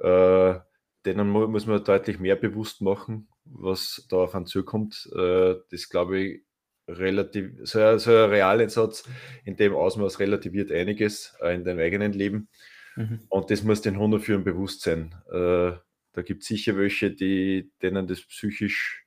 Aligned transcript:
Äh, 0.00 0.58
denen 1.06 1.30
muss 1.30 1.66
man 1.66 1.82
deutlich 1.82 2.18
mehr 2.18 2.36
bewusst 2.36 2.82
machen, 2.82 3.28
was 3.44 4.06
da 4.10 4.16
auf 4.16 4.34
einen 4.34 4.46
zukommt. 4.46 5.08
Äh, 5.14 5.56
das 5.70 5.88
glaube 5.88 6.18
ich 6.20 6.42
relativ, 6.88 7.52
so 7.62 7.80
ein, 7.80 7.98
so 7.98 8.10
ein 8.10 8.30
Realeinsatz 8.30 9.04
in 9.44 9.56
dem 9.56 9.74
Ausmaß 9.74 10.18
relativiert 10.18 10.72
einiges 10.72 11.34
äh, 11.40 11.54
in 11.54 11.64
deinem 11.64 11.80
eigenen 11.80 12.12
Leben. 12.12 12.48
Mhm. 12.96 13.20
Und 13.28 13.50
das 13.50 13.62
muss 13.62 13.80
den 13.80 13.98
Hundeführern 13.98 14.44
bewusst 14.44 14.82
sein. 14.82 15.14
Äh, 15.30 15.72
da 16.12 16.22
gibt 16.22 16.42
es 16.42 16.48
sicher 16.48 16.76
welche, 16.76 17.10
die, 17.10 17.70
denen 17.82 18.06
das 18.06 18.22
psychisch 18.22 19.06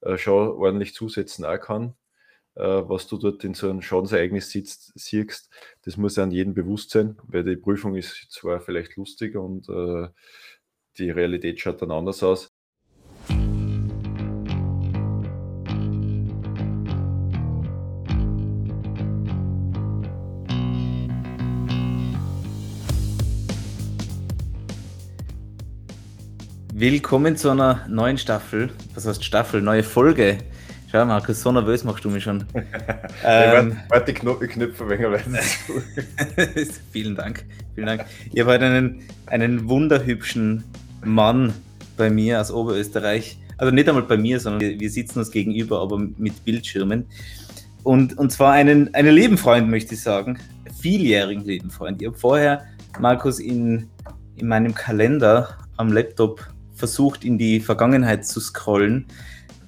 äh, 0.00 0.18
schon 0.18 0.48
ordentlich 0.48 0.94
zusetzen 0.94 1.44
auch 1.44 1.60
kann. 1.60 1.94
Äh, 2.60 2.86
was 2.90 3.06
du 3.06 3.16
dort 3.16 3.42
in 3.42 3.54
so 3.54 3.70
einem 3.70 3.80
Schadensereignis 3.80 4.50
sitzt, 4.50 4.92
siehst, 4.94 5.48
das 5.82 5.96
muss 5.96 6.18
an 6.18 6.30
jedem 6.30 6.52
bewusst 6.52 6.90
sein, 6.90 7.16
weil 7.22 7.42
die 7.42 7.56
Prüfung 7.56 7.94
ist 7.96 8.26
zwar 8.30 8.60
vielleicht 8.60 8.96
lustig 8.96 9.34
und 9.34 9.66
äh, 9.70 10.08
die 10.98 11.08
Realität 11.10 11.58
schaut 11.58 11.80
dann 11.80 11.90
anders 11.90 12.22
aus. 12.22 12.52
Willkommen 26.74 27.36
zu 27.36 27.48
einer 27.48 27.88
neuen 27.88 28.18
Staffel. 28.18 28.70
Was 28.94 29.06
heißt 29.06 29.24
Staffel? 29.24 29.62
Neue 29.62 29.82
Folge. 29.82 30.38
Schau, 30.90 31.04
Markus, 31.06 31.40
so 31.40 31.52
nervös 31.52 31.84
machst 31.84 32.04
du 32.04 32.10
mich 32.10 32.24
schon. 32.24 32.44
ähm, 33.24 33.76
warte, 33.88 34.12
die 34.12 34.18
Knopf, 34.18 34.40
Knöpfe 34.40 34.88
weniger 34.88 35.16
Vielen 36.90 37.14
Dank. 37.14 37.44
Vielen 37.76 37.86
Dank. 37.86 38.06
Ich 38.32 38.40
habe 38.40 38.50
heute 38.50 38.64
einen, 38.64 39.02
einen 39.26 39.68
wunderhübschen 39.68 40.64
Mann 41.04 41.54
bei 41.96 42.10
mir 42.10 42.40
aus 42.40 42.50
Oberösterreich. 42.50 43.38
Also 43.56 43.72
nicht 43.72 43.88
einmal 43.88 44.02
bei 44.02 44.16
mir, 44.16 44.40
sondern 44.40 44.60
wir, 44.60 44.80
wir 44.80 44.90
sitzen 44.90 45.20
uns 45.20 45.30
gegenüber, 45.30 45.80
aber 45.80 45.96
mit 45.96 46.44
Bildschirmen. 46.44 47.06
Und, 47.84 48.18
und 48.18 48.32
zwar 48.32 48.54
einen, 48.54 48.92
einen 48.92 49.14
Lebenfreund, 49.14 49.70
möchte 49.70 49.94
ich 49.94 50.00
sagen. 50.00 50.40
Vieljährigen 50.80 51.44
Lebenfreund. 51.44 52.02
Ich 52.02 52.08
habe 52.08 52.18
vorher, 52.18 52.64
Markus, 52.98 53.38
in, 53.38 53.88
in 54.34 54.48
meinem 54.48 54.74
Kalender 54.74 55.56
am 55.76 55.92
Laptop 55.92 56.48
versucht, 56.74 57.24
in 57.24 57.38
die 57.38 57.60
Vergangenheit 57.60 58.26
zu 58.26 58.40
scrollen, 58.40 59.06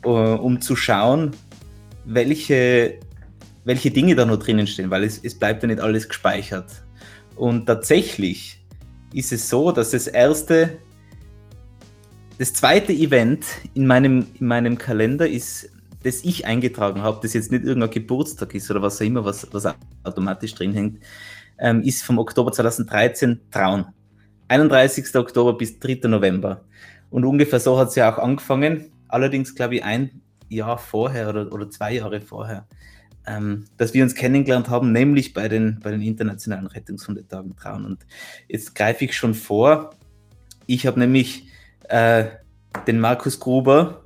um 0.08 0.60
zu 0.60 0.76
schauen, 0.76 1.32
welche, 2.04 2.98
welche 3.64 3.90
Dinge 3.90 4.14
da 4.14 4.24
noch 4.24 4.38
drinnen 4.38 4.66
stehen, 4.66 4.90
weil 4.90 5.04
es, 5.04 5.20
es 5.22 5.38
bleibt 5.38 5.62
ja 5.62 5.68
nicht 5.68 5.80
alles 5.80 6.08
gespeichert. 6.08 6.82
Und 7.36 7.66
tatsächlich 7.66 8.62
ist 9.14 9.32
es 9.32 9.48
so, 9.48 9.72
dass 9.72 9.90
das 9.90 10.06
erste, 10.06 10.78
das 12.38 12.52
zweite 12.54 12.92
Event 12.92 13.44
in 13.74 13.86
meinem, 13.86 14.26
in 14.38 14.46
meinem 14.46 14.78
Kalender 14.78 15.28
ist, 15.28 15.70
das 16.02 16.24
ich 16.24 16.46
eingetragen 16.46 17.02
habe, 17.02 17.20
das 17.22 17.32
jetzt 17.32 17.52
nicht 17.52 17.64
irgendein 17.64 17.90
Geburtstag 17.90 18.54
ist 18.54 18.70
oder 18.70 18.82
was 18.82 19.00
auch 19.00 19.04
immer, 19.04 19.24
was, 19.24 19.46
was 19.52 19.72
automatisch 20.02 20.54
drin 20.54 20.72
hängt, 20.72 20.98
ähm, 21.58 21.82
ist 21.82 22.02
vom 22.02 22.18
Oktober 22.18 22.52
2013 22.52 23.40
Trauen. 23.50 23.86
31. 24.48 25.14
Oktober 25.14 25.56
bis 25.56 25.78
3. 25.78 26.08
November. 26.08 26.64
Und 27.10 27.24
ungefähr 27.24 27.60
so 27.60 27.78
hat 27.78 27.88
es 27.88 27.94
ja 27.94 28.12
auch 28.12 28.18
angefangen. 28.18 28.91
Allerdings, 29.12 29.54
glaube 29.54 29.76
ich, 29.76 29.84
ein 29.84 30.22
Jahr 30.48 30.78
vorher 30.78 31.28
oder, 31.28 31.52
oder 31.52 31.68
zwei 31.68 31.94
Jahre 31.94 32.22
vorher, 32.22 32.66
ähm, 33.26 33.66
dass 33.76 33.92
wir 33.92 34.02
uns 34.02 34.14
kennengelernt 34.14 34.70
haben, 34.70 34.90
nämlich 34.90 35.34
bei 35.34 35.48
den, 35.48 35.80
bei 35.80 35.90
den 35.90 36.00
internationalen 36.00 36.66
Rettungshundetagen 36.66 37.54
Trauen. 37.54 37.84
Und 37.84 38.06
jetzt 38.48 38.74
greife 38.74 39.04
ich 39.04 39.14
schon 39.14 39.34
vor. 39.34 39.90
Ich 40.66 40.86
habe 40.86 40.98
nämlich 40.98 41.46
äh, 41.88 42.24
den 42.86 43.00
Markus 43.00 43.38
Gruber 43.38 44.04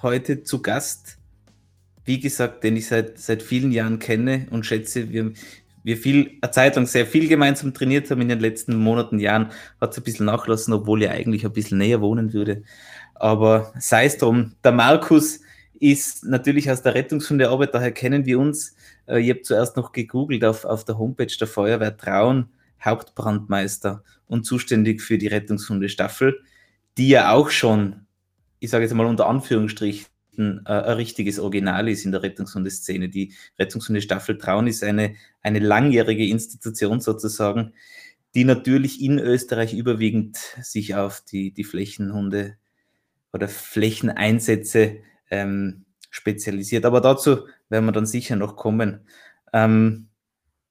heute 0.00 0.44
zu 0.44 0.62
Gast. 0.62 1.18
Wie 2.04 2.20
gesagt, 2.20 2.62
den 2.62 2.76
ich 2.76 2.86
seit, 2.86 3.18
seit 3.18 3.42
vielen 3.42 3.72
Jahren 3.72 3.98
kenne 3.98 4.46
und 4.50 4.64
schätze. 4.64 5.10
Wir, 5.10 5.32
wir 5.82 5.96
viel, 5.96 6.38
eine 6.40 6.52
Zeit 6.52 6.76
lang 6.76 6.86
sehr 6.86 7.04
viel 7.06 7.28
gemeinsam 7.28 7.74
trainiert 7.74 8.10
haben 8.10 8.20
in 8.20 8.28
den 8.28 8.40
letzten 8.40 8.76
Monaten, 8.76 9.18
Jahren, 9.18 9.50
hat 9.80 9.90
es 9.90 9.98
ein 9.98 10.04
bisschen 10.04 10.26
nachlassen, 10.26 10.72
obwohl 10.72 11.02
er 11.02 11.12
eigentlich 11.12 11.44
ein 11.44 11.52
bisschen 11.52 11.78
näher 11.78 12.00
wohnen 12.00 12.32
würde. 12.32 12.62
Aber 13.18 13.72
sei 13.78 14.06
es 14.06 14.18
drum, 14.18 14.54
der 14.62 14.72
Markus 14.72 15.40
ist 15.80 16.24
natürlich 16.24 16.70
aus 16.70 16.82
der 16.82 16.94
Rettungshundearbeit, 16.94 17.74
daher 17.74 17.92
kennen 17.92 18.24
wir 18.26 18.38
uns. 18.38 18.74
Äh, 19.06 19.20
ich 19.20 19.30
habe 19.30 19.42
zuerst 19.42 19.76
noch 19.76 19.92
gegoogelt 19.92 20.44
auf, 20.44 20.64
auf 20.64 20.84
der 20.84 20.98
Homepage 20.98 21.34
der 21.38 21.46
Feuerwehr 21.46 21.96
Traun, 21.96 22.48
Hauptbrandmeister 22.84 24.02
und 24.26 24.44
zuständig 24.44 25.02
für 25.02 25.18
die 25.18 25.26
Rettungshundestaffel, 25.26 26.40
die 26.96 27.08
ja 27.08 27.32
auch 27.32 27.50
schon, 27.50 28.06
ich 28.60 28.70
sage 28.70 28.84
jetzt 28.84 28.94
mal 28.94 29.06
unter 29.06 29.26
Anführungsstrichen, 29.26 30.06
ein, 30.38 30.62
äh, 30.66 30.70
ein 30.70 30.96
richtiges 30.96 31.38
Original 31.38 31.88
ist 31.88 32.04
in 32.04 32.12
der 32.12 32.22
Rettungshundeszene. 32.22 33.08
Die 33.08 33.34
Rettungshundestaffel 33.58 34.38
Traun 34.38 34.68
ist 34.68 34.84
eine, 34.84 35.14
eine 35.42 35.58
langjährige 35.58 36.26
Institution 36.26 37.00
sozusagen, 37.00 37.72
die 38.34 38.44
natürlich 38.44 39.02
in 39.02 39.18
Österreich 39.18 39.74
überwiegend 39.74 40.36
sich 40.62 40.94
auf 40.94 41.20
die, 41.20 41.52
die 41.52 41.64
Flächenhunde 41.64 42.56
oder 43.32 43.48
Flächeneinsätze 43.48 44.98
ähm, 45.30 45.84
spezialisiert. 46.10 46.84
Aber 46.84 47.00
dazu 47.00 47.46
werden 47.68 47.86
wir 47.86 47.92
dann 47.92 48.06
sicher 48.06 48.36
noch 48.36 48.56
kommen. 48.56 49.06
Ähm, 49.52 50.08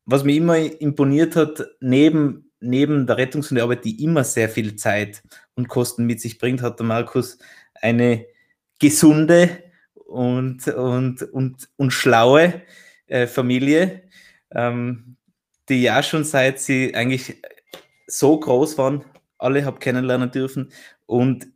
was 0.06 0.24
mir 0.24 0.36
immer 0.36 0.58
imponiert 0.58 1.36
hat, 1.36 1.66
neben, 1.80 2.52
neben 2.60 3.06
der 3.06 3.18
Rettungshundearbeit, 3.18 3.86
die 3.86 4.04
immer 4.04 4.24
sehr 4.24 4.50
viel 4.50 4.76
Zeit 4.76 5.22
und 5.56 5.68
Kosten 5.68 6.06
mit 6.06 6.22
sich 6.22 6.40
bringt, 6.40 6.62
hat 6.62 6.80
der 6.80 6.86
Markus 6.86 7.38
eine 7.76 8.26
gesunde 8.80 9.64
und, 9.94 10.68
und, 10.68 11.24
und, 11.24 11.70
und 11.76 11.92
schlaue 11.92 12.62
äh, 13.08 13.28
Familie, 13.28 14.04
ähm, 14.52 15.18
die 15.70 15.82
ja 15.82 16.02
schon 16.02 16.24
seit 16.24 16.60
sie 16.60 16.96
eigentlich 16.96 17.42
so 18.08 18.40
groß 18.40 18.78
waren, 18.78 19.04
alle 19.38 19.66
habe 19.66 19.80
kennenlernen 19.80 20.32
dürfen 20.32 20.72
und 21.06 21.48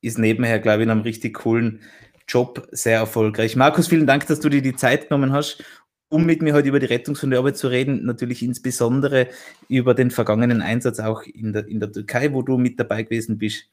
ist 0.00 0.18
nebenher, 0.18 0.58
glaube 0.58 0.78
ich, 0.78 0.84
in 0.84 0.90
einem 0.90 1.02
richtig 1.02 1.34
coolen 1.34 1.80
Job 2.26 2.68
sehr 2.70 2.98
erfolgreich. 2.98 3.56
Markus, 3.56 3.88
vielen 3.88 4.06
Dank, 4.06 4.26
dass 4.26 4.40
du 4.40 4.48
dir 4.48 4.62
die 4.62 4.76
Zeit 4.76 5.08
genommen 5.08 5.32
hast, 5.32 5.64
um 6.08 6.24
mit 6.24 6.42
mir 6.42 6.54
heute 6.54 6.68
über 6.68 6.78
die 6.78 6.86
Rettungshundearbeit 6.86 7.56
zu 7.56 7.68
reden. 7.68 8.04
Natürlich 8.04 8.42
insbesondere 8.42 9.28
über 9.68 9.94
den 9.94 10.10
vergangenen 10.10 10.62
Einsatz 10.62 11.00
auch 11.00 11.22
in 11.22 11.52
der, 11.52 11.66
in 11.66 11.80
der 11.80 11.92
Türkei, 11.92 12.32
wo 12.32 12.42
du 12.42 12.56
mit 12.56 12.78
dabei 12.78 13.02
gewesen 13.02 13.38
bist. 13.38 13.64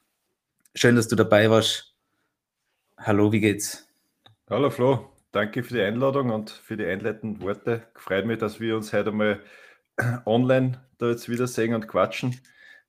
Schön, 0.74 0.96
dass 0.96 1.08
du 1.08 1.16
dabei 1.16 1.50
warst. 1.50 1.94
Hallo, 2.96 3.32
wie 3.32 3.40
geht's? 3.40 3.88
Hallo 4.50 4.70
Flo, 4.70 5.08
danke 5.30 5.62
für 5.62 5.74
die 5.74 5.82
Einladung 5.82 6.30
und 6.30 6.50
für 6.50 6.76
die 6.76 6.84
einleitenden 6.84 7.40
Worte. 7.42 7.84
Freut 7.94 8.26
mich, 8.26 8.38
dass 8.38 8.60
wir 8.60 8.76
uns 8.76 8.92
heute 8.92 9.12
mal 9.12 9.40
online 10.26 10.80
da 10.98 11.10
jetzt 11.10 11.28
wiedersehen 11.28 11.74
und 11.74 11.86
quatschen. 11.86 12.40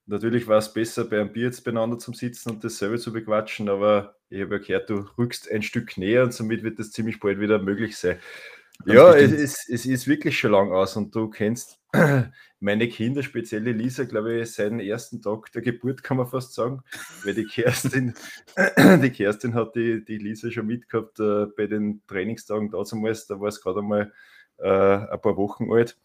Natürlich 0.09 0.47
war 0.47 0.57
es 0.57 0.73
besser, 0.73 1.05
bei 1.05 1.21
einem 1.21 1.31
Bier 1.31 1.45
jetzt 1.45 1.63
beieinander 1.63 1.99
zu 1.99 2.11
sitzen 2.13 2.49
und 2.49 2.63
dasselbe 2.63 2.97
zu 2.97 3.13
bequatschen, 3.13 3.69
aber 3.69 4.15
ich 4.29 4.41
habe 4.41 4.55
ja 4.55 4.61
gehört, 4.61 4.89
du 4.89 5.05
rückst 5.19 5.51
ein 5.51 5.61
Stück 5.61 5.97
näher 5.97 6.23
und 6.23 6.33
somit 6.33 6.63
wird 6.63 6.79
das 6.79 6.89
ziemlich 6.89 7.19
bald 7.19 7.39
wieder 7.39 7.59
möglich 7.59 7.95
sein. 7.95 8.17
Ganz 8.85 8.97
ja, 8.97 9.13
es 9.13 9.31
ist, 9.31 9.69
es 9.69 9.85
ist 9.85 10.07
wirklich 10.07 10.39
schon 10.39 10.53
lang 10.53 10.71
aus 10.71 10.95
und 10.95 11.13
du 11.13 11.29
kennst 11.29 11.77
meine 12.59 12.89
Kinder, 12.89 13.21
speziell 13.21 13.69
Lisa, 13.69 14.05
glaube 14.05 14.39
ich, 14.39 14.51
seit 14.51 14.71
dem 14.71 14.79
ersten 14.79 15.21
Tag 15.21 15.51
der 15.51 15.61
Geburt, 15.61 16.01
kann 16.01 16.17
man 16.17 16.25
fast 16.25 16.55
sagen, 16.55 16.81
weil 17.23 17.35
die 17.35 17.45
Kerstin, 17.45 18.15
die 19.03 19.11
Kerstin 19.11 19.53
hat 19.53 19.75
die, 19.75 20.03
die 20.03 20.17
Lisa 20.17 20.49
schon 20.49 20.65
mitgehabt 20.65 21.19
äh, 21.19 21.45
bei 21.55 21.67
den 21.67 22.01
Trainingstagen 22.07 22.71
damals, 22.71 23.27
da 23.27 23.39
war 23.39 23.49
es 23.49 23.61
gerade 23.61 23.81
einmal 23.81 24.11
äh, 24.61 24.67
ein 24.67 25.21
paar 25.21 25.37
Wochen 25.37 25.71
alt. 25.71 25.97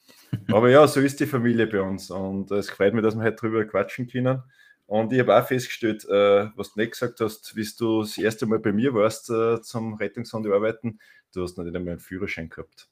Aber 0.49 0.71
ja, 0.71 0.87
so 0.87 1.01
ist 1.01 1.21
die 1.21 1.27
Familie 1.27 1.67
bei 1.67 1.81
uns 1.81 2.11
und 2.11 2.51
es 2.51 2.71
freut 2.71 2.95
mich, 2.95 3.03
dass 3.03 3.17
wir 3.17 3.25
heute 3.25 3.37
drüber 3.37 3.65
quatschen 3.65 4.09
können. 4.09 4.43
Und 4.87 5.13
ich 5.13 5.21
habe 5.21 5.37
auch 5.37 5.47
festgestellt, 5.47 6.05
äh, 6.05 6.49
was 6.57 6.75
du 6.75 6.81
nicht 6.81 6.93
gesagt 6.93 7.21
hast, 7.21 7.57
wie 7.57 7.67
du 7.79 8.03
das 8.03 8.19
erste 8.19 8.47
Mal 8.47 8.59
bei 8.59 8.73
mir 8.73 8.93
warst 8.93 9.31
äh, 9.31 9.63
zum 9.63 9.95
Rettungshund 9.95 10.47
arbeiten, 10.47 10.99
du 11.33 11.43
hast 11.43 11.57
noch 11.57 11.65
nicht 11.65 11.75
einmal 11.75 11.93
einen 11.93 12.01
Führerschein 12.01 12.51
gehabt. 12.51 12.89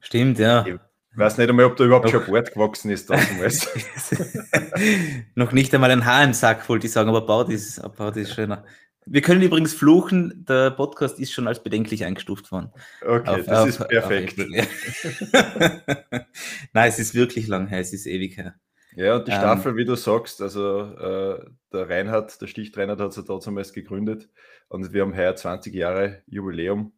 Stimmt, 0.00 0.38
ja. 0.38 0.66
Ich 0.66 1.18
weiß 1.18 1.38
nicht 1.38 1.48
einmal, 1.48 1.66
ob 1.66 1.76
da 1.76 1.84
überhaupt 1.84 2.06
noch, 2.06 2.12
schon 2.12 2.26
Bord 2.26 2.52
gewachsen 2.52 2.90
ist 2.90 3.08
noch 5.36 5.52
nicht 5.52 5.72
einmal 5.72 5.92
ein 5.92 6.04
Haar 6.04 6.24
im 6.24 6.32
Sack, 6.32 6.68
wollte 6.68 6.88
ich 6.88 6.92
sagen, 6.92 7.08
aber 7.08 7.24
Baut 7.24 7.50
ist, 7.50 7.80
Baut 7.96 8.16
ist 8.16 8.34
schöner. 8.34 8.64
Wir 9.06 9.20
können 9.20 9.42
übrigens 9.42 9.74
fluchen, 9.74 10.44
der 10.48 10.70
Podcast 10.70 11.18
ist 11.20 11.32
schon 11.32 11.46
als 11.46 11.62
bedenklich 11.62 12.04
eingestuft 12.04 12.50
worden. 12.50 12.72
Okay, 13.02 13.40
auf, 13.40 13.46
das 13.46 13.58
auf, 13.60 13.68
ist 13.68 13.88
perfekt. 13.88 14.38
Nein, 16.72 16.88
es 16.88 16.98
ist 16.98 17.14
wirklich 17.14 17.46
lang 17.46 17.66
her, 17.66 17.80
es 17.80 17.92
ist 17.92 18.06
ewig 18.06 18.36
her. 18.36 18.54
Ja, 18.96 19.16
und 19.16 19.26
die 19.26 19.32
ähm, 19.32 19.38
Staffel, 19.38 19.76
wie 19.76 19.84
du 19.84 19.96
sagst, 19.96 20.40
also 20.40 20.80
äh, 20.80 21.44
der 21.72 21.90
Reinhard, 21.90 22.40
der 22.40 22.46
Sticht 22.46 22.76
Reinhard 22.78 23.00
hat 23.00 23.12
sie 23.12 23.24
damals 23.24 23.72
gegründet 23.72 24.28
und 24.68 24.92
wir 24.92 25.02
haben 25.02 25.16
heuer 25.16 25.34
20 25.34 25.74
Jahre 25.74 26.22
Jubiläum. 26.26 26.92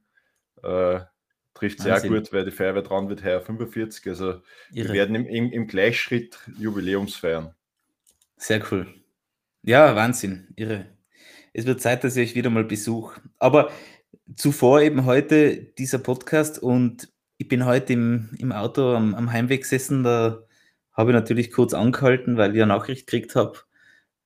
Äh, 0.62 1.00
trifft 1.54 1.80
sehr 1.80 1.94
Wahnsinn. 1.94 2.12
gut, 2.12 2.32
weil 2.32 2.44
die 2.44 2.50
Feuerwehr 2.50 2.82
dran 2.82 3.08
wird 3.08 3.24
heuer 3.24 3.40
45. 3.40 4.06
Also 4.08 4.42
Irre. 4.72 4.88
wir 4.88 4.92
werden 4.92 5.14
im, 5.16 5.26
im, 5.26 5.50
im 5.52 5.66
Gleichschritt 5.66 6.38
Jubiläums 6.58 7.16
feiern. 7.16 7.54
Sehr 8.36 8.62
cool. 8.70 8.86
Ja, 9.62 9.96
Wahnsinn, 9.96 10.48
irre. 10.54 10.86
Es 11.56 11.64
wird 11.64 11.80
Zeit, 11.80 12.04
dass 12.04 12.18
ich 12.18 12.28
euch 12.28 12.34
wieder 12.34 12.50
mal 12.50 12.64
besuche. 12.64 13.18
Aber 13.38 13.70
zuvor 14.34 14.82
eben 14.82 15.06
heute 15.06 15.56
dieser 15.56 15.98
Podcast 15.98 16.58
und 16.58 17.10
ich 17.38 17.48
bin 17.48 17.64
heute 17.64 17.94
im, 17.94 18.28
im 18.36 18.52
Auto 18.52 18.94
am, 18.94 19.14
am 19.14 19.32
Heimweg 19.32 19.62
gesessen, 19.62 20.04
da 20.04 20.42
habe 20.92 21.12
ich 21.12 21.14
natürlich 21.14 21.50
kurz 21.50 21.72
angehalten, 21.72 22.36
weil 22.36 22.54
ich 22.54 22.60
eine 22.60 22.74
Nachricht 22.74 23.06
gekriegt 23.06 23.36
habe, 23.36 23.60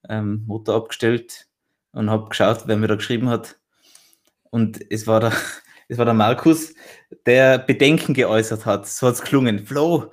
ähm, 0.09 0.43
Motor 0.49 0.75
abgestellt 0.75 1.47
und 1.93 2.11
habe 2.11 2.29
geschaut, 2.31 2.65
wer 2.67 2.77
mir 2.77 2.89
da 2.89 2.97
geschrieben 2.97 3.29
hat. 3.29 3.61
Und 4.51 4.81
es 4.91 5.07
war 5.07 5.21
der, 5.21 5.33
es 5.89 5.99
war 5.99 6.07
der 6.07 6.15
Markus, 6.15 6.75
der 7.27 7.59
Bedenken 7.59 8.13
geäußert 8.13 8.67
hat. 8.67 8.89
So 8.89 9.07
hat 9.07 9.15
es 9.15 9.23
gelungen. 9.23 9.65
Flo, 9.65 10.11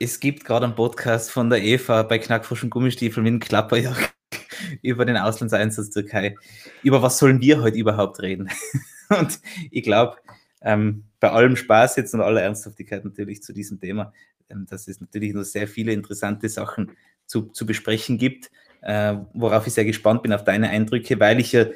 es 0.00 0.18
gibt 0.18 0.44
gerade 0.44 0.66
einen 0.66 0.74
Podcast 0.74 1.30
von 1.30 1.48
der 1.48 1.62
Eva 1.62 2.02
bei 2.02 2.18
Knackfroschen 2.18 2.70
Gummistiefel 2.70 3.22
mit 3.22 3.30
einem 3.30 3.40
Klapperjagd 3.40 4.19
über 4.82 5.04
den 5.04 5.16
Auslandseinsatz 5.16 5.90
Türkei. 5.90 6.36
Über 6.82 7.02
was 7.02 7.18
sollen 7.18 7.40
wir 7.40 7.62
heute 7.62 7.78
überhaupt 7.78 8.20
reden? 8.20 8.48
Und 9.08 9.40
ich 9.70 9.82
glaube, 9.82 10.16
ähm, 10.62 11.04
bei 11.20 11.30
allem 11.30 11.56
Spaß 11.56 11.96
jetzt 11.96 12.14
und 12.14 12.20
aller 12.20 12.42
Ernsthaftigkeit 12.42 13.04
natürlich 13.04 13.42
zu 13.42 13.52
diesem 13.52 13.80
Thema, 13.80 14.12
ähm, 14.48 14.66
dass 14.68 14.88
es 14.88 15.00
natürlich 15.00 15.32
noch 15.34 15.42
sehr 15.42 15.66
viele 15.66 15.92
interessante 15.92 16.48
Sachen 16.48 16.92
zu, 17.26 17.42
zu 17.48 17.66
besprechen 17.66 18.18
gibt, 18.18 18.50
äh, 18.82 19.16
worauf 19.32 19.66
ich 19.66 19.72
sehr 19.72 19.84
gespannt 19.84 20.22
bin 20.22 20.32
auf 20.32 20.44
deine 20.44 20.70
Eindrücke, 20.70 21.18
weil 21.18 21.40
ich 21.40 21.52
ja 21.52 21.66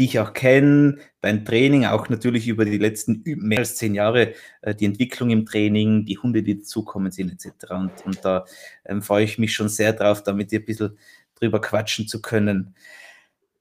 dich 0.00 0.18
auch 0.18 0.32
kenne, 0.32 0.96
dein 1.20 1.44
Training, 1.44 1.84
auch 1.84 2.08
natürlich 2.08 2.48
über 2.48 2.64
die 2.64 2.78
letzten 2.78 3.22
mehr 3.24 3.58
als 3.58 3.76
zehn 3.76 3.94
Jahre, 3.94 4.32
äh, 4.62 4.74
die 4.74 4.86
Entwicklung 4.86 5.30
im 5.30 5.44
Training, 5.44 6.06
die 6.06 6.18
Hunde, 6.18 6.42
die 6.42 6.58
dazukommen 6.58 7.12
sind, 7.12 7.30
etc. 7.30 7.70
Und, 7.72 8.06
und 8.06 8.24
da 8.24 8.44
ähm, 8.86 9.02
freue 9.02 9.24
ich 9.24 9.38
mich 9.38 9.52
schon 9.52 9.68
sehr 9.68 9.92
drauf, 9.92 10.22
da 10.22 10.32
mit 10.32 10.50
dir 10.50 10.60
ein 10.60 10.64
bisschen 10.64 10.96
drüber 11.40 11.60
quatschen 11.60 12.06
zu 12.06 12.20
können. 12.22 12.74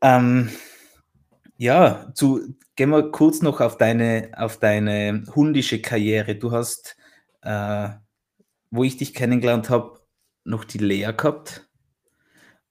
Ähm, 0.01 0.49
ja, 1.57 2.11
zu, 2.13 2.55
gehen 2.75 2.89
wir 2.89 3.11
kurz 3.11 3.41
noch 3.41 3.59
auf 3.61 3.77
deine, 3.77 4.31
auf 4.37 4.57
deine 4.57 5.23
hundische 5.35 5.81
Karriere. 5.81 6.35
Du 6.35 6.51
hast, 6.51 6.95
äh, 7.41 7.89
wo 8.71 8.83
ich 8.83 8.97
dich 8.97 9.13
kennengelernt 9.13 9.69
habe, 9.69 9.99
noch 10.45 10.63
die 10.63 10.77
Lea 10.77 11.11
gehabt 11.15 11.67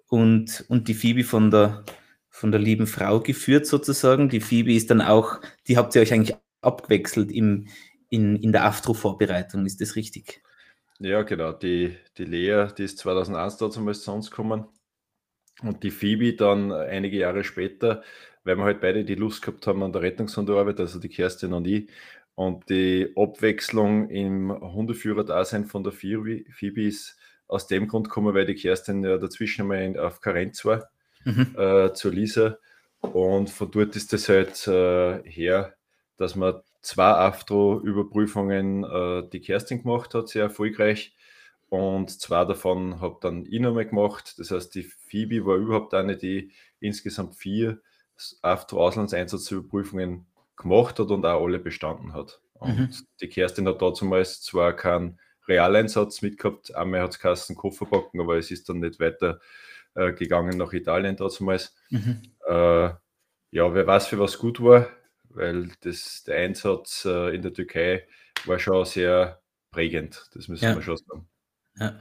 und, 0.09 0.65
und 0.69 0.89
die 0.89 0.95
Phoebe 0.95 1.25
von 1.25 1.51
der, 1.51 1.85
von 2.31 2.51
der 2.51 2.61
lieben 2.61 2.87
Frau 2.87 3.21
geführt 3.21 3.67
sozusagen. 3.67 4.29
Die 4.29 4.41
Phoebe 4.41 4.73
ist 4.73 4.91
dann 4.91 5.03
auch, 5.03 5.41
die 5.67 5.77
habt 5.77 5.95
ihr 5.95 6.03
euch 6.03 6.13
eigentlich 6.13 6.37
abgewechselt 6.63 7.31
im, 7.31 7.69
in, 8.09 8.37
in 8.37 8.53
der 8.53 8.65
Aftro-Vorbereitung, 8.65 9.67
ist 9.67 9.81
das 9.81 9.97
richtig? 9.97 10.43
Ja, 10.99 11.23
genau. 11.23 11.53
Die, 11.53 11.97
die 12.17 12.25
Lea, 12.25 12.69
die 12.77 12.85
ist 12.85 12.99
2001 12.99 13.59
da 13.59 13.71
zum 13.71 13.93
zu 13.93 14.13
uns 14.13 14.31
gekommen. 14.31 14.67
Und 15.63 15.83
die 15.83 15.91
Phoebe 15.91 16.35
dann 16.35 16.73
einige 16.73 17.19
Jahre 17.19 17.45
später, 17.45 18.03
weil 18.45 18.57
wir 18.57 18.65
halt 18.65 18.81
beide 18.81 19.05
die 19.05 19.17
Lust 19.17 19.43
gehabt 19.43 19.67
haben 19.67 19.83
an 19.83 19.93
der 19.93 20.03
Rettungshundearbeit, 20.03 20.81
also 20.81 21.01
die 21.01 21.09
Kerstin 21.09 21.53
und 21.53 21.67
ich. 21.67 21.89
Und 22.35 22.71
die 22.71 23.13
Abwechslung 23.17 24.11
im 24.11 24.53
Hundeführer-Dasein 24.53 25.67
von 25.67 25.83
der 25.83 25.93
Phoebe, 25.93 26.45
Phoebe 26.53 26.85
ist 26.85 27.19
aus 27.49 27.67
dem 27.67 27.89
Grund 27.89 28.09
gekommen, 28.09 28.35
weil 28.35 28.47
die 28.47 28.55
Kerstin 28.55 29.03
ja 29.03 29.19
dazwischen 29.19 29.63
einmal 29.63 29.99
auf 29.99 30.21
Karenz 30.21 30.65
war 30.65 30.89
mhm. 31.25 31.57
äh, 31.57 31.93
zur 31.95 32.13
Lisa. 32.13 32.59
Und 33.01 33.51
von 33.51 33.71
dort 33.71 33.97
ist 33.97 34.13
es 34.13 34.29
halt 34.29 34.67
äh, 34.69 35.23
her, 35.29 35.75
dass 36.17 36.37
man 36.37 36.61
zwei 36.81 37.05
AFTRO-Überprüfungen 37.05 38.85
äh, 38.85 39.29
die 39.33 39.41
Kerstin 39.41 39.83
gemacht 39.83 40.15
hat, 40.15 40.29
sehr 40.29 40.45
erfolgreich. 40.45 41.17
Und 41.69 42.11
zwei 42.11 42.45
davon 42.45 43.01
habe 43.01 43.19
dann 43.21 43.45
ich 43.47 43.61
nochmal 43.61 43.87
gemacht. 43.87 44.39
Das 44.39 44.51
heißt, 44.51 44.75
die 44.75 44.85
Phoebe 44.85 45.45
war 45.45 45.57
überhaupt 45.57 45.93
eine, 45.95 46.17
die 46.17 46.53
insgesamt 46.81 47.35
vier 47.37 47.81
AFTRO-Auslandseinsatzüberprüfungen 48.43 50.27
gemacht 50.57 50.99
hat 50.99 51.11
und 51.11 51.27
auch 51.27 51.45
alle 51.45 51.59
bestanden 51.59 52.15
hat. 52.15 52.41
Und 52.55 52.79
mhm. 52.79 52.91
die 53.21 53.29
Kerstin 53.29 53.69
hat 53.69 53.83
damals 53.83 54.43
zwar 54.43 54.75
keinen 54.75 55.19
Realeinsatz 55.47 56.23
mitgehabt, 56.23 56.75
einmal 56.75 57.03
hat 57.03 57.11
es 57.11 57.19
Kassen 57.19 57.57
Koffer 57.57 57.87
packen, 57.87 58.21
aber 58.21 58.37
es 58.37 58.51
ist 58.51 58.69
dann 58.69 58.81
nicht 58.81 59.01
weiter 59.01 59.41
äh, 59.95 60.13
gegangen 60.13 60.59
nach 60.59 60.73
Italien 60.73 61.17
damals. 61.17 61.75
Mhm. 61.91 62.23
Äh, 62.47 62.91
ja, 63.51 63.75
wer 63.75 63.87
weiß, 63.87 64.09
für 64.09 64.19
was 64.19 64.39
gut 64.39 64.63
war, 64.63 64.89
weil 65.31 65.71
das, 65.81 66.25
der 66.25 66.39
Einsatz 66.39 67.05
äh, 67.05 67.35
in 67.35 67.43
der 67.43 67.53
Türkei 67.53 68.07
war 68.45 68.59
schon 68.59 68.85
sehr 68.85 69.41
prägend, 69.71 70.29
das 70.35 70.49
müssen 70.49 70.65
ja. 70.65 70.75
wir 70.75 70.83
schon 70.83 70.97
sagen. 70.97 71.29
Ja. 71.79 71.95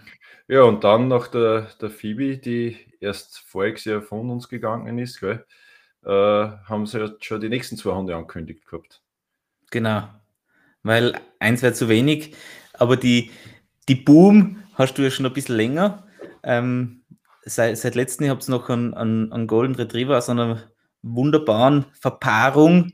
ja, 0.48 0.62
und 0.64 0.84
dann 0.84 1.08
nach 1.08 1.28
der, 1.28 1.68
der 1.82 1.90
Phoebe, 1.90 2.38
die 2.38 2.78
erst 3.00 3.40
voriges 3.40 3.86
Jahr 3.86 4.02
von 4.02 4.30
uns 4.30 4.50
gegangen 4.50 4.98
ist, 4.98 5.20
gell, 5.20 5.46
äh, 6.04 6.10
haben 6.10 6.86
sie 6.86 7.00
ja 7.00 7.10
schon 7.20 7.42
die 7.42 7.50
nächsten 7.50 7.78
zwei 7.78 7.94
Hunde 7.94 8.16
angekündigt 8.16 8.66
gehabt. 8.66 9.02
Genau, 9.72 10.08
weil 10.84 11.20
eins 11.40 11.62
wäre 11.62 11.74
zu 11.74 11.90
wenig, 11.90 12.36
aber 12.74 12.98
die, 12.98 13.32
die 13.90 13.96
Boom 13.96 14.64
hast 14.74 14.98
du 14.98 15.04
ja 15.04 15.10
schon 15.10 15.26
ein 15.26 15.34
bisschen 15.34 15.58
länger. 15.58 16.08
Ähm, 16.44 17.04
seit, 17.44 17.78
seit 17.78 17.96
letztem 17.96 18.26
Jahr 18.28 18.36
habt 18.36 18.48
ihr 18.48 18.52
noch 18.52 18.70
einen, 18.70 18.94
einen, 18.94 19.32
einen, 19.34 19.48
Golden 19.48 19.76
Retriever 19.76 20.18
aus 20.18 20.30
einer 20.30 20.72
wunderbaren 21.02 21.86
Verpaarung 21.94 22.94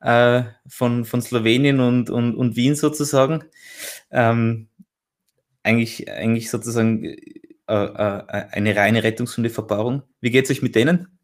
äh, 0.00 0.44
von, 0.66 1.04
von 1.04 1.22
Slowenien 1.22 1.80
und, 1.80 2.10
und, 2.10 2.34
und 2.34 2.56
Wien 2.56 2.76
sozusagen. 2.76 3.44
Ähm, 4.10 4.68
eigentlich, 5.64 6.10
eigentlich 6.10 6.50
sozusagen 6.50 7.04
äh, 7.04 7.16
äh, 7.68 8.46
eine 8.52 8.76
reine 8.76 9.02
Rettungshunde-Verpaarung. 9.02 10.02
Wie 10.20 10.30
geht 10.30 10.44
es 10.44 10.50
euch 10.50 10.62
mit 10.62 10.74
denen? 10.74 11.18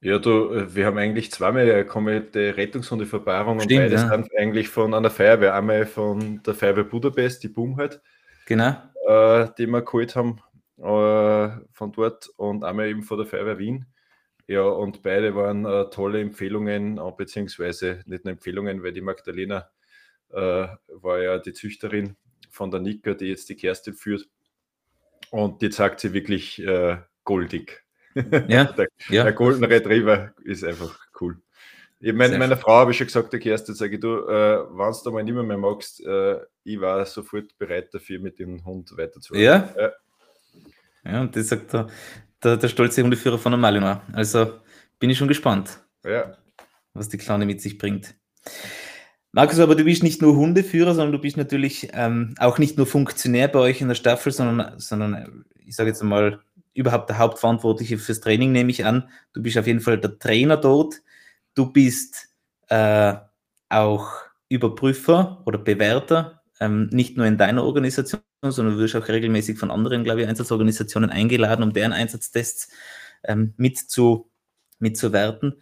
Ja, 0.00 0.18
du, 0.18 0.52
äh, 0.52 0.74
wir 0.74 0.86
haben 0.86 0.98
eigentlich 0.98 1.30
zweimal 1.30 1.84
komplette 1.84 2.56
Rettungshunde-Verpaarung 2.56 3.60
und 3.60 3.68
beides 3.68 4.02
ja. 4.02 4.08
sind 4.08 4.28
eigentlich 4.36 4.68
von 4.68 4.94
einer 4.94 5.10
Feuerwehr. 5.10 5.54
Einmal 5.54 5.86
von 5.86 6.42
der 6.42 6.54
Feuerwehr 6.54 6.84
Budapest, 6.84 7.42
die 7.42 7.48
Boom 7.48 7.76
halt. 7.76 8.00
Genau. 8.46 8.76
Äh, 9.06 9.48
die 9.58 9.66
wir 9.66 9.82
geholt 9.82 10.16
haben 10.16 10.40
äh, 10.78 11.60
von 11.72 11.92
dort 11.92 12.28
und 12.36 12.64
einmal 12.64 12.88
eben 12.88 13.02
von 13.02 13.18
der 13.18 13.26
Feuerwehr 13.26 13.58
Wien. 13.58 13.86
Ja, 14.48 14.62
und 14.62 15.02
beide 15.02 15.34
waren 15.34 15.64
äh, 15.64 15.90
tolle 15.90 16.20
Empfehlungen, 16.20 16.98
äh, 16.98 17.12
beziehungsweise 17.16 18.00
nicht 18.06 18.24
nur 18.24 18.32
Empfehlungen, 18.32 18.82
weil 18.82 18.92
die 18.92 19.00
Magdalena 19.00 19.68
äh, 20.30 20.68
war 20.88 21.20
ja 21.20 21.38
die 21.38 21.52
Züchterin 21.52 22.16
von 22.56 22.70
der 22.70 22.80
Nika, 22.80 23.14
die 23.14 23.26
jetzt 23.26 23.48
die 23.48 23.54
Kerstin 23.54 23.94
führt. 23.94 24.28
Und 25.30 25.60
die 25.60 25.70
zeigt 25.70 26.00
sie 26.00 26.12
wirklich 26.12 26.62
äh, 26.62 26.98
goldig. 27.24 27.82
Ja, 28.48 28.64
der, 28.78 28.88
ja. 29.10 29.24
der 29.24 29.34
Golden 29.34 29.62
Retriever 29.64 30.32
ist 30.42 30.64
einfach 30.64 30.98
cool. 31.20 31.36
Ich 32.00 32.14
mein, 32.14 32.38
meiner 32.38 32.56
Frau 32.56 32.72
habe 32.76 32.92
ich 32.92 32.96
schon 32.96 33.08
gesagt, 33.08 33.30
der 33.30 33.40
Kerstin, 33.40 33.74
sage 33.74 33.96
ich, 33.96 34.00
du, 34.00 34.26
äh, 34.26 34.64
wenn 34.70 34.94
du 35.04 35.10
mal 35.10 35.22
nicht 35.22 35.34
mehr, 35.34 35.42
mehr 35.42 35.58
magst, 35.58 36.02
äh, 36.02 36.38
ich 36.64 36.80
war 36.80 37.04
sofort 37.04 37.56
bereit 37.58 37.92
dafür, 37.92 38.18
mit 38.18 38.38
dem 38.38 38.64
Hund 38.64 38.96
weiterzuarbeiten. 38.96 39.44
Ja? 39.44 39.82
ja? 39.82 39.92
Ja, 41.12 41.20
und 41.20 41.36
das 41.36 41.48
sagt 41.48 41.74
der, 41.74 41.88
der, 42.42 42.56
der 42.56 42.68
stolze 42.68 43.02
Hundeführer 43.02 43.38
von 43.38 43.52
der 43.52 43.58
Malinois. 43.58 44.00
Also 44.14 44.60
bin 44.98 45.10
ich 45.10 45.18
schon 45.18 45.28
gespannt, 45.28 45.78
ja. 46.04 46.36
was 46.94 47.10
die 47.10 47.18
Kleine 47.18 47.44
mit 47.44 47.60
sich 47.60 47.76
bringt. 47.76 48.14
Markus, 49.36 49.58
aber 49.58 49.74
du 49.74 49.84
bist 49.84 50.02
nicht 50.02 50.22
nur 50.22 50.34
Hundeführer, 50.34 50.94
sondern 50.94 51.12
du 51.12 51.18
bist 51.18 51.36
natürlich 51.36 51.90
ähm, 51.92 52.34
auch 52.38 52.56
nicht 52.56 52.78
nur 52.78 52.86
Funktionär 52.86 53.48
bei 53.48 53.58
euch 53.58 53.82
in 53.82 53.88
der 53.88 53.94
Staffel, 53.94 54.32
sondern, 54.32 54.80
sondern 54.80 55.44
ich 55.66 55.76
sage 55.76 55.90
jetzt 55.90 56.02
mal, 56.02 56.40
überhaupt 56.72 57.10
der 57.10 57.18
Hauptverantwortliche 57.18 57.98
fürs 57.98 58.20
Training, 58.20 58.52
nehme 58.52 58.70
ich 58.70 58.86
an. 58.86 59.10
Du 59.34 59.42
bist 59.42 59.58
auf 59.58 59.66
jeden 59.66 59.80
Fall 59.80 59.98
der 59.98 60.18
Trainer 60.18 60.56
dort. 60.56 61.02
Du 61.52 61.70
bist 61.70 62.30
äh, 62.68 63.12
auch 63.68 64.10
Überprüfer 64.48 65.42
oder 65.44 65.58
Bewerter, 65.58 66.40
ähm, 66.58 66.88
nicht 66.90 67.18
nur 67.18 67.26
in 67.26 67.36
deiner 67.36 67.62
Organisation, 67.62 68.22
sondern 68.42 68.76
du 68.76 68.80
wirst 68.80 68.96
auch 68.96 69.06
regelmäßig 69.06 69.58
von 69.58 69.70
anderen, 69.70 70.02
glaube 70.02 70.22
ich, 70.22 70.28
Einsatzorganisationen 70.28 71.10
eingeladen, 71.10 71.62
um 71.62 71.74
deren 71.74 71.92
Einsatztests 71.92 72.70
ähm, 73.22 73.52
mitzu, 73.58 74.30
mitzuwerten. 74.78 75.56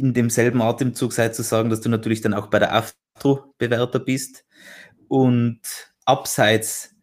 In 0.00 0.14
demselben 0.14 0.62
Atemzug 0.62 1.12
sei 1.12 1.28
zu 1.28 1.42
sagen, 1.42 1.68
dass 1.68 1.82
du 1.82 1.90
natürlich 1.90 2.22
dann 2.22 2.32
auch 2.32 2.46
bei 2.46 2.58
der 2.58 2.72
AFTRO-Bewerter 2.72 3.98
bist. 3.98 4.46
Und 5.08 5.60
abseits 6.06 6.94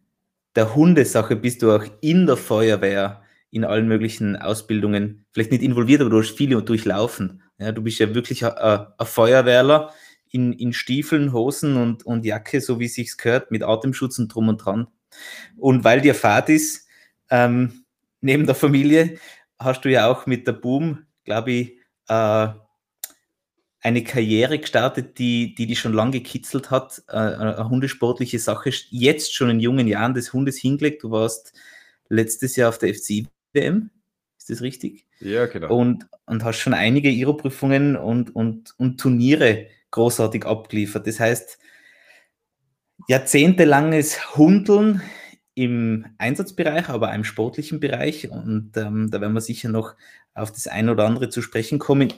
der 0.55 0.73
Hundesache 0.73 1.35
bist 1.35 1.61
du 1.61 1.71
auch 1.71 1.85
in 2.01 2.25
der 2.25 2.37
Feuerwehr 2.37 3.21
in 3.51 3.65
allen 3.65 3.87
möglichen 3.87 4.35
Ausbildungen, 4.35 5.27
vielleicht 5.31 5.51
nicht 5.51 5.61
involviert, 5.61 6.01
aber 6.01 6.09
du 6.09 6.19
hast 6.19 6.35
viele 6.35 6.59
durchlaufen. 6.63 7.43
Ja, 7.59 7.71
du 7.71 7.83
bist 7.83 7.99
ja 7.99 8.15
wirklich 8.15 8.43
ein, 8.43 8.51
ein 8.51 9.05
Feuerwehrler 9.05 9.93
in, 10.31 10.53
in 10.53 10.73
Stiefeln, 10.73 11.33
Hosen 11.33 11.77
und, 11.77 12.03
und 12.03 12.25
Jacke, 12.25 12.61
so 12.61 12.79
wie 12.79 12.85
es 12.85 12.95
sich 12.95 13.15
gehört, 13.15 13.51
mit 13.51 13.61
Atemschutz 13.61 14.17
und 14.17 14.33
drum 14.33 14.49
und 14.49 14.57
dran. 14.57 14.87
Und 15.55 15.83
weil 15.83 16.01
dir 16.01 16.15
Fahrt 16.15 16.49
ist, 16.49 16.87
ähm, 17.29 17.85
neben 18.21 18.47
der 18.47 18.55
Familie, 18.55 19.19
hast 19.59 19.85
du 19.85 19.91
ja 19.91 20.07
auch 20.07 20.25
mit 20.25 20.47
der 20.47 20.53
Boom, 20.53 21.05
glaube 21.23 21.51
ich, 21.51 21.77
äh, 22.07 22.47
eine 23.81 24.03
Karriere 24.03 24.59
gestartet, 24.59 25.19
die, 25.19 25.55
die 25.55 25.67
dich 25.67 25.79
schon 25.79 25.93
lange 25.93 26.11
gekitzelt 26.11 26.71
hat, 26.71 27.03
äh, 27.07 27.15
eine 27.15 27.69
hundesportliche 27.69 28.39
Sache, 28.39 28.71
jetzt 28.89 29.33
schon 29.33 29.49
in 29.49 29.59
jungen 29.59 29.87
Jahren 29.87 30.13
des 30.13 30.33
Hundes 30.33 30.57
hingelegt. 30.57 31.03
Du 31.03 31.11
warst 31.11 31.53
letztes 32.09 32.55
Jahr 32.55 32.69
auf 32.69 32.77
der 32.77 32.93
FC 32.93 33.27
WM. 33.53 33.91
Ist 34.37 34.49
das 34.49 34.61
richtig? 34.61 35.05
Ja, 35.19 35.45
genau. 35.45 35.75
Und, 35.75 36.07
und 36.25 36.43
hast 36.43 36.59
schon 36.59 36.73
einige 36.73 37.09
Iro-Prüfungen 37.09 37.95
und, 37.95 38.35
und, 38.35 38.73
und 38.77 38.99
Turniere 38.99 39.67
großartig 39.91 40.45
abgeliefert. 40.45 41.07
Das 41.07 41.19
heißt, 41.19 41.59
jahrzehntelanges 43.07 44.35
Hundeln 44.35 45.01
im 45.53 46.05
Einsatzbereich, 46.17 46.89
aber 46.89 47.09
auch 47.09 47.15
im 47.15 47.23
sportlichen 47.23 47.79
Bereich. 47.79 48.29
Und 48.29 48.77
ähm, 48.77 49.09
da 49.09 49.21
werden 49.21 49.33
wir 49.33 49.41
sicher 49.41 49.69
noch 49.69 49.95
auf 50.33 50.51
das 50.51 50.67
eine 50.67 50.91
oder 50.91 51.05
andere 51.05 51.29
zu 51.29 51.41
sprechen 51.41 51.79
kommen, 51.79 52.13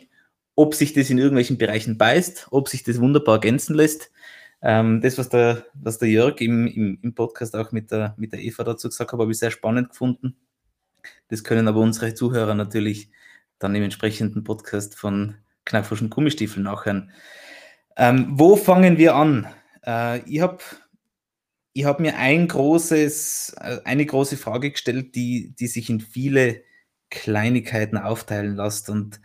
ob 0.59 0.75
sich 0.75 0.91
das 0.91 1.09
in 1.09 1.17
irgendwelchen 1.17 1.57
Bereichen 1.57 1.97
beißt, 1.97 2.47
ob 2.51 2.67
sich 2.67 2.83
das 2.83 2.99
wunderbar 2.99 3.35
ergänzen 3.35 3.75
lässt. 3.75 4.11
Ähm, 4.61 4.99
das, 4.99 5.17
was 5.17 5.29
der, 5.29 5.65
was 5.73 5.99
der 5.99 6.09
Jörg 6.09 6.41
im, 6.41 6.67
im, 6.67 6.99
im 7.01 7.15
Podcast 7.15 7.55
auch 7.55 7.71
mit 7.71 7.91
der, 7.91 8.13
mit 8.17 8.33
der 8.33 8.41
Eva 8.41 8.65
dazu 8.65 8.89
gesagt 8.89 9.13
hat, 9.13 9.19
habe 9.19 9.31
ich 9.31 9.37
sehr 9.37 9.51
spannend 9.51 9.91
gefunden. 9.91 10.35
Das 11.29 11.45
können 11.45 11.69
aber 11.69 11.79
unsere 11.79 12.13
Zuhörer 12.13 12.55
natürlich 12.55 13.09
dann 13.57 13.73
im 13.73 13.83
entsprechenden 13.83 14.43
Podcast 14.43 14.97
von 14.97 15.35
Knackfrosch 15.63 16.01
und 16.01 16.09
Gummistiefel 16.09 16.61
nachhören. 16.61 17.13
Ähm, 17.95 18.27
wo 18.31 18.57
fangen 18.57 18.97
wir 18.97 19.15
an? 19.15 19.47
Äh, 19.85 20.19
ich 20.29 20.41
habe 20.41 20.59
ich 21.71 21.85
hab 21.85 22.01
mir 22.01 22.17
ein 22.17 22.49
großes, 22.49 23.55
äh, 23.61 23.77
eine 23.85 24.05
große 24.05 24.35
Frage 24.35 24.71
gestellt, 24.71 25.15
die, 25.15 25.55
die 25.57 25.67
sich 25.67 25.89
in 25.89 26.01
viele 26.01 26.63
Kleinigkeiten 27.09 27.97
aufteilen 27.97 28.57
lässt. 28.57 28.89
Und 28.89 29.21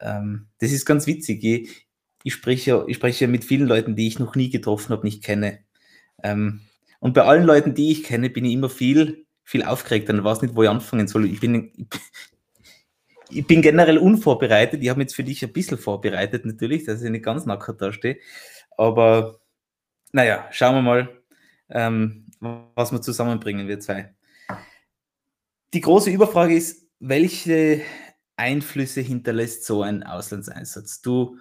ähm, 0.00 0.48
das 0.58 0.72
ist 0.72 0.86
ganz 0.86 1.06
witzig. 1.06 1.42
Ich, 1.44 1.86
ich, 2.22 2.34
spreche, 2.34 2.84
ich 2.88 2.96
spreche 2.96 3.28
mit 3.28 3.44
vielen 3.44 3.66
Leuten, 3.66 3.96
die 3.96 4.08
ich 4.08 4.18
noch 4.18 4.34
nie 4.34 4.50
getroffen 4.50 4.90
habe, 4.90 5.06
nicht 5.06 5.22
kenne. 5.22 5.60
Ähm, 6.22 6.60
und 7.00 7.14
bei 7.14 7.22
allen 7.22 7.44
Leuten, 7.44 7.74
die 7.74 7.92
ich 7.92 8.04
kenne, 8.04 8.30
bin 8.30 8.44
ich 8.44 8.52
immer 8.52 8.70
viel, 8.70 9.26
viel 9.44 9.62
aufgeregt 9.62 10.08
und 10.10 10.24
weiß 10.24 10.42
nicht, 10.42 10.56
wo 10.56 10.62
ich 10.62 10.68
anfangen 10.68 11.08
soll. 11.08 11.26
Ich 11.26 11.40
bin, 11.40 11.88
ich, 13.30 13.46
bin 13.46 13.62
generell 13.62 13.98
unvorbereitet. 13.98 14.82
Ich 14.82 14.88
habe 14.88 15.02
jetzt 15.02 15.14
für 15.14 15.24
dich 15.24 15.44
ein 15.44 15.52
bisschen 15.52 15.78
vorbereitet, 15.78 16.44
natürlich, 16.44 16.84
dass 16.84 17.02
ich 17.02 17.10
nicht 17.10 17.24
ganz 17.24 17.46
nackert 17.46 17.80
da 17.80 17.92
stehe. 17.92 18.18
Aber 18.76 19.40
naja, 20.12 20.48
schauen 20.50 20.74
wir 20.76 20.82
mal, 20.82 21.22
ähm, 21.70 22.26
was 22.40 22.92
wir 22.92 23.00
zusammenbringen, 23.00 23.68
wir 23.68 23.80
zwei. 23.80 24.14
Die 25.72 25.80
große 25.80 26.10
Überfrage 26.10 26.54
ist, 26.54 26.86
welche 27.00 27.82
Einflüsse 28.36 29.00
hinterlässt 29.00 29.64
so 29.64 29.82
ein 29.82 30.02
Auslandseinsatz? 30.02 31.00
Du 31.02 31.38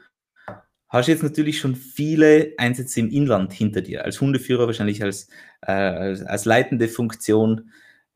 hast 0.88 1.08
jetzt 1.08 1.24
natürlich 1.24 1.60
schon 1.60 1.76
viele 1.76 2.54
Einsätze 2.58 3.00
im 3.00 3.10
Inland 3.10 3.54
hinter 3.54 3.82
dir, 3.82 4.06
als 4.06 4.22
Hundeführer 4.22 4.68
wahrscheinlich 4.68 5.04
als, 5.04 5.28
äh, 5.62 5.72
als, 5.72 6.24
als, 6.24 6.46
leitende 6.46 6.88
Funktion, 6.88 7.72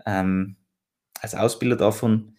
ähm, 0.06 0.56
als 1.22 1.36
Ausbilder 1.36 1.76
davon. 1.76 2.38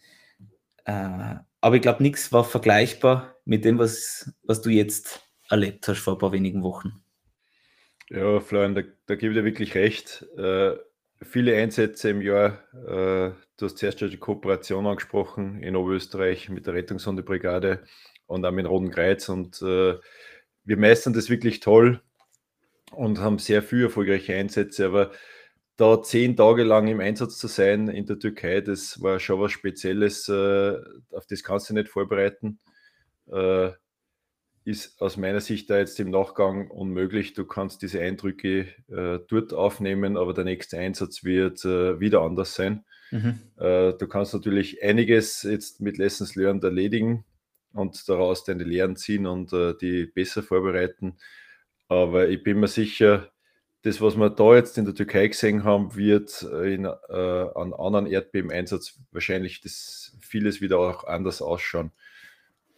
Äh, 0.85 1.37
aber 1.61 1.77
ich 1.77 1.83
glaube, 1.83 2.03
nichts 2.03 2.33
war 2.33 2.45
vergleichbar 2.45 3.37
mit 3.45 3.65
dem, 3.65 3.79
was, 3.79 4.33
was 4.43 4.63
du 4.63 4.71
jetzt 4.71 5.21
erlebt 5.51 5.87
hast 5.89 5.99
vor 5.99 6.15
ein 6.15 6.19
paar 6.19 6.33
wenigen 6.33 6.63
Wochen. 6.63 7.03
Ja, 8.09 8.41
Florian, 8.41 8.75
da, 8.75 8.83
da 9.07 9.15
gebe 9.15 9.33
ich 9.33 9.39
dir 9.39 9.45
wirklich 9.45 9.75
recht. 9.75 10.27
Äh, 10.37 10.77
viele 11.23 11.57
Einsätze 11.57 12.11
im 12.11 12.23
Jahr. 12.23 12.59
Du 13.61 13.67
hast 13.67 13.77
zuerst 13.77 14.01
die 14.01 14.17
Kooperation 14.17 14.87
angesprochen 14.87 15.63
in 15.63 15.77
Oberösterreich 15.77 16.49
mit 16.49 16.67
der 16.67 16.73
Rettungshundebrigade 16.73 17.85
und 18.27 18.47
auch 18.47 18.53
mit 18.53 18.67
Roten 18.67 18.91
Kreuz. 18.91 19.29
Und 19.29 19.61
äh, 19.61 19.99
wir 20.65 20.77
meistern 20.79 21.13
das 21.13 21.29
wirklich 21.29 21.61
toll 21.61 22.01
und 22.91 23.19
haben 23.19 23.39
sehr 23.39 23.63
viele 23.63 23.85
erfolgreiche 23.85 24.35
Einsätze. 24.35 24.87
Aber 24.87 25.11
da 25.77 26.03
zehn 26.03 26.39
Tage 26.39 26.63
lang 26.63 26.89
im 26.89 27.01
Einsatz 27.01 27.37
zu 27.37 27.49
sein 27.49 27.89
in 27.89 28.07
der 28.07 28.19
Türkei, 28.19 28.63
das 28.63 29.03
war 29.03 29.21
schon 29.21 29.41
was 29.41 29.53
Spezielles. 29.53 30.27
Äh, 30.31 30.79
auf 31.11 31.27
das 31.27 31.43
kannst 31.43 31.69
du 31.69 31.75
nicht 31.75 31.91
vorbereiten. 31.91 32.61
Äh, 33.31 33.73
ist 34.65 35.03
aus 35.03 35.19
meiner 35.19 35.41
Sicht 35.41 35.69
da 35.69 35.77
jetzt 35.77 36.01
im 36.01 36.09
Nachgang 36.09 36.71
unmöglich. 36.71 37.35
Du 37.35 37.45
kannst 37.45 37.83
diese 37.83 38.01
Eindrücke 38.01 38.69
äh, 38.89 39.19
dort 39.29 39.53
aufnehmen, 39.53 40.17
aber 40.17 40.33
der 40.33 40.45
nächste 40.45 40.79
Einsatz 40.79 41.25
wird 41.25 41.63
äh, 41.67 42.01
wieder 42.01 42.23
anders 42.23 42.55
sein. 42.55 42.87
Mhm. 43.11 43.41
Äh, 43.59 43.93
du 43.95 44.07
kannst 44.09 44.35
natürlich 44.35 44.83
einiges 44.83 45.43
jetzt 45.43 45.81
mit 45.81 45.99
Lessons 45.99 46.37
Learned 46.37 46.65
erledigen 46.65 47.25
und 47.73 48.09
daraus 48.09 48.45
deine 48.45 48.65
Lehren 48.65 48.97
ziehen 48.97 49.27
und 49.27 49.53
äh, 49.53 49.75
die 49.81 50.07
besser 50.07 50.43
vorbereiten. 50.43 51.17
Aber 51.89 52.29
ich 52.29 52.43
bin 52.43 52.61
mir 52.61 52.69
sicher, 52.69 53.31
das, 53.83 54.01
was 54.01 54.17
wir 54.17 54.31
da 54.31 54.55
jetzt 54.55 54.79
in 54.79 54.85
der 54.85 54.95
Türkei 54.95 55.29
gesehen 55.29 55.65
haben, 55.65 55.97
wird 55.97 56.43
in, 56.43 56.85
äh, 56.85 56.89
an 57.55 57.73
anderen 57.73 58.07
Erdbebeneinsatz 58.07 59.01
wahrscheinlich 59.11 59.61
das 59.61 60.17
vieles 60.21 60.61
wieder 60.61 60.79
auch 60.79 61.05
anders 61.05 61.41
ausschauen. 61.41 61.91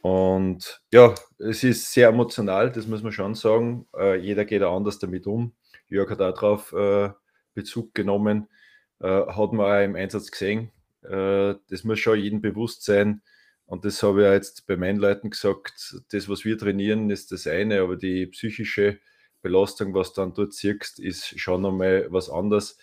Und 0.01 0.83
ja, 0.93 1.15
es 1.39 1.63
ist 1.63 1.93
sehr 1.93 2.09
emotional, 2.09 2.73
das 2.73 2.87
muss 2.87 3.03
man 3.03 3.13
schon 3.13 3.35
sagen. 3.35 3.87
Äh, 3.97 4.17
jeder 4.17 4.45
geht 4.45 4.63
anders 4.63 4.99
damit 4.99 5.27
um. 5.27 5.53
Jörg 5.89 6.11
hat 6.11 6.21
darauf 6.21 6.73
äh, 6.73 7.11
Bezug 7.55 7.95
genommen, 7.95 8.49
äh, 8.49 8.62
hat 9.07 9.53
man 9.53 9.67
auch 9.67 9.85
im 9.85 9.97
Einsatz 9.97 10.31
gesehen. 10.31 10.71
Äh, 11.03 11.55
das 11.69 11.85
muss 11.85 11.99
schon 11.99 12.19
jedem 12.19 12.41
bewusst 12.41 12.85
sein. 12.85 13.23
Und 13.67 13.85
das 13.85 14.03
habe 14.03 14.23
ich 14.23 14.31
jetzt 14.31 14.67
bei 14.67 14.77
meinen 14.77 14.99
Leuten 14.99 15.31
gesagt. 15.31 15.97
Das, 16.11 16.29
was 16.29 16.45
wir 16.45 16.59
trainieren, 16.59 17.11
ist 17.11 17.33
das 17.33 17.47
eine, 17.47 17.81
aber 17.81 17.97
die 17.97 18.27
psychische 18.27 18.99
Belastung, 19.41 19.95
was 19.95 20.13
du 20.13 20.21
dann 20.21 20.35
dort 20.35 20.53
siehst, 20.53 21.01
ist 21.01 21.39
schon 21.41 21.63
nochmal 21.63 22.07
was 22.11 22.31
anderes. 22.31 22.79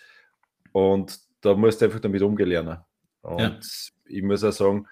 Und 0.72 1.18
da 1.40 1.54
musst 1.54 1.80
du 1.80 1.86
einfach 1.86 2.00
damit 2.00 2.22
umgehen 2.22 2.48
lernen. 2.48 2.78
Und 3.22 3.40
ja. 3.40 3.58
ich 4.06 4.22
muss 4.22 4.44
auch 4.44 4.52
sagen, 4.52 4.86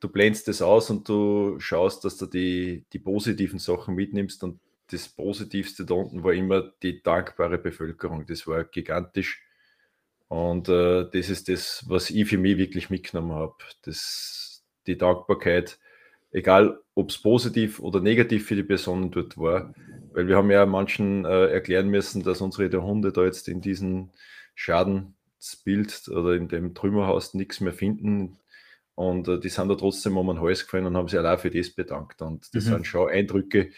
du 0.00 0.08
blendest 0.08 0.48
das 0.48 0.62
aus 0.62 0.90
und 0.90 1.08
du 1.08 1.58
schaust, 1.58 2.04
dass 2.04 2.16
du 2.16 2.26
die, 2.26 2.84
die 2.92 2.98
positiven 2.98 3.58
Sachen 3.58 3.94
mitnimmst. 3.94 4.42
Und 4.44 4.60
das 4.90 5.08
Positivste 5.08 5.84
da 5.84 5.94
unten 5.94 6.24
war 6.24 6.32
immer 6.32 6.72
die 6.82 7.02
dankbare 7.02 7.58
Bevölkerung. 7.58 8.26
Das 8.26 8.46
war 8.46 8.64
gigantisch. 8.64 9.42
Und 10.30 10.68
äh, 10.68 11.10
das 11.12 11.28
ist 11.28 11.48
das, 11.48 11.84
was 11.88 12.08
ich 12.08 12.28
für 12.28 12.38
mich 12.38 12.56
wirklich 12.56 12.88
mitgenommen 12.88 13.32
habe. 13.32 13.56
Das, 13.82 14.62
die 14.86 14.96
Dankbarkeit, 14.96 15.80
egal 16.30 16.78
ob 16.94 17.10
es 17.10 17.18
positiv 17.18 17.80
oder 17.80 17.98
negativ 18.00 18.46
für 18.46 18.54
die 18.54 18.62
Personen 18.62 19.10
dort 19.10 19.36
war. 19.36 19.74
Weil 20.12 20.28
wir 20.28 20.36
haben 20.36 20.52
ja 20.52 20.66
manchen 20.66 21.24
äh, 21.24 21.46
erklären 21.46 21.88
müssen, 21.88 22.22
dass 22.22 22.40
unsere 22.40 22.80
Hunde 22.80 23.10
da 23.10 23.24
jetzt 23.24 23.48
in 23.48 23.60
diesem 23.60 24.10
Schadensbild 24.54 26.06
oder 26.06 26.34
in 26.34 26.46
dem 26.46 26.74
Trümmerhaus 26.74 27.34
nichts 27.34 27.60
mehr 27.60 27.72
finden. 27.72 28.38
Und 28.94 29.26
äh, 29.26 29.40
die 29.40 29.48
sind 29.48 29.68
da 29.68 29.74
trotzdem 29.74 30.16
um 30.16 30.28
den 30.28 30.40
Hals 30.40 30.64
gefallen 30.64 30.86
und 30.86 30.96
haben 30.96 31.08
sich 31.08 31.18
auch 31.18 31.40
für 31.40 31.50
das 31.50 31.70
bedankt. 31.70 32.22
Und 32.22 32.54
das 32.54 32.66
mhm. 32.66 32.68
sind 32.68 32.86
schon 32.86 33.08
Eindrücke, 33.08 33.70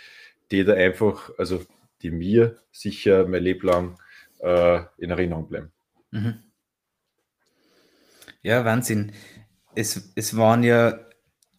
die 0.51 0.65
da 0.65 0.75
einfach, 0.75 1.31
also 1.39 1.65
die 2.03 2.11
mir 2.11 2.59
sicher 2.73 3.27
mein 3.27 3.43
Leben 3.43 3.67
lang 3.67 3.99
äh, 4.41 4.81
in 4.99 5.09
Erinnerung 5.09 5.49
bleiben. 5.49 5.73
Mhm. 6.13 6.43
Ja, 8.43 8.65
Wahnsinn. 8.65 9.13
Es, 9.75 10.13
es 10.15 10.37
waren 10.37 10.63
ja, 10.63 10.99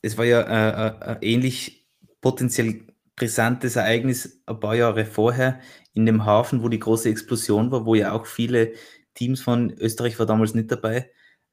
es 0.02 0.18
war 0.18 0.26
ja 0.26 0.42
äh, 0.42 1.14
äh 1.14 1.34
ähnlich 1.34 1.88
potenziell 2.22 2.88
brisantes 3.16 3.76
Ereignis 3.76 4.42
ein 4.46 4.60
paar 4.60 4.76
Jahre 4.76 5.06
vorher 5.06 5.60
in 5.94 6.06
dem 6.06 6.26
Hafen, 6.26 6.64
wo 6.64 6.70
die 6.70 6.80
große 6.80 7.10
Explosion 7.10 7.72
war, 7.72 7.86
wo 7.86 7.96
ja 7.96 8.12
auch 8.14 8.26
viele 8.26 8.74
Teams 9.14 9.42
von 9.42 9.72
Österreich 9.72 10.18
war 10.20 10.26
damals 10.26 10.54
nicht 10.56 10.72
dabei, 10.72 11.12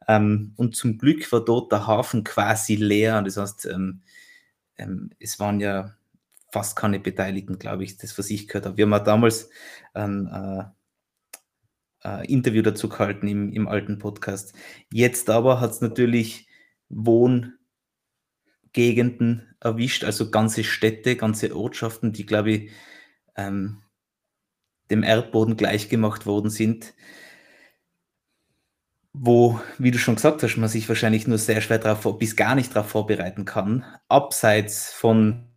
ähm, 0.09 0.55
und 0.57 0.77
zum 0.77 0.99
Glück 0.99 1.31
war 1.33 1.45
dort 1.45 1.73
der 1.73 1.87
Hafen 1.87 2.25
quasi 2.25 2.77
leer. 2.77 3.23
Das 3.23 3.37
heißt, 3.37 3.67
ähm, 3.67 4.03
ähm, 4.77 5.11
es 5.21 5.39
waren 5.39 5.61
ja 5.61 5.95
fast 6.53 6.77
keine 6.77 7.01
Beteiligten, 7.01 7.59
glaube 7.59 7.85
ich, 7.85 7.97
das, 7.97 8.19
was 8.19 8.31
ich 8.31 8.49
gehört 8.49 8.67
habe. 8.67 8.77
Wir 8.77 8.87
haben 8.87 8.95
auch 8.95 9.05
damals 9.05 9.51
ein 9.95 10.27
äh, 10.27 10.65
äh, 12.05 12.27
Interview 12.33 12.63
dazu 12.63 12.89
gehalten 12.89 13.29
im, 13.29 13.53
im 13.53 13.69
alten 13.69 13.99
Podcast. 13.99 14.55
Jetzt 14.93 15.31
aber 15.31 15.61
hat 15.61 15.71
es 15.71 15.81
natürlich 15.81 16.49
Wohngegenden 16.89 17.57
erwischt, 19.61 20.05
also 20.05 20.31
ganze 20.31 20.65
Städte, 20.65 21.17
ganze 21.17 21.55
Ortschaften, 21.55 22.13
die, 22.13 22.27
glaube 22.27 22.51
ich, 22.53 22.71
ähm, 23.37 23.83
dem 24.91 25.03
Erdboden 25.03 25.57
gleichgemacht 25.57 26.27
worden 26.27 26.51
sind 26.51 26.95
wo, 29.13 29.61
wie 29.79 29.91
du 29.91 29.99
schon 29.99 30.15
gesagt 30.15 30.43
hast, 30.43 30.57
man 30.57 30.69
sich 30.69 30.89
wahrscheinlich 30.89 31.27
nur 31.27 31.39
sehr 31.39 31.61
schwer 31.61 31.79
darauf, 31.79 32.19
bis 32.19 32.37
gar 32.37 32.55
nicht 32.55 32.75
darauf 32.75 32.91
vorbereiten 32.91 33.45
kann, 33.45 33.85
abseits 34.09 34.93
von 34.93 35.49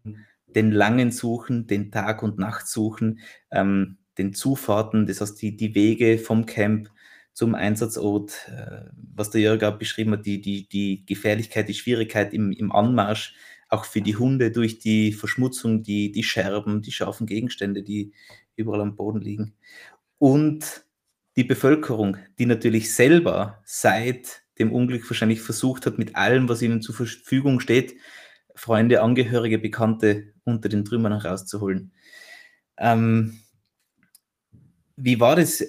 den 0.48 0.72
langen 0.72 1.12
Suchen, 1.12 1.68
den 1.68 1.92
Tag- 1.92 2.24
und 2.24 2.38
Nachtsuchen, 2.38 3.20
ähm, 3.52 3.98
den 4.17 4.34
Zufahrten, 4.34 5.05
das 5.08 5.22
heißt 5.22 5.41
die, 5.41 5.55
die 5.55 5.75
Wege 5.75 6.17
vom 6.17 6.46
Camp 6.46 6.89
zum 7.34 7.55
Einsatzort, 7.55 8.48
äh, 8.48 8.86
was 9.15 9.32
der 9.32 9.41
Jörg 9.41 9.63
auch 9.63 9.77
beschrieben 9.77 10.12
hat, 10.12 10.25
die, 10.25 10.41
die, 10.41 10.67
die 10.70 11.05
Gefährlichkeit, 11.05 11.67
die 11.67 11.74
Schwierigkeit 11.74 12.34
im, 12.34 12.51
im 12.51 12.72
Anmarsch, 12.72 13.36
auch 13.70 13.86
für 13.86 14.01
die 14.01 14.15
Hunde 14.15 14.51
durch 14.51 14.79
die 14.79 15.13
Verschmutzung, 15.13 15.82
die, 15.82 16.12
die 16.12 16.24
Scherben, 16.24 16.82
die 16.82 16.91
scharfen 16.91 17.25
Gegenstände, 17.25 17.82
die 17.82 18.13
überall 18.55 18.82
am 18.82 18.96
Boden 18.96 19.20
liegen. 19.20 19.55
Und 20.20 20.86
die 21.36 21.43
Bevölkerung, 21.43 22.17
die 22.38 22.46
natürlich 22.46 22.93
selber 22.93 23.62
seit 23.65 24.43
dem 24.60 24.72
Unglück 24.72 25.10
wahrscheinlich 25.10 25.41
versucht 25.41 25.88
hat, 25.88 25.98
mit 25.98 26.15
allem, 26.15 26.48
was 26.48 26.62
ihnen 26.62 26.84
zur 26.84 26.93
Verfügung 26.93 27.60
steht, 27.60 27.96
Freunde, 28.55 29.01
Angehörige, 29.01 29.58
Bekannte 29.58 30.34
unter 30.43 30.70
den 30.70 30.86
Trümmern 30.86 31.20
herauszuholen. 31.20 31.91
Ähm, 32.77 33.39
wie 34.96 35.20
war 35.20 35.36
das? 35.36 35.64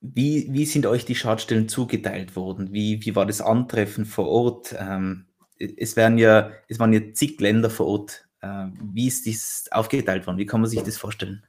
Wie, 0.00 0.46
wie 0.50 0.66
sind 0.66 0.86
euch 0.86 1.04
die 1.04 1.14
Schadstellen 1.14 1.68
zugeteilt 1.68 2.36
worden? 2.36 2.72
Wie, 2.72 3.04
wie 3.04 3.16
war 3.16 3.26
das 3.26 3.40
Antreffen 3.40 4.04
vor 4.04 4.28
Ort? 4.28 4.74
Ähm, 4.78 5.26
es, 5.58 5.96
werden 5.96 6.18
ja, 6.18 6.52
es 6.68 6.78
waren 6.78 6.92
ja 6.92 7.00
zig 7.12 7.40
Länder 7.40 7.70
vor 7.70 7.86
Ort. 7.86 8.28
Äh, 8.40 8.66
wie 8.92 9.08
ist 9.08 9.26
dies 9.26 9.66
aufgeteilt 9.70 10.26
worden? 10.26 10.38
Wie 10.38 10.46
kann 10.46 10.60
man 10.60 10.70
sich 10.70 10.82
das 10.82 10.98
vorstellen? 10.98 11.44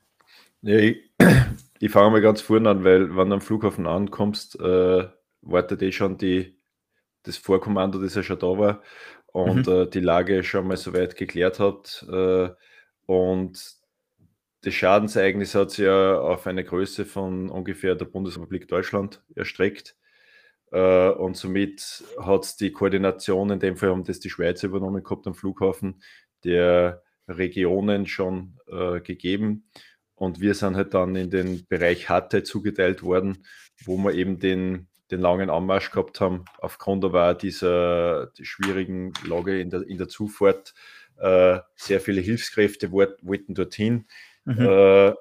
Ja, 0.62 0.78
ich, 0.78 0.98
ich 1.80 1.92
fange 1.92 2.12
mal 2.12 2.22
ganz 2.22 2.42
vorne 2.42 2.70
an, 2.70 2.84
weil 2.84 3.16
wenn 3.16 3.30
du 3.30 3.36
am 3.36 3.42
Flughafen 3.42 3.86
ankommst, 3.86 4.60
äh, 4.60 5.08
wartet 5.42 5.82
eh 5.82 5.92
schon 5.92 6.18
die, 6.18 6.58
das 7.24 7.38
Vorkommando, 7.38 8.00
das 8.02 8.16
ja 8.16 8.24
schon 8.24 8.40
da 8.40 8.58
war 8.58 8.82
und 9.28 9.68
mhm. 9.68 9.74
äh, 9.74 9.88
die 9.88 10.00
Lage 10.00 10.44
schon 10.44 10.68
mal 10.68 10.78
soweit 10.78 11.16
geklärt 11.16 11.60
hat. 11.60 12.06
Äh, 12.12 12.50
und 13.06 13.77
das 14.68 14.74
Schadensereignis 14.74 15.56
hat 15.56 15.72
sich 15.72 15.86
ja 15.86 16.20
auf 16.20 16.46
eine 16.46 16.66
Größe 16.66 17.06
von 17.06 17.50
ungefähr 17.50 17.96
der 17.96 18.04
Bundesrepublik 18.04 18.68
Deutschland 18.68 19.24
erstreckt. 19.34 19.96
Äh, 20.74 21.10
und 21.12 21.38
somit 21.38 22.04
hat 22.20 22.44
es 22.44 22.58
die 22.58 22.74
Koordination, 22.74 23.50
in 23.50 23.62
dem 23.62 23.78
Fall 23.78 23.92
haben 23.92 24.04
das 24.04 24.20
die 24.20 24.30
Schweiz 24.30 24.64
übernommen 24.64 25.04
gehabt 25.04 25.26
am 25.26 25.36
Flughafen, 25.36 26.04
der 26.44 27.02
Regionen 27.30 28.08
schon 28.08 28.60
äh, 28.68 29.00
gegeben. 29.00 29.70
Und 30.16 30.42
wir 30.42 30.54
sind 30.54 30.76
halt 30.76 30.94
dann 30.94 31.16
in 31.16 31.30
den 31.30 31.66
Bereich 31.68 32.10
Hatte 32.10 32.44
zugeteilt 32.44 33.04
worden, 33.04 33.46
wo 33.86 33.96
wir 33.96 34.16
eben 34.16 34.38
den, 34.38 34.90
den 35.12 35.22
langen 35.22 35.50
Anmarsch 35.50 35.92
gehabt 35.92 36.20
haben, 36.20 36.44
aufgrund 36.60 37.06
aber 37.06 37.36
dieser 37.36 38.34
die 38.38 38.44
schwierigen 38.44 39.14
Lage 39.26 39.62
in 39.62 39.70
der, 39.70 39.88
in 39.88 39.98
der 39.98 40.10
Zufahrt. 40.10 40.74
Äh, 41.16 41.60
sehr 41.78 42.02
viele 42.02 42.20
Hilfskräfte 42.20 42.92
wollten 42.92 43.56
dorthin. 43.56 44.08
Mhm. 44.48 44.66
Äh, 44.66 45.14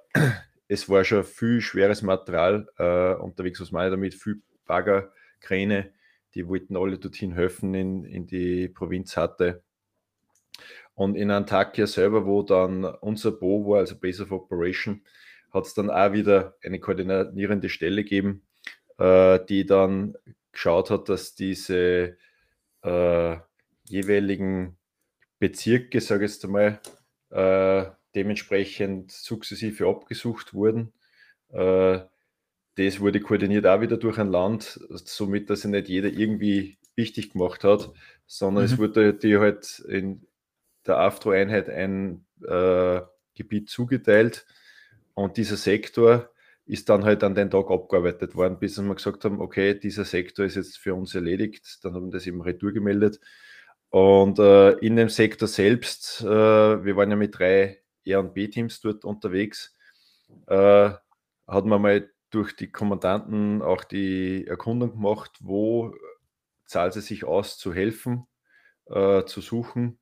es 0.68 0.88
war 0.88 1.02
schon 1.04 1.24
viel 1.24 1.60
schweres 1.60 2.02
Material 2.02 2.68
äh, 2.78 3.14
unterwegs, 3.14 3.60
was 3.60 3.72
meine 3.72 3.88
ich 3.88 3.92
damit, 3.92 4.14
viel 4.14 4.40
Bagger, 4.66 5.12
Kräne, 5.40 5.92
die 6.34 6.46
wollten 6.46 6.76
alle 6.76 6.98
dorthin 6.98 7.32
helfen 7.32 7.74
in, 7.74 8.04
in 8.04 8.26
die 8.26 8.68
Provinz 8.68 9.16
hatte. 9.16 9.62
Und 10.94 11.16
in 11.16 11.30
Antakya 11.30 11.86
selber, 11.86 12.24
wo 12.24 12.42
dann 12.42 12.84
unser 12.84 13.32
Bo 13.32 13.68
war, 13.68 13.80
also 13.80 13.98
Base 13.98 14.22
of 14.22 14.30
Operation, 14.30 15.02
hat 15.52 15.66
es 15.66 15.74
dann 15.74 15.90
auch 15.90 16.12
wieder 16.12 16.56
eine 16.62 16.78
koordinierende 16.78 17.68
Stelle 17.68 18.04
gegeben, 18.04 18.42
äh, 18.98 19.40
die 19.48 19.66
dann 19.66 20.14
geschaut 20.52 20.90
hat, 20.90 21.08
dass 21.08 21.34
diese 21.34 22.16
äh, 22.82 23.36
jeweiligen 23.84 24.76
Bezirke, 25.38 26.00
sage 26.00 26.26
ich 26.26 26.32
jetzt 26.32 26.44
einmal, 26.44 26.80
äh, 27.30 27.90
dementsprechend 28.16 29.12
sukzessive 29.12 29.86
abgesucht 29.86 30.54
wurden. 30.54 30.92
Äh, 31.50 32.00
das 32.76 33.00
wurde 33.00 33.20
koordiniert 33.20 33.66
auch 33.66 33.80
wieder 33.80 33.96
durch 33.96 34.18
ein 34.18 34.30
Land, 34.30 34.80
somit 34.90 35.48
dass 35.48 35.62
sich 35.62 35.70
nicht 35.70 35.88
jeder 35.88 36.08
irgendwie 36.08 36.78
wichtig 36.94 37.32
gemacht 37.32 37.64
hat, 37.64 37.92
sondern 38.26 38.64
mhm. 38.64 38.72
es 38.72 38.78
wurde 38.78 39.14
die 39.14 39.38
halt 39.38 39.78
in 39.80 40.26
der 40.86 40.98
AFTRO-Einheit 40.98 41.68
ein 41.68 42.26
äh, 42.46 43.00
Gebiet 43.34 43.70
zugeteilt 43.70 44.46
und 45.14 45.36
dieser 45.36 45.56
Sektor 45.56 46.30
ist 46.66 46.88
dann 46.88 47.04
halt 47.04 47.22
an 47.22 47.34
den 47.34 47.50
Tag 47.50 47.70
abgearbeitet 47.70 48.34
worden, 48.34 48.58
bis 48.58 48.76
wir 48.78 48.94
gesagt 48.94 49.24
haben, 49.24 49.40
okay, 49.40 49.78
dieser 49.78 50.04
Sektor 50.04 50.44
ist 50.44 50.56
jetzt 50.56 50.78
für 50.78 50.94
uns 50.94 51.14
erledigt. 51.14 51.78
Dann 51.82 51.94
haben 51.94 52.06
wir 52.06 52.12
das 52.12 52.26
eben 52.26 52.42
retour 52.42 52.72
gemeldet. 52.72 53.20
Und 53.90 54.38
äh, 54.40 54.72
in 54.78 54.96
dem 54.96 55.08
Sektor 55.08 55.46
selbst, 55.46 56.22
äh, 56.22 56.26
wir 56.26 56.96
waren 56.96 57.10
ja 57.10 57.16
mit 57.16 57.38
drei 57.38 57.78
R- 58.06 58.20
und 58.20 58.34
B-Teams 58.34 58.80
dort 58.80 59.04
unterwegs, 59.04 59.76
äh, 60.46 60.90
hat 61.46 61.64
man 61.66 61.82
mal 61.82 62.10
durch 62.30 62.56
die 62.56 62.70
Kommandanten 62.70 63.62
auch 63.62 63.84
die 63.84 64.46
Erkundung 64.46 64.92
gemacht, 64.92 65.32
wo 65.40 65.94
zahlt 66.66 66.96
es 66.96 67.06
sich 67.06 67.24
aus 67.24 67.58
zu 67.58 67.72
helfen, 67.72 68.26
äh, 68.86 69.24
zu 69.24 69.40
suchen 69.40 69.98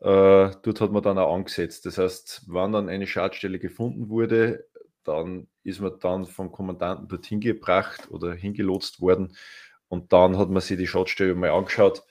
äh, 0.00 0.50
dort 0.62 0.80
hat 0.80 0.92
man 0.92 1.02
dann 1.02 1.18
auch 1.18 1.34
angesetzt. 1.34 1.86
Das 1.86 1.98
heißt, 1.98 2.44
wenn 2.46 2.72
dann 2.72 2.88
eine 2.88 3.06
Schadstelle 3.06 3.58
gefunden 3.58 4.08
wurde, 4.10 4.66
dann 5.02 5.48
ist 5.62 5.80
man 5.80 5.98
dann 6.00 6.26
vom 6.26 6.52
Kommandanten 6.52 7.08
dorthin 7.08 7.40
gebracht 7.40 8.10
oder 8.10 8.34
hingelotst 8.34 9.00
worden 9.00 9.36
und 9.88 10.12
dann 10.12 10.38
hat 10.38 10.50
man 10.50 10.60
sich 10.62 10.76
die 10.76 10.86
Schadstelle 10.86 11.34
mal 11.34 11.50
angeschaut. 11.50 12.02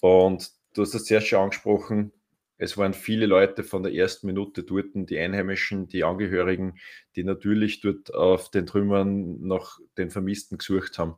Und 0.00 0.50
du 0.74 0.82
hast 0.82 0.94
das 0.94 1.04
zuerst 1.04 1.28
schon 1.28 1.40
angesprochen, 1.40 2.12
es 2.58 2.76
waren 2.76 2.92
viele 2.92 3.26
Leute 3.26 3.62
von 3.62 3.84
der 3.84 3.94
ersten 3.94 4.26
Minute 4.26 4.64
dort, 4.64 4.86
die 4.94 5.18
Einheimischen, 5.18 5.86
die 5.88 6.02
Angehörigen, 6.02 6.78
die 7.14 7.22
natürlich 7.22 7.80
dort 7.80 8.12
auf 8.12 8.50
den 8.50 8.66
Trümmern 8.66 9.40
nach 9.40 9.78
den 9.96 10.10
Vermissten 10.10 10.58
gesucht 10.58 10.98
haben. 10.98 11.16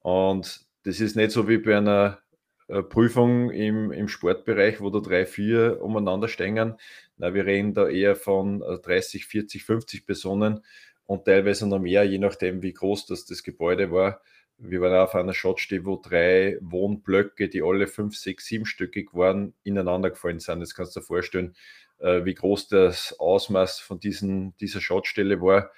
Und 0.00 0.66
das 0.82 1.00
ist 1.00 1.14
nicht 1.14 1.30
so 1.30 1.48
wie 1.48 1.58
bei 1.58 1.76
einer 1.76 2.18
äh, 2.66 2.82
Prüfung 2.82 3.50
im, 3.50 3.92
im 3.92 4.08
Sportbereich, 4.08 4.80
wo 4.80 4.90
da 4.90 4.98
drei, 4.98 5.26
vier 5.26 5.80
umeinander 5.80 6.26
stehen. 6.26 6.74
Na, 7.16 7.34
wir 7.34 7.46
reden 7.46 7.72
da 7.72 7.88
eher 7.88 8.16
von 8.16 8.60
30, 8.60 9.26
40, 9.26 9.64
50 9.64 10.06
Personen 10.06 10.60
und 11.06 11.24
teilweise 11.24 11.68
noch 11.68 11.78
mehr, 11.78 12.04
je 12.04 12.18
nachdem, 12.18 12.62
wie 12.62 12.72
groß 12.72 13.06
das, 13.06 13.26
das 13.26 13.42
Gebäude 13.44 13.92
war. 13.92 14.22
Wir 14.60 14.80
waren 14.80 14.94
auf 14.94 15.14
einer 15.14 15.32
Schottstelle, 15.32 15.84
wo 15.84 15.96
drei 15.96 16.58
Wohnblöcke, 16.60 17.48
die 17.48 17.62
alle 17.62 17.86
fünf, 17.86 18.16
sechs, 18.16 18.46
siebenstöckig 18.46 19.14
waren, 19.14 19.54
ineinander 19.62 20.10
gefallen 20.10 20.38
sind. 20.38 20.60
Das 20.60 20.74
kannst 20.74 20.94
du 20.94 21.00
dir 21.00 21.06
vorstellen, 21.06 21.54
äh, 21.98 22.24
wie 22.24 22.34
groß 22.34 22.68
das 22.68 23.18
Ausmaß 23.18 23.80
von 23.80 23.98
diesen, 24.00 24.56
dieser 24.58 24.80
Schottstelle 24.80 25.40
war. 25.40 25.70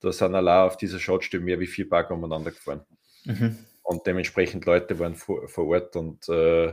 Da 0.00 0.12
sind 0.12 0.34
allein 0.34 0.66
auf 0.66 0.76
dieser 0.76 0.98
Schottstelle 0.98 1.42
mehr 1.42 1.60
wie 1.60 1.66
vier 1.66 1.88
Bagger 1.88 2.14
umeinander 2.14 2.50
gefahren. 2.50 2.86
Mhm 3.24 3.58
und 3.90 4.06
dementsprechend 4.06 4.66
Leute 4.66 5.00
waren 5.00 5.16
vor, 5.16 5.48
vor 5.48 5.66
Ort 5.66 5.96
und 5.96 6.28
äh, 6.28 6.72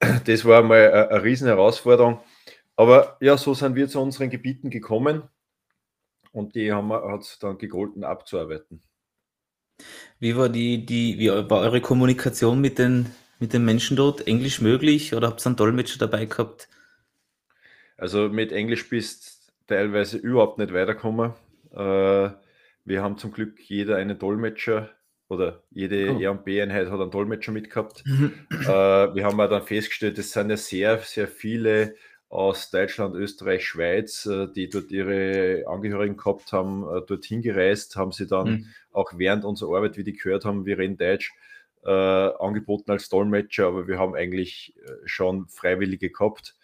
das 0.24 0.46
war 0.46 0.62
mal 0.62 0.90
eine, 0.90 1.10
eine 1.10 1.22
riesen 1.22 1.46
Herausforderung. 1.46 2.20
Aber 2.74 3.18
ja, 3.20 3.36
so 3.36 3.52
sind 3.52 3.74
wir 3.74 3.86
zu 3.86 4.00
unseren 4.00 4.30
Gebieten 4.30 4.70
gekommen 4.70 5.24
und 6.32 6.54
die 6.54 6.72
haben 6.72 6.88
wir 6.88 7.06
hat 7.10 7.36
dann 7.42 7.58
gegolten 7.58 8.02
abzuarbeiten. 8.02 8.80
Wie 10.20 10.36
war 10.36 10.48
die, 10.48 10.84
die, 10.84 11.18
wie 11.18 11.28
war 11.28 11.60
eure 11.60 11.80
Kommunikation 11.80 12.60
mit 12.60 12.78
den, 12.78 13.06
mit 13.38 13.52
den 13.52 13.64
Menschen 13.64 13.96
dort? 13.96 14.26
Englisch 14.26 14.60
möglich 14.60 15.14
oder 15.14 15.28
habt 15.28 15.42
ihr 15.42 15.46
einen 15.46 15.56
Dolmetscher 15.56 15.98
dabei 15.98 16.24
gehabt? 16.24 16.68
Also 17.96 18.28
mit 18.28 18.52
Englisch 18.52 18.88
bist 18.88 19.52
teilweise 19.66 20.16
überhaupt 20.16 20.58
nicht 20.58 20.72
weitergekommen. 20.72 21.32
Äh, 21.72 22.30
wir 22.84 23.02
haben 23.02 23.18
zum 23.18 23.32
Glück 23.32 23.60
jeder 23.60 23.96
einen 23.96 24.18
Dolmetscher 24.18 24.90
oder 25.28 25.62
jede 25.70 26.14
oh. 26.14 26.20
R&B-Einheit 26.20 26.90
hat 26.90 27.00
einen 27.00 27.10
Dolmetscher 27.10 27.52
mitgehabt. 27.52 28.02
Mhm. 28.06 28.32
äh, 28.50 28.66
wir 28.66 29.24
haben 29.24 29.40
auch 29.40 29.50
dann 29.50 29.66
festgestellt, 29.66 30.18
es 30.18 30.32
sind 30.32 30.50
ja 30.50 30.56
sehr, 30.56 30.98
sehr 30.98 31.28
viele 31.28 31.94
aus 32.28 32.70
Deutschland, 32.70 33.14
Österreich, 33.14 33.66
Schweiz, 33.66 34.26
äh, 34.26 34.48
die 34.54 34.68
dort 34.68 34.90
ihre 34.90 35.64
Angehörigen 35.66 36.16
gehabt 36.16 36.52
haben, 36.52 36.82
äh, 36.84 37.00
dorthin 37.06 37.42
gereist, 37.42 37.96
haben 37.96 38.12
sie 38.12 38.26
dann 38.26 38.50
mhm. 38.50 38.66
auch 38.92 39.12
während 39.16 39.44
unserer 39.44 39.76
Arbeit, 39.76 39.96
wie 39.96 40.04
die 40.04 40.12
gehört 40.12 40.44
haben, 40.44 40.66
wir 40.66 40.78
reden 40.78 40.98
Deutsch, 40.98 41.32
äh, 41.84 41.90
angeboten 41.90 42.90
als 42.90 43.08
Dolmetscher, 43.08 43.68
aber 43.68 43.88
wir 43.88 43.98
haben 43.98 44.14
eigentlich 44.14 44.74
äh, 44.84 44.90
schon 45.06 45.46
Freiwillige 45.48 46.10
gehabt 46.10 46.54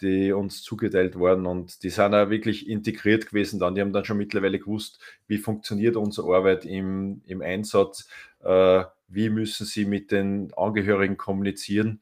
die 0.00 0.32
uns 0.32 0.62
zugeteilt 0.62 1.16
wurden 1.16 1.46
und 1.46 1.82
die 1.82 1.90
sind 1.90 2.14
auch 2.14 2.28
wirklich 2.28 2.68
integriert 2.68 3.28
gewesen 3.28 3.58
dann. 3.58 3.74
Die 3.74 3.80
haben 3.80 3.92
dann 3.92 4.04
schon 4.04 4.18
mittlerweile 4.18 4.58
gewusst, 4.58 5.00
wie 5.26 5.38
funktioniert 5.38 5.96
unsere 5.96 6.34
Arbeit 6.34 6.64
im, 6.64 7.22
im 7.26 7.40
Einsatz, 7.40 8.08
äh, 8.44 8.84
wie 9.08 9.30
müssen 9.30 9.64
sie 9.64 9.86
mit 9.86 10.10
den 10.10 10.52
Angehörigen 10.56 11.16
kommunizieren. 11.16 12.00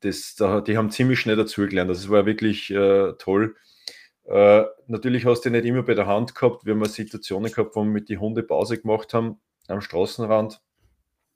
Das, 0.00 0.34
da, 0.34 0.60
die 0.60 0.76
haben 0.76 0.90
ziemlich 0.90 1.20
schnell 1.20 1.36
dazugelernt. 1.36 1.90
Das 1.90 2.08
war 2.08 2.26
wirklich 2.26 2.70
äh, 2.70 3.12
toll. 3.18 3.56
Äh, 4.24 4.64
natürlich 4.86 5.26
hast 5.26 5.42
du 5.42 5.50
nicht 5.50 5.64
immer 5.64 5.82
bei 5.82 5.94
der 5.94 6.06
Hand 6.06 6.34
gehabt. 6.34 6.64
Wir 6.64 6.74
haben 6.74 6.84
Situationen 6.84 7.50
gehabt, 7.52 7.74
wo 7.76 7.82
wir 7.82 7.90
mit 7.90 8.08
die 8.08 8.18
Hunde 8.18 8.42
Pause 8.42 8.78
gemacht 8.78 9.12
haben 9.12 9.40
am 9.68 9.80
Straßenrand, 9.80 10.60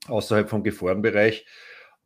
außerhalb 0.07 0.49
vom 0.49 0.63
Gefahrenbereich. 0.63 1.45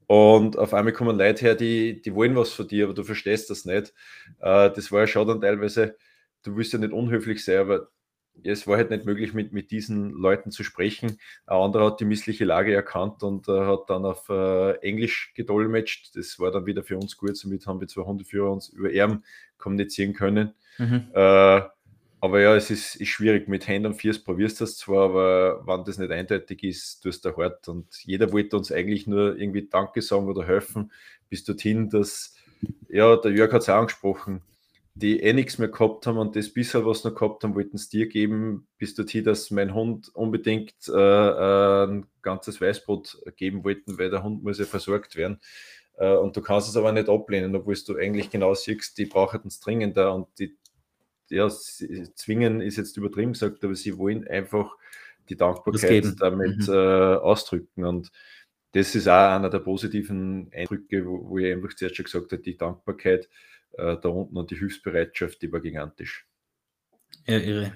Und 0.08 0.58
auf 0.58 0.74
einmal 0.74 0.94
kommen 0.94 1.18
Leute 1.18 1.46
her, 1.46 1.56
die, 1.56 2.02
die 2.02 2.16
wollen 2.16 2.36
was 2.36 2.52
von 2.52 2.68
dir, 2.68 2.86
aber 2.86 2.96
du 2.96 3.04
verstehst 3.04 3.50
das 3.52 3.66
nicht. 3.66 3.94
Äh, 4.40 4.72
das 4.72 4.92
war 4.92 5.02
ja 5.02 5.08
schon 5.08 5.28
dann 5.28 5.42
teilweise, 5.42 5.96
du 6.44 6.56
willst 6.56 6.74
ja 6.74 6.80
nicht 6.80 6.94
unhöflich 6.94 7.46
sein, 7.46 7.60
aber 7.60 7.90
es 8.44 8.68
war 8.68 8.78
halt 8.78 8.90
nicht 8.90 9.06
möglich, 9.06 9.34
mit, 9.34 9.54
mit 9.54 9.72
diesen 9.72 10.12
Leuten 10.12 10.52
zu 10.52 10.64
sprechen. 10.64 11.20
Ein 11.46 11.58
anderer 11.58 11.88
hat 11.88 12.00
die 12.00 12.06
missliche 12.06 12.46
Lage 12.46 12.74
erkannt 12.74 13.24
und 13.24 13.48
äh, 13.48 13.66
hat 13.66 13.90
dann 13.90 14.06
auf 14.06 14.30
äh, 14.30 14.74
Englisch 14.82 15.34
gedolmetscht. 15.36 16.16
Das 16.16 16.40
war 16.40 16.52
dann 16.52 16.66
wieder 16.66 16.84
für 16.84 16.98
uns 16.98 17.18
gut. 17.18 17.38
Somit 17.38 17.68
haben 17.68 17.80
wir 17.80 17.88
zwei 17.88 18.04
Hundeführer 18.04 18.52
uns 18.52 18.70
über 18.70 18.92
Erben 18.92 19.24
kommunizieren 19.58 20.14
können. 20.14 20.54
Mhm. 20.78 21.08
Äh, 21.14 21.62
aber 22.22 22.42
ja, 22.42 22.56
es 22.56 22.70
ist, 22.70 22.96
ist 22.96 23.08
schwierig. 23.08 23.48
Mit 23.48 23.68
Hand 23.68 23.86
und 23.86 23.96
Füßen 23.96 24.24
probierst 24.24 24.60
du 24.60 24.66
das 24.66 24.78
zwar, 24.78 25.06
aber 25.06 25.66
wenn 25.66 25.86
das 25.86 25.98
nicht 25.98 26.12
eindeutig 26.12 26.64
ist, 26.64 27.02
tust 27.02 27.24
du 27.24 27.36
hart. 27.38 27.68
Und 27.70 27.88
jeder 28.04 28.32
wollte 28.32 28.58
uns 28.58 28.72
eigentlich 28.72 29.08
nur 29.08 29.38
irgendwie 29.38 29.68
Danke 29.70 30.02
sagen 30.02 30.28
oder 30.28 30.46
helfen, 30.46 30.92
bis 31.30 31.46
dorthin, 31.46 31.90
dass, 31.90 32.36
ja, 32.90 33.16
der 33.16 33.32
Jörg 33.32 33.54
hat 33.54 33.62
es 33.62 33.70
auch 33.70 33.76
angesprochen, 33.76 34.42
die 35.00 35.22
eh 35.22 35.34
nichts 35.34 35.58
mehr 35.58 35.70
gehabt 35.70 36.06
haben 36.06 36.18
und 36.18 36.36
das 36.36 36.50
bisher 36.50 36.86
was 36.86 37.04
noch 37.04 37.16
gehabt 37.16 37.44
haben, 37.44 37.56
wollten 37.56 37.78
es 37.78 37.90
dir 37.90 38.08
geben, 38.08 38.68
bis 38.78 38.96
dorthin, 38.96 39.24
dass 39.24 39.50
mein 39.50 39.74
Hund 39.74 40.10
unbedingt 40.14 40.74
äh, 40.88 40.92
äh, 40.92 41.88
ein 41.88 42.06
ganzes 42.22 42.60
Weißbrot 42.60 43.22
geben 43.38 43.64
wollten, 43.64 43.98
weil 43.98 44.10
der 44.10 44.24
Hund 44.24 44.44
muss 44.44 44.60
ja 44.60 44.66
versorgt 44.66 45.16
werden. 45.16 45.40
Äh, 45.98 46.16
und 46.16 46.36
du 46.36 46.42
kannst 46.42 46.70
es 46.70 46.76
aber 46.76 46.92
nicht 46.92 47.10
ablehnen, 47.10 47.56
obwohl 47.56 47.76
du 47.76 47.96
eigentlich 47.96 48.30
genau 48.30 48.54
siehst, 48.54 48.98
die 48.98 49.06
brauchen 49.06 49.42
es 49.46 49.60
dringender 49.60 50.14
und 50.14 50.28
die 50.38 50.58
ja, 51.30 51.48
zwingen 51.50 52.60
ist 52.60 52.78
jetzt 52.78 52.98
übertrieben 52.98 53.34
gesagt, 53.34 53.64
aber 53.64 53.76
sie 53.76 53.98
wollen 53.98 54.28
einfach 54.28 54.76
die 55.30 55.38
Dankbarkeit 55.38 56.16
damit 56.20 56.68
mhm. 56.68 56.74
äh, 56.74 57.16
ausdrücken. 57.16 57.86
Und 57.86 58.12
das 58.72 58.96
ist 58.96 59.08
auch 59.08 59.36
einer 59.36 59.50
der 59.50 59.60
positiven 59.60 60.52
Eindrücke, 60.52 61.06
wo, 61.06 61.30
wo 61.30 61.38
ich 61.38 61.54
einfach 61.54 61.76
zuerst 61.76 61.96
schon 61.96 62.06
gesagt 62.06 62.32
habe, 62.32 62.42
die 62.42 62.58
Dankbarkeit 62.58 63.30
äh, 63.80 63.98
da 64.02 64.10
unten 64.10 64.38
und 64.38 64.52
die 64.52 64.58
Hilfsbereitschaft, 64.58 65.42
die 65.42 65.52
war 65.52 65.62
gigantisch. 65.62 66.28
Ja, 67.26 67.38
irre. 67.38 67.74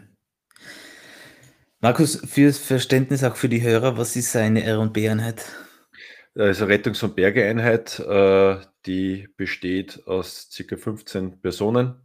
Markus, 1.80 2.22
fürs 2.26 2.58
Verständnis 2.58 3.24
auch 3.24 3.36
für 3.36 3.50
die 3.50 3.62
Hörer, 3.62 3.98
was 3.98 4.16
ist 4.16 4.36
eine 4.36 4.64
R&B-Einheit? 4.64 5.46
Also 6.36 6.66
Rettungs- 6.66 7.04
und 7.04 7.16
Bergeeinheit, 7.16 8.00
äh, 8.00 8.58
die 8.86 9.28
besteht 9.38 10.08
aus 10.08 10.50
ca. 10.56 10.78
15 10.78 11.42
Personen 11.42 12.02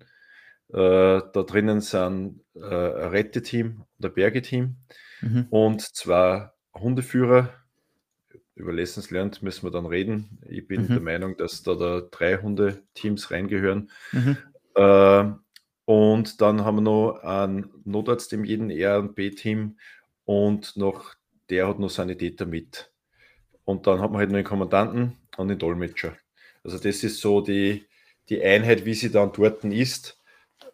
äh, 0.71 1.23
da 1.33 1.43
drinnen 1.47 1.81
sind 1.81 2.41
äh, 2.55 2.61
ein 2.61 3.09
Retteteam 3.11 3.85
und 3.99 4.05
ein 4.05 4.13
Bergeteam 4.13 4.77
mhm. 5.23 5.47
und 5.49 5.81
zwei 5.81 6.51
Hundeführer. 6.75 7.55
Über 8.59 8.73
Lessons 8.73 9.11
Learned 9.11 9.43
müssen 9.43 9.65
wir 9.65 9.71
dann 9.71 9.87
reden. 9.87 10.39
Ich 10.49 10.67
bin 10.67 10.83
mhm. 10.83 10.89
der 10.89 11.01
Meinung, 11.01 11.37
dass 11.37 11.63
da, 11.63 11.75
da 11.75 12.01
drei 12.01 12.39
Hundeteams 12.39 13.31
reingehören. 13.31 13.91
Mhm. 14.13 14.37
Äh, 14.75 15.25
und 15.85 16.41
dann 16.41 16.65
haben 16.65 16.77
wir 16.77 16.83
noch 16.83 17.21
einen 17.23 17.71
Notarzt 17.85 18.33
in 18.33 18.45
jedem 18.45 18.71
R- 18.71 19.09
und 20.25 20.77
noch 20.77 21.15
der 21.51 21.67
hat 21.67 21.79
noch 21.79 21.89
Sanitäter 21.89 22.45
mit. 22.45 22.91
Und 23.65 23.87
dann 23.87 24.01
hat 24.01 24.11
man 24.11 24.19
halt 24.19 24.31
noch 24.31 24.37
den 24.39 24.45
Kommandanten 24.45 25.17
und 25.37 25.49
den 25.49 25.59
Dolmetscher. 25.59 26.17
Also 26.65 26.79
das 26.79 27.03
ist 27.03 27.21
so 27.21 27.41
die, 27.41 27.87
die 28.29 28.43
Einheit, 28.43 28.85
wie 28.85 28.95
sie 28.95 29.11
dann 29.11 29.33
dort 29.33 29.65
ist. 29.65 30.21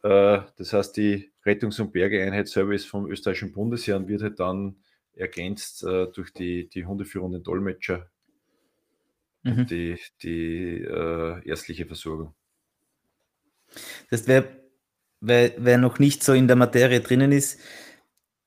Äh, 0.03 0.41
das 0.57 0.73
heißt, 0.73 0.97
die 0.97 1.31
Rettungs- 1.45 1.81
und 1.81 1.93
Bergeeinheit 1.93 2.47
ist 2.57 2.87
vom 2.87 3.07
österreichischen 3.11 3.53
Bundesheer 3.53 3.97
und 3.97 4.09
wird 4.09 4.23
halt 4.23 4.41
dann 4.41 4.77
ergänzt 5.17 5.85
äh, 5.85 6.07
durch 6.13 6.33
die, 6.33 6.69
die 6.69 6.87
hundeführenden 6.87 7.43
Dolmetscher 7.43 8.11
mhm. 9.43 9.59
und 9.59 9.71
die, 9.71 9.99
die 10.23 10.83
äh, 10.83 11.49
ärztliche 11.49 11.87
Versorgung. 11.87 12.35
Das 14.11 14.21
heißt, 14.21 14.29
wer, 14.29 14.49
wer, 15.21 15.53
wer 15.59 15.79
noch 15.79 15.99
nicht 15.99 16.23
so 16.23 16.33
in 16.33 16.47
der 16.47 16.57
Materie 16.57 17.01
drinnen 17.01 17.33
ist, 17.33 17.61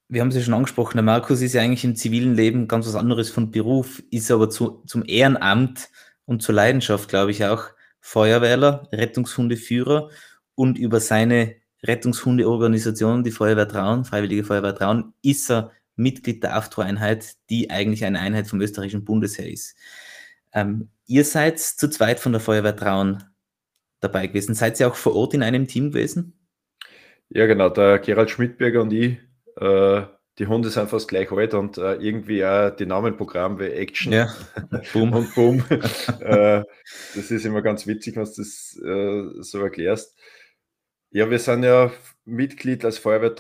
wir 0.10 0.22
haben 0.22 0.30
es 0.30 0.36
ja 0.36 0.42
schon 0.42 0.54
angesprochen, 0.54 0.98
der 0.98 1.04
Markus 1.04 1.42
ist 1.42 1.54
ja 1.54 1.62
eigentlich 1.62 1.84
im 1.84 1.96
zivilen 1.96 2.34
Leben 2.34 2.68
ganz 2.68 2.88
was 2.88 2.96
anderes 2.96 3.30
von 3.30 3.52
Beruf, 3.52 4.02
ist 4.10 4.32
aber 4.32 4.50
zu, 4.50 4.84
zum 4.86 5.04
Ehrenamt 5.06 5.90
und 6.26 6.42
zur 6.42 6.56
Leidenschaft, 6.56 7.10
glaube 7.10 7.32
ich, 7.32 7.46
auch 7.46 7.70
Feuerwehrler, 8.00 8.88
Rettungshundeführer 8.94 10.10
und 10.56 10.78
über 10.78 11.02
seine 11.02 11.56
Rettungshundeorganisation, 11.84 13.24
die 13.24 13.32
Feuerwehr 13.32 13.68
Traun, 13.68 14.06
Freiwillige 14.06 14.46
Feuerwehr 14.46 14.76
Traun, 14.76 15.14
ist 15.22 15.52
er 15.52 15.72
Mitglied 15.98 16.44
der 16.44 16.56
AFTRO-Einheit, 16.56 17.36
die 17.50 17.70
eigentlich 17.70 18.06
eine 18.06 18.20
Einheit 18.20 18.48
vom 18.48 18.62
österreichischen 18.62 19.04
Bundesheer 19.04 19.52
ist. 19.52 19.76
Ähm, 20.54 20.90
ihr 21.06 21.26
seid 21.26 21.60
zu 21.60 21.90
zweit 21.90 22.20
von 22.20 22.32
der 22.32 22.42
Feuerwehr 22.42 22.76
Traun 22.76 23.24
dabei 24.00 24.28
gewesen. 24.28 24.56
Seid 24.56 24.80
ihr 24.80 24.88
auch 24.88 24.96
vor 24.96 25.16
Ort 25.16 25.34
in 25.34 25.44
einem 25.44 25.68
Team 25.68 25.92
gewesen? 25.92 26.34
Ja, 27.30 27.46
genau. 27.46 27.70
Der 27.70 28.00
Gerald 28.00 28.30
Schmidberger 28.30 28.82
und 28.82 28.94
ich, 28.94 29.18
äh, 29.58 30.04
die 30.40 30.48
Hunde 30.48 30.70
sind 30.70 30.90
fast 30.90 31.08
gleich 31.08 31.32
alt 31.32 31.54
und 31.56 31.78
äh, 31.78 31.96
irgendwie 31.96 32.46
auch 32.46 32.70
die 32.70 32.86
Namenprogramm 32.86 33.60
wie 33.60 33.66
Action 33.66 34.14
ja. 34.14 34.34
Boom. 34.94 35.14
und 35.14 35.34
Boom. 35.34 35.64
äh, 35.70 36.64
das 37.16 37.32
ist 37.32 37.46
immer 37.46 37.62
ganz 37.62 37.88
witzig, 37.88 38.16
wenn 38.16 38.24
du 38.24 38.32
das 38.38 38.80
äh, 38.84 39.42
so 39.42 39.62
erklärst. 39.62 40.16
Ja, 41.12 41.30
wir 41.30 41.40
sind 41.40 41.64
ja 41.64 41.92
Mitglied 42.26 42.84
als 42.84 42.98
Feuerwehr 42.98 43.34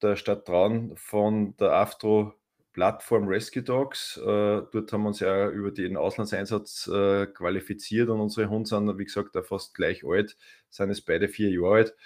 der 0.00 0.16
Stadt 0.16 0.46
Traun 0.46 0.96
von 0.96 1.56
der 1.56 1.72
AFTRO 1.72 2.32
Plattform 2.72 3.26
Rescue 3.26 3.62
Dogs. 3.62 4.16
Äh, 4.18 4.22
dort 4.24 4.92
haben 4.92 5.02
wir 5.02 5.08
uns 5.08 5.18
ja 5.18 5.48
über 5.50 5.72
den 5.72 5.96
Auslandseinsatz 5.96 6.86
äh, 6.86 7.26
qualifiziert 7.26 8.08
und 8.08 8.20
unsere 8.20 8.48
Hunde 8.48 8.68
sind, 8.68 8.98
wie 8.98 9.04
gesagt, 9.04 9.36
auch 9.36 9.44
fast 9.44 9.74
gleich 9.74 10.04
alt, 10.04 10.36
sind 10.70 10.90
jetzt 10.90 11.06
beide 11.06 11.28
vier 11.28 11.50
Jahre 11.50 11.74
alt 11.74 11.96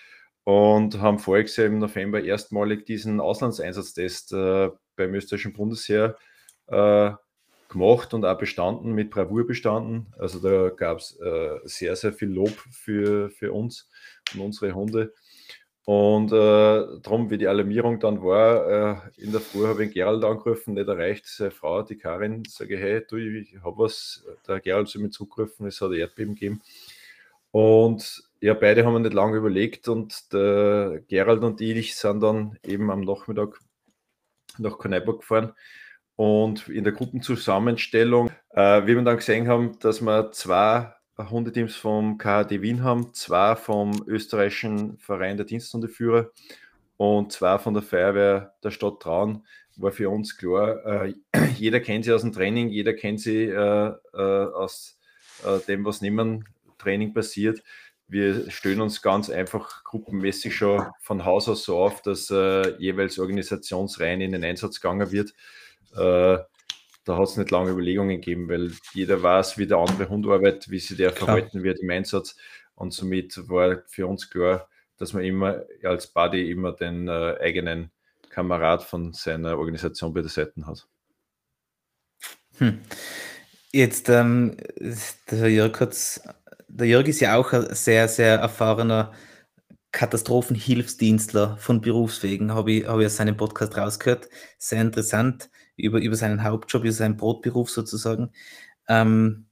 und 0.44 0.98
haben 0.98 1.18
voriges 1.18 1.56
Jahr 1.56 1.66
im 1.66 1.78
November 1.78 2.22
erstmalig 2.22 2.86
diesen 2.86 3.20
Auslandseinsatztest 3.20 4.32
äh, 4.32 4.70
beim 4.96 5.14
österreichischen 5.14 5.52
Bundesheer 5.52 6.16
äh, 6.68 7.12
gemacht 7.72 8.14
und 8.14 8.24
auch 8.24 8.38
bestanden, 8.38 8.92
mit 8.92 9.10
Bravour 9.10 9.46
bestanden. 9.46 10.12
Also 10.18 10.38
da 10.38 10.70
gab 10.70 10.98
es 10.98 11.18
äh, 11.20 11.58
sehr, 11.64 11.96
sehr 11.96 12.12
viel 12.12 12.28
Lob 12.28 12.50
für, 12.70 13.30
für 13.30 13.52
uns 13.52 13.88
und 14.34 14.40
unsere 14.40 14.74
Hunde. 14.74 15.12
Und 15.84 16.30
äh, 16.30 17.00
darum, 17.02 17.30
wie 17.30 17.38
die 17.38 17.48
Alarmierung 17.48 17.98
dann 17.98 18.22
war, 18.22 19.10
äh, 19.16 19.20
in 19.20 19.32
der 19.32 19.40
Früh 19.40 19.66
habe 19.66 19.84
ich 19.84 19.92
Gerald 19.92 20.22
angerufen, 20.22 20.74
nicht 20.74 20.86
erreicht, 20.86 21.26
seine 21.26 21.50
Frau, 21.50 21.82
die 21.82 21.98
Karin, 21.98 22.44
sage, 22.46 22.78
hey, 22.78 23.04
du, 23.08 23.16
ich 23.16 23.56
habe 23.64 23.78
was, 23.78 24.24
der 24.46 24.60
Gerald 24.60 24.88
soll 24.88 25.02
mir 25.02 25.10
zugrufen, 25.10 25.66
es 25.66 25.80
hat 25.80 25.92
Erdbeben 25.92 26.34
gegeben. 26.34 26.62
Und 27.50 28.22
ja, 28.40 28.54
beide 28.54 28.86
haben 28.86 29.02
nicht 29.02 29.12
lange 29.12 29.38
überlegt 29.38 29.88
und 29.88 30.32
der 30.32 31.02
Gerald 31.08 31.42
und 31.42 31.60
ich 31.60 31.96
sind 31.96 32.20
dann 32.22 32.58
eben 32.64 32.90
am 32.90 33.00
Nachmittag 33.00 33.58
nach 34.58 34.78
Korneiburg 34.78 35.20
gefahren 35.20 35.52
und 36.16 36.68
in 36.68 36.84
der 36.84 36.92
Gruppenzusammenstellung, 36.92 38.30
äh, 38.50 38.82
wie 38.86 38.94
wir 38.94 39.02
dann 39.02 39.16
gesehen 39.16 39.48
haben, 39.48 39.78
dass 39.80 40.00
wir 40.00 40.32
zwei 40.32 40.92
Hundeteams 41.18 41.76
vom 41.76 42.18
KHD 42.18 42.62
Wien 42.62 42.82
haben, 42.82 43.12
zwei 43.14 43.56
vom 43.56 44.02
österreichischen 44.06 44.98
Verein 44.98 45.36
der 45.36 45.46
Diensthundeführer 45.46 46.30
und 46.96 47.32
zwei 47.32 47.58
von 47.58 47.74
der 47.74 47.82
Feuerwehr 47.82 48.54
der 48.62 48.70
Stadt 48.70 49.00
Traun, 49.00 49.44
war 49.76 49.92
für 49.92 50.10
uns 50.10 50.36
klar, 50.36 50.84
äh, 50.84 51.14
jeder 51.58 51.80
kennt 51.80 52.04
sie 52.04 52.12
aus 52.12 52.22
dem 52.22 52.32
Training, 52.32 52.68
jeder 52.68 52.94
kennt 52.94 53.20
sie 53.20 53.44
äh, 53.44 53.92
äh 54.14 54.16
aus 54.16 54.98
äh, 55.44 55.58
dem, 55.66 55.84
was 55.84 56.00
neben 56.00 56.44
Training 56.78 57.14
passiert. 57.14 57.62
Wir 58.08 58.50
stellen 58.50 58.80
uns 58.82 59.00
ganz 59.00 59.30
einfach 59.30 59.84
gruppenmäßig 59.84 60.54
schon 60.54 60.86
von 61.00 61.24
Haus 61.24 61.48
aus 61.48 61.64
so 61.64 61.78
auf, 61.78 62.02
dass 62.02 62.30
äh, 62.30 62.76
jeweils 62.76 63.18
organisationsrein 63.18 64.20
in 64.20 64.32
den 64.32 64.44
Einsatz 64.44 64.80
gegangen 64.80 65.10
wird. 65.12 65.32
Äh, 65.94 66.38
da 67.04 67.16
hat 67.16 67.28
es 67.28 67.36
nicht 67.36 67.50
lange 67.50 67.70
Überlegungen 67.70 68.20
gegeben, 68.20 68.48
weil 68.48 68.72
jeder 68.94 69.22
weiß, 69.22 69.58
wie 69.58 69.66
der 69.66 69.78
andere 69.78 70.08
Hund 70.08 70.26
arbeitet, 70.26 70.70
wie 70.70 70.78
sich 70.78 70.96
der 70.96 71.10
klar. 71.10 71.26
verhalten 71.26 71.62
wird 71.62 71.80
im 71.80 71.90
Einsatz. 71.90 72.36
Und 72.74 72.92
somit 72.92 73.48
war 73.48 73.82
für 73.86 74.06
uns 74.06 74.30
klar, 74.30 74.68
dass 74.98 75.12
man 75.12 75.24
immer 75.24 75.62
als 75.82 76.06
Buddy 76.06 76.50
immer 76.50 76.72
den 76.72 77.08
äh, 77.08 77.36
eigenen 77.40 77.90
Kamerad 78.30 78.82
von 78.82 79.12
seiner 79.12 79.58
Organisation 79.58 80.14
bei 80.14 80.20
der 80.20 80.30
Seite 80.30 80.64
hat. 80.64 80.86
Hm. 82.58 82.80
Jetzt, 83.72 84.08
ähm, 84.08 84.56
der 85.30 85.50
Jörg 85.50 85.78
der 86.68 86.86
Jörg 86.86 87.06
ist 87.08 87.20
ja 87.20 87.36
auch 87.36 87.52
ein 87.52 87.74
sehr, 87.74 88.08
sehr 88.08 88.38
erfahrener 88.38 89.12
Katastrophenhilfsdienstler 89.92 91.58
von 91.58 91.80
Berufswegen, 91.80 92.54
habe 92.54 92.72
ich, 92.72 92.86
hab 92.86 93.00
ich 93.00 93.06
aus 93.06 93.16
seinem 93.16 93.36
Podcast 93.36 93.76
rausgehört. 93.76 94.28
Sehr 94.58 94.80
interessant 94.80 95.50
über, 95.82 96.00
über 96.00 96.16
seinen 96.16 96.42
Hauptjob, 96.42 96.84
über 96.84 96.92
seinen 96.92 97.16
Brotberuf 97.16 97.70
sozusagen. 97.70 98.30
Ähm, 98.88 99.46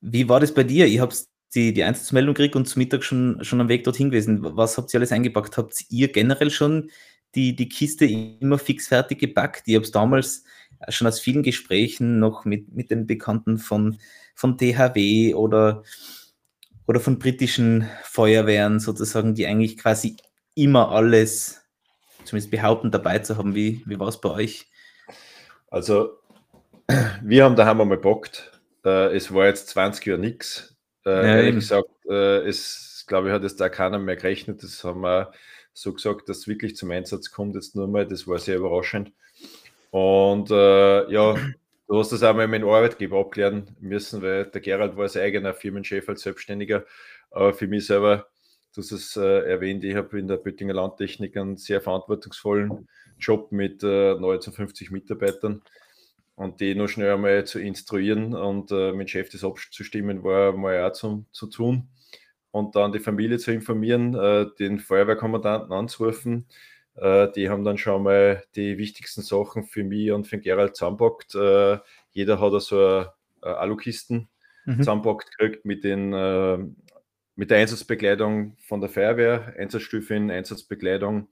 wie 0.00 0.28
war 0.28 0.40
das 0.40 0.52
bei 0.52 0.64
dir? 0.64 0.86
Ich 0.86 1.00
habe 1.00 1.14
die, 1.54 1.72
die 1.72 1.84
Einsatzmeldung 1.84 2.34
gekriegt 2.34 2.56
und 2.56 2.66
zum 2.66 2.80
Mittag 2.80 3.04
schon, 3.04 3.42
schon 3.42 3.60
am 3.60 3.68
Weg 3.68 3.84
dorthin 3.84 4.10
gewesen. 4.10 4.40
Was 4.56 4.76
habt 4.76 4.92
ihr 4.92 4.98
alles 4.98 5.12
eingepackt? 5.12 5.56
Habt 5.56 5.84
ihr 5.88 6.08
generell 6.08 6.50
schon 6.50 6.90
die, 7.34 7.54
die 7.54 7.68
Kiste 7.68 8.06
immer 8.06 8.58
fix 8.58 8.88
fertig 8.88 9.18
gepackt? 9.18 9.62
Ich 9.66 9.74
habe 9.74 9.84
es 9.84 9.92
damals 9.92 10.44
schon 10.88 11.06
aus 11.06 11.20
vielen 11.20 11.42
Gesprächen 11.42 12.18
noch 12.18 12.44
mit, 12.44 12.72
mit 12.72 12.90
den 12.90 13.06
Bekannten 13.06 13.58
von, 13.58 13.98
von 14.34 14.58
THW 14.58 15.34
oder, 15.34 15.84
oder 16.86 17.00
von 17.00 17.18
britischen 17.18 17.88
Feuerwehren 18.02 18.80
sozusagen, 18.80 19.34
die 19.34 19.46
eigentlich 19.46 19.76
quasi 19.76 20.16
immer 20.54 20.90
alles, 20.90 21.62
zumindest 22.24 22.50
behaupten, 22.50 22.90
dabei 22.90 23.20
zu 23.20 23.36
haben. 23.36 23.54
Wie, 23.54 23.82
wie 23.86 23.98
war 23.98 24.08
es 24.08 24.20
bei 24.20 24.30
euch? 24.30 24.71
Also, 25.72 26.18
wir 27.22 27.44
haben 27.44 27.56
daheim 27.56 27.80
einmal 27.80 27.96
bockt. 27.96 28.60
Äh, 28.84 29.16
es 29.16 29.32
war 29.32 29.46
jetzt 29.46 29.68
20 29.68 30.04
Jahre 30.04 30.20
nichts. 30.20 30.76
Äh, 31.06 31.10
ja, 31.10 31.36
ehrlich 31.36 31.54
gesagt, 31.54 31.88
äh, 32.10 32.46
es, 32.46 33.06
glaube 33.08 33.28
ich, 33.28 33.34
hat 33.34 33.42
jetzt 33.42 33.58
da 33.58 33.70
keiner 33.70 33.98
mehr 33.98 34.16
gerechnet. 34.16 34.62
Das 34.62 34.84
haben 34.84 35.00
wir 35.00 35.32
so 35.72 35.94
gesagt, 35.94 36.28
dass 36.28 36.40
es 36.40 36.48
wirklich 36.48 36.76
zum 36.76 36.90
Einsatz 36.90 37.30
kommt 37.30 37.54
jetzt 37.54 37.74
nur 37.74 37.88
mal. 37.88 38.06
Das 38.06 38.28
war 38.28 38.38
sehr 38.38 38.58
überraschend. 38.58 39.12
Und 39.90 40.50
äh, 40.50 41.10
ja, 41.10 41.36
du 41.88 41.98
hast 41.98 42.12
das 42.12 42.22
auch 42.22 42.36
mal 42.36 42.46
mit 42.46 42.60
dem 42.60 42.68
Arbeitgeber 42.68 43.18
abklären 43.18 43.74
müssen, 43.80 44.20
weil 44.20 44.44
der 44.44 44.60
Gerald 44.60 44.98
war 44.98 45.08
sein 45.08 45.22
eigener 45.22 45.54
Firmenchef 45.54 46.06
als 46.06 46.20
Selbstständiger. 46.20 46.84
Aber 47.30 47.54
für 47.54 47.66
mich 47.66 47.86
selber, 47.86 48.26
du 48.74 48.80
hast 48.80 48.92
es 48.92 49.16
äh, 49.16 49.48
erwähnt, 49.48 49.84
ich 49.84 49.94
habe 49.94 50.18
in 50.18 50.28
der 50.28 50.36
Böttinger 50.36 50.74
Landtechnik 50.74 51.36
einen 51.36 51.56
sehr 51.56 51.80
verantwortungsvollen 51.80 52.88
Job 53.18 53.52
mit 53.52 53.82
äh, 53.82 54.14
59 54.14 54.90
Mitarbeitern. 54.90 55.62
Und 56.34 56.60
die 56.60 56.74
noch 56.74 56.88
schnell 56.88 57.12
einmal 57.12 57.44
zu 57.44 57.60
instruieren 57.60 58.34
und 58.34 58.72
äh, 58.72 58.92
mit 58.92 59.10
Chef 59.10 59.28
das 59.30 59.44
abzustimmen, 59.44 60.24
war 60.24 60.52
mal 60.52 60.82
auch 60.82 60.92
zu, 60.92 61.26
zu 61.30 61.46
tun. 61.46 61.88
Und 62.50 62.74
dann 62.74 62.92
die 62.92 63.00
Familie 63.00 63.38
zu 63.38 63.52
informieren, 63.52 64.14
äh, 64.14 64.46
den 64.58 64.78
Feuerwehrkommandanten 64.78 65.72
anzurufen. 65.72 66.46
Äh, 66.94 67.30
die 67.32 67.48
haben 67.48 67.64
dann 67.64 67.78
schon 67.78 68.02
mal 68.02 68.42
die 68.56 68.78
wichtigsten 68.78 69.22
Sachen 69.22 69.64
für 69.64 69.84
mich 69.84 70.10
und 70.10 70.26
für 70.26 70.38
Gerald 70.38 70.76
zusammenpackt. 70.76 71.34
Äh, 71.34 71.78
jeder 72.12 72.40
hat 72.40 72.60
so 72.62 72.78
eine, 72.78 73.12
eine 73.42 73.56
Alukisten 73.58 74.28
mhm. 74.64 74.78
zusammenpackt 74.78 75.30
gekriegt 75.36 75.64
mit, 75.64 75.84
den, 75.84 76.12
äh, 76.12 76.58
mit 77.42 77.50
der 77.50 77.58
Einsatzbekleidung 77.58 78.56
von 78.60 78.80
der 78.80 78.88
Feuerwehr, 78.88 79.52
Einsatzstufin, 79.58 80.30
Einsatzbekleidung, 80.30 81.26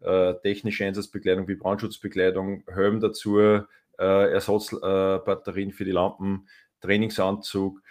äh, 0.00 0.32
technische 0.42 0.86
Einsatzbekleidung 0.86 1.46
wie 1.48 1.54
Brandschutzbekleidung, 1.54 2.64
Helm 2.66 2.98
dazu, 2.98 3.38
äh, 3.38 3.62
Ersatzbatterien 3.98 5.72
für 5.72 5.84
die 5.84 5.90
Lampen, 5.90 6.48
Trainingsanzug, 6.80 7.82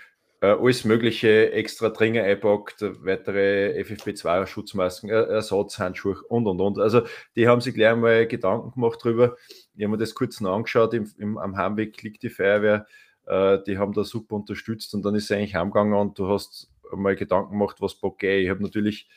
äh, 0.42 0.48
alles 0.48 0.84
mögliche 0.84 1.52
extra 1.52 1.90
Dringer 1.90 2.24
einpackt, 2.24 2.82
weitere 3.06 3.80
FFP2-Schutzmasken, 3.84 5.12
Ersatzhandschuhe 5.12 6.24
und 6.28 6.48
und 6.48 6.60
und. 6.62 6.80
Also 6.80 7.04
die 7.36 7.48
haben 7.48 7.62
sich 7.62 7.76
gleich 7.76 7.96
mal 7.96 8.26
Gedanken 8.26 8.72
gemacht 8.72 9.04
drüber. 9.04 9.38
Ich 9.76 9.84
habe 9.84 9.92
mir 9.92 9.98
das 10.00 10.16
kurz 10.16 10.42
noch 10.42 10.56
angeschaut, 10.56 10.96
im, 10.96 11.08
im, 11.20 11.38
am 11.38 11.56
Heimweg 11.56 12.02
liegt 12.02 12.24
die 12.24 12.30
Feuerwehr, 12.32 12.88
äh, 13.28 13.60
die 13.68 13.78
haben 13.78 13.94
da 13.94 14.04
super 14.04 14.38
unterstützt 14.38 14.96
und 14.96 15.06
dann 15.06 15.14
ist 15.14 15.26
es 15.26 15.32
eigentlich 15.32 15.54
heimgegangen 15.54 15.94
und 15.94 16.18
du 16.18 16.30
hast 16.30 16.72
mal 16.96 17.16
Gedanken 17.16 17.52
gemacht, 17.52 17.78
was 17.80 17.96
Bock 17.96 18.22
ich. 18.24 18.44
Ich 18.44 18.50
habe 18.50 18.64
natürlich 18.64 19.10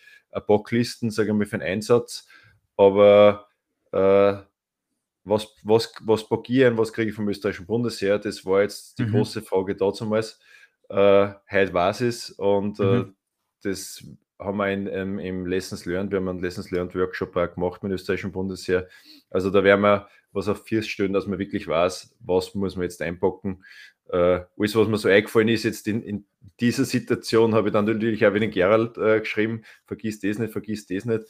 Bocklisten, 0.46 1.10
sage 1.10 1.30
ich 1.30 1.34
mal, 1.34 1.46
für 1.46 1.58
den 1.58 1.66
Einsatz, 1.66 2.26
aber 2.76 3.48
äh, 3.92 4.36
was, 5.24 5.54
was, 5.62 5.92
was 6.00 6.28
packieren, 6.28 6.76
was 6.78 6.92
kriege 6.92 7.10
ich 7.10 7.16
vom 7.16 7.28
österreichischen 7.28 7.66
Bundesheer, 7.66 8.18
das 8.18 8.44
war 8.44 8.62
jetzt 8.62 8.98
die 8.98 9.04
mhm. 9.04 9.12
große 9.12 9.42
Frage 9.42 9.76
damals. 9.76 10.40
Äh, 10.88 11.28
heute 11.50 11.72
weiß 11.72 12.00
es 12.02 12.30
und 12.30 12.80
äh, 12.80 12.82
mhm. 12.82 13.14
das 13.62 14.04
haben 14.38 14.56
wir 14.56 14.70
in, 14.70 14.86
in, 14.88 15.18
im 15.20 15.46
Lessons 15.46 15.84
Learned, 15.84 16.10
wir 16.10 16.18
haben 16.18 16.28
einen 16.28 16.40
Lessons 16.40 16.70
Learned 16.70 16.94
Workshop 16.94 17.36
auch 17.36 17.54
gemacht 17.54 17.82
mit 17.82 17.90
dem 17.90 17.94
österreichischen 17.94 18.32
Bundesheer. 18.32 18.88
Also 19.30 19.50
da 19.50 19.62
werden 19.62 19.82
wir 19.82 20.08
was 20.32 20.48
auf 20.48 20.64
vier 20.64 20.82
stellen, 20.82 21.12
dass 21.12 21.26
man 21.26 21.38
wirklich 21.38 21.68
weiß, 21.68 22.16
was 22.20 22.54
muss 22.54 22.74
man 22.74 22.84
jetzt 22.84 23.02
einpacken. 23.02 23.64
Äh, 24.12 24.44
alles, 24.58 24.76
was 24.76 24.88
mir 24.88 24.98
so 24.98 25.08
eingefallen 25.08 25.48
ist, 25.48 25.64
jetzt 25.64 25.88
in, 25.88 26.02
in 26.02 26.24
dieser 26.60 26.84
Situation, 26.84 27.54
habe 27.54 27.68
ich 27.68 27.72
dann 27.72 27.86
natürlich 27.86 28.24
auch 28.26 28.34
wieder 28.34 28.46
Gerald 28.46 28.98
äh, 28.98 29.20
geschrieben, 29.20 29.64
vergiss 29.86 30.20
das 30.20 30.38
nicht, 30.38 30.52
vergiss 30.52 30.86
das 30.86 31.06
nicht. 31.06 31.24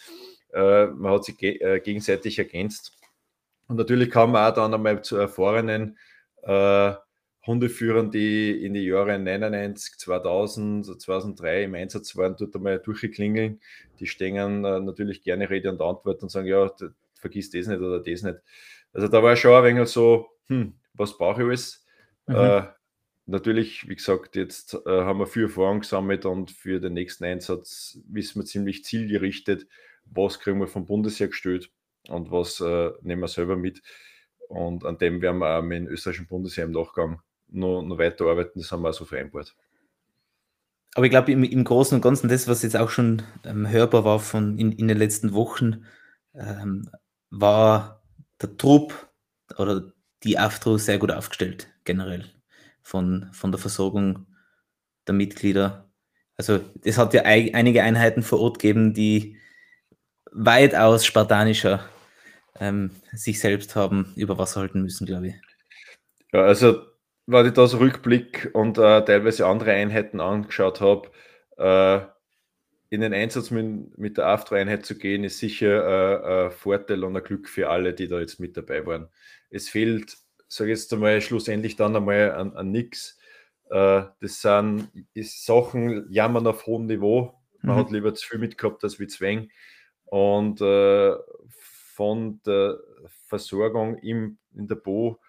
Äh, 0.53 0.87
man 0.87 1.12
hat 1.12 1.25
sich 1.25 1.38
ge 1.38 1.59
äh, 1.59 1.81
gegenseitig 1.81 2.38
ergänzt. 2.38 2.99
Und 3.68 3.77
natürlich 3.77 4.11
kann 4.11 4.33
man 4.33 4.51
auch 4.51 4.55
dann 4.55 4.75
einmal 4.75 5.03
zu 5.03 5.16
erfahrenen 5.16 5.97
äh, 6.42 6.92
Hundeführern, 7.47 8.11
die 8.11 8.64
in 8.64 8.75
die 8.75 8.85
Jahre 8.85 9.16
99, 9.16 9.99
2000, 9.99 11.01
2003 11.01 11.64
im 11.64 11.75
Einsatz 11.75 12.16
waren, 12.16 12.37
dort 12.37 12.57
einmal 12.57 12.81
durchklingeln. 12.81 13.61
Die 14.01 14.07
stehen 14.07 14.64
äh, 14.64 14.81
natürlich 14.81 15.23
gerne 15.23 15.49
Rede 15.49 15.71
und 15.71 15.81
Antwort 15.81 16.23
und 16.23 16.31
sagen, 16.31 16.49
ja, 16.49 16.68
vergiss 17.14 17.51
das 17.51 17.68
nicht 17.68 17.81
oder 17.81 18.01
das 18.01 18.23
nicht. 18.23 18.38
Also 18.92 19.07
da 19.07 19.23
war 19.23 19.37
schon 19.37 19.53
ein 19.53 19.77
wenig 19.77 19.88
so, 19.88 20.27
hm, 20.49 20.75
was 20.95 21.16
brauche 21.16 21.42
ich 21.42 21.47
alles? 21.47 21.82
Mhm. 22.27 22.35
Äh, 22.35 22.63
natürlich, 23.27 23.89
wie 23.89 23.97
gesagt, 23.97 24.37
jetzt 24.37 24.75
äh, 24.87 25.03
haben 25.03 25.19
wir 25.19 25.27
viel 25.27 25.45
Erfahrung 25.45 25.81
gesammelt 25.81 26.25
und 26.25 26.51
für 26.51 26.81
den 26.81 26.95
nächsten 26.95 27.25
Einsatz 27.25 27.99
wissen 28.09 28.41
wir 28.41 28.47
ziemlich 28.47 28.85
zielgerichtet, 28.85 29.67
was 30.05 30.41
kriegen 30.41 30.61
wir 30.61 30.67
vom 30.67 30.87
Bundesheer 30.87 31.29
gestellt 31.29 31.71
und 32.09 32.31
was 32.31 32.61
äh, 32.61 32.91
nehmen 33.03 33.23
wir 33.23 33.29
selber 33.29 33.57
mit. 33.57 33.83
Und 34.49 34.85
an 34.85 34.99
dem 34.99 35.23
werden 35.23 35.39
wir 35.39 35.59
auch 35.59 35.63
mit 35.63 35.79
dem 35.79 35.87
österreichischen 35.87 36.27
Bundesheer 36.27 36.65
im 36.65 36.73
Nachgang 36.73 37.23
noch, 37.49 37.83
noch 37.83 37.99
weiterarbeiten. 37.99 38.61
Das 38.61 38.71
haben 38.71 38.83
wir 38.83 38.91
auch 38.91 38.95
so 38.95 39.05
vereinbart. 39.05 39.55
Aber 40.95 41.07
ich 41.07 41.11
glaube, 41.11 41.33
im, 41.33 41.43
im, 41.43 41.65
Großen 41.65 41.95
und 41.95 42.03
Ganzen, 42.03 42.29
das, 42.29 42.49
was 42.49 42.63
jetzt 42.63 42.77
auch 42.77 42.91
schon 42.91 43.23
ähm, 43.45 43.69
hörbar 43.69 44.05
war 44.05 44.21
von 44.21 44.59
in, 44.59 44.73
in 44.73 44.89
den 44.89 44.99
letzten 44.99 45.33
Wochen, 45.33 45.87
ähm, 46.35 46.91
war 47.31 48.03
der 48.43 48.57
Trupp 48.57 49.11
oder 49.57 49.93
die 50.23 50.39
AFTRO 50.39 50.77
sehr 50.77 50.99
gut 50.99 51.11
aufgestellt, 51.11 51.72
generell, 51.85 52.25
von, 52.83 53.29
von 53.33 53.53
der 53.53 53.61
Versorgung 53.61 54.27
der 55.07 55.14
Mitglieder. 55.14 55.90
Also 56.37 56.61
es 56.85 56.99
hat 56.99 57.14
ja 57.14 57.23
einige 57.23 57.83
Einheiten 57.83 58.23
vor 58.23 58.40
Ort 58.40 58.59
gegeben, 58.59 58.95
die 58.95 59.38
weitaus 60.33 61.05
spartanischer 61.05 61.85
ähm, 62.59 62.90
sich 63.12 63.40
selbst 63.40 63.77
haben 63.77 64.12
über 64.16 64.38
Wasser 64.38 64.61
halten 64.61 64.83
müssen, 64.83 65.07
glaube 65.07 65.29
ich. 65.29 65.35
Ja, 66.33 66.45
also 66.45 66.83
wenn 67.27 67.47
ich 67.47 67.53
da 67.53 67.66
so 67.66 67.79
Rückblick 67.79 68.51
und 68.53 68.79
äh, 68.79 69.05
teilweise 69.05 69.47
andere 69.47 69.73
Einheiten 69.73 70.21
angeschaut 70.21 70.81
habe, 70.81 71.11
äh, 71.59 72.07
in 72.90 73.01
den 73.01 73.14
Einsatz 73.14 73.51
mit, 73.51 73.97
mit 73.97 74.18
der 74.18 74.27
AFTRA-Einheit 74.27 74.85
zu 74.85 74.99
gehen, 74.99 75.25
ist 75.25 75.38
sicher 75.38 75.87
äh, 75.87 76.47
ein 76.47 76.51
Vorteil 76.51 77.05
und 77.05 77.16
ein 77.16 77.23
Glück 77.23 77.49
für 77.49 77.71
alle, 77.71 77.95
die 77.95 78.09
da 78.09 78.21
jetzt 78.21 78.38
mit 78.38 78.57
dabei 78.57 78.85
waren. 78.85 79.09
Es 79.51 79.68
fehlt, 79.68 80.16
sage 80.55 80.71
jetzt 80.71 80.93
einmal, 80.93 81.21
schlussendlich 81.21 81.77
dann 81.77 81.97
einmal 81.97 82.33
an, 82.33 82.55
an 82.55 82.71
nichts. 82.71 83.19
Äh, 83.71 84.05
das 84.21 84.43
sind 84.43 84.91
Sachen, 85.17 86.07
jammern 86.11 86.47
auf 86.47 86.67
hohem 86.67 86.87
Niveau. 86.87 87.35
Man 87.62 87.77
mhm. 87.77 87.81
hat 87.81 87.91
lieber 87.91 88.15
zu 88.15 88.29
viel 88.29 88.38
mitgehabt 88.38 88.85
als 88.85 89.01
wie 89.01 89.07
zu 89.07 89.21
wenig. 89.21 89.51
Und 90.05 90.61
äh, 90.61 91.15
von 91.49 92.41
der 92.45 92.79
Versorgung 93.29 93.97
im, 93.99 94.38
in 94.55 94.69
der 94.69 94.75
Bo, 94.75 95.21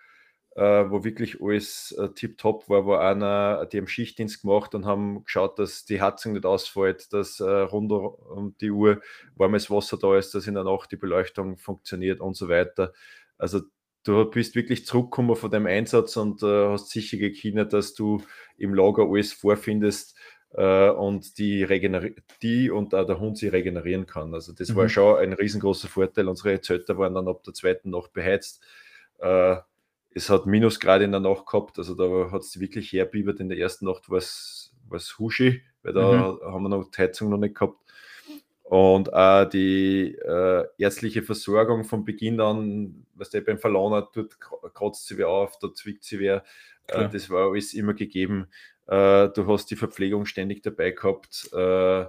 äh, 0.56 0.90
wo 0.90 1.06
wirklich 1.06 1.42
alles 1.42 1.94
äh, 1.94 2.10
tipptopp 2.10 2.68
war, 2.68 2.86
wo 2.86 2.96
einer, 2.96 3.66
die 3.68 3.78
haben 3.78 3.88
Schichtdienst 3.88 4.42
gemacht 4.42 4.76
und 4.76 4.86
haben 4.86 5.24
geschaut, 5.24 5.58
dass 5.58 5.86
die 5.86 6.02
Heizung 6.02 6.34
nicht 6.34 6.46
ausfällt, 6.46 7.14
dass 7.14 7.40
äh, 7.40 7.50
rund 7.50 7.94
um 7.94 8.56
die 8.60 8.72
Uhr 8.72 9.02
warmes 9.36 9.72
Wasser 9.72 9.98
da 9.98 10.18
ist, 10.18 10.36
dass 10.36 10.48
in 10.48 10.56
der 10.56 10.66
Nacht 10.66 10.92
die 10.92 10.98
Beleuchtung 10.98 11.58
funktioniert 11.58 12.20
und 12.20 12.36
so 12.36 12.50
weiter. 12.50 12.92
Also 13.38 13.62
du 14.04 14.26
bist 14.26 14.56
wirklich 14.56 14.86
zurückgekommen 14.86 15.36
von 15.36 15.52
deinem 15.52 15.68
Einsatz 15.68 16.18
und 16.18 16.44
äh, 16.44 16.68
hast 16.68 16.90
sicher 16.90 17.18
gekindert, 17.18 17.74
dass 17.74 17.94
du 17.94 18.22
im 18.58 18.74
Lager 18.74 19.08
alles 19.10 19.34
vorfindest, 19.34 20.16
äh, 20.54 20.90
und 20.90 21.38
die, 21.38 21.66
die 22.42 22.70
und 22.70 22.94
auch 22.94 23.06
der 23.06 23.20
Hund 23.20 23.38
sich 23.38 23.52
regenerieren 23.52 24.06
kann. 24.06 24.34
Also 24.34 24.54
das 24.54 24.70
mhm. 24.70 24.76
war 24.76 24.90
schon 24.90 25.18
ein 25.18 25.34
riesengroßer 25.34 25.88
Vorteil. 25.88 26.28
Unsere 26.28 26.62
Zelter 26.62 26.98
waren 26.98 27.16
dann 27.16 27.28
ab 27.28 27.44
der 27.44 27.54
zweiten 27.54 27.90
Nacht 27.90 28.14
beheizt. 28.14 28.64
Äh, 29.20 29.58
es 30.16 30.30
hat 30.30 30.46
Minusgrade 30.46 31.06
in 31.06 31.12
der 31.12 31.22
Nacht 31.22 31.48
gehabt, 31.48 31.80
also 31.80 31.96
da 31.96 32.32
hat 32.32 32.42
es 32.42 32.60
wirklich 32.60 32.92
herbiebert. 32.94 33.40
In 33.40 33.50
der 33.50 33.58
ersten 33.58 33.86
Nacht 33.86 34.12
war 34.12 34.20
es 34.20 34.72
Huschi, 35.18 35.64
weil 35.82 35.94
da 35.94 36.12
mhm. 36.12 36.54
haben 36.54 36.64
wir 36.64 36.70
noch 36.70 36.92
die 36.92 37.02
Heizung 37.02 37.30
noch 37.30 37.40
nicht 37.40 37.56
gehabt. 37.56 37.80
Und 38.74 39.14
auch 39.14 39.48
die 39.48 40.16
äh, 40.16 40.66
ärztliche 40.80 41.22
Versorgung 41.22 41.84
von 41.84 42.04
Beginn 42.06 42.42
an, 42.42 43.06
was 43.14 43.30
der 43.30 43.42
beim 43.42 43.60
Verlauen 43.60 43.94
hat, 43.94 44.16
dort 44.16 44.40
kratzt 44.74 45.06
sie 45.06 45.20
wer 45.20 45.30
auf, 45.30 45.60
da 45.60 45.72
zwickt 45.72 46.04
sie 46.04 46.18
wer. 46.18 46.44
Äh, 46.88 47.08
das 47.08 47.30
war 47.30 47.52
alles 47.52 47.76
immer 47.76 47.94
gegeben. 47.94 48.48
Äh, 48.88 49.30
du 49.30 49.46
hast 49.46 49.70
die 49.70 49.76
Verpflegung 49.76 50.26
ständig 50.26 50.64
dabei 50.64 50.90
gehabt. 50.90 51.50
Äh, 51.54 52.08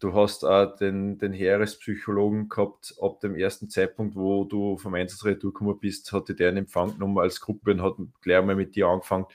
du 0.00 0.14
hast 0.14 0.46
auch 0.46 0.76
den, 0.76 1.18
den 1.18 1.34
Heerespsychologen 1.34 2.48
gehabt. 2.48 2.94
Ab 3.02 3.20
dem 3.20 3.36
ersten 3.36 3.68
Zeitpunkt, 3.68 4.16
wo 4.16 4.44
du 4.44 4.78
vom 4.78 4.94
Einsatzretour 4.94 5.52
gekommen 5.52 5.78
bist, 5.78 6.10
hatte 6.14 6.34
der 6.34 6.48
einen 6.48 6.56
Empfang 6.56 6.94
genommen 6.94 7.18
als 7.18 7.38
Gruppe 7.38 7.72
und 7.72 7.82
hat 7.82 7.96
gleich 8.22 8.42
mal 8.42 8.56
mit 8.56 8.76
dir 8.76 8.86
angefangen, 8.86 9.26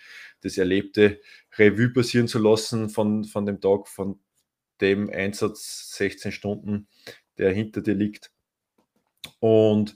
das 0.41 0.57
Erlebte 0.57 1.21
Revue 1.55 1.89
passieren 1.89 2.27
zu 2.27 2.39
lassen 2.39 2.89
von, 2.89 3.25
von 3.25 3.45
dem 3.45 3.61
Tag, 3.61 3.87
von 3.87 4.19
dem 4.81 5.09
Einsatz 5.09 5.95
16 5.95 6.31
Stunden, 6.31 6.87
der 7.37 7.51
hinter 7.51 7.81
dir 7.81 7.95
liegt. 7.95 8.31
Und 9.39 9.95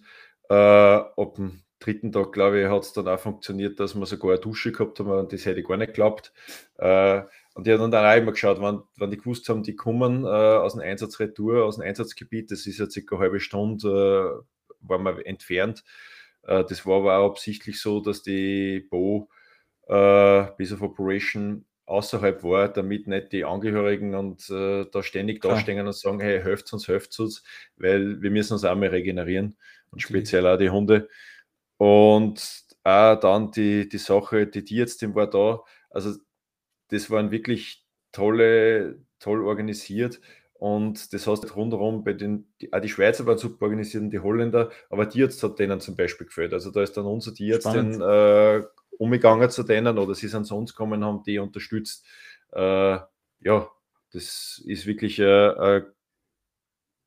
äh, 0.49 0.53
ab 0.53 1.35
dem 1.35 1.63
dritten 1.79 2.11
Tag, 2.11 2.31
glaube 2.33 2.61
ich, 2.61 2.67
hat 2.67 2.83
es 2.83 2.93
dann 2.93 3.07
auch 3.07 3.19
funktioniert, 3.19 3.79
dass 3.79 3.95
wir 3.95 4.05
sogar 4.05 4.31
eine 4.31 4.39
Dusche 4.39 4.71
gehabt 4.71 4.99
haben 4.99 5.27
das 5.29 5.45
hätte 5.45 5.59
ich 5.59 5.67
gar 5.67 5.77
nicht 5.77 5.89
geglaubt. 5.89 6.33
Äh, 6.77 7.21
und 7.53 7.65
die 7.65 7.73
haben 7.73 7.91
dann 7.91 8.05
auch 8.05 8.17
immer 8.17 8.31
geschaut, 8.31 8.61
wann, 8.61 8.83
wann 8.97 9.11
die 9.11 9.17
gewusst 9.17 9.49
haben, 9.49 9.63
die 9.63 9.75
kommen 9.75 10.25
äh, 10.25 10.27
aus 10.27 10.73
dem 10.73 10.81
Einsatzretour, 10.81 11.65
aus 11.65 11.77
dem 11.77 11.85
Einsatzgebiet, 11.85 12.51
das 12.51 12.65
ist 12.67 12.79
ja 12.79 12.89
circa 12.89 13.15
eine 13.15 13.23
halbe 13.23 13.39
Stunde, 13.39 14.43
äh, 14.43 14.87
waren 14.87 15.03
wir 15.03 15.25
entfernt. 15.25 15.83
Äh, 16.43 16.63
das 16.65 16.85
war 16.85 16.97
aber 16.97 17.17
auch 17.17 17.31
absichtlich 17.31 17.79
so, 17.81 17.99
dass 17.99 18.21
die 18.21 18.85
Bo 18.89 19.29
äh, 19.87 20.45
Base 20.57 20.73
of 20.73 20.81
Operation 20.81 21.65
außerhalb 21.87 22.43
war, 22.43 22.67
damit 22.67 23.07
nicht 23.07 23.31
die 23.31 23.45
Angehörigen 23.45 24.13
und 24.13 24.49
äh, 24.49 24.85
da 24.91 25.01
ständig 25.01 25.41
Klar. 25.41 25.55
dastehen 25.55 25.85
und 25.87 25.93
sagen, 25.93 26.19
hey, 26.19 26.41
helft 26.41 26.71
uns, 26.73 26.87
helft 26.87 27.17
uns, 27.19 27.43
weil 27.77 28.21
wir 28.21 28.29
müssen 28.29 28.53
uns 28.53 28.65
auch 28.65 28.75
mal 28.75 28.89
regenerieren 28.89 29.57
und 29.91 30.01
speziell 30.01 30.45
auch 30.45 30.57
die 30.57 30.69
Hunde. 30.69 31.09
Und 31.77 32.65
auch 32.83 33.19
dann 33.19 33.51
die, 33.51 33.87
die 33.87 33.97
Sache, 33.97 34.47
die 34.47 34.63
Tierärztin 34.63 35.15
war 35.15 35.29
da, 35.29 35.61
also 35.89 36.13
das 36.89 37.09
waren 37.09 37.31
wirklich 37.31 37.85
tolle, 38.11 38.99
toll 39.19 39.43
organisiert 39.43 40.19
und 40.53 41.13
das 41.13 41.27
heißt 41.27 41.55
rundherum 41.55 42.03
bei 42.03 42.13
den, 42.13 42.51
die, 42.61 42.73
auch 42.73 42.81
die 42.81 42.89
Schweizer 42.89 43.25
waren 43.25 43.37
super 43.37 43.63
organisiert 43.63 44.03
und 44.03 44.09
die 44.09 44.19
Holländer, 44.19 44.71
aber 44.89 45.07
Tierarzt 45.07 45.41
hat 45.43 45.59
denen 45.59 45.79
zum 45.79 45.95
Beispiel 45.95 46.27
gefällt. 46.27 46.51
Also 46.53 46.71
da 46.71 46.81
ist 46.81 46.97
dann 46.97 47.05
unser 47.05 47.33
Tierarzt 47.33 47.67
äh, 47.75 48.63
umgegangen 48.97 49.49
zu 49.49 49.63
denen 49.63 49.97
oder 49.97 50.15
sie 50.15 50.27
sind 50.27 50.45
zu 50.45 50.55
uns 50.55 50.73
gekommen, 50.73 51.03
haben 51.03 51.23
die 51.23 51.39
unterstützt. 51.39 52.05
Äh, 52.51 52.99
ja, 53.39 53.69
das 54.11 54.61
ist 54.65 54.85
wirklich 54.85 55.21
ein, 55.21 55.57
ein 55.57 55.85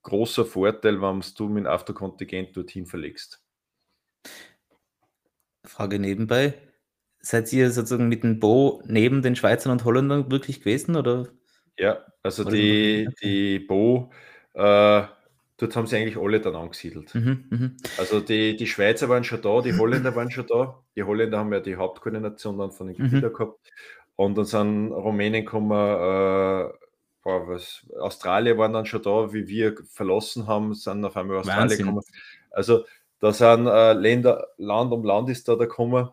großer 0.03 0.45
Vorteil, 0.45 1.01
wenn 1.01 1.23
du 1.37 1.49
mit 1.49 1.65
dem 1.65 1.67
Afterkontingent 1.67 2.57
dorthin 2.57 2.87
verlegst. 2.87 3.43
Frage 5.65 5.99
nebenbei. 5.99 6.55
Seid 7.21 7.53
ihr 7.53 7.71
sozusagen 7.71 8.09
mit 8.09 8.23
dem 8.23 8.41
Bo 8.41 8.83
neben 8.87 9.21
den 9.21 9.37
Schweizern 9.37 9.73
und 9.73 9.85
Holländern 9.85 10.31
wirklich 10.31 10.61
gewesen? 10.61 10.97
Oder? 10.97 11.29
Ja, 11.79 12.05
also 12.23 12.45
die, 12.45 13.09
die 13.23 13.59
Bo, 13.59 14.11
äh, 14.55 15.05
dort 15.61 15.77
haben 15.77 15.87
sie 15.87 15.97
eigentlich 15.97 16.17
alle 16.17 16.41
dann 16.41 16.57
angesiedelt. 16.57 17.15
Mhm, 17.15 17.45
mh. 17.51 17.71
Also 17.99 18.21
die, 18.21 18.57
die 18.57 18.67
Schweizer 18.67 19.09
waren 19.09 19.25
schon 19.25 19.43
da, 19.43 19.61
die 19.61 19.77
Holländer 19.77 20.15
waren 20.17 20.31
schon 20.31 20.47
da. 20.47 20.83
Die 20.97 21.03
Holländer 21.03 21.39
haben 21.39 21.53
ja 21.53 21.61
die 21.61 21.77
Hauptkoordination 21.77 22.59
dann 22.59 22.71
von 22.73 22.87
den 22.87 22.97
Gebieten 22.97 23.27
mhm. 23.27 23.33
gehabt. 23.33 23.59
Und 24.17 24.37
dann 24.37 24.45
sind 24.45 24.93
Rumänien 24.93 25.45
gekommen, 25.45 25.73
äh, 25.73 26.73
boah, 27.23 27.49
was, 27.49 27.87
Australien 27.99 28.59
waren 28.59 28.73
dann 28.73 28.87
schon 28.87 29.03
da, 29.03 29.33
wie 29.33 29.49
wir 29.49 29.77
verlassen 29.89 30.47
haben, 30.47 30.75
sind 30.75 31.05
auf 31.05 31.17
einmal 31.17 31.39
Australien 31.39 31.79
gekommen. 31.79 32.03
Also 32.51 32.85
da 33.21 33.33
sind 33.33 33.67
äh, 33.67 33.93
Länder, 33.93 34.49
Land 34.57 34.93
um 34.93 35.05
Land 35.05 35.29
ist 35.29 35.47
da 35.49 35.55
gekommen. 35.55 36.09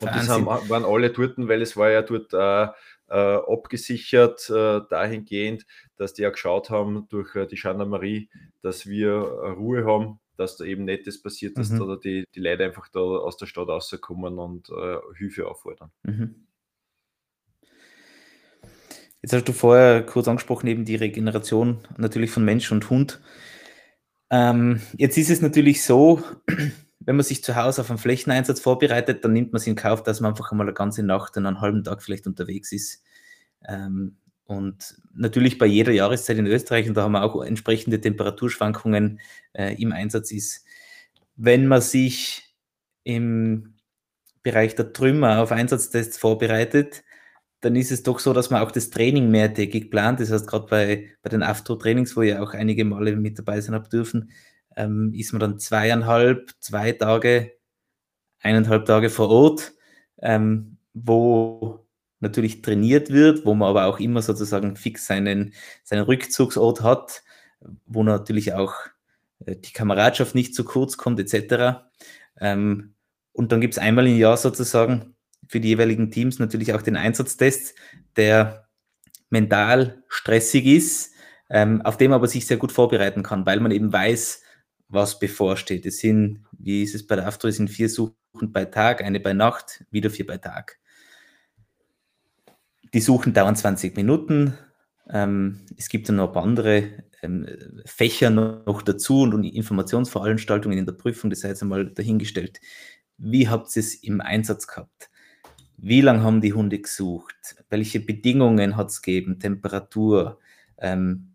Und 0.00 0.08
Wahnsinn. 0.08 0.20
das 0.20 0.28
haben, 0.28 0.46
waren 0.46 0.84
alle 0.84 1.10
dort, 1.10 1.34
weil 1.38 1.62
es 1.62 1.76
war 1.76 1.90
ja 1.90 2.02
dort 2.02 2.32
äh, 2.34 2.72
abgesichert 3.12 4.48
äh, 4.50 4.80
dahingehend, 4.88 5.66
dass 5.96 6.14
die 6.14 6.22
ja 6.22 6.30
geschaut 6.30 6.70
haben 6.70 7.06
durch 7.08 7.34
äh, 7.36 7.46
die 7.46 7.56
Gendarmerie, 7.56 8.30
dass 8.62 8.86
wir 8.86 9.10
äh, 9.10 9.50
Ruhe 9.50 9.84
haben, 9.84 10.20
dass 10.36 10.56
da 10.56 10.64
eben 10.64 10.84
nicht 10.84 11.06
das 11.06 11.20
passiert, 11.20 11.58
dass 11.58 11.70
mhm. 11.70 11.86
da 11.86 11.96
die, 11.96 12.24
die 12.34 12.40
Leute 12.40 12.64
einfach 12.64 12.88
da 12.88 13.00
aus 13.00 13.36
der 13.36 13.46
Stadt 13.46 13.68
rauskommen 13.68 14.38
und 14.38 14.70
äh, 14.70 14.98
Hilfe 15.16 15.46
auffordern. 15.46 15.90
Mhm. 16.02 16.46
Jetzt 19.22 19.32
hast 19.32 19.48
du 19.48 19.52
vorher 19.52 20.04
kurz 20.04 20.28
angesprochen, 20.28 20.66
eben 20.66 20.84
die 20.84 20.96
Regeneration 20.96 21.78
natürlich 21.96 22.30
von 22.30 22.44
Mensch 22.44 22.70
und 22.72 22.90
Hund. 22.90 23.22
Ähm, 24.28 24.80
jetzt 24.98 25.16
ist 25.16 25.30
es 25.30 25.40
natürlich 25.40 25.82
so, 25.82 26.22
wenn 27.04 27.16
man 27.16 27.24
sich 27.24 27.44
zu 27.44 27.56
Hause 27.56 27.82
auf 27.82 27.90
einen 27.90 27.98
Flächeneinsatz 27.98 28.60
vorbereitet, 28.60 29.24
dann 29.24 29.32
nimmt 29.32 29.52
man 29.52 29.60
es 29.60 29.66
in 29.66 29.76
Kauf, 29.76 30.02
dass 30.02 30.20
man 30.20 30.30
einfach 30.32 30.50
einmal 30.50 30.66
eine 30.66 30.74
ganze 30.74 31.02
Nacht 31.02 31.36
und 31.36 31.46
einen 31.46 31.60
halben 31.60 31.84
Tag 31.84 32.02
vielleicht 32.02 32.26
unterwegs 32.26 32.72
ist. 32.72 33.02
Ähm, 33.66 34.16
und 34.46 34.96
natürlich 35.14 35.58
bei 35.58 35.66
jeder 35.66 35.92
Jahreszeit 35.92 36.38
in 36.38 36.46
Österreich, 36.46 36.88
und 36.88 36.94
da 36.94 37.02
haben 37.02 37.12
wir 37.12 37.22
auch 37.22 37.42
entsprechende 37.42 38.00
Temperaturschwankungen 38.00 39.20
äh, 39.54 39.80
im 39.80 39.92
Einsatz 39.92 40.30
ist, 40.30 40.64
wenn 41.36 41.66
man 41.66 41.80
sich 41.80 42.54
im 43.04 43.74
Bereich 44.42 44.74
der 44.74 44.92
Trümmer 44.92 45.40
auf 45.40 45.52
Einsatztests 45.52 46.18
vorbereitet, 46.18 47.02
dann 47.60 47.76
ist 47.76 47.90
es 47.90 48.02
doch 48.02 48.18
so, 48.18 48.34
dass 48.34 48.50
man 48.50 48.62
auch 48.62 48.70
das 48.70 48.90
Training 48.90 49.30
mehrtägig 49.30 49.90
plant. 49.90 50.20
Das 50.20 50.30
heißt, 50.30 50.46
gerade 50.46 50.66
bei, 50.68 51.10
bei 51.22 51.30
den 51.30 51.42
AFTO-Trainings, 51.42 52.14
wo 52.14 52.22
ihr 52.22 52.42
auch 52.42 52.52
einige 52.52 52.84
Male 52.84 53.16
mit 53.16 53.38
dabei 53.38 53.60
sein 53.62 53.74
habt 53.74 53.92
dürfen, 53.92 54.30
ähm, 54.76 55.12
ist 55.14 55.32
man 55.32 55.40
dann 55.40 55.58
zweieinhalb, 55.58 56.52
zwei 56.60 56.92
Tage, 56.92 57.52
eineinhalb 58.40 58.86
Tage 58.86 59.10
vor 59.10 59.30
Ort, 59.30 59.72
ähm, 60.20 60.78
wo 60.92 61.86
natürlich 62.20 62.62
trainiert 62.62 63.10
wird, 63.10 63.44
wo 63.44 63.54
man 63.54 63.68
aber 63.68 63.86
auch 63.86 64.00
immer 64.00 64.22
sozusagen 64.22 64.76
fix 64.76 65.06
seinen, 65.06 65.52
seinen 65.82 66.04
Rückzugsort 66.04 66.82
hat, 66.82 67.22
wo 67.86 68.02
natürlich 68.02 68.54
auch 68.54 68.74
äh, 69.44 69.56
die 69.56 69.72
Kameradschaft 69.72 70.34
nicht 70.34 70.54
zu 70.54 70.64
kurz 70.64 70.96
kommt, 70.96 71.20
etc. 71.20 71.84
Ähm, 72.40 72.94
und 73.32 73.52
dann 73.52 73.60
gibt 73.60 73.74
es 73.74 73.78
einmal 73.78 74.06
im 74.06 74.16
Jahr 74.16 74.36
sozusagen 74.36 75.14
für 75.48 75.60
die 75.60 75.68
jeweiligen 75.68 76.10
Teams 76.10 76.38
natürlich 76.38 76.72
auch 76.72 76.82
den 76.82 76.96
Einsatztest, 76.96 77.74
der 78.16 78.68
mental 79.30 80.02
stressig 80.08 80.66
ist, 80.66 81.12
ähm, 81.50 81.82
auf 81.82 81.96
dem 81.96 82.12
aber 82.12 82.28
sich 82.28 82.46
sehr 82.46 82.56
gut 82.56 82.72
vorbereiten 82.72 83.22
kann, 83.22 83.44
weil 83.44 83.60
man 83.60 83.72
eben 83.72 83.92
weiß, 83.92 84.42
was 84.88 85.18
bevorsteht. 85.18 85.86
Es 85.86 85.98
sind, 85.98 86.44
wie 86.58 86.82
ist 86.82 86.94
es 86.94 87.06
bei 87.06 87.16
der 87.16 87.26
AFTRO, 87.26 87.48
es 87.48 87.56
sind 87.56 87.70
vier 87.70 87.88
Suchen 87.88 88.14
bei 88.42 88.64
Tag, 88.64 89.02
eine 89.02 89.20
bei 89.20 89.32
Nacht, 89.32 89.84
wieder 89.90 90.10
vier 90.10 90.26
bei 90.26 90.38
Tag. 90.38 90.78
Die 92.92 93.00
Suchen 93.00 93.32
dauern 93.32 93.56
20 93.56 93.96
Minuten. 93.96 94.56
Ähm, 95.08 95.60
es 95.76 95.88
gibt 95.88 96.08
dann 96.08 96.16
noch 96.16 96.34
andere 96.36 97.04
ähm, 97.22 97.46
Fächer 97.84 98.30
noch 98.30 98.82
dazu 98.82 99.22
und, 99.22 99.34
und 99.34 99.44
Informationsveranstaltungen 99.44 100.78
in 100.78 100.86
der 100.86 100.92
Prüfung, 100.92 101.30
das 101.30 101.40
sei 101.40 101.48
jetzt 101.48 101.62
einmal 101.62 101.90
dahingestellt. 101.90 102.60
Wie 103.16 103.48
habt 103.48 103.74
ihr 103.76 103.80
es 103.80 103.94
im 103.94 104.20
Einsatz 104.20 104.66
gehabt? 104.66 105.10
Wie 105.76 106.00
lange 106.00 106.22
haben 106.22 106.40
die 106.40 106.52
Hunde 106.52 106.80
gesucht? 106.80 107.56
Welche 107.68 108.00
Bedingungen 108.00 108.76
hat 108.76 108.88
es 108.88 109.02
gegeben? 109.02 109.38
Temperatur, 109.38 110.38
ähm, 110.78 111.33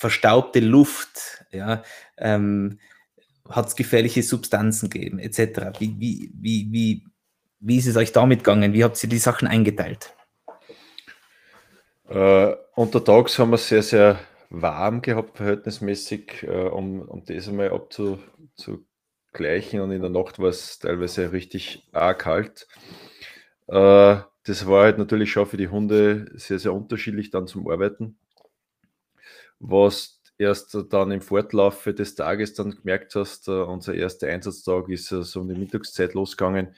verstaubte 0.00 0.60
Luft, 0.60 1.44
ja, 1.52 1.82
ähm, 2.16 2.78
hat 3.46 3.66
es 3.66 3.76
gefährliche 3.76 4.22
Substanzen 4.22 4.88
gegeben, 4.88 5.18
etc. 5.18 5.78
Wie, 5.78 5.94
wie, 5.98 6.32
wie, 6.34 6.72
wie, 6.72 7.04
wie 7.58 7.76
ist 7.76 7.86
es 7.86 7.98
euch 7.98 8.12
damit 8.12 8.38
gegangen? 8.38 8.72
Wie 8.72 8.82
habt 8.82 9.02
ihr 9.02 9.10
die 9.10 9.18
Sachen 9.18 9.46
eingeteilt? 9.46 10.14
Äh, 12.08 12.54
untertags 12.74 13.38
haben 13.38 13.50
wir 13.50 13.56
es 13.56 13.68
sehr, 13.68 13.82
sehr 13.82 14.18
warm 14.48 15.02
gehabt, 15.02 15.36
verhältnismäßig, 15.36 16.44
äh, 16.44 16.68
um, 16.68 17.02
um 17.02 17.22
das 17.26 17.46
einmal 17.46 17.70
abzugleichen. 17.70 19.80
Und 19.80 19.90
in 19.90 20.00
der 20.00 20.08
Nacht 20.08 20.38
war 20.38 20.48
es 20.48 20.78
teilweise 20.78 21.32
richtig 21.32 21.86
arg 21.92 22.20
kalt. 22.20 22.66
Äh, 23.66 24.16
das 24.44 24.66
war 24.66 24.84
halt 24.84 24.96
natürlich 24.96 25.30
schon 25.30 25.44
für 25.44 25.58
die 25.58 25.68
Hunde 25.68 26.30
sehr, 26.36 26.58
sehr 26.58 26.72
unterschiedlich 26.72 27.30
dann 27.30 27.46
zum 27.46 27.68
Arbeiten 27.68 28.16
was 29.60 30.20
erst 30.38 30.76
dann 30.88 31.12
im 31.12 31.20
Fortlaufe 31.20 31.92
des 31.94 32.14
Tages 32.14 32.54
dann 32.54 32.72
gemerkt 32.72 33.14
hast, 33.14 33.48
uh, 33.48 33.64
unser 33.64 33.94
erster 33.94 34.26
Einsatztag 34.28 34.88
ist 34.88 35.12
uh, 35.12 35.22
so 35.22 35.40
um 35.40 35.48
die 35.48 35.54
Mittagszeit 35.54 36.14
losgegangen. 36.14 36.74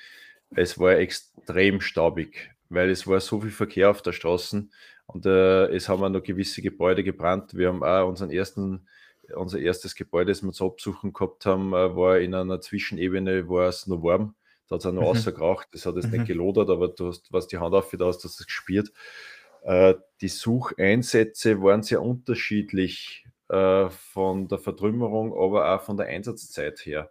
Es 0.51 0.79
war 0.79 0.97
extrem 0.97 1.81
staubig, 1.81 2.51
weil 2.69 2.91
es 2.91 3.07
war 3.07 3.21
so 3.21 3.41
viel 3.41 3.51
Verkehr 3.51 3.89
auf 3.91 4.03
der 4.03 4.13
Straße 4.13 4.67
und 5.07 5.27
uh, 5.27 5.69
es 5.71 5.89
haben 5.89 6.03
auch 6.03 6.09
noch 6.09 6.25
gewisse 6.25 6.61
Gebäude 6.61 7.05
gebrannt. 7.05 7.55
Wir 7.55 7.69
haben 7.69 7.85
auch 7.85 8.09
unseren 8.09 8.31
ersten, 8.31 8.89
unser 9.35 9.61
erstes 9.61 9.95
Gebäude, 9.95 10.33
das 10.33 10.43
wir 10.43 10.53
zu 10.53 10.67
absuchen 10.67 11.13
gehabt 11.13 11.47
haben, 11.47 11.71
war 11.71 12.19
in 12.19 12.35
einer 12.35 12.61
Zwischenebene, 12.61 13.49
war 13.49 13.69
es 13.69 13.87
noch 13.87 14.03
warm. 14.03 14.35
Da 14.67 14.75
hat 14.75 14.81
es 14.81 14.87
auch 14.87 14.93
noch 14.93 15.03
mhm. 15.03 15.09
rausgeraucht. 15.09 15.69
Das 15.73 15.87
hat 15.87 15.95
jetzt 15.97 16.07
mhm. 16.07 16.19
nicht 16.19 16.27
gelodert, 16.27 16.69
aber 16.69 16.89
du 16.89 17.09
hast, 17.09 17.33
was 17.33 17.47
die 17.47 17.59
Hand 17.59 17.75
auf, 17.75 17.91
da 17.97 18.07
hast 18.07 18.25
du 18.25 18.29
das 18.29 18.45
gespürt. 18.45 18.91
Äh, 19.63 19.95
die 20.21 20.29
Sucheinsätze 20.29 21.63
waren 21.63 21.83
sehr 21.83 22.03
unterschiedlich 22.03 23.25
äh, 23.49 23.89
von 23.91 24.49
der 24.49 24.59
Vertrümmerung, 24.59 25.33
aber 25.33 25.75
auch 25.75 25.83
von 25.83 25.97
der 25.97 26.07
Einsatzzeit 26.07 26.81
her. 26.85 27.11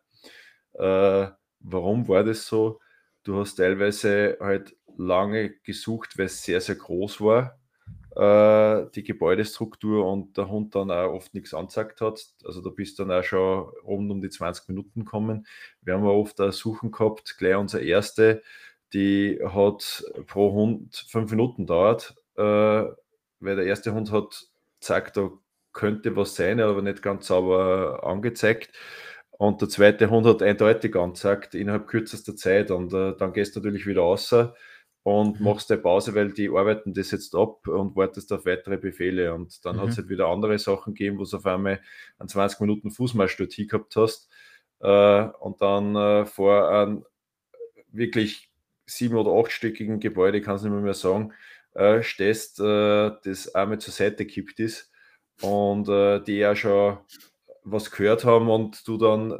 Äh, 0.73 1.27
warum 1.59 2.07
war 2.07 2.23
das 2.23 2.45
so? 2.45 2.79
Du 3.23 3.39
hast 3.39 3.55
teilweise 3.55 4.37
halt 4.39 4.75
lange 4.97 5.51
gesucht, 5.63 6.17
weil 6.17 6.25
es 6.25 6.43
sehr, 6.43 6.59
sehr 6.61 6.75
groß 6.75 7.21
war, 7.21 7.57
die 8.13 9.03
Gebäudestruktur 9.03 10.05
und 10.05 10.35
der 10.35 10.49
Hund 10.49 10.75
dann 10.75 10.91
auch 10.91 11.13
oft 11.13 11.33
nichts 11.33 11.53
angezeigt 11.53 12.01
hat. 12.01 12.27
Also 12.43 12.61
da 12.61 12.69
bist 12.69 12.99
dann 12.99 13.09
auch 13.11 13.23
schon 13.23 13.71
rund 13.85 14.11
um 14.11 14.21
die 14.21 14.29
20 14.29 14.67
Minuten 14.67 15.05
gekommen. 15.05 15.47
Wir 15.81 15.93
haben 15.93 16.03
oft 16.05 16.41
auch 16.41 16.51
Suchen 16.51 16.91
gehabt, 16.91 17.37
gleich 17.37 17.55
unser 17.55 17.81
erste, 17.81 18.41
die 18.91 19.39
hat 19.41 20.03
pro 20.27 20.51
Hund 20.51 21.05
fünf 21.07 21.31
Minuten 21.31 21.65
dauert 21.65 22.15
äh, 22.37 22.41
weil 23.41 23.55
der 23.55 23.65
erste 23.65 23.93
Hund 23.93 24.11
hat 24.11 24.47
gesagt, 24.79 25.17
da 25.17 25.31
könnte 25.73 26.15
was 26.15 26.35
sein, 26.35 26.59
aber 26.59 26.81
nicht 26.81 27.01
ganz 27.01 27.27
sauber 27.27 28.03
angezeigt. 28.03 28.71
Und 29.31 29.61
der 29.61 29.69
zweite 29.69 30.09
Hund 30.09 30.27
hat 30.27 30.43
eindeutig 30.43 30.95
angezeigt 30.95 31.55
innerhalb 31.55 31.87
kürzester 31.87 32.35
Zeit. 32.35 32.69
Und 32.69 32.93
äh, 32.93 33.15
dann 33.17 33.33
gehst 33.33 33.55
du 33.55 33.59
natürlich 33.59 33.87
wieder 33.87 34.01
raus 34.01 34.33
und 35.03 35.39
mhm. 35.39 35.45
machst 35.45 35.71
eine 35.71 35.81
Pause, 35.81 36.13
weil 36.13 36.31
die 36.31 36.49
arbeiten 36.49 36.93
das 36.93 37.11
jetzt 37.11 37.33
ab 37.35 37.67
und 37.67 37.95
wartest 37.95 38.31
auf 38.33 38.45
weitere 38.45 38.77
Befehle. 38.77 39.33
Und 39.33 39.65
dann 39.65 39.77
mhm. 39.77 39.81
hat 39.81 39.89
es 39.89 39.97
halt 39.97 40.09
wieder 40.09 40.27
andere 40.27 40.59
Sachen 40.59 40.93
gegeben, 40.93 41.17
wo 41.17 41.23
du 41.23 41.37
auf 41.37 41.45
einmal 41.45 41.81
einen 42.19 42.29
20 42.29 42.59
Minuten 42.59 42.91
Fußmarsch 42.91 43.37
dort 43.37 43.55
gehabt 43.55 43.95
hast. 43.95 44.29
Äh, 44.79 45.23
und 45.39 45.61
dann 45.61 45.95
äh, 45.95 46.25
vor 46.25 46.69
einem 46.69 47.05
wirklich 47.91 48.51
sieben- 48.85 49.15
oder 49.15 49.31
achtstöckigen 49.31 49.99
Gebäude, 49.99 50.41
kann 50.41 50.55
es 50.55 50.63
nicht 50.63 50.71
mehr, 50.71 50.81
mehr 50.81 50.93
sagen, 50.93 51.33
äh, 51.73 52.03
stehst, 52.03 52.59
äh, 52.59 53.11
das 53.23 53.53
einmal 53.55 53.79
zur 53.79 53.93
Seite 53.93 54.25
kippt 54.25 54.59
ist 54.59 54.91
und 55.41 55.87
äh, 55.89 56.21
die 56.21 56.37
ja 56.37 56.55
schon 56.55 56.97
was 57.63 57.91
gehört 57.91 58.25
haben 58.25 58.49
und 58.49 58.87
du 58.87 58.97
dann 58.97 59.39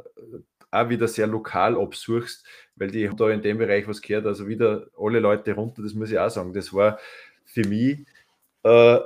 auch 0.70 0.88
wieder 0.88 1.08
sehr 1.08 1.26
lokal 1.26 1.76
absuchst, 1.78 2.46
weil 2.76 2.90
die 2.90 3.08
haben 3.08 3.16
da 3.16 3.28
in 3.30 3.42
dem 3.42 3.58
Bereich 3.58 3.86
was 3.86 4.00
gehört, 4.00 4.26
also 4.26 4.46
wieder 4.48 4.86
alle 4.98 5.20
Leute 5.20 5.54
runter, 5.54 5.82
das 5.82 5.94
muss 5.94 6.10
ich 6.10 6.18
auch 6.18 6.30
sagen. 6.30 6.52
Das 6.54 6.72
war 6.72 6.98
für 7.44 7.66
mich, 7.66 8.06
äh, 8.62 8.98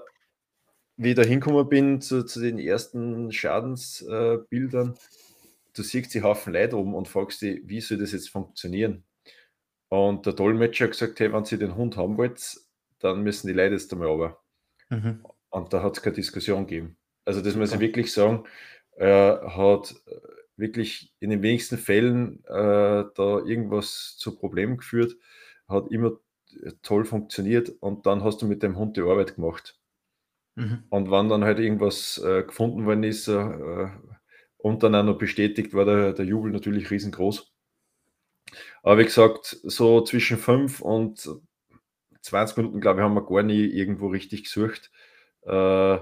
wie 0.96 1.10
ich 1.10 1.16
da 1.16 1.22
hingekommen 1.22 1.68
bin 1.68 2.00
zu, 2.00 2.24
zu 2.24 2.40
den 2.40 2.58
ersten 2.58 3.32
Schadensbildern, 3.32 4.94
äh, 4.94 4.98
du 5.74 5.82
siehst 5.82 6.14
die 6.14 6.22
Haufen 6.22 6.52
Leute 6.52 6.78
oben 6.78 6.94
und 6.94 7.08
fragst 7.08 7.42
dich, 7.42 7.60
wie 7.64 7.80
soll 7.80 7.98
das 7.98 8.12
jetzt 8.12 8.30
funktionieren? 8.30 9.04
Und 9.88 10.26
der 10.26 10.32
Dolmetscher 10.32 10.86
hat 10.86 10.92
gesagt, 10.92 11.20
hey, 11.20 11.32
wenn 11.32 11.44
Sie 11.44 11.58
den 11.58 11.76
Hund 11.76 11.96
haben 11.96 12.16
wollt, 12.16 12.56
dann 13.06 13.22
müssen 13.22 13.46
die 13.46 13.52
Leute 13.52 13.74
jetzt 13.74 13.92
einmal 13.92 14.08
runter. 14.08 14.38
Mhm. 14.90 15.24
Und 15.50 15.72
da 15.72 15.82
hat 15.82 15.96
es 15.96 16.02
keine 16.02 16.16
Diskussion 16.16 16.66
gegeben. 16.66 16.96
Also 17.24 17.40
das 17.40 17.56
muss 17.56 17.72
ich 17.72 17.80
wirklich 17.80 18.12
sagen, 18.12 18.44
er 18.92 19.56
hat 19.56 19.94
wirklich 20.56 21.12
in 21.20 21.30
den 21.30 21.42
wenigsten 21.42 21.78
Fällen 21.78 22.44
äh, 22.46 23.04
da 23.14 23.40
irgendwas 23.44 24.16
zu 24.16 24.36
Problemen 24.36 24.78
geführt, 24.78 25.16
hat 25.68 25.90
immer 25.90 26.18
toll 26.82 27.04
funktioniert 27.04 27.70
und 27.80 28.06
dann 28.06 28.24
hast 28.24 28.40
du 28.40 28.46
mit 28.46 28.62
dem 28.62 28.78
Hund 28.78 28.96
die 28.96 29.02
Arbeit 29.02 29.34
gemacht. 29.34 29.78
Mhm. 30.54 30.84
Und 30.88 31.10
wenn 31.10 31.28
dann 31.28 31.44
halt 31.44 31.58
irgendwas 31.58 32.18
äh, 32.18 32.42
gefunden 32.42 32.86
worden 32.86 33.02
ist 33.02 33.28
äh, 33.28 33.88
und 34.56 34.82
dann 34.82 34.94
auch 34.94 35.04
noch 35.04 35.18
bestätigt, 35.18 35.74
war 35.74 35.84
der, 35.84 36.12
der 36.12 36.24
Jubel 36.24 36.50
natürlich 36.50 36.90
riesengroß. 36.90 37.52
Aber 38.82 38.98
wie 38.98 39.04
gesagt, 39.04 39.58
so 39.62 40.02
zwischen 40.02 40.38
5 40.38 40.80
und 40.80 41.28
20 42.26 42.56
Minuten, 42.58 42.80
glaube 42.80 43.00
ich, 43.00 43.04
haben 43.04 43.14
wir 43.14 43.24
gar 43.24 43.42
nie 43.42 43.64
irgendwo 43.64 44.08
richtig 44.08 44.44
gesucht. 44.44 44.90
Äh, 45.42 45.98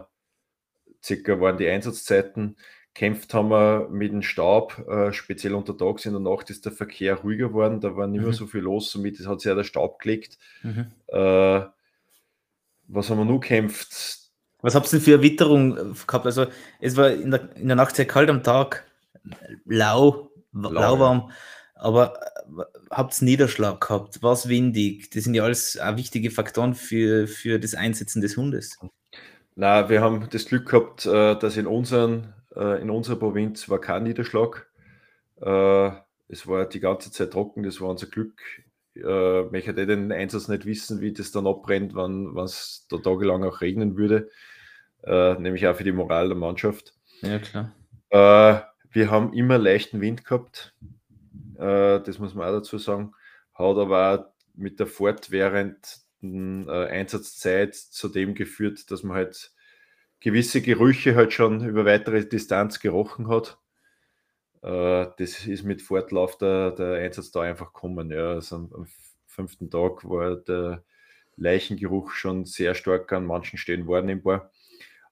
circa 1.03 1.41
waren 1.41 1.59
die 1.59 1.69
Einsatzzeiten. 1.69 2.57
Kämpft 2.95 3.35
haben 3.35 3.51
wir 3.51 3.89
mit 3.91 4.13
dem 4.13 4.23
Staub, 4.23 4.79
äh, 4.89 5.13
speziell 5.13 5.55
untertags 5.55 6.07
in 6.07 6.13
der 6.13 6.21
Nacht 6.21 6.49
ist 6.51 6.65
der 6.65 6.73
Verkehr 6.73 7.17
ruhiger 7.17 7.49
geworden, 7.49 7.81
da 7.81 7.97
war 7.97 8.07
nicht 8.07 8.21
mehr 8.21 8.29
mhm. 8.29 8.35
so 8.35 8.47
viel 8.47 8.61
los, 8.61 8.91
somit 8.91 9.19
hat 9.27 9.41
sich 9.41 9.49
ja 9.49 9.57
der 9.57 9.65
Staub 9.65 9.99
gelegt. 9.99 10.39
Mhm. 10.63 10.87
Äh, 11.09 11.63
was 12.87 13.11
haben 13.11 13.19
wir 13.19 13.25
nur 13.25 13.41
kämpft? 13.41 14.21
Was 14.63 14.75
habt 14.75 14.87
ihr 14.87 14.91
denn 14.93 15.01
für 15.01 15.15
eine 15.15 15.23
Witterung 15.23 15.95
gehabt? 16.07 16.25
Also, 16.25 16.47
es 16.81 16.97
war 16.97 17.11
in 17.11 17.33
der, 17.33 17.55
in 17.57 17.67
der 17.67 17.77
Nacht 17.77 17.97
sehr 17.97 18.07
kalt 18.07 18.31
am 18.31 18.43
Tag, 18.43 18.87
lau, 19.65 20.31
lau 20.53 20.71
lauwarm, 20.71 21.25
ja. 21.29 21.35
Aber 21.75 22.15
äh, 22.59 22.63
habt 22.91 23.21
ihr 23.21 23.25
Niederschlag 23.25 23.81
gehabt? 23.81 24.23
War 24.23 24.33
es 24.33 24.49
windig? 24.49 25.11
Das 25.11 25.25
sind 25.25 25.35
ja 25.35 25.45
alles 25.45 25.79
auch 25.79 25.97
wichtige 25.97 26.31
Faktoren 26.31 26.75
für, 26.75 27.27
für 27.27 27.59
das 27.59 27.75
Einsetzen 27.75 28.23
des 28.23 28.37
Hundes. 28.37 28.79
Na, 29.57 29.89
wir 29.89 30.01
haben 30.01 30.29
das 30.31 30.47
Glück 30.47 30.69
gehabt, 30.69 31.07
äh, 31.07 31.37
dass 31.37 31.57
in 31.57 31.67
unseren 31.67 32.35
äh, 32.55 32.81
in 32.81 32.91
unserer 32.91 33.17
Provinz 33.17 33.69
war 33.69 33.81
kein 33.81 34.05
Niederschlag. 34.05 34.69
Es 35.37 36.47
war 36.47 36.65
die 36.67 36.81
ganze 36.81 37.11
Zeit 37.11 37.33
trocken, 37.33 37.65
das 37.65 37.81
war 37.81 37.91
unser 37.91 38.07
Glück. 38.07 38.41
Ich 38.95 39.03
hätte 39.03 39.85
den 39.85 40.13
Einsatz 40.13 40.47
nicht 40.47 40.65
wissen, 40.65 41.01
wie 41.01 41.13
das 41.13 41.33
dann 41.33 41.49
abbrennt, 41.49 41.95
wenn 41.97 42.39
es 42.39 42.87
da 42.89 42.99
tagelang 42.99 43.43
auch 43.43 43.61
regnen 43.61 43.97
würde. 43.97 44.31
nämlich 45.05 45.67
auch 45.67 45.75
für 45.77 45.85
die 45.85 45.93
Moral 45.93 46.29
der 46.29 46.37
Mannschaft. 46.37 46.95
Ja, 47.21 47.41
klar. 47.41 47.75
wir 48.91 49.11
haben 49.11 49.33
immer 49.35 49.59
leichten 49.59 50.01
Wind 50.01 50.25
gehabt. 50.25 50.73
Das 51.57 52.19
muss 52.19 52.35
man 52.35 52.49
auch 52.49 52.53
dazu 52.53 52.79
sagen. 52.79 53.15
Hat 53.55 53.77
aber 53.77 54.35
mit 54.55 54.81
der 54.81 54.87
fortwährenden 54.87 56.69
Einsatzzeit 56.69 57.75
zu 57.75 58.09
dem 58.09 58.35
geführt, 58.35 58.91
dass 58.91 59.03
man 59.03 59.17
halt 59.17 59.53
gewisse 60.21 60.63
Gerüche 60.63 61.15
halt 61.17 61.33
schon 61.35 61.65
über 61.67 61.85
weitere 61.85 62.25
Distanz 62.25 62.81
gerochen 62.81 63.29
hat. 63.29 63.59
Äh, 64.63 65.07
das 65.19 65.47
ist 65.47 65.65
mit 65.65 65.83
Fortlauf 65.83 66.39
der, 66.39 66.71
der 66.71 67.11
da 67.11 67.41
einfach 67.43 67.73
gekommen. 67.75 68.11
Ja. 68.11 68.31
Also 68.33 68.57
am, 68.57 68.73
am, 68.75 68.87
fünften 69.27 69.69
Tag 69.69 70.09
war 70.09 70.37
der 70.37 70.85
Leichengeruch 71.37 72.13
schon 72.13 72.45
sehr 72.45 72.77
stark 72.77 73.13
an 73.13 73.27
manchen 73.27 73.59
Stellen 73.59 73.89
wahrnehmbar. 73.89 74.53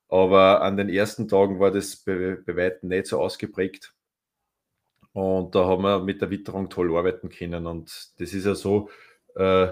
Aber 0.09 0.63
an 0.63 0.77
den 0.77 0.89
ersten 0.89 1.27
Tagen 1.27 1.59
war 1.59 1.73
das 1.73 1.97
bei, 1.97 2.39
bei 2.47 2.57
weitem 2.57 2.89
nicht 2.89 3.09
so 3.09 3.21
ausgeprägt. 3.21 3.95
Und 5.13 5.55
da 5.55 5.67
haben 5.67 5.83
wir 5.83 6.03
mit 6.03 6.21
der 6.23 6.31
Witterung 6.31 6.71
toll 6.71 6.97
arbeiten 6.97 7.29
können. 7.29 7.67
Und 7.67 8.13
das 8.19 8.33
ist 8.33 8.47
ja 8.47 8.55
so, 8.55 8.89
äh, 9.37 9.69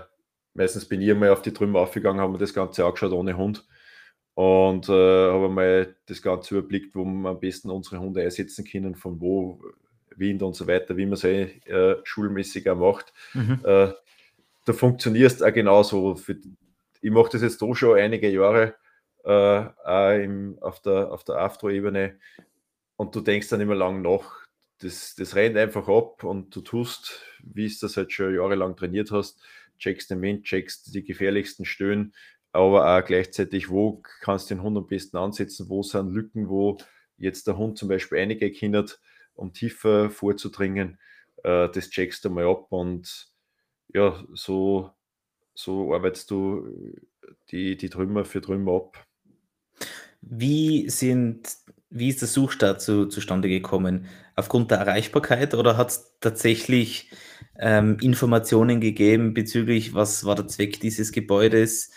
meistens 0.54 0.86
bin 0.86 1.00
ich 1.00 1.10
einmal 1.10 1.30
auf 1.30 1.42
die 1.42 1.52
Trümmer 1.52 1.80
aufgegangen, 1.80 2.20
haben 2.20 2.34
wir 2.34 2.38
das 2.38 2.54
Ganze 2.54 2.84
angeschaut 2.84 3.12
ohne 3.12 3.36
Hund 3.36 3.66
und 4.34 4.88
äh, 4.88 4.92
habe 5.30 5.48
mal 5.48 5.96
das 6.06 6.22
Ganze 6.22 6.56
überblickt, 6.56 6.94
wo 6.94 7.04
wir 7.04 7.28
am 7.30 7.40
besten 7.40 7.70
unsere 7.70 8.00
Hunde 8.00 8.22
einsetzen 8.22 8.64
können, 8.64 8.94
von 8.94 9.20
wo, 9.20 9.60
Wind 10.16 10.42
und 10.42 10.54
so 10.54 10.66
weiter, 10.66 10.96
wie 10.96 11.06
man 11.06 11.14
es 11.14 11.24
äh, 11.24 11.96
schulmäßig 12.04 12.68
auch 12.70 12.76
macht. 12.76 13.12
Mhm. 13.34 13.60
Äh, 13.64 13.92
da 14.66 14.72
funktioniert 14.72 15.32
es 15.32 15.42
auch 15.42 15.52
genauso. 15.52 16.14
Für, 16.14 16.36
ich 17.00 17.10
mache 17.10 17.30
das 17.32 17.42
jetzt 17.42 17.62
auch 17.62 17.74
schon 17.74 17.98
einige 17.98 18.30
Jahre 18.30 18.74
äh, 19.24 20.24
im, 20.24 20.58
auf 20.60 20.80
der, 20.80 21.10
auf 21.10 21.24
der 21.24 21.36
Aftro-Ebene 21.36 22.18
und 22.96 23.14
du 23.14 23.20
denkst 23.20 23.48
dann 23.48 23.60
immer 23.60 23.74
lang 23.74 24.02
nach. 24.02 24.39
Das, 24.80 25.14
das 25.14 25.34
rennt 25.34 25.56
einfach 25.56 25.88
ab 25.88 26.24
und 26.24 26.54
du 26.54 26.60
tust, 26.60 27.22
wie 27.42 27.66
es 27.66 27.78
das 27.78 27.96
halt 27.96 28.12
schon 28.12 28.34
jahrelang 28.34 28.76
trainiert 28.76 29.10
hast, 29.10 29.42
checkst 29.78 30.10
den 30.10 30.22
Wind, 30.22 30.44
checkst 30.44 30.94
die 30.94 31.04
gefährlichsten 31.04 31.64
Stöhnen, 31.64 32.14
aber 32.52 32.96
auch 32.96 33.04
gleichzeitig, 33.04 33.70
wo 33.70 34.02
kannst 34.20 34.50
du 34.50 34.54
den 34.54 34.62
Hund 34.62 34.76
am 34.76 34.86
besten 34.86 35.16
ansetzen, 35.16 35.68
wo 35.68 35.82
sind 35.82 36.12
Lücken, 36.12 36.48
wo 36.48 36.78
jetzt 37.18 37.46
der 37.46 37.56
Hund 37.56 37.78
zum 37.78 37.88
Beispiel 37.88 38.18
einige 38.18 38.50
kindert, 38.50 39.00
um 39.34 39.52
tiefer 39.52 40.10
vorzudringen, 40.10 40.98
äh, 41.44 41.68
das 41.68 41.90
checkst 41.90 42.24
du 42.24 42.30
mal 42.30 42.46
ab 42.46 42.66
und 42.70 43.28
ja, 43.92 44.24
so, 44.34 44.90
so 45.54 45.94
arbeitest 45.94 46.30
du 46.30 46.96
die, 47.50 47.76
die 47.76 47.90
Trümmer 47.90 48.24
für 48.24 48.40
Trümmer 48.40 48.76
ab. 48.76 49.06
Wie 50.20 50.88
sind, 50.90 51.56
wie 51.90 52.08
ist 52.08 52.20
der 52.20 52.28
Suchstart 52.28 52.80
zu, 52.80 53.06
zustande 53.06 53.48
gekommen? 53.48 54.06
Aufgrund 54.36 54.70
der 54.70 54.78
Erreichbarkeit 54.78 55.54
oder 55.54 55.76
hat 55.76 55.88
es 55.90 56.12
tatsächlich 56.20 57.10
ähm, 57.58 57.98
Informationen 58.00 58.80
gegeben 58.80 59.34
bezüglich, 59.34 59.92
was 59.92 60.24
war 60.24 60.36
der 60.36 60.46
Zweck 60.46 60.80
dieses 60.80 61.12
Gebäudes? 61.12 61.90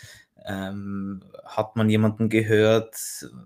Ähm, 0.44 1.22
hat 1.44 1.76
man 1.76 1.88
jemanden 1.88 2.28
gehört? 2.28 2.96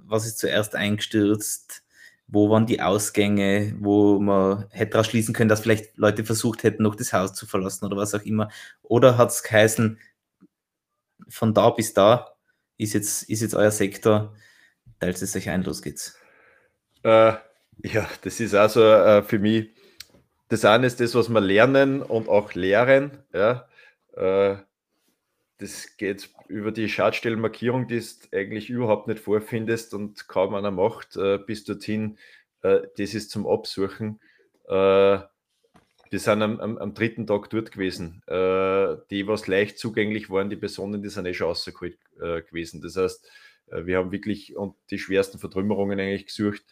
Was 0.07 0.27
ist 0.27 0.39
zuerst 0.39 0.75
eingestürzt? 0.75 1.85
Wo 2.27 2.51
waren 2.51 2.67
die 2.67 2.81
Ausgänge, 2.83 3.75
wo 3.81 4.19
man 4.19 4.67
hätte 4.71 4.93
daraus 4.93 5.07
schließen 5.07 5.35
können, 5.35 5.49
dass 5.49 5.61
vielleicht 5.61 5.97
Leute 5.97 6.25
versucht 6.25 6.63
hätten, 6.63 6.83
noch 6.83 6.95
das 6.95 7.13
Haus 7.13 7.35
zu 7.35 7.47
verlassen 7.47 7.85
oder 7.87 7.97
was 7.97 8.15
auch 8.15 8.23
immer? 8.23 8.51
Oder 8.83 9.17
hat 9.19 9.31
es 9.31 9.43
geheißen, 9.43 9.99
von 11.29 11.55
da 11.55 11.71
bis 11.71 11.95
da 11.95 12.29
ist 12.79 12.95
jetzt, 12.95 13.25
ist 13.25 13.43
jetzt 13.43 13.55
euer 13.55 13.71
Sektor, 13.71 14.35
teilt 15.01 15.21
es 15.21 15.37
euch 15.37 15.51
ein, 15.51 15.63
los 15.63 15.83
geht's? 15.83 16.18
Äh, 17.03 17.35
ja, 17.85 18.09
das 18.23 18.41
ist 18.41 18.55
also 18.55 18.83
äh, 18.83 19.23
für 19.23 19.39
mich, 19.39 19.71
das 20.49 20.65
eine 20.65 20.87
ist 20.87 21.01
das, 21.01 21.15
was 21.15 21.29
wir 21.29 21.41
lernen 21.41 22.03
und 22.03 22.29
auch 22.29 22.55
lehren. 22.55 23.23
Ja. 23.33 23.69
Äh, 24.15 24.57
das 25.59 25.97
geht 25.97 26.31
über 26.49 26.73
die 26.73 26.89
Schadstellenmarkierung, 26.89 27.89
die 27.89 27.99
du 27.99 28.37
eigentlich 28.37 28.71
überhaupt 28.71 29.09
nicht 29.09 29.21
vorfindest 29.21 29.93
und 29.93 30.29
kaum 30.29 30.55
einer 30.55 30.71
macht, 30.71 31.17
äh, 31.17 31.39
bis 31.39 31.65
dorthin. 31.65 32.19
Äh, 32.63 32.83
das 32.97 33.15
ist 33.15 33.31
zum 33.31 33.47
Absuchen. 33.47 34.21
Äh, 34.69 35.19
wir 36.11 36.21
sind 36.21 36.43
am, 36.43 36.61
am, 36.61 36.79
am, 36.79 36.95
dritten 36.95 37.27
Tag 37.27 37.51
dort 37.51 37.73
gewesen. 37.73 38.23
Äh, 38.27 38.97
die, 39.11 39.27
was 39.27 39.47
leicht 39.47 39.79
zugänglich 39.79 40.31
waren, 40.31 40.49
die 40.49 40.57
Personen, 40.57 41.03
die 41.03 41.11
sind 41.11 41.27
eh 41.27 41.35
schon 41.35 41.49
rausgeholt 41.49 41.99
äh, 42.21 42.43
gewesen. 42.43 42.81
Das 42.81 42.97
heißt, 42.97 43.29
wir 43.71 43.99
haben 43.99 44.12
wirklich 44.12 44.57
und 44.57 44.75
die 44.91 44.99
schwersten 44.99 45.39
Vertrümmerungen 45.39 45.99
eigentlich 45.99 46.27
gesucht. 46.27 46.64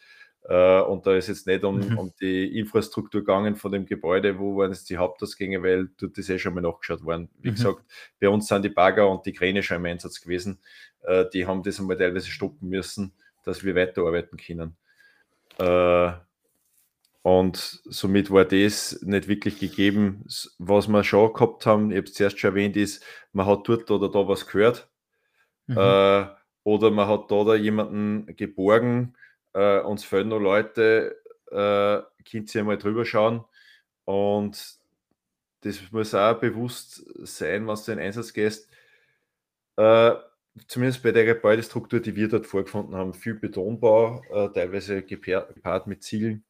Äh, 0.47 0.81
und 0.81 1.05
da 1.05 1.15
ist 1.15 1.27
jetzt 1.27 1.45
nicht 1.45 1.63
um, 1.63 1.79
mhm. 1.79 1.97
um, 1.97 2.13
die 2.21 2.57
Infrastruktur 2.57 3.21
gegangen 3.21 3.55
von 3.55 3.71
dem 3.71 3.85
Gebäude, 3.85 4.39
wo 4.39 4.55
waren 4.57 4.71
jetzt 4.71 4.89
die 4.89 4.97
Hauptausgänge, 4.97 5.61
weil 5.61 5.89
dort 5.99 6.17
ist 6.17 6.29
eh 6.29 6.39
schon 6.39 6.53
mal 6.53 6.61
nachgeschaut 6.61 7.03
worden. 7.03 7.29
Wie 7.39 7.49
mhm. 7.49 7.55
gesagt, 7.55 7.83
bei 8.19 8.29
uns 8.29 8.47
sind 8.47 8.63
die 8.63 8.69
Bagger 8.69 9.09
und 9.09 9.25
die 9.25 9.33
Kräne 9.33 9.61
schon 9.61 9.77
im 9.77 9.85
Einsatz 9.85 10.21
gewesen. 10.21 10.59
Äh, 11.03 11.25
die 11.33 11.45
haben 11.45 11.63
das 11.63 11.79
einmal 11.79 11.97
teilweise 11.97 12.29
stoppen 12.29 12.69
müssen, 12.69 13.13
dass 13.43 13.63
wir 13.65 13.75
weiterarbeiten 13.75 14.37
können. 14.37 14.77
Äh, 15.59 16.13
und 17.23 17.81
somit 17.83 18.31
war 18.31 18.45
das 18.45 19.01
nicht 19.01 19.27
wirklich 19.27 19.59
gegeben. 19.59 20.23
Was 20.59 20.87
wir 20.87 21.03
schon 21.03 21.33
gehabt 21.33 21.65
haben, 21.65 21.91
ich 21.91 21.97
habe 21.97 22.07
es 22.07 22.13
zuerst 22.13 22.39
schon 22.39 22.51
erwähnt, 22.51 22.77
ist, 22.77 23.03
man 23.33 23.47
hat 23.47 23.67
dort 23.67 23.91
oder 23.91 24.09
da 24.09 24.29
was 24.29 24.47
gehört. 24.47 24.89
Mhm. 25.65 25.75
Oder 26.67 26.91
man 26.91 27.07
hat 27.07 27.31
da, 27.31 27.45
da 27.45 27.55
jemanden 27.55 28.35
geborgen, 28.35 29.15
äh, 29.53 29.79
uns 29.79 30.03
fehlen 30.03 30.27
noch 30.27 30.39
Leute, 30.39 31.17
äh, 31.49 32.01
könnt 32.29 32.53
ihr 32.53 32.63
mal 32.65 32.77
drüber 32.77 33.05
schauen. 33.05 33.45
Und 34.03 34.77
das 35.61 35.79
muss 35.93 36.13
auch 36.13 36.37
bewusst 36.41 37.05
sein, 37.25 37.67
was 37.67 37.85
du 37.85 37.93
in 37.93 37.99
Einsatz 37.99 38.33
gehst. 38.33 38.69
Äh, 39.77 40.15
zumindest 40.67 41.03
bei 41.03 41.13
der 41.13 41.23
Gebäudestruktur, 41.23 42.01
die 42.01 42.17
wir 42.17 42.27
dort 42.27 42.45
vorgefunden 42.45 42.95
haben, 42.95 43.13
viel 43.13 43.35
Betonbau, 43.35 44.21
äh, 44.29 44.49
teilweise 44.49 45.03
gepaart 45.03 45.87
mit 45.87 46.03
Ziegeln, 46.03 46.43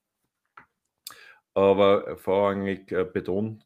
aber 1.54 2.18
vorrangig 2.18 2.92
äh, 2.92 3.04
Beton. 3.06 3.64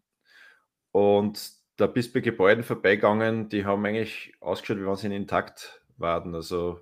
Und 0.91 1.53
da 1.77 1.87
bist 1.87 2.09
du 2.09 2.15
bei 2.15 2.19
Gebäuden 2.19 2.65
vorbeigegangen, 2.65 3.47
die 3.47 3.63
haben 3.63 3.85
eigentlich 3.85 4.33
ausgeschaut, 4.41 4.79
wie 4.79 4.85
wenn 4.85 4.97
sie 4.97 5.15
intakt 5.15 5.80
waren. 6.01 6.35
Also 6.35 6.81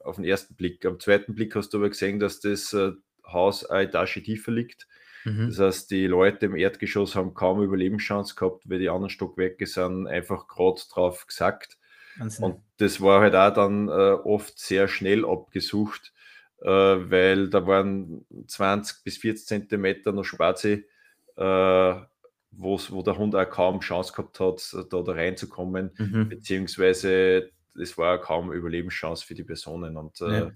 auf 0.00 0.16
den 0.16 0.24
ersten 0.24 0.54
Blick. 0.54 0.84
Am 0.84 1.00
zweiten 1.00 1.34
Blick 1.34 1.54
hast 1.56 1.70
du 1.70 1.78
aber 1.78 1.88
gesehen, 1.88 2.18
dass 2.18 2.40
das 2.40 2.72
äh, 2.72 2.92
Haus 3.26 3.64
eine 3.64 3.88
Etage 3.88 4.22
tiefer 4.22 4.52
liegt. 4.52 4.86
Mhm. 5.24 5.48
Das 5.48 5.58
heißt, 5.58 5.90
die 5.90 6.06
Leute 6.06 6.46
im 6.46 6.56
Erdgeschoss 6.56 7.14
haben 7.16 7.34
kaum 7.34 7.62
Überlebenschance 7.62 8.34
gehabt, 8.34 8.68
weil 8.68 8.78
die 8.78 8.90
anderen 8.90 9.10
Stockwerke 9.10 9.66
sind 9.66 10.06
einfach 10.06 10.46
gerade 10.46 10.80
drauf 10.90 11.26
gesackt. 11.26 11.78
Wahnsinn. 12.18 12.44
Und 12.44 12.60
das 12.76 13.00
war 13.00 13.20
halt 13.20 13.34
auch 13.34 13.52
dann 13.52 13.88
äh, 13.88 13.90
oft 13.90 14.58
sehr 14.58 14.86
schnell 14.88 15.24
abgesucht, 15.24 16.12
äh, 16.60 16.68
weil 16.68 17.48
da 17.48 17.66
waren 17.66 18.24
20 18.46 19.02
bis 19.02 19.16
40 19.18 19.46
Zentimeter 19.46 20.12
noch 20.12 20.24
Spazi, 20.24 20.86
äh, 21.36 21.94
wo 22.56 23.02
der 23.02 23.18
Hund 23.18 23.34
auch 23.34 23.50
kaum 23.50 23.80
Chance 23.80 24.12
gehabt 24.12 24.38
hat, 24.38 24.76
da, 24.92 25.02
da 25.02 25.12
reinzukommen, 25.12 25.90
mhm. 25.98 26.28
beziehungsweise 26.28 27.50
es 27.80 27.98
war 27.98 28.20
kaum 28.20 28.52
Überlebenschance 28.52 29.24
für 29.24 29.34
die 29.34 29.44
Personen. 29.44 29.96
Und 29.96 30.20
äh, 30.20 30.38
ja. 30.38 30.52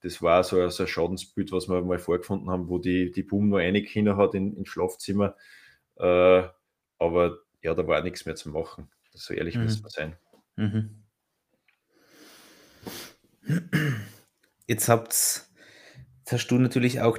das 0.00 0.22
war 0.22 0.44
so, 0.44 0.68
so, 0.68 0.84
ein 0.84 0.88
Schadensbild, 0.88 1.52
was 1.52 1.68
wir 1.68 1.80
mal 1.82 1.98
vorgefunden 1.98 2.50
haben, 2.50 2.68
wo 2.68 2.78
die, 2.78 3.10
die 3.10 3.22
Boom 3.22 3.48
nur 3.48 3.60
eine 3.60 3.82
Kinder 3.82 4.16
hat 4.16 4.34
in, 4.34 4.56
ins 4.56 4.68
Schlafzimmer. 4.68 5.36
Äh, 5.96 6.42
aber 6.98 7.38
ja, 7.62 7.74
da 7.74 7.86
war 7.86 8.02
nichts 8.02 8.26
mehr 8.26 8.36
zu 8.36 8.50
machen. 8.50 8.90
So 9.12 9.34
ehrlich 9.34 9.56
mhm. 9.56 9.64
muss 9.64 9.82
man 9.82 9.90
sein. 9.90 10.16
Mhm. 10.56 11.04
Jetzt 14.66 14.88
habt 14.88 15.12
jetzt 15.12 16.32
hast 16.32 16.48
du 16.48 16.58
natürlich 16.58 17.00
auch 17.00 17.18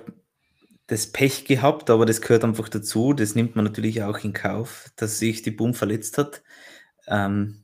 das 0.88 1.08
Pech 1.08 1.46
gehabt, 1.46 1.90
aber 1.90 2.06
das 2.06 2.22
gehört 2.22 2.44
einfach 2.44 2.70
dazu. 2.70 3.14
Das 3.14 3.36
nimmt 3.36 3.56
man 3.56 3.66
natürlich 3.66 4.04
auch 4.04 4.20
in 4.20 4.34
Kauf, 4.34 4.92
dass 4.96 5.20
sich 5.20 5.42
die 5.42 5.52
Boom 5.52 5.74
verletzt 5.74 6.18
hat. 6.18 6.44
Ähm, 7.08 7.61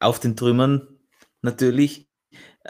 auf 0.00 0.20
den 0.20 0.36
Trümmern 0.36 0.86
natürlich. 1.42 2.08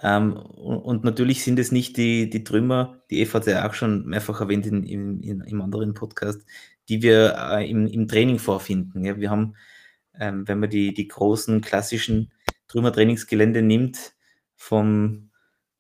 Ähm, 0.03 0.37
und, 0.37 1.05
natürlich 1.05 1.43
sind 1.43 1.59
es 1.59 1.73
nicht 1.73 1.97
die, 1.97 2.31
die 2.31 2.45
Trümmer, 2.45 3.03
die 3.11 3.21
Eva 3.21 3.41
hat 3.41 3.47
ja 3.47 3.69
auch 3.69 3.75
schon 3.75 4.07
mehrfach 4.07 4.41
erwähnt 4.41 4.67
in, 4.67 4.85
in, 4.85 5.21
in, 5.23 5.41
im 5.41 5.61
anderen 5.61 5.95
Podcast, 5.95 6.43
die 6.89 7.03
wir 7.03 7.35
äh, 7.37 7.69
im, 7.69 7.87
im 7.87 8.07
Training 8.07 8.39
vorfinden. 8.39 9.05
Ja, 9.05 9.19
wir 9.19 9.31
haben 9.31 9.55
ähm, 10.19 10.47
wenn 10.47 10.61
man 10.61 10.71
die, 10.71 10.95
die 10.95 11.09
großen 11.09 11.61
klassischen 11.61 12.33
Trümmertrainingsgelände 12.69 13.63
nimmt, 13.63 14.15
vom 14.57 15.31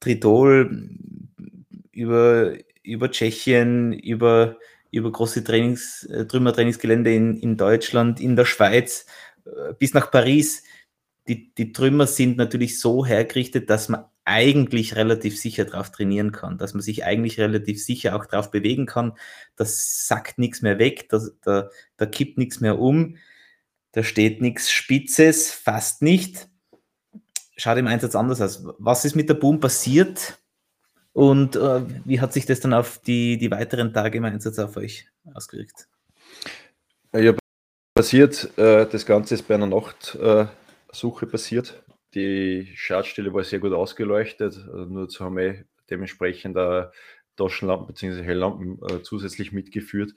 Tritol 0.00 0.88
über, 1.92 2.54
über 2.82 3.10
Tschechien, 3.10 3.92
über, 3.92 4.56
über 4.90 5.10
große 5.10 5.42
Trainings, 5.42 6.04
äh, 6.04 6.26
Trümmertrainingsgelände 6.26 7.12
in, 7.12 7.36
in 7.36 7.56
Deutschland, 7.56 8.20
in 8.20 8.36
der 8.36 8.44
Schweiz, 8.44 9.06
äh, 9.44 9.74
bis 9.78 9.94
nach 9.94 10.10
Paris. 10.10 10.62
Die, 11.28 11.54
die 11.54 11.72
Trümmer 11.72 12.06
sind 12.06 12.36
natürlich 12.36 12.80
so 12.80 13.04
hergerichtet, 13.04 13.70
dass 13.70 13.88
man 13.88 14.04
eigentlich 14.24 14.96
relativ 14.96 15.38
sicher 15.38 15.64
drauf 15.64 15.90
trainieren 15.90 16.32
kann, 16.32 16.58
dass 16.58 16.74
man 16.74 16.82
sich 16.82 17.04
eigentlich 17.04 17.40
relativ 17.40 17.82
sicher 17.82 18.14
auch 18.14 18.26
drauf 18.26 18.50
bewegen 18.50 18.86
kann. 18.86 19.14
Das 19.56 20.06
sackt 20.06 20.38
nichts 20.38 20.60
mehr 20.60 20.78
weg, 20.78 21.08
da, 21.08 21.20
da, 21.42 21.70
da 21.96 22.06
kippt 22.06 22.36
nichts 22.36 22.60
mehr 22.60 22.78
um. 22.78 23.16
Da 23.92 24.02
steht 24.02 24.42
nichts 24.42 24.70
Spitzes, 24.70 25.50
fast 25.50 26.02
nicht. 26.02 26.48
Schaut 27.56 27.78
im 27.78 27.86
Einsatz 27.86 28.14
anders 28.14 28.40
aus. 28.40 28.64
Was 28.78 29.04
ist 29.04 29.16
mit 29.16 29.30
der 29.30 29.34
Boom 29.34 29.60
passiert 29.60 30.38
und 31.14 31.56
äh, 31.56 31.80
wie 32.04 32.20
hat 32.20 32.32
sich 32.32 32.46
das 32.46 32.60
dann 32.60 32.74
auf 32.74 32.98
die, 32.98 33.38
die 33.38 33.50
weiteren 33.50 33.92
Tage 33.92 34.18
im 34.18 34.24
Einsatz 34.24 34.58
auf 34.58 34.76
euch 34.76 35.08
ausgewirkt? 35.34 35.88
Ja, 37.14 37.34
passiert, 37.94 38.56
äh, 38.58 38.86
das 38.86 39.06
Ganze 39.06 39.34
ist 39.34 39.48
bei 39.48 39.54
einer 39.54 39.66
Nachtsuche 39.66 40.50
äh, 40.52 40.57
passiert. 41.26 41.82
Die 42.14 42.72
Schadstelle 42.74 43.32
war 43.34 43.44
sehr 43.44 43.58
gut 43.58 43.72
ausgeleuchtet, 43.72 44.56
also 44.56 44.84
nur 44.86 45.08
zu 45.08 45.24
haben 45.24 45.36
wir 45.36 45.64
dementsprechend 45.90 46.56
Taschenlampen 47.36 47.86
bzw. 47.86 48.22
Helllampen 48.22 48.80
äh, 48.88 49.02
zusätzlich 49.02 49.52
mitgeführt. 49.52 50.12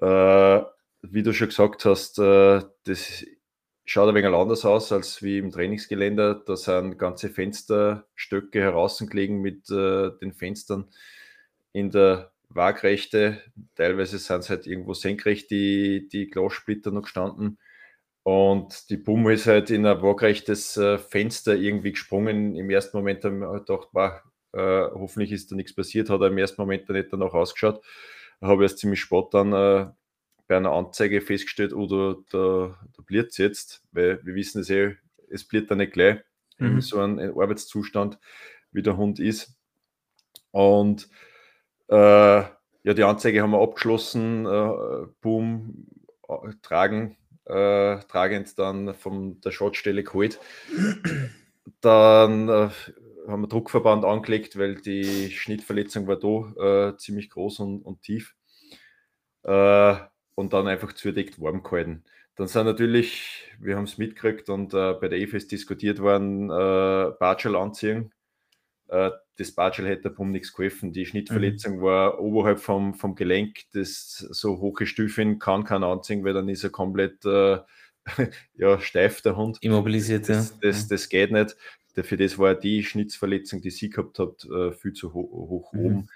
Äh, 0.00 0.62
wie 1.02 1.22
du 1.22 1.32
schon 1.32 1.48
gesagt 1.48 1.84
hast, 1.84 2.18
äh, 2.18 2.62
das 2.84 3.24
schaut 3.84 4.08
ein 4.08 4.14
wenig 4.14 4.34
anders 4.34 4.64
aus 4.64 4.92
als 4.92 5.22
wie 5.22 5.38
im 5.38 5.50
Trainingsgelände. 5.50 6.42
Da 6.46 6.56
sind 6.56 6.98
ganze 6.98 7.30
Fensterstöcke 7.30 8.60
herausgelegen 8.60 9.40
mit 9.40 9.70
äh, 9.70 10.10
den 10.20 10.32
Fenstern 10.32 10.88
in 11.72 11.90
der 11.90 12.32
Waagrechte. 12.48 13.42
Teilweise 13.74 14.18
sind 14.18 14.40
es 14.40 14.50
halt 14.50 14.66
irgendwo 14.66 14.94
senkrecht 14.94 15.50
die, 15.50 16.08
die 16.08 16.28
Glassplitter 16.28 16.90
noch 16.90 17.02
gestanden. 17.02 17.58
Und 18.28 18.90
die 18.90 18.98
Bumme 18.98 19.32
ist 19.32 19.46
halt 19.46 19.70
in 19.70 19.86
ein 19.86 20.02
waagrechtes 20.02 20.76
äh, 20.76 20.98
Fenster 20.98 21.56
irgendwie 21.56 21.92
gesprungen. 21.92 22.56
Im 22.56 22.68
ersten 22.68 22.98
Moment 22.98 23.24
haben 23.24 23.38
wir 23.38 23.60
gedacht, 23.60 23.88
bah, 23.94 24.22
äh, 24.52 24.82
hoffentlich 24.92 25.32
ist 25.32 25.50
da 25.50 25.56
nichts 25.56 25.74
passiert. 25.74 26.10
Hat 26.10 26.20
er 26.20 26.26
im 26.26 26.36
ersten 26.36 26.60
Moment 26.60 26.86
nicht 26.90 27.10
danach 27.10 27.32
ausgeschaut. 27.32 27.82
Habe 28.42 28.64
erst 28.64 28.80
ziemlich 28.80 29.00
spät 29.00 29.28
dann 29.32 29.54
äh, 29.54 29.86
bei 30.46 30.58
einer 30.58 30.72
Anzeige 30.72 31.22
festgestellt, 31.22 31.72
oder 31.72 32.18
oh, 32.18 32.24
da, 32.30 32.78
da 32.94 33.02
bliert 33.02 33.30
es 33.30 33.38
jetzt, 33.38 33.82
weil 33.92 34.20
wir 34.22 34.34
wissen 34.34 34.60
es 34.60 34.68
eh, 34.68 34.96
es 35.30 35.48
bliert 35.48 35.70
da 35.70 35.74
nicht 35.74 35.94
gleich 35.94 36.18
mhm. 36.58 36.82
so 36.82 37.00
einem 37.00 37.30
Arbeitszustand, 37.40 38.18
wie 38.72 38.82
der 38.82 38.98
Hund 38.98 39.20
ist. 39.20 39.56
Und 40.50 41.08
äh, 41.88 41.94
ja, 41.96 42.94
die 42.94 43.04
Anzeige 43.04 43.40
haben 43.40 43.52
wir 43.52 43.62
abgeschlossen, 43.62 44.44
boom, 45.22 45.86
äh, 46.28 46.52
tragen, 46.60 47.16
äh, 47.48 47.98
tragend 48.08 48.58
dann 48.58 48.94
von 48.94 49.40
der 49.40 49.50
Schadstelle 49.50 50.04
geholt. 50.04 50.38
Dann 51.80 52.48
äh, 52.48 52.70
haben 53.26 53.42
wir 53.42 53.48
Druckverband 53.48 54.04
angelegt, 54.04 54.58
weil 54.58 54.76
die 54.76 55.30
Schnittverletzung 55.30 56.06
war 56.06 56.16
da 56.16 56.90
äh, 56.90 56.96
ziemlich 56.96 57.30
groß 57.30 57.60
und, 57.60 57.82
und 57.82 58.02
tief. 58.02 58.34
Äh, 59.42 59.96
und 60.34 60.52
dann 60.52 60.68
einfach 60.68 60.92
zudeckt 60.92 61.40
warm 61.40 61.62
gehalten. 61.62 62.04
Dann 62.36 62.46
sind 62.46 62.66
natürlich, 62.66 63.50
wir 63.58 63.76
haben 63.76 63.84
es 63.84 63.98
mitgekriegt 63.98 64.48
und 64.48 64.72
äh, 64.72 64.94
bei 64.94 65.08
der 65.08 65.18
EFS 65.18 65.48
diskutiert 65.48 65.98
worden, 65.98 66.48
äh, 66.50 67.12
Bargel 67.18 67.56
anziehen. 67.56 68.12
Das 69.38 69.52
Bargel 69.52 69.86
hätte 69.86 70.10
Pump 70.10 70.32
nichts 70.32 70.52
geholfen. 70.52 70.92
Die 70.92 71.06
Schnittverletzung 71.06 71.76
mhm. 71.76 71.82
war 71.82 72.20
oberhalb 72.20 72.58
vom, 72.58 72.94
vom 72.94 73.14
Gelenk, 73.14 73.60
das 73.72 74.18
so 74.18 74.58
hohe 74.58 74.84
Stufen 74.84 75.38
kann 75.38 75.64
keiner 75.64 75.86
anziehen, 75.86 76.24
weil 76.24 76.34
dann 76.34 76.48
ist 76.48 76.64
er 76.64 76.70
komplett 76.70 77.24
äh, 77.24 77.58
ja, 78.54 78.80
steif, 78.80 79.22
der 79.22 79.36
Hund. 79.36 79.58
Immobilisiert, 79.60 80.28
das, 80.28 80.50
ja. 80.50 80.56
Das, 80.60 80.80
das, 80.80 80.88
das 80.88 81.08
geht 81.08 81.30
nicht. 81.30 81.56
Für 81.94 82.16
das 82.16 82.38
war 82.38 82.54
die 82.54 82.84
Schnittverletzung, 82.84 83.60
die 83.60 83.70
sie 83.70 83.90
gehabt 83.90 84.18
hat, 84.18 84.44
äh, 84.44 84.72
viel 84.72 84.92
zu 84.92 85.14
ho 85.14 85.20
hoch 85.20 85.72
mhm. 85.72 85.84
oben. 85.84 86.08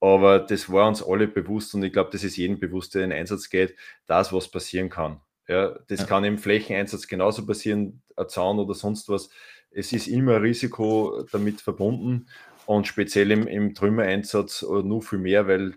Aber 0.00 0.38
das 0.38 0.70
war 0.70 0.88
uns 0.88 1.02
alle 1.02 1.28
bewusst 1.28 1.74
und 1.74 1.82
ich 1.82 1.92
glaube, 1.92 2.10
das 2.10 2.24
ist 2.24 2.36
jedem 2.36 2.58
bewusst, 2.58 2.94
der 2.94 3.04
in 3.04 3.10
den 3.10 3.18
Einsatz 3.18 3.50
geht, 3.50 3.76
dass 4.06 4.32
was 4.32 4.48
passieren 4.48 4.88
kann. 4.88 5.20
Ja, 5.46 5.76
das 5.88 6.00
ja. 6.00 6.06
kann 6.06 6.24
im 6.24 6.38
Flächeneinsatz 6.38 7.06
genauso 7.06 7.44
passieren, 7.44 8.00
ein 8.16 8.28
Zaun 8.28 8.58
oder 8.58 8.74
sonst 8.74 9.08
was. 9.08 9.30
Es 9.70 9.92
ist 9.92 10.08
immer 10.08 10.36
ein 10.36 10.42
Risiko 10.42 11.26
damit 11.32 11.60
verbunden 11.60 12.26
und 12.66 12.86
speziell 12.86 13.30
im, 13.30 13.46
im 13.46 13.74
Trümmereinsatz 13.74 14.62
nur 14.62 15.02
viel 15.02 15.18
mehr, 15.18 15.46
weil 15.48 15.74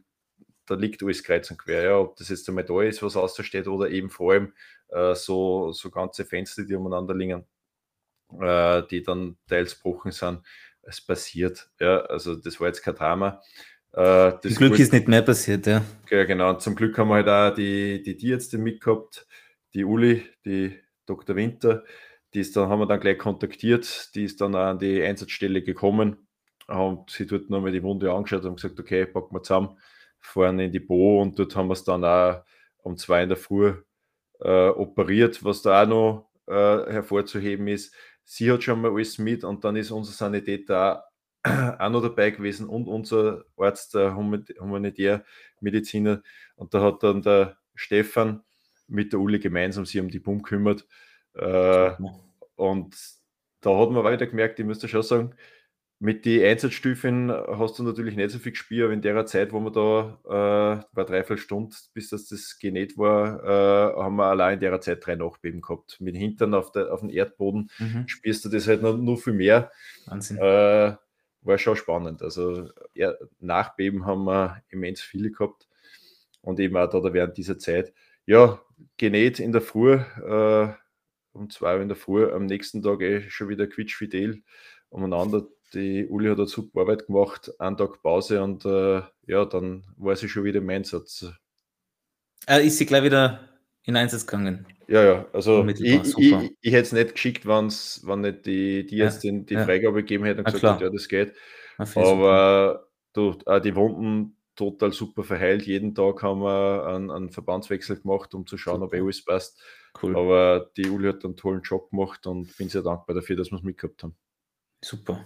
da 0.65 0.75
liegt 0.75 1.03
alles 1.03 1.23
kreuz 1.23 1.49
und 1.51 1.57
quer. 1.57 1.83
Ja, 1.83 1.97
ob 1.97 2.15
das 2.15 2.29
jetzt 2.29 2.47
einmal 2.47 2.65
da 2.65 2.81
ist, 2.81 3.03
was 3.03 3.17
aussteht 3.17 3.67
oder 3.67 3.89
eben 3.89 4.09
vor 4.09 4.33
allem 4.33 4.53
äh, 4.89 5.15
so, 5.15 5.71
so 5.71 5.89
ganze 5.89 6.25
Fenster, 6.25 6.63
die 6.63 6.75
umeinander 6.75 7.13
liegen, 7.13 7.45
äh, 8.39 8.83
die 8.89 9.03
dann 9.03 9.37
teils 9.47 9.75
gebrochen 9.75 10.11
sind. 10.11 10.41
Es 10.81 11.01
passiert. 11.01 11.69
Ja, 11.79 12.01
also 12.01 12.35
das 12.35 12.59
war 12.59 12.67
jetzt 12.67 12.81
kein 12.81 12.95
Drama. 12.95 13.41
Äh, 13.93 14.39
Zum 14.41 14.55
Glück 14.55 14.79
ist 14.79 14.91
nicht 14.91 15.07
mehr 15.07 15.21
passiert, 15.21 15.67
ja. 15.67 15.83
Ja, 16.09 16.23
genau. 16.23 16.49
Und 16.49 16.61
zum 16.61 16.75
Glück 16.75 16.97
haben 16.97 17.09
wir 17.09 17.15
halt 17.15 17.29
auch 17.29 17.55
die, 17.55 18.01
die 18.01 18.17
Tierärzte 18.17 18.57
mitgehabt, 18.57 19.27
die 19.73 19.85
Uli, 19.85 20.23
die 20.45 20.79
Dr. 21.05 21.35
Winter, 21.35 21.83
die 22.33 22.39
ist 22.39 22.55
dann, 22.55 22.69
haben 22.69 22.79
wir 22.79 22.87
dann 22.87 22.99
gleich 22.99 23.19
kontaktiert, 23.19 24.15
die 24.15 24.23
ist 24.23 24.41
dann 24.41 24.55
an 24.55 24.79
die 24.79 25.01
Einsatzstelle 25.01 25.61
gekommen, 25.61 26.22
und 26.67 27.09
sie 27.09 27.25
dort 27.25 27.49
nochmal 27.49 27.71
die 27.71 27.83
Wunde 27.83 28.11
angeschaut 28.11 28.45
und 28.45 28.55
gesagt, 28.55 28.79
okay, 28.79 29.05
packen 29.05 29.35
wir 29.35 29.43
zusammen, 29.43 29.77
fahren 30.19 30.59
in 30.59 30.71
die 30.71 30.79
Bo 30.79 31.21
und 31.21 31.37
dort 31.37 31.55
haben 31.55 31.67
wir 31.67 31.73
es 31.73 31.83
dann 31.83 32.05
auch 32.05 32.43
um 32.77 32.97
zwei 32.97 33.23
in 33.23 33.29
der 33.29 33.37
Früh 33.37 33.73
äh, 34.41 34.69
operiert, 34.69 35.43
was 35.43 35.61
da 35.61 35.83
auch 35.83 35.87
noch 35.87 36.29
äh, 36.47 36.91
hervorzuheben 36.91 37.67
ist. 37.67 37.93
Sie 38.25 38.51
hat 38.51 38.63
schon 38.63 38.81
mal 38.81 38.91
alles 38.91 39.17
mit 39.17 39.43
und 39.43 39.63
dann 39.63 39.75
ist 39.75 39.91
unser 39.91 40.13
Sanitäter 40.13 41.05
auch 41.43 41.43
noch 41.89 42.01
dabei 42.01 42.31
gewesen 42.31 42.69
und 42.69 42.87
unser 42.87 43.43
Arzt, 43.57 43.95
der 43.95 44.15
Humanitärmediziner. 44.15 46.21
Und 46.55 46.73
da 46.73 46.81
hat 46.81 47.03
dann 47.03 47.21
der 47.21 47.57
Stefan 47.75 48.43
mit 48.87 49.11
der 49.11 49.19
Uli 49.19 49.39
gemeinsam 49.39 49.85
sich 49.85 49.99
um 49.99 50.09
die 50.09 50.19
Pumpe 50.19 50.43
kümmert. 50.43 50.87
Äh, 51.33 51.91
und 52.55 52.95
da 53.61 53.77
hat 53.77 53.91
man 53.91 54.03
weiter 54.03 54.27
gemerkt, 54.27 54.59
ich 54.59 54.65
müsste 54.65 54.87
schon 54.87 55.03
sagen, 55.03 55.35
mit 56.03 56.25
den 56.25 56.43
Einsatzstufen 56.43 57.31
hast 57.31 57.79
du 57.79 57.83
natürlich 57.83 58.17
nicht 58.17 58.31
so 58.31 58.37
viel 58.37 58.51
gespürt, 58.51 58.83
aber 58.83 58.93
in 58.93 59.01
der 59.01 59.25
Zeit, 59.25 59.53
wo 59.53 59.61
man 59.61 59.71
da 59.71 60.19
äh, 60.25 60.83
war 60.91 61.05
dreiviertel 61.05 61.37
Stunden, 61.37 61.73
bis 61.93 62.09
das, 62.09 62.27
das 62.27 62.59
genäht 62.59 62.97
war, 62.97 63.41
äh, 63.41 63.95
haben 63.95 64.17
wir 64.17 64.25
allein 64.25 64.55
in 64.55 64.59
der 64.59 64.81
Zeit 64.81 65.05
drei 65.05 65.15
Nachbeben 65.15 65.61
gehabt. 65.61 66.01
Mit 66.01 66.17
Hintern 66.17 66.55
auf, 66.55 66.73
der, 66.73 66.93
auf 66.93 66.99
dem 66.99 67.09
Erdboden 67.09 67.69
mhm. 67.79 68.05
spürst 68.05 68.43
du 68.43 68.49
das 68.49 68.67
halt 68.67 68.81
noch, 68.81 68.97
noch 68.97 69.15
viel 69.15 69.31
mehr. 69.31 69.71
Wahnsinn. 70.05 70.39
Äh, 70.39 70.97
war 71.41 71.57
schon 71.57 71.77
spannend. 71.77 72.21
Also 72.21 72.69
ja, 72.93 73.13
Nachbeben 73.39 74.05
haben 74.05 74.25
wir 74.25 74.61
immens 74.67 74.99
viele 74.99 75.31
gehabt 75.31 75.69
und 76.41 76.59
eben 76.59 76.75
auch 76.75 76.89
da 76.89 77.13
während 77.13 77.37
dieser 77.37 77.59
Zeit. 77.59 77.93
Ja, 78.25 78.59
genäht 78.97 79.39
in 79.39 79.53
der 79.53 79.61
Früh, 79.61 79.93
äh, 79.93 80.67
um 81.31 81.49
zwei 81.49 81.75
Uhr 81.77 81.81
in 81.81 81.87
der 81.87 81.95
Früh, 81.95 82.29
am 82.29 82.45
nächsten 82.45 82.81
Tag 82.81 82.99
eh 82.99 83.29
schon 83.29 83.47
wieder 83.47 83.67
quietschfidel 83.67 84.43
umeinander 84.93 85.47
die 85.73 86.07
Uli 86.07 86.29
hat 86.29 86.37
eine 86.37 86.47
super 86.47 86.81
Arbeit 86.81 87.07
gemacht, 87.07 87.51
einen 87.59 87.77
Tag 87.77 88.01
Pause 88.01 88.43
und 88.43 88.65
äh, 88.65 89.01
ja, 89.25 89.45
dann 89.45 89.83
war 89.97 90.15
sie 90.15 90.29
schon 90.29 90.43
wieder 90.43 90.59
im 90.59 90.69
Einsatz. 90.69 91.25
Äh, 92.47 92.67
ist 92.67 92.77
sie 92.77 92.85
gleich 92.85 93.03
wieder 93.03 93.49
in 93.83 93.95
Einsatz 93.95 94.25
gegangen? 94.25 94.67
Ja, 94.87 95.03
ja, 95.03 95.25
also 95.33 95.65
ich, 95.67 95.81
ich, 95.81 96.17
ich, 96.17 96.55
ich, 96.61 96.73
hätte 96.73 96.83
es 96.83 96.91
nicht 96.91 97.13
geschickt, 97.13 97.45
wenn's, 97.45 98.01
wenn 98.05 98.21
nicht 98.21 98.45
die, 98.45 98.85
die 98.85 98.97
ja, 98.97 99.05
jetzt 99.05 99.23
den, 99.23 99.45
die 99.45 99.55
ja. 99.55 99.63
Freigabe 99.63 100.01
gegeben 100.01 100.25
hätten 100.25 100.39
und 100.39 100.51
gesagt 100.51 100.81
hätten, 100.81 100.83
ja, 100.83 100.89
das 100.89 101.07
geht. 101.07 101.33
Aber 101.77 102.87
du, 103.13 103.37
auch 103.45 103.59
die 103.59 103.75
Wunden 103.75 104.37
total 104.55 104.91
super 104.91 105.23
verheilt. 105.23 105.65
Jeden 105.65 105.95
Tag 105.95 106.21
haben 106.21 106.41
wir 106.41 106.85
einen, 106.85 107.09
einen 107.09 107.29
Verbandswechsel 107.31 107.99
gemacht, 108.01 108.35
um 108.35 108.45
zu 108.45 108.57
schauen, 108.57 108.81
super. 108.81 108.97
ob 108.97 109.03
alles 109.03 109.25
passt. 109.25 109.63
Cool. 110.01 110.15
Aber 110.15 110.69
die 110.77 110.89
Uli 110.89 111.07
hat 111.07 111.23
einen 111.23 111.37
tollen 111.37 111.61
Job 111.61 111.89
gemacht 111.89 112.27
und 112.27 112.55
bin 112.57 112.69
sehr 112.69 112.83
dankbar 112.83 113.15
dafür, 113.15 113.35
dass 113.35 113.51
wir 113.51 113.57
es 113.57 113.63
mitgehabt 113.63 114.03
haben. 114.03 114.15
Super. 114.83 115.23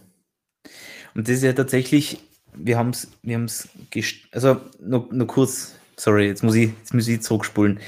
Und 1.16 1.28
das 1.28 1.38
ist 1.38 1.44
ja 1.44 1.54
tatsächlich, 1.54 2.20
wir 2.54 2.78
haben 2.78 2.92
es, 2.92 3.12
wir 3.24 3.36
haben 3.36 3.46
es, 3.46 3.68
also 4.32 4.62
nur, 4.80 5.10
nur 5.12 5.28
kurz, 5.28 5.76
sorry, 5.96 6.28
jetzt 6.28 6.44
muss 6.44 6.56
ich, 6.56 6.72
jetzt 6.78 6.94
muss 6.94 7.08
ich 7.08 7.22
zurückspulen. 7.22 7.80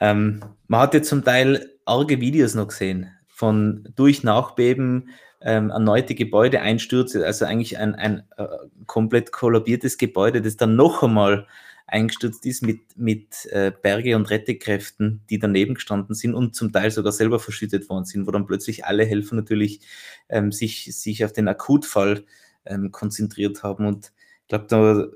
Ähm, 0.00 0.40
man 0.66 0.80
hat 0.80 0.94
ja 0.94 1.02
zum 1.02 1.22
Teil 1.22 1.70
arge 1.84 2.20
Videos 2.20 2.54
noch 2.54 2.68
gesehen 2.68 3.10
von 3.28 3.86
durch 3.96 4.22
Nachbeben, 4.22 5.10
ähm, 5.42 5.70
erneute 5.70 6.14
Gebäudeeinstürze, 6.14 7.24
also 7.24 7.44
eigentlich 7.44 7.78
ein, 7.78 7.94
ein 7.94 8.22
äh, 8.38 8.46
komplett 8.86 9.30
kollabiertes 9.30 9.98
Gebäude, 9.98 10.40
das 10.40 10.56
dann 10.56 10.76
noch 10.76 11.02
einmal 11.02 11.46
eingestürzt 11.90 12.46
ist 12.46 12.62
mit, 12.62 12.80
mit 12.96 13.46
äh, 13.46 13.72
Berge- 13.82 14.16
und 14.16 14.30
Rettekräften, 14.30 15.22
die 15.28 15.38
daneben 15.38 15.74
gestanden 15.74 16.14
sind 16.14 16.34
und 16.34 16.54
zum 16.54 16.72
Teil 16.72 16.90
sogar 16.90 17.12
selber 17.12 17.40
verschüttet 17.40 17.88
worden 17.88 18.04
sind, 18.04 18.26
wo 18.26 18.30
dann 18.30 18.46
plötzlich 18.46 18.84
alle 18.84 19.04
Helfer 19.04 19.34
natürlich 19.34 19.80
ähm, 20.28 20.52
sich, 20.52 20.96
sich 20.96 21.24
auf 21.24 21.32
den 21.32 21.48
Akutfall 21.48 22.24
ähm, 22.64 22.92
konzentriert 22.92 23.62
haben. 23.62 23.86
Und 23.86 24.12
ich 24.42 24.48
glaube, 24.48 24.66
da, 24.68 25.08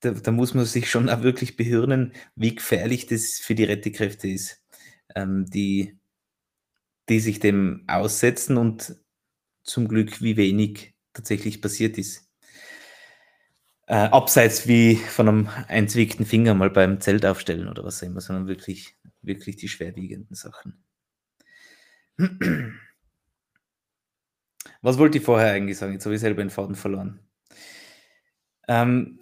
da, 0.00 0.20
da, 0.20 0.30
muss 0.30 0.54
man 0.54 0.64
sich 0.64 0.90
schon 0.90 1.08
auch 1.08 1.22
wirklich 1.22 1.56
behirnen, 1.56 2.12
wie 2.36 2.54
gefährlich 2.54 3.06
das 3.06 3.38
für 3.38 3.54
die 3.54 3.64
Rettekräfte 3.64 4.28
ist, 4.28 4.62
ähm, 5.14 5.46
die, 5.46 5.98
die 7.08 7.20
sich 7.20 7.40
dem 7.40 7.84
aussetzen 7.88 8.56
und 8.56 8.96
zum 9.64 9.88
Glück, 9.88 10.22
wie 10.22 10.36
wenig 10.36 10.94
tatsächlich 11.12 11.60
passiert 11.60 11.98
ist. 11.98 12.27
Äh, 13.88 13.94
abseits 13.94 14.68
wie 14.68 14.96
von 14.96 15.28
einem 15.28 15.48
einzwickten 15.66 16.26
Finger 16.26 16.52
mal 16.52 16.68
beim 16.68 17.00
Zelt 17.00 17.24
aufstellen 17.24 17.68
oder 17.68 17.84
was 17.84 18.02
auch 18.02 18.06
immer, 18.06 18.20
sondern 18.20 18.46
wirklich, 18.46 18.98
wirklich 19.22 19.56
die 19.56 19.68
schwerwiegenden 19.68 20.36
Sachen. 20.36 20.84
Was 24.82 24.98
wollte 24.98 25.16
ich 25.16 25.24
vorher 25.24 25.52
eigentlich 25.52 25.78
sagen? 25.78 25.94
Jetzt 25.94 26.04
habe 26.04 26.14
ich 26.14 26.20
selber 26.20 26.42
den 26.42 26.50
Faden 26.50 26.74
verloren. 26.74 27.20
Ähm, 28.68 29.20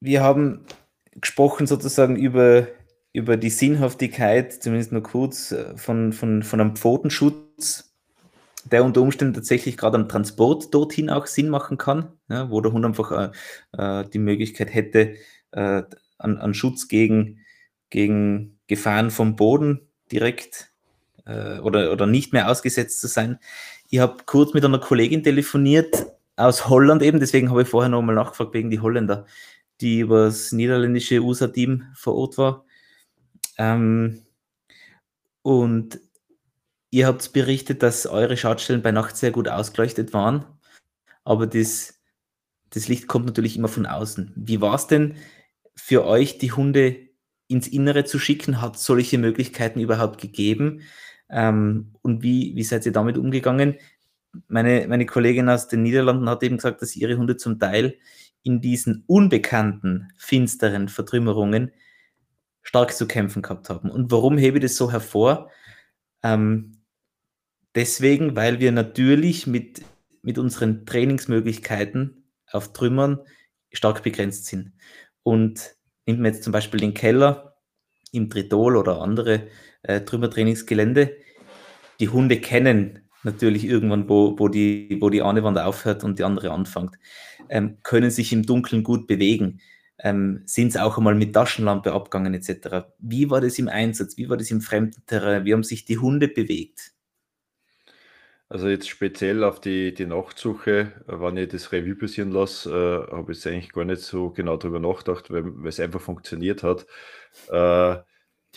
wir 0.00 0.22
haben 0.22 0.66
gesprochen 1.12 1.66
sozusagen 1.66 2.16
über, 2.16 2.68
über 3.14 3.38
die 3.38 3.48
Sinnhaftigkeit, 3.48 4.62
zumindest 4.62 4.92
nur 4.92 5.02
kurz, 5.02 5.52
äh, 5.52 5.74
von, 5.78 6.12
von, 6.12 6.42
von 6.42 6.60
einem 6.60 6.76
Pfotenschutz, 6.76 7.89
der 8.64 8.84
unter 8.84 9.02
Umständen 9.02 9.34
tatsächlich 9.34 9.76
gerade 9.76 9.96
am 9.96 10.08
Transport 10.08 10.72
dorthin 10.74 11.10
auch 11.10 11.26
Sinn 11.26 11.48
machen 11.48 11.78
kann, 11.78 12.12
ja, 12.28 12.50
wo 12.50 12.60
der 12.60 12.72
Hund 12.72 12.84
einfach 12.84 13.12
äh, 13.12 13.30
äh 14.00 14.08
die 14.08 14.18
Möglichkeit 14.18 14.72
hätte, 14.72 15.14
äh, 15.52 15.82
an, 16.18 16.38
an 16.38 16.54
Schutz 16.54 16.88
gegen, 16.88 17.40
gegen 17.90 18.58
Gefahren 18.66 19.10
vom 19.10 19.36
Boden 19.36 19.88
direkt 20.12 20.70
äh, 21.26 21.58
oder, 21.58 21.92
oder 21.92 22.06
nicht 22.06 22.32
mehr 22.32 22.50
ausgesetzt 22.50 23.00
zu 23.00 23.06
sein. 23.06 23.38
Ich 23.88 23.98
habe 23.98 24.18
kurz 24.26 24.54
mit 24.54 24.64
einer 24.64 24.78
Kollegin 24.78 25.22
telefoniert 25.22 26.06
aus 26.36 26.68
Holland 26.68 27.02
eben, 27.02 27.20
deswegen 27.20 27.50
habe 27.50 27.62
ich 27.62 27.68
vorher 27.68 27.90
nochmal 27.90 28.14
nachgefragt 28.14 28.54
wegen 28.54 28.70
die 28.70 28.80
Holländer, 28.80 29.26
die 29.80 30.00
über 30.00 30.24
das 30.26 30.52
niederländische 30.52 31.20
USA-Team 31.20 31.84
vor 31.94 32.14
Ort 32.14 32.38
war. 32.38 32.64
Ähm, 33.58 34.22
und 35.42 36.00
ihr 36.90 37.06
habt 37.06 37.32
berichtet, 37.32 37.82
dass 37.82 38.06
eure 38.06 38.36
Schadstellen 38.36 38.82
bei 38.82 38.92
Nacht 38.92 39.16
sehr 39.16 39.30
gut 39.30 39.48
ausgeleuchtet 39.48 40.12
waren, 40.12 40.44
aber 41.24 41.46
das, 41.46 42.00
das 42.70 42.88
Licht 42.88 43.06
kommt 43.06 43.26
natürlich 43.26 43.56
immer 43.56 43.68
von 43.68 43.86
außen. 43.86 44.32
Wie 44.36 44.60
war 44.60 44.74
es 44.74 44.86
denn 44.86 45.16
für 45.76 46.04
euch, 46.04 46.38
die 46.38 46.52
Hunde 46.52 47.08
ins 47.48 47.68
Innere 47.68 48.04
zu 48.04 48.18
schicken? 48.18 48.60
Hat 48.60 48.76
es 48.76 48.84
solche 48.84 49.18
Möglichkeiten 49.18 49.80
überhaupt 49.80 50.20
gegeben? 50.20 50.82
Ähm, 51.28 51.94
und 52.02 52.22
wie, 52.22 52.54
wie 52.56 52.64
seid 52.64 52.86
ihr 52.86 52.92
damit 52.92 53.18
umgegangen? 53.18 53.76
Meine, 54.48 54.86
meine 54.88 55.06
Kollegin 55.06 55.48
aus 55.48 55.68
den 55.68 55.82
Niederlanden 55.82 56.28
hat 56.28 56.42
eben 56.42 56.56
gesagt, 56.56 56.82
dass 56.82 56.96
ihre 56.96 57.16
Hunde 57.16 57.36
zum 57.36 57.58
Teil 57.58 57.98
in 58.42 58.60
diesen 58.60 59.04
unbekannten, 59.06 60.12
finsteren 60.16 60.88
Vertrümmerungen 60.88 61.72
stark 62.62 62.94
zu 62.94 63.06
kämpfen 63.06 63.42
gehabt 63.42 63.68
haben. 63.68 63.90
Und 63.90 64.10
warum 64.10 64.38
hebe 64.38 64.58
ich 64.58 64.62
das 64.62 64.76
so 64.76 64.92
hervor? 64.92 65.50
Ähm, 66.22 66.79
deswegen, 67.74 68.36
weil 68.36 68.60
wir 68.60 68.72
natürlich 68.72 69.46
mit, 69.46 69.82
mit 70.22 70.38
unseren 70.38 70.86
Trainingsmöglichkeiten 70.86 72.24
auf 72.50 72.72
Trümmern 72.72 73.20
stark 73.72 74.02
begrenzt 74.02 74.46
sind. 74.46 74.72
Und 75.22 75.74
nimmt 76.06 76.20
man 76.20 76.32
jetzt 76.32 76.44
zum 76.44 76.52
Beispiel 76.52 76.80
den 76.80 76.94
Keller 76.94 77.56
im 78.12 78.30
Tritol 78.30 78.76
oder 78.76 79.00
andere 79.00 79.48
äh, 79.82 80.00
Trümmertrainingsgelände. 80.00 81.16
Die 82.00 82.08
Hunde 82.08 82.40
kennen 82.40 83.08
natürlich 83.22 83.64
irgendwann, 83.64 84.08
wo, 84.08 84.38
wo, 84.38 84.48
die, 84.48 84.98
wo 85.00 85.10
die 85.10 85.22
eine 85.22 85.44
Wand 85.44 85.58
aufhört 85.58 86.04
und 86.04 86.18
die 86.18 86.24
andere 86.24 86.50
anfängt, 86.50 86.96
ähm, 87.48 87.78
können 87.82 88.10
sich 88.10 88.32
im 88.32 88.44
Dunkeln 88.44 88.82
gut 88.82 89.06
bewegen, 89.06 89.60
ähm, 89.98 90.42
sind 90.46 90.68
es 90.68 90.76
auch 90.76 90.96
einmal 90.96 91.14
mit 91.14 91.34
Taschenlampe 91.34 91.92
abgegangen 91.92 92.34
etc. 92.34 92.86
Wie 92.98 93.28
war 93.30 93.40
das 93.40 93.58
im 93.58 93.68
Einsatz? 93.68 94.16
Wie 94.16 94.28
war 94.28 94.36
das 94.36 94.50
im 94.50 94.60
fremden 94.60 95.02
Terrain? 95.06 95.44
Wie 95.44 95.52
haben 95.52 95.62
sich 95.62 95.84
die 95.84 95.98
Hunde 95.98 96.28
bewegt? 96.28 96.92
Also 98.52 98.68
jetzt 98.68 98.88
speziell 98.88 99.44
auf 99.44 99.60
die, 99.60 99.94
die 99.94 100.06
Nachtsuche, 100.06 100.90
wenn 101.06 101.36
ich 101.36 101.50
das 101.50 101.70
Revue 101.70 101.94
passieren 101.94 102.32
lasse, 102.32 103.06
äh, 103.08 103.16
habe 103.16 103.30
ich 103.30 103.46
eigentlich 103.46 103.70
gar 103.70 103.84
nicht 103.84 104.02
so 104.02 104.30
genau 104.30 104.56
darüber 104.56 104.80
nachgedacht, 104.80 105.30
weil, 105.30 105.52
es 105.68 105.78
einfach 105.78 106.00
funktioniert 106.00 106.64
hat. 106.64 106.84
Äh, 107.48 108.02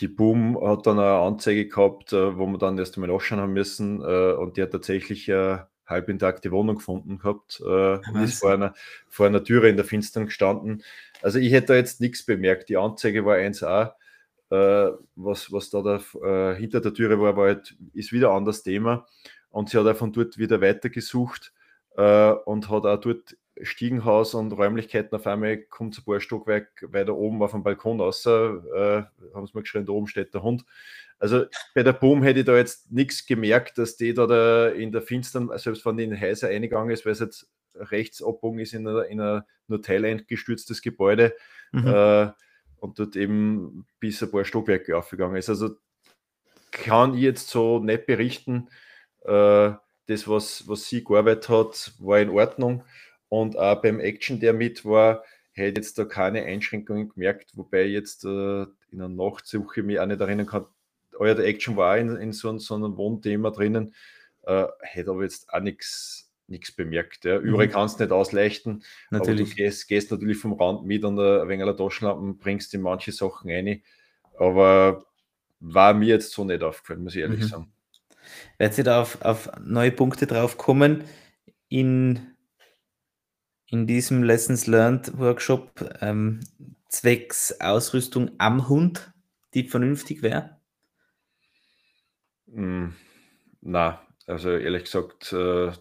die 0.00 0.08
Boom 0.08 0.58
hat 0.60 0.88
dann 0.88 0.98
eine 0.98 1.20
Anzeige 1.20 1.68
gehabt, 1.68 2.12
äh, 2.12 2.36
wo 2.36 2.44
wir 2.46 2.58
dann 2.58 2.76
erst 2.76 2.96
einmal 2.96 3.10
nachschauen 3.10 3.40
haben 3.40 3.52
müssen 3.52 4.00
äh, 4.00 4.32
und 4.32 4.56
die 4.56 4.62
hat 4.62 4.72
tatsächlich 4.72 5.30
eine 5.30 5.68
halb 5.86 6.08
intakte 6.08 6.50
Wohnung 6.50 6.76
gefunden 6.76 7.18
gehabt 7.18 7.62
äh, 7.64 7.98
und 7.98 8.16
ist 8.20 8.40
vor 8.40 8.50
einer, 8.50 8.74
vor 9.08 9.26
einer 9.26 9.44
Türe 9.44 9.68
in 9.68 9.76
der 9.76 9.84
Finstern 9.84 10.26
gestanden. 10.26 10.82
Also 11.22 11.38
ich 11.38 11.52
hätte 11.52 11.68
da 11.68 11.74
jetzt 11.76 12.00
nichts 12.00 12.26
bemerkt. 12.26 12.68
Die 12.68 12.78
Anzeige 12.78 13.24
war 13.24 13.36
1a. 13.36 13.92
Äh, 14.50 14.90
was, 15.14 15.52
was 15.52 15.70
da, 15.70 15.82
da 15.82 16.54
hinter 16.54 16.80
der 16.80 16.94
Türe 16.94 17.20
war, 17.20 17.36
war 17.36 17.46
halt, 17.46 17.76
ist 17.92 18.12
wieder 18.12 18.30
ein 18.30 18.38
anderes 18.38 18.64
Thema. 18.64 19.06
Und 19.54 19.70
sie 19.70 19.78
hat 19.78 19.86
auch 19.86 19.96
von 19.96 20.12
dort 20.12 20.36
wieder 20.36 20.60
weitergesucht 20.60 21.52
äh, 21.96 22.32
und 22.32 22.68
hat 22.70 22.86
auch 22.86 23.00
dort 23.00 23.36
Stiegenhaus 23.62 24.34
und 24.34 24.50
Räumlichkeiten 24.50 25.14
auf 25.14 25.28
einmal 25.28 25.58
kommt 25.58 25.96
ein 25.96 26.04
paar 26.04 26.18
Stockwerk 26.18 26.84
weiter 26.88 27.14
oben 27.14 27.40
auf 27.40 27.52
dem 27.52 27.62
Balkon 27.62 28.00
raus, 28.00 28.26
äh, 28.26 28.30
haben 28.30 29.46
sie 29.46 29.52
mir 29.54 29.62
geschrieben, 29.62 29.86
da 29.86 29.92
oben 29.92 30.08
steht 30.08 30.34
der 30.34 30.42
Hund. 30.42 30.64
Also 31.20 31.44
bei 31.72 31.84
der 31.84 31.92
Boom 31.92 32.24
hätte 32.24 32.40
ich 32.40 32.46
da 32.46 32.56
jetzt 32.56 32.90
nichts 32.90 33.26
gemerkt, 33.26 33.78
dass 33.78 33.96
die 33.96 34.12
da, 34.12 34.26
da 34.26 34.70
in 34.70 34.90
der 34.90 35.02
Finstern, 35.02 35.48
selbst 35.54 35.86
wenn 35.86 35.98
die 35.98 36.02
in 36.02 36.10
den 36.10 36.20
Häuser 36.20 36.48
eingegangen 36.48 36.90
ist, 36.90 37.06
weil 37.06 37.12
es 37.12 37.20
jetzt 37.20 37.48
rechts 37.76 38.24
abbogen 38.24 38.58
ist 38.58 38.74
in 38.74 38.88
ein 38.88 39.42
nur 39.68 39.82
teilengestürztes 39.82 40.82
Gebäude 40.82 41.32
mhm. 41.70 41.86
äh, 41.86 42.32
und 42.80 42.98
dort 42.98 43.14
eben 43.14 43.86
bis 44.00 44.20
ein 44.20 44.32
paar 44.32 44.44
Stockwerke 44.44 44.98
aufgegangen 44.98 45.36
ist. 45.36 45.48
Also 45.48 45.76
kann 46.72 47.14
ich 47.14 47.20
jetzt 47.20 47.50
so 47.50 47.78
nicht 47.78 48.06
berichten, 48.06 48.68
das, 49.24 50.28
was, 50.28 50.68
was 50.68 50.88
sie 50.88 51.02
gearbeitet 51.02 51.48
hat, 51.48 51.92
war 51.98 52.20
in 52.20 52.30
Ordnung 52.30 52.84
und 53.28 53.58
auch 53.58 53.80
beim 53.80 54.00
Action, 54.00 54.38
der 54.38 54.52
mit 54.52 54.84
war, 54.84 55.24
hätte 55.52 55.80
jetzt 55.80 55.98
da 55.98 56.04
keine 56.04 56.42
Einschränkungen 56.44 57.08
gemerkt, 57.08 57.52
wobei 57.54 57.84
jetzt 57.84 58.24
äh, 58.24 58.62
in 58.62 58.68
einer 59.00 59.08
Nachtsuche 59.08 59.82
mich 59.82 59.98
auch 59.98 60.06
nicht 60.06 60.20
erinnern 60.20 60.46
kann. 60.46 60.66
Euer 61.16 61.38
Action 61.38 61.76
war 61.76 61.96
in, 61.96 62.16
in 62.16 62.32
so, 62.32 62.56
so, 62.58 62.74
einem 62.74 62.96
Wohnthema 62.96 63.50
drinnen, 63.50 63.94
äh, 64.42 64.66
hätte 64.80 65.10
aber 65.10 65.22
jetzt 65.22 65.52
auch 65.52 65.60
nichts 65.60 66.28
bemerkt. 66.76 67.24
Ja. 67.24 67.38
Überall 67.38 67.68
mhm. 67.68 67.72
kannst 67.72 67.98
du 67.98 68.04
nicht 68.04 68.12
ausleuchten, 68.12 68.84
natürlich. 69.10 69.42
aber 69.42 69.50
du 69.50 69.56
gehst, 69.56 69.88
gehst, 69.88 70.10
natürlich 70.10 70.38
vom 70.38 70.54
Rand 70.54 70.84
mit 70.84 71.04
und 71.04 71.18
ein 71.18 71.48
wenig 71.48 71.62
eine 71.62 71.76
Taschenlampen, 71.76 72.38
bringst 72.38 72.74
in 72.74 72.82
manche 72.82 73.12
Sachen 73.12 73.50
rein, 73.50 73.82
aber 74.38 75.06
war 75.60 75.94
mir 75.94 76.08
jetzt 76.08 76.32
so 76.32 76.44
nicht 76.44 76.62
aufgefallen, 76.62 77.04
muss 77.04 77.14
ich 77.14 77.22
ehrlich 77.22 77.40
mhm. 77.40 77.48
sagen. 77.48 77.73
Werdet 78.58 78.78
ihr 78.78 78.84
da 78.84 79.02
auf, 79.02 79.22
auf 79.22 79.50
neue 79.60 79.92
Punkte 79.92 80.26
drauf 80.26 80.58
kommen 80.58 81.04
in 81.68 82.34
in 83.74 83.86
diesem 83.88 84.22
Lessons 84.22 84.66
Learned 84.68 85.18
Workshop 85.18 85.90
ähm, 86.00 86.40
zwecks 86.88 87.60
Ausrüstung 87.60 88.30
am 88.38 88.68
Hund, 88.68 89.12
die 89.52 89.64
vernünftig 89.64 90.22
wäre? 90.22 90.60
Mm, 92.46 92.90
na, 93.62 94.00
also 94.26 94.50
ehrlich 94.50 94.84
gesagt, 94.84 95.32
äh, 95.32 95.72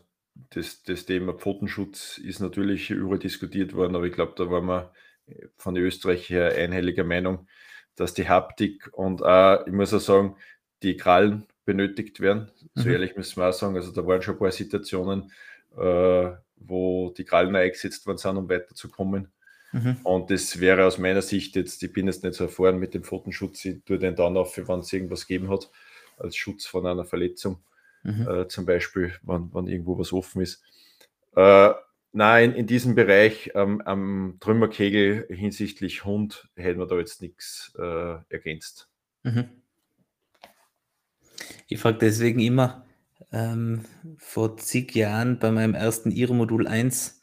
das, 0.50 0.82
das 0.82 1.06
Thema 1.06 1.34
Pfotenschutz 1.34 2.18
ist 2.18 2.40
natürlich 2.40 2.90
überall 2.90 3.20
diskutiert 3.20 3.74
worden, 3.74 3.96
aber 3.96 4.06
ich 4.06 4.14
glaube, 4.14 4.34
da 4.38 4.50
waren 4.50 4.66
wir 4.66 4.92
von 5.58 5.76
den 5.76 5.84
Österreichern 5.84 6.36
her 6.36 6.56
einhelliger 6.56 7.04
Meinung, 7.04 7.48
dass 7.96 8.14
die 8.14 8.28
Haptik 8.28 8.90
und 8.94 9.22
auch, 9.24 9.68
ich 9.68 9.74
muss 9.74 9.94
auch 9.94 10.00
sagen, 10.00 10.36
die 10.82 10.98
Krallen 10.98 11.46
benötigt 11.66 12.20
werden. 12.20 12.52
So 12.76 12.86
mhm. 12.88 12.94
ehrlich 12.94 13.16
müssen 13.16 13.42
wir 13.42 13.50
auch 13.50 13.54
sagen. 13.54 13.76
Also 13.76 13.92
da 13.92 14.06
waren 14.06 14.22
schon 14.22 14.36
ein 14.36 14.40
paar 14.40 14.52
Situationen, 14.52 15.32
äh, 15.78 16.32
wo 16.56 17.14
die 17.18 17.26
Krallen 17.26 17.56
eingesetzt 17.56 18.06
worden 18.06 18.18
sind, 18.18 18.38
um 18.38 18.50
weiterzukommen. 18.50 19.30
Mhm. 19.74 19.98
Und 20.04 20.30
das 20.30 20.60
wäre 20.60 20.86
aus 20.86 20.98
meiner 21.00 21.22
Sicht 21.22 21.56
jetzt, 21.56 21.82
ich 21.82 21.92
bin 21.92 22.06
jetzt 22.06 22.24
nicht 22.24 22.36
so 22.36 22.46
erfahren 22.46 22.78
mit 22.78 22.94
dem 22.94 23.04
Pfotenschutz, 23.04 23.66
ich 23.66 23.84
tue 23.84 23.98
den 23.98 24.16
dann 24.16 24.38
auf, 24.38 24.56
wenn 24.58 24.80
es 24.80 24.94
irgendwas 24.94 25.28
gegeben 25.28 25.50
hat, 25.50 25.70
als 26.18 26.36
Schutz 26.36 26.66
von 26.66 26.86
einer 26.86 27.06
Verletzung, 27.06 27.64
mhm. 28.04 28.28
äh, 28.28 28.48
zum 28.48 28.66
Beispiel, 28.66 29.14
wenn, 29.24 29.52
wenn 29.54 29.68
irgendwo 29.68 29.98
was 29.98 30.14
offen 30.14 30.44
ist. 30.44 30.64
Äh, 31.36 31.72
nein, 32.12 32.54
in, 32.54 32.68
diesem 32.68 32.94
Bereich 32.94 33.52
ähm, 33.56 33.82
am 33.82 34.38
Trümmerkegel 34.40 35.26
hinsichtlich 35.30 36.06
Hund 36.06 36.48
hätten 36.56 36.80
wir 36.80 36.86
da 36.86 37.00
jetzt 37.00 37.24
nichts 37.24 37.74
äh, 37.80 38.16
ergänzt. 38.30 38.90
Mhm. 39.24 39.63
Ich 41.68 41.80
frage 41.80 41.98
deswegen 42.00 42.40
immer, 42.40 42.86
ähm, 43.32 43.86
vor 44.18 44.58
zig 44.58 44.94
Jahren 44.96 45.40
bei 45.40 45.52
meinem 45.52 45.74
ersten 45.74 46.12
IRO-Modul 46.12 46.68
1 46.68 47.22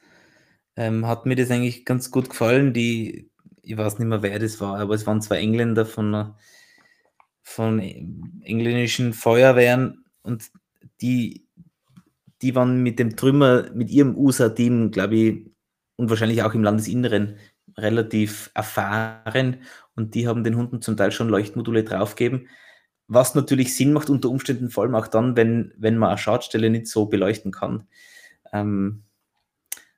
ähm, 0.76 1.06
hat 1.06 1.26
mir 1.26 1.36
das 1.36 1.50
eigentlich 1.50 1.84
ganz 1.84 2.10
gut 2.10 2.30
gefallen. 2.30 2.72
Die, 2.72 3.30
ich 3.62 3.76
weiß 3.76 3.98
nicht 3.98 4.08
mehr, 4.08 4.22
wer 4.22 4.38
das 4.38 4.60
war, 4.60 4.78
aber 4.78 4.94
es 4.94 5.06
waren 5.06 5.22
zwei 5.22 5.38
Engländer 5.38 5.86
von, 5.86 6.34
von 7.42 7.78
englischen 7.80 9.12
Feuerwehren 9.12 10.04
und 10.22 10.50
die, 11.00 11.46
die 12.42 12.54
waren 12.54 12.82
mit 12.82 12.98
dem 12.98 13.16
Trümmer, 13.16 13.70
mit 13.74 13.90
ihrem 13.90 14.16
USA-Team, 14.16 14.90
glaube 14.90 15.16
ich, 15.16 15.50
und 15.96 16.08
wahrscheinlich 16.08 16.42
auch 16.42 16.54
im 16.54 16.64
Landesinneren 16.64 17.36
relativ 17.76 18.50
erfahren 18.54 19.62
und 19.94 20.14
die 20.14 20.26
haben 20.26 20.44
den 20.44 20.56
Hunden 20.56 20.82
zum 20.82 20.96
Teil 20.96 21.12
schon 21.12 21.28
Leuchtmodule 21.28 21.84
draufgegeben 21.84 22.48
was 23.10 23.34
natürlich 23.34 23.76
Sinn 23.76 23.92
macht 23.92 24.08
unter 24.08 24.30
Umständen, 24.30 24.70
vor 24.70 24.84
allem 24.84 24.94
auch 24.94 25.08
dann, 25.08 25.36
wenn, 25.36 25.74
wenn 25.76 25.98
man 25.98 26.10
eine 26.10 26.18
Schadstelle 26.18 26.70
nicht 26.70 26.86
so 26.86 27.06
beleuchten 27.06 27.50
kann. 27.50 27.88
Ähm, 28.52 29.02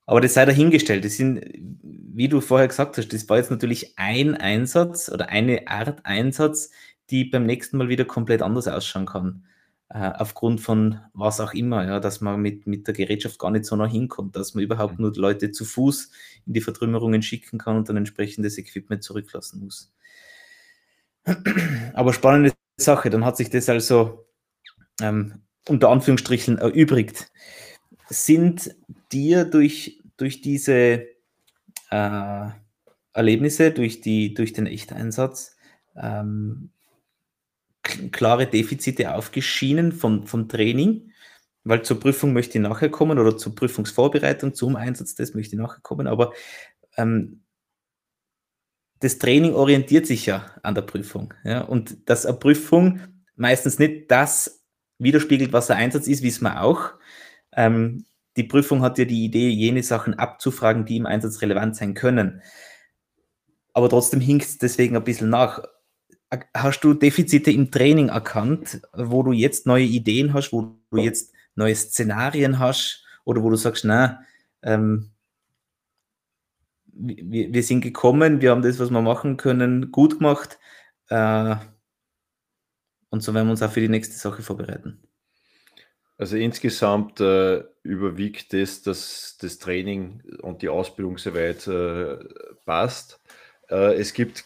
aber 0.07 0.23
das 0.23 0.33
sei 0.33 0.47
dahingestellt. 0.47 1.05
Das 1.05 1.19
sind, 1.19 1.43
wie 1.83 2.29
du 2.29 2.41
vorher 2.41 2.69
gesagt 2.69 2.97
hast, 2.97 3.13
das 3.13 3.29
war 3.29 3.37
jetzt 3.37 3.51
natürlich 3.51 3.99
ein 3.99 4.35
Einsatz 4.35 5.11
oder 5.11 5.29
eine 5.29 5.69
Art 5.69 6.07
Einsatz, 6.07 6.71
die 7.11 7.25
beim 7.25 7.45
nächsten 7.45 7.77
Mal 7.77 7.91
wieder 7.91 8.07
komplett 8.07 8.41
anders 8.41 8.67
ausschauen 8.67 9.05
kann. 9.05 9.45
Äh, 9.91 10.11
aufgrund 10.17 10.63
von 10.63 10.99
was 11.13 11.39
auch 11.39 11.53
immer, 11.53 11.85
ja, 11.85 12.01
dass 12.01 12.23
man 12.23 12.41
mit, 12.41 12.67
mit 12.67 12.87
der 12.87 12.95
Gerätschaft 12.95 13.39
gar 13.39 13.51
nicht 13.51 13.67
so 13.67 13.77
nah 13.77 13.87
hinkommt, 13.87 14.37
dass 14.37 14.55
man 14.55 14.65
überhaupt 14.65 14.99
nur 14.99 15.13
Leute 15.15 15.51
zu 15.51 15.67
Fuß 15.67 16.11
in 16.47 16.55
die 16.55 16.63
Vertrümmerungen 16.63 17.21
schicken 17.21 17.59
kann 17.59 17.77
und 17.77 17.91
dann 17.91 17.99
entsprechendes 17.99 18.57
Equipment 18.57 19.03
zurücklassen 19.03 19.65
muss. 19.65 19.93
Aber 21.93 22.15
spannende 22.15 22.53
Sache. 22.83 23.11
Dann 23.11 23.25
hat 23.25 23.37
sich 23.37 23.51
das 23.51 23.69
also 23.69 24.27
ähm, 25.01 25.43
unter 25.69 25.89
Anführungsstrichen 25.91 26.59
erübrigt. 26.59 27.31
Sind 28.09 28.75
dir 29.13 29.45
durch, 29.45 30.03
durch 30.17 30.41
diese 30.41 31.07
äh, 31.91 32.49
Erlebnisse, 33.13 33.71
durch, 33.71 34.01
die, 34.01 34.35
durch 34.35 34.53
den 34.53 34.67
Echteinsatz, 34.67 35.57
ähm, 35.97 36.71
klare 38.13 38.47
Defizite 38.47 39.15
aufgeschienen 39.15 39.93
vom, 39.93 40.27
vom 40.27 40.49
Training? 40.49 41.13
Weil 41.65 41.83
zur 41.83 42.01
Prüfung 42.01 42.33
möchte 42.33 42.59
ich 42.59 42.63
nachher 42.63 42.91
kommen 42.91 43.19
oder 43.19 43.37
zur 43.37 43.55
Prüfungsvorbereitung, 43.55 44.55
zum 44.55 44.75
Einsatz, 44.75 45.15
das 45.15 45.35
möchte 45.35 45.55
ich 45.55 45.63
nachher 45.63 45.81
kommen. 45.81 46.09
Aber 46.09 46.33
ähm, 46.97 47.42
das 49.03 49.19
Training 49.19 49.55
orientiert 49.55 50.07
sich 50.07 50.27
ja 50.27 50.47
an 50.63 50.75
der 50.75 50.83
Prüfung. 50.83 51.35
Ja? 51.45 51.63
Und 51.63 52.09
dass 52.09 52.25
eine 52.25 52.37
Prüfung 52.37 53.01
meistens 53.35 53.79
nicht 53.79 54.11
das 54.11 54.65
widerspiegelt, 54.99 55.53
was 55.53 55.67
der 55.67 55.77
Einsatz 55.77 56.07
ist, 56.07 56.23
wissen 56.23 56.45
wir 56.45 56.63
auch. 56.63 56.93
Ähm, 57.53 58.07
die 58.37 58.45
Prüfung 58.45 58.83
hat 58.83 58.99
ja 58.99 59.05
die 59.05 59.25
Idee, 59.25 59.49
jene 59.49 59.83
Sachen 59.83 60.15
abzufragen, 60.15 60.85
die 60.85 60.97
im 60.97 61.07
Einsatz 61.07 61.43
relevant 61.43 61.77
sein 61.77 61.95
können. 61.95 62.43
Aber 63.73 63.89
trotzdem 63.89 64.21
hinkt 64.21 64.45
es 64.45 64.59
deswegen 64.59 64.97
ein 64.97 65.05
bisschen 65.05 65.31
nach. 65.31 65.63
Hast 66.55 66.81
du 66.81 66.95
Defizite 66.95 67.51
im 67.51 67.71
Training 67.71 68.09
erkannt, 68.09 68.81
wo 68.95 69.23
du 69.23 69.33
jetzt 69.33 69.67
neue 69.67 69.85
Ideen 69.85 70.33
hast, 70.33 70.53
wo 70.53 70.77
du 70.91 70.99
jetzt 70.99 71.33
neue 71.57 71.75
Szenarien 71.75 72.59
hast 72.59 73.05
oder 73.25 73.43
wo 73.43 73.51
du 73.51 73.57
sagst, 73.57 73.85
na, 73.85 74.21
ähm, 74.63 75.12
wir, 76.93 77.53
wir 77.53 77.63
sind 77.63 77.81
gekommen, 77.81 78.41
wir 78.41 78.51
haben 78.51 78.63
das, 78.63 78.79
was 78.79 78.91
wir 78.91 79.01
machen 79.01 79.37
können, 79.37 79.91
gut 79.91 80.19
gemacht. 80.19 80.59
Äh, 81.09 81.57
und 83.11 83.23
so 83.23 83.35
werden 83.35 83.47
wir 83.49 83.53
uns 83.53 83.63
auch 83.63 83.71
für 83.71 83.81
die 83.81 83.89
nächste 83.89 84.17
Sache 84.17 84.43
vorbereiten. 84.43 85.03
Also 86.19 86.37
insgesamt 86.37 87.21
äh, 87.21 87.65
überwiegt 87.83 88.53
das, 88.53 88.83
dass 88.83 89.37
das 89.41 89.59
Training 89.59 90.23
und 90.43 90.63
die 90.63 90.69
Ausbildung 90.69 91.19
soweit 91.19 91.67
äh, 91.67 92.19
passt. 92.65 93.21
Äh, 93.69 93.95
es 93.95 94.15
gibt 94.15 94.45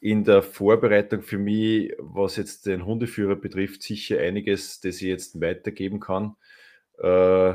in 0.00 0.24
der 0.24 0.42
Vorbereitung 0.42 1.22
für 1.22 1.38
mich, 1.38 1.92
was 1.98 2.36
jetzt 2.36 2.66
den 2.66 2.84
Hundeführer 2.84 3.36
betrifft, 3.36 3.82
sicher 3.82 4.20
einiges, 4.20 4.80
das 4.80 4.96
ich 4.96 5.08
jetzt 5.08 5.40
weitergeben 5.40 6.00
kann. 6.00 6.36
Äh, 6.98 7.54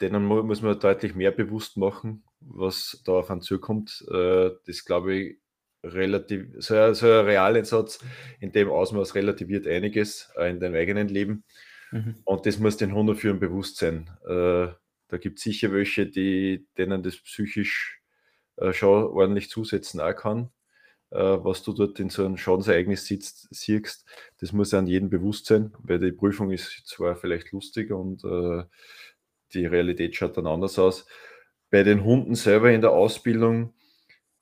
denen 0.00 0.24
muss 0.24 0.62
man 0.62 0.78
deutlich 0.78 1.14
mehr 1.14 1.30
bewusst 1.30 1.76
machen 1.76 2.24
was 2.46 3.02
da 3.04 3.12
auf 3.12 3.30
einen 3.30 3.42
zukommt. 3.42 4.04
Äh, 4.10 4.50
das 4.66 4.84
glaube 4.84 5.14
ich 5.14 5.38
relativ, 5.84 6.46
so, 6.58 6.76
ein, 6.76 6.94
so 6.94 7.06
ein 7.06 7.24
Realeinsatz 7.26 7.98
in 8.40 8.52
dem 8.52 8.70
Ausmaß 8.70 9.14
relativiert 9.14 9.66
einiges 9.66 10.30
äh, 10.36 10.50
in 10.50 10.60
deinem 10.60 10.74
eigenen 10.74 11.08
Leben. 11.08 11.44
Mhm. 11.90 12.16
Und 12.24 12.46
das 12.46 12.58
muss 12.58 12.76
den 12.76 12.94
Hundeführern 12.94 13.40
bewusst 13.40 13.78
sein. 13.78 14.10
Äh, 14.26 14.68
da 15.08 15.18
gibt 15.18 15.38
es 15.38 15.44
sicher 15.44 15.72
welche, 15.72 16.06
die, 16.06 16.66
denen 16.78 17.02
das 17.02 17.18
psychisch 17.18 17.98
schon 18.72 19.04
ordentlich 19.04 19.48
zusetzen 19.48 19.98
auch 20.00 20.14
kann. 20.14 20.50
was 21.10 21.62
du 21.62 21.72
dort 21.72 21.98
in 22.00 22.10
so 22.10 22.24
einem 22.24 22.36
Schadensereignis 22.36 23.06
sitzt, 23.06 23.48
siehst, 23.50 24.06
das 24.40 24.52
muss 24.52 24.74
an 24.74 24.86
jedem 24.86 25.08
bewusst 25.08 25.46
sein, 25.46 25.72
weil 25.80 25.98
die 25.98 26.12
Prüfung 26.12 26.50
ist 26.50 26.86
zwar 26.86 27.16
vielleicht 27.16 27.50
lustig 27.52 27.90
und 27.92 28.22
die 29.54 29.66
Realität 29.66 30.14
schaut 30.16 30.36
dann 30.36 30.46
anders 30.46 30.78
aus 30.78 31.06
bei 31.72 31.82
den 31.82 32.04
Hunden 32.04 32.34
selber 32.34 32.70
in 32.70 32.82
der 32.82 32.90
Ausbildung, 32.92 33.72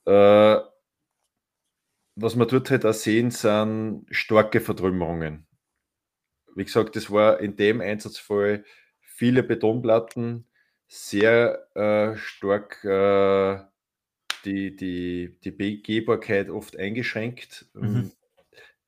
äh, 0.05 0.57
was 2.17 2.35
man 2.35 2.49
dort 2.49 2.71
halt 2.71 2.85
auch 2.85 2.93
sehen, 2.93 3.31
sind 3.31 4.05
starke 4.11 4.61
Vertrümmerungen. 4.61 5.47
Wie 6.57 6.65
gesagt, 6.65 6.97
das 6.97 7.11
war 7.11 7.39
in 7.39 7.55
dem 7.55 7.81
Einsatzfall 7.81 8.65
viele 9.01 9.45
Betonplatten, 9.45 10.45
sehr 10.89 11.69
äh, 11.77 12.17
stark 12.17 12.85
äh, 12.85 13.61
die, 14.45 14.75
die, 14.75 15.39
die 15.45 15.51
Begehbarkeit 15.53 16.51
oft 16.51 16.77
eingeschränkt. 16.77 17.67
Mhm. 17.75 18.11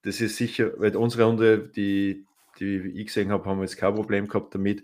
Das 0.03 0.21
ist 0.21 0.37
sicher, 0.37 0.73
weil 0.79 0.97
unsere 0.97 1.29
Hunde, 1.29 1.69
die, 1.69 2.27
die 2.59 2.93
ich 2.97 3.07
gesehen 3.07 3.31
habe, 3.31 3.45
haben 3.45 3.61
jetzt 3.61 3.77
kein 3.77 3.95
Problem 3.95 4.27
gehabt 4.27 4.53
damit. 4.53 4.83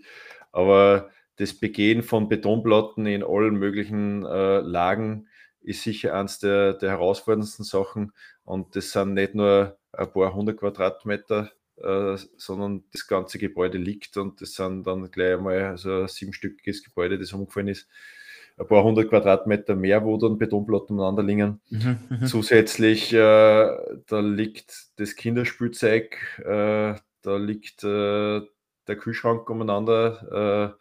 Aber 0.53 1.11
das 1.39 1.53
Begehen 1.53 2.03
von 2.03 2.27
Betonplatten 2.27 3.05
in 3.05 3.23
allen 3.23 3.55
möglichen 3.55 4.25
äh, 4.25 4.59
Lagen 4.59 5.27
ist 5.61 5.83
sicher 5.83 6.13
eines 6.13 6.39
der, 6.39 6.73
der, 6.73 6.91
herausforderndsten 6.91 7.63
Sachen. 7.63 8.11
Und 8.43 8.75
das 8.75 8.91
sind 8.91 9.13
nicht 9.13 9.35
nur 9.35 9.77
ein 9.93 10.11
paar 10.11 10.33
hundert 10.33 10.57
Quadratmeter, 10.57 11.51
äh, 11.77 12.17
sondern 12.35 12.83
das 12.91 13.07
ganze 13.07 13.39
Gebäude 13.39 13.77
liegt 13.77 14.17
und 14.17 14.41
das 14.41 14.53
sind 14.53 14.85
dann 14.85 15.09
gleich 15.11 15.35
einmal 15.35 15.77
so 15.77 16.01
ein 16.01 16.07
siebenstöckiges 16.09 16.83
Gebäude, 16.83 17.17
das 17.17 17.31
umgefallen 17.31 17.69
ist. 17.69 17.87
ein 18.57 18.67
paar 18.67 18.83
hundert 18.83 19.07
Quadratmeter 19.07 19.75
mehr, 19.75 20.03
wo 20.03 20.17
dann 20.17 20.37
Betonplatten 20.37 20.97
umeinander 20.97 21.23
liegen. 21.23 21.61
Mhm, 21.69 21.99
mhm, 22.09 22.25
Zusätzlich, 22.25 23.13
äh, 23.13 23.17
da 23.17 24.19
liegt 24.19 24.87
das 24.97 25.15
Kinderspielzeug, 25.15 26.17
äh, 26.39 26.95
da 27.21 27.37
liegt 27.37 27.85
äh, 27.85 28.41
der 28.87 28.95
Kühlschrank 28.97 29.49
umeinander. 29.49 30.77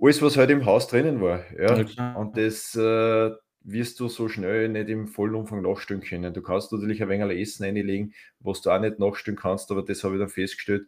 Alles, 0.00 0.22
was 0.22 0.36
halt 0.36 0.50
im 0.50 0.64
Haus 0.64 0.88
drinnen 0.88 1.20
war. 1.20 1.44
Ja. 1.58 1.80
ja 1.80 2.14
und 2.14 2.36
das 2.36 2.74
äh, 2.76 3.30
wirst 3.62 4.00
du 4.00 4.08
so 4.08 4.28
schnell 4.28 4.68
nicht 4.68 4.88
im 4.88 5.08
vollen 5.08 5.34
Umfang 5.34 5.62
nachstellen 5.62 6.02
können. 6.02 6.32
Du 6.32 6.42
kannst 6.42 6.72
natürlich 6.72 7.02
ein 7.02 7.08
wenig 7.08 7.40
Essen 7.40 7.64
einlegen, 7.64 8.14
was 8.40 8.62
du 8.62 8.70
auch 8.70 8.80
nicht 8.80 8.98
nachstellen 8.98 9.36
kannst, 9.36 9.70
aber 9.70 9.82
das 9.82 10.04
habe 10.04 10.14
ich 10.14 10.20
dann 10.20 10.28
festgestellt. 10.28 10.86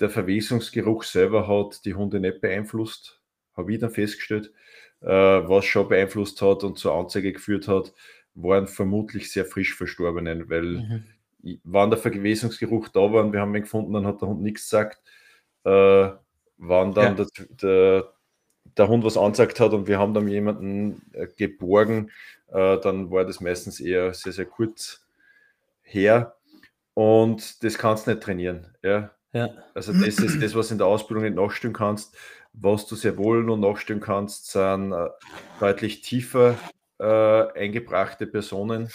Der 0.00 0.10
Verwesungsgeruch 0.10 1.02
selber 1.02 1.48
hat 1.48 1.84
die 1.84 1.94
Hunde 1.94 2.20
nicht 2.20 2.40
beeinflusst, 2.40 3.20
habe 3.56 3.72
ich 3.72 3.80
dann 3.80 3.90
festgestellt. 3.90 4.52
Äh, 5.00 5.08
was 5.08 5.64
schon 5.64 5.88
beeinflusst 5.88 6.40
hat 6.42 6.64
und 6.64 6.78
zur 6.78 6.94
Anzeige 6.94 7.32
geführt 7.32 7.68
hat, 7.68 7.92
waren 8.34 8.68
vermutlich 8.68 9.30
sehr 9.32 9.44
frisch 9.44 9.74
Verstorbenen, 9.74 10.48
weil 10.48 11.04
mhm. 11.42 11.60
wann 11.64 11.90
der 11.90 11.98
Verwesungsgeruch 11.98 12.88
da 12.88 13.00
war 13.12 13.24
und 13.24 13.32
wir 13.32 13.40
haben 13.40 13.54
ihn 13.54 13.62
gefunden, 13.62 13.92
dann 13.92 14.06
hat 14.06 14.20
der 14.22 14.28
Hund 14.28 14.42
nichts 14.42 14.62
gesagt. 14.62 15.02
Äh, 15.64 16.10
wann 16.56 16.94
dann 16.94 17.16
ja. 17.16 17.24
der, 17.24 17.46
der 17.50 18.12
der 18.76 18.88
Hund 18.88 19.04
was 19.04 19.16
angesagt 19.16 19.60
hat 19.60 19.72
und 19.72 19.86
wir 19.86 19.98
haben 19.98 20.14
dann 20.14 20.28
jemanden 20.28 21.02
äh, 21.12 21.26
geborgen, 21.26 22.10
äh, 22.48 22.78
dann 22.78 23.10
war 23.10 23.24
das 23.24 23.40
meistens 23.40 23.80
eher 23.80 24.14
sehr, 24.14 24.32
sehr 24.32 24.46
kurz 24.46 25.06
her. 25.82 26.36
Und 26.94 27.62
das 27.62 27.78
kannst 27.78 28.06
du 28.06 28.10
nicht 28.10 28.22
trainieren. 28.22 28.74
Ja? 28.82 29.10
ja. 29.32 29.50
Also 29.74 29.92
das 29.92 30.18
ist 30.18 30.42
das, 30.42 30.54
was 30.54 30.70
in 30.70 30.78
der 30.78 30.86
Ausbildung 30.86 31.24
nicht 31.24 31.36
nachstellen 31.36 31.74
kannst. 31.74 32.16
Was 32.52 32.86
du 32.86 32.96
sehr 32.96 33.16
wohl 33.16 33.44
noch 33.44 33.56
nachstellen 33.56 34.00
kannst, 34.00 34.50
sind 34.50 34.92
äh, 34.92 35.08
deutlich 35.60 36.00
tiefer 36.00 36.56
äh, 36.98 37.04
eingebrachte 37.04 38.26
Personen. 38.26 38.90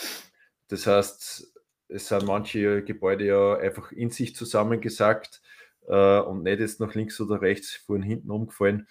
Das 0.68 0.88
heißt, 0.88 1.54
es 1.88 2.08
sind 2.08 2.26
manche 2.26 2.84
Gebäude 2.84 3.26
ja 3.26 3.56
einfach 3.56 3.92
in 3.92 4.10
sich 4.10 4.36
zusammengesackt 4.36 5.42
und 5.86 6.44
nicht 6.44 6.62
jetzt 6.62 6.80
nach 6.80 6.96
links 6.96 7.20
oder 7.20 7.42
rechts 7.42 7.76
vorhin 7.76 8.04
hinten 8.04 8.32
umgefallen. 8.32 8.88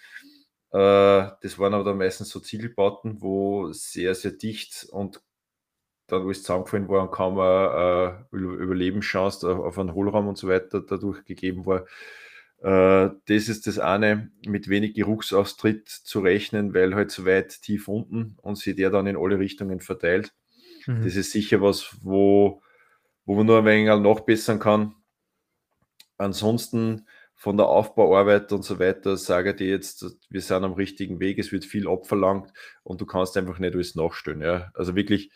Äh, 0.73 1.29
das 1.41 1.59
waren 1.59 1.75
aber 1.75 1.83
dann 1.83 1.99
meistens 1.99 2.29
so 2.29 2.39
Ziegelbauten, 2.39 3.21
wo 3.21 3.71
sehr, 3.71 4.15
sehr 4.15 4.31
dicht 4.31 4.87
und 4.91 5.21
dann, 6.07 6.25
wo 6.25 6.31
es 6.31 6.41
zusammengefallen 6.41 6.89
war, 6.89 7.09
kaum 7.11 7.39
eine 7.39 8.25
äh, 8.31 8.35
Überlebenschance 8.35 9.47
auf 9.47 9.77
einen 9.77 9.93
Hohlraum 9.93 10.27
und 10.27 10.37
so 10.37 10.47
weiter 10.47 10.81
dadurch 10.81 11.25
gegeben 11.25 11.65
war. 11.67 11.85
Äh, 12.63 13.11
das 13.25 13.49
ist 13.49 13.67
das 13.67 13.77
eine, 13.77 14.31
mit 14.45 14.67
wenig 14.67 14.95
Geruchsaustritt 14.95 15.87
zu 15.89 16.21
rechnen, 16.21 16.73
weil 16.73 16.95
halt 16.95 17.11
so 17.11 17.25
weit 17.25 17.61
tief 17.61 17.87
unten 17.87 18.37
und 18.41 18.57
sich 18.57 18.75
der 18.75 18.89
dann 18.89 19.05
in 19.07 19.17
alle 19.17 19.37
Richtungen 19.37 19.79
verteilt. 19.79 20.33
Mhm. 20.87 21.03
Das 21.03 21.15
ist 21.15 21.31
sicher 21.31 21.61
was, 21.61 21.97
wo, 22.01 22.63
wo 23.25 23.35
man 23.35 23.45
nur 23.45 23.59
ein 23.59 23.65
wenig 23.65 23.87
nachbessern 23.87 24.59
kann. 24.59 24.95
Ansonsten 26.17 27.05
von 27.43 27.57
der 27.57 27.67
Aufbauarbeit 27.67 28.53
und 28.53 28.63
so 28.63 28.79
weiter, 28.79 29.17
sage 29.17 29.53
dir 29.53 29.67
jetzt, 29.67 30.05
wir 30.29 30.39
sind 30.39 30.63
am 30.63 30.71
richtigen 30.71 31.19
Weg, 31.19 31.39
es 31.39 31.51
wird 31.51 31.65
viel 31.65 31.89
abverlangt 31.89 32.53
und 32.83 33.01
du 33.01 33.05
kannst 33.05 33.35
einfach 33.35 33.59
nicht 33.59 33.73
alles 33.73 33.95
nachstellen. 33.95 34.39
Ja? 34.39 34.71
Also 34.75 34.95
wirklich 34.95 35.29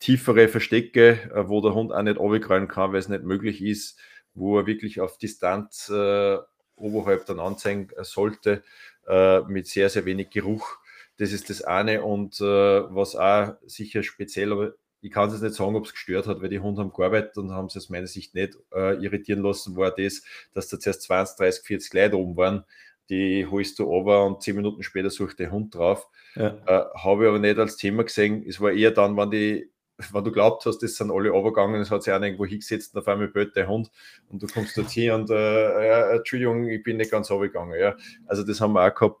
tiefere 0.00 0.48
Verstecke, 0.48 1.30
äh, 1.32 1.48
wo 1.48 1.60
der 1.60 1.72
Hund 1.72 1.92
auch 1.92 2.02
nicht 2.02 2.18
runterkrallen 2.18 2.66
kann, 2.66 2.90
weil 2.90 2.98
es 2.98 3.08
nicht 3.08 3.22
möglich 3.22 3.62
ist, 3.62 3.96
wo 4.34 4.58
er 4.58 4.66
wirklich 4.66 5.00
auf 5.00 5.18
Distanz 5.18 5.88
äh, 5.88 6.38
oberhalb 6.74 7.26
dann 7.26 7.38
anzeigen 7.38 7.90
sollte, 8.00 8.64
äh, 9.06 9.42
mit 9.42 9.68
sehr, 9.68 9.88
sehr 9.88 10.04
wenig 10.04 10.30
Geruch. 10.30 10.78
Das 11.18 11.30
ist 11.30 11.48
das 11.48 11.62
eine 11.62 12.02
und 12.02 12.40
äh, 12.40 12.44
was 12.44 13.14
auch 13.14 13.54
sicher 13.66 14.02
speziell 14.02 14.74
ich 15.02 15.10
kann 15.10 15.28
es 15.28 15.42
nicht 15.42 15.54
sagen, 15.54 15.74
ob 15.74 15.84
es 15.84 15.92
gestört 15.92 16.28
hat, 16.28 16.40
weil 16.40 16.48
die 16.48 16.60
Hunde 16.60 16.80
haben 16.80 16.92
gearbeitet 16.92 17.36
und 17.36 17.50
haben 17.50 17.66
es 17.66 17.76
aus 17.76 17.90
meiner 17.90 18.06
Sicht 18.06 18.34
nicht 18.34 18.56
äh, 18.72 18.94
irritieren 19.02 19.42
lassen, 19.42 19.76
war 19.76 19.90
das, 19.90 20.22
dass 20.54 20.68
da 20.68 20.78
zuerst 20.78 21.02
20, 21.02 21.36
30, 21.36 21.64
40 21.64 21.94
Leute 21.94 22.18
oben 22.18 22.36
waren. 22.36 22.64
Die 23.10 23.44
holst 23.44 23.80
du 23.80 23.90
over 23.90 24.24
und 24.24 24.42
zehn 24.42 24.54
Minuten 24.54 24.82
später 24.84 25.10
sucht 25.10 25.40
der 25.40 25.50
Hund 25.50 25.74
drauf. 25.74 26.06
Ja. 26.36 26.56
Äh, 26.66 26.84
Habe 26.98 27.24
ich 27.24 27.28
aber 27.28 27.40
nicht 27.40 27.58
als 27.58 27.76
Thema 27.76 28.04
gesehen. 28.04 28.44
Es 28.46 28.60
war 28.60 28.70
eher 28.70 28.92
dann, 28.92 29.16
wenn 29.16 29.30
die 29.30 29.72
wenn 30.10 30.24
du 30.24 30.32
glaubt 30.32 30.64
hast, 30.66 30.82
das 30.82 30.96
sind 30.96 31.10
alle 31.10 31.28
übergegangen, 31.28 31.80
es 31.80 31.90
hat 31.90 32.02
sich 32.02 32.12
einer 32.12 32.26
irgendwo 32.26 32.46
hingesetzt 32.46 32.94
und 32.94 33.00
auf 33.00 33.08
einmal 33.08 33.28
bellt 33.28 33.54
der 33.54 33.68
Hund 33.68 33.90
und 34.30 34.42
du 34.42 34.46
kommst 34.48 34.76
dort 34.76 34.90
hin 34.90 35.12
und 35.12 35.30
äh, 35.30 35.86
ja, 35.86 36.10
Entschuldigung, 36.12 36.68
ich 36.68 36.82
bin 36.82 36.96
nicht 36.96 37.10
ganz 37.10 37.30
runtergegangen. 37.30 37.78
Ja. 37.78 37.96
Also 38.26 38.42
das 38.42 38.60
haben 38.60 38.72
wir 38.72 38.84
auch 38.84 38.94
gehabt. 38.94 39.20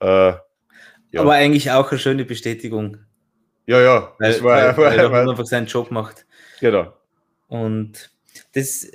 Äh, 0.00 0.06
ja. 1.10 1.20
Aber 1.20 1.32
eigentlich 1.32 1.70
auch 1.72 1.90
eine 1.90 1.98
schöne 1.98 2.24
Bestätigung. 2.24 2.98
Ja, 3.66 3.80
ja. 3.80 4.14
Weil, 4.18 4.42
war, 4.42 4.76
weil, 4.76 4.98
weil, 4.98 5.12
weil 5.12 5.24
er 5.26 5.30
einfach 5.30 5.46
seinen 5.46 5.66
Job 5.66 5.90
macht. 5.90 6.26
Genau. 6.60 6.92
Und 7.48 8.10
das, 8.52 8.90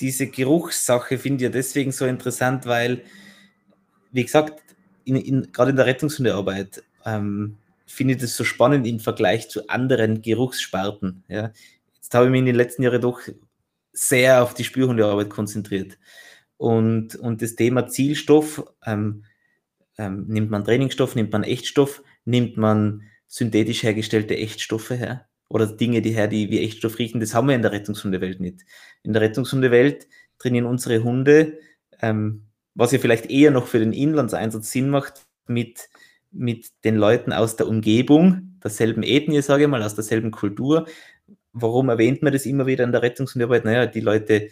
diese 0.00 0.28
Geruchssache 0.28 1.18
finde 1.18 1.36
ich 1.36 1.42
ja 1.42 1.48
deswegen 1.48 1.92
so 1.92 2.06
interessant, 2.06 2.66
weil, 2.66 3.02
wie 4.12 4.24
gesagt, 4.24 4.62
in, 5.04 5.16
in, 5.16 5.52
gerade 5.52 5.70
in 5.70 5.76
der 5.76 5.86
Rettungshundearbeit 5.86 6.82
ähm, 7.04 7.56
finde 7.86 8.14
ich 8.14 8.20
das 8.20 8.36
so 8.36 8.44
spannend 8.44 8.86
im 8.86 9.00
Vergleich 9.00 9.48
zu 9.48 9.68
anderen 9.68 10.22
Geruchssparten. 10.22 11.24
Ja. 11.28 11.52
Jetzt 11.94 12.14
habe 12.14 12.26
ich 12.26 12.30
mich 12.30 12.40
in 12.40 12.46
den 12.46 12.54
letzten 12.54 12.82
Jahren 12.82 13.00
doch 13.00 13.20
sehr 13.92 14.42
auf 14.42 14.54
die 14.54 14.64
Spürhundearbeit 14.64 15.30
konzentriert. 15.30 15.98
Und, 16.56 17.16
und 17.16 17.42
das 17.42 17.54
Thema 17.56 17.86
Zielstoff, 17.88 18.64
ähm, 18.84 19.24
ähm, 19.96 20.26
nimmt 20.28 20.50
man 20.50 20.64
Trainingsstoff, 20.64 21.14
nimmt 21.14 21.32
man 21.32 21.42
Echtstoff, 21.42 22.02
nimmt 22.24 22.56
man 22.56 23.02
synthetisch 23.28 23.84
hergestellte 23.84 24.36
Echtstoffe 24.36 24.90
her 24.90 25.28
oder 25.48 25.66
Dinge, 25.66 26.02
die 26.02 26.10
her, 26.10 26.28
die 26.28 26.50
wie 26.50 26.64
Echtstoff 26.64 26.98
riechen. 26.98 27.20
Das 27.20 27.34
haben 27.34 27.48
wir 27.48 27.54
in 27.54 27.62
der 27.62 27.72
Rettungshundewelt 27.72 28.40
nicht. 28.40 28.64
In 29.02 29.12
der 29.12 29.22
Rettungshundewelt 29.22 30.08
trainieren 30.38 30.66
unsere 30.66 31.04
Hunde, 31.04 31.58
ähm, 32.00 32.46
was 32.74 32.92
ja 32.92 32.98
vielleicht 32.98 33.30
eher 33.30 33.50
noch 33.50 33.66
für 33.66 33.78
den 33.78 33.92
Inlandseinsatz 33.92 34.70
Sinn 34.70 34.90
macht, 34.90 35.26
mit, 35.46 35.88
mit 36.30 36.68
den 36.84 36.96
Leuten 36.96 37.32
aus 37.32 37.56
der 37.56 37.68
Umgebung, 37.68 38.58
derselben 38.62 39.02
Ethnie, 39.02 39.42
sage 39.42 39.64
ich 39.64 39.68
mal, 39.68 39.82
aus 39.82 39.94
derselben 39.94 40.30
Kultur. 40.30 40.86
Warum 41.52 41.88
erwähnt 41.88 42.22
man 42.22 42.32
das 42.32 42.46
immer 42.46 42.66
wieder 42.66 42.84
in 42.84 42.92
der 42.92 43.02
Rettungshundearbeit? 43.02 43.64
Naja, 43.64 43.86
die 43.86 44.00
Leute 44.00 44.50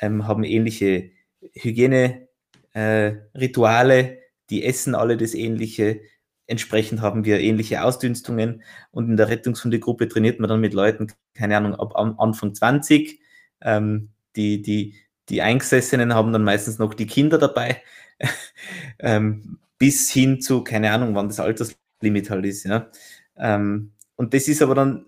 ähm, 0.00 0.26
haben 0.26 0.44
ähnliche 0.44 1.10
Hygiene-Rituale, 1.52 3.98
äh, 3.98 4.18
die 4.48 4.64
essen 4.64 4.94
alle 4.94 5.16
das 5.16 5.34
Ähnliche, 5.34 6.00
Entsprechend 6.50 7.00
haben 7.00 7.24
wir 7.24 7.38
ähnliche 7.38 7.84
Ausdünstungen 7.84 8.64
und 8.90 9.08
in 9.08 9.16
der 9.16 9.28
Rettungshundegruppe 9.28 10.08
trainiert 10.08 10.40
man 10.40 10.48
dann 10.48 10.60
mit 10.60 10.74
Leuten, 10.74 11.06
keine 11.32 11.56
Ahnung, 11.56 11.76
ab 11.76 11.94
Anfang 11.94 12.54
20. 12.54 13.20
Ähm, 13.60 14.08
die, 14.34 14.60
die, 14.60 14.96
die 15.28 15.42
Eingesessenen 15.42 16.12
haben 16.12 16.32
dann 16.32 16.42
meistens 16.42 16.80
noch 16.80 16.92
die 16.94 17.06
Kinder 17.06 17.38
dabei, 17.38 17.80
ähm, 18.98 19.60
bis 19.78 20.10
hin 20.10 20.40
zu, 20.40 20.64
keine 20.64 20.90
Ahnung, 20.90 21.14
wann 21.14 21.28
das 21.28 21.38
Alterslimit 21.38 22.30
halt 22.30 22.44
ist. 22.44 22.64
Ja. 22.64 22.90
Ähm, 23.38 23.92
und 24.16 24.34
das 24.34 24.48
ist 24.48 24.60
aber 24.60 24.74
dann, 24.74 25.06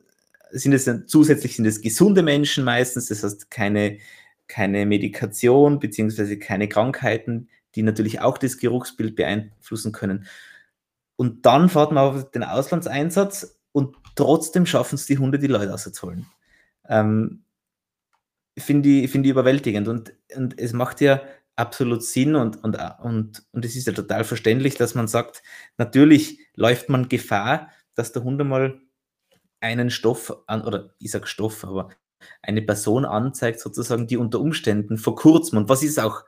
sind 0.52 0.72
es 0.74 0.88
zusätzlich 1.06 1.56
sind 1.56 1.66
es 1.66 1.80
gesunde 1.80 2.22
Menschen 2.22 2.62
meistens, 2.62 3.08
das 3.08 3.24
heißt 3.24 3.50
keine, 3.50 3.98
keine 4.46 4.86
Medikation 4.86 5.80
beziehungsweise 5.80 6.38
keine 6.38 6.68
Krankheiten, 6.68 7.48
die 7.74 7.82
natürlich 7.82 8.20
auch 8.20 8.38
das 8.38 8.58
Geruchsbild 8.58 9.16
beeinflussen 9.16 9.90
können. 9.90 10.28
Und 11.16 11.46
dann 11.46 11.68
fährt 11.68 11.92
man 11.92 12.04
auf 12.04 12.30
den 12.30 12.42
Auslandseinsatz 12.42 13.60
und 13.72 13.96
trotzdem 14.16 14.66
schaffen 14.66 14.96
es 14.96 15.06
die 15.06 15.18
Hunde, 15.18 15.38
die 15.38 15.46
Leute 15.46 15.72
auszuholen. 15.72 16.26
Ähm, 16.88 17.44
Finde 18.58 18.88
ich, 18.88 19.10
find 19.10 19.24
ich 19.24 19.30
überwältigend. 19.30 19.88
Und, 19.88 20.12
und 20.36 20.58
es 20.58 20.72
macht 20.74 21.00
ja 21.00 21.22
absolut 21.56 22.02
Sinn 22.02 22.34
und, 22.34 22.62
und, 22.62 22.76
und, 23.02 23.44
und 23.52 23.64
es 23.64 23.76
ist 23.76 23.86
ja 23.86 23.92
total 23.92 24.24
verständlich, 24.24 24.74
dass 24.74 24.94
man 24.94 25.08
sagt, 25.08 25.42
natürlich 25.78 26.38
läuft 26.54 26.88
man 26.88 27.08
Gefahr, 27.08 27.70
dass 27.94 28.12
der 28.12 28.24
Hund 28.24 28.40
einmal 28.40 28.80
einen 29.60 29.90
Stoff 29.90 30.36
an, 30.46 30.62
oder 30.62 30.94
ich 30.98 31.10
sage 31.10 31.26
Stoff, 31.26 31.64
aber 31.64 31.90
eine 32.42 32.62
Person 32.62 33.04
anzeigt, 33.04 33.60
sozusagen, 33.60 34.06
die 34.06 34.16
unter 34.16 34.40
Umständen 34.40 34.98
vor 34.98 35.16
kurzem, 35.16 35.58
und 35.58 35.68
was 35.68 35.82
ist 35.82 35.98
auch, 35.98 36.24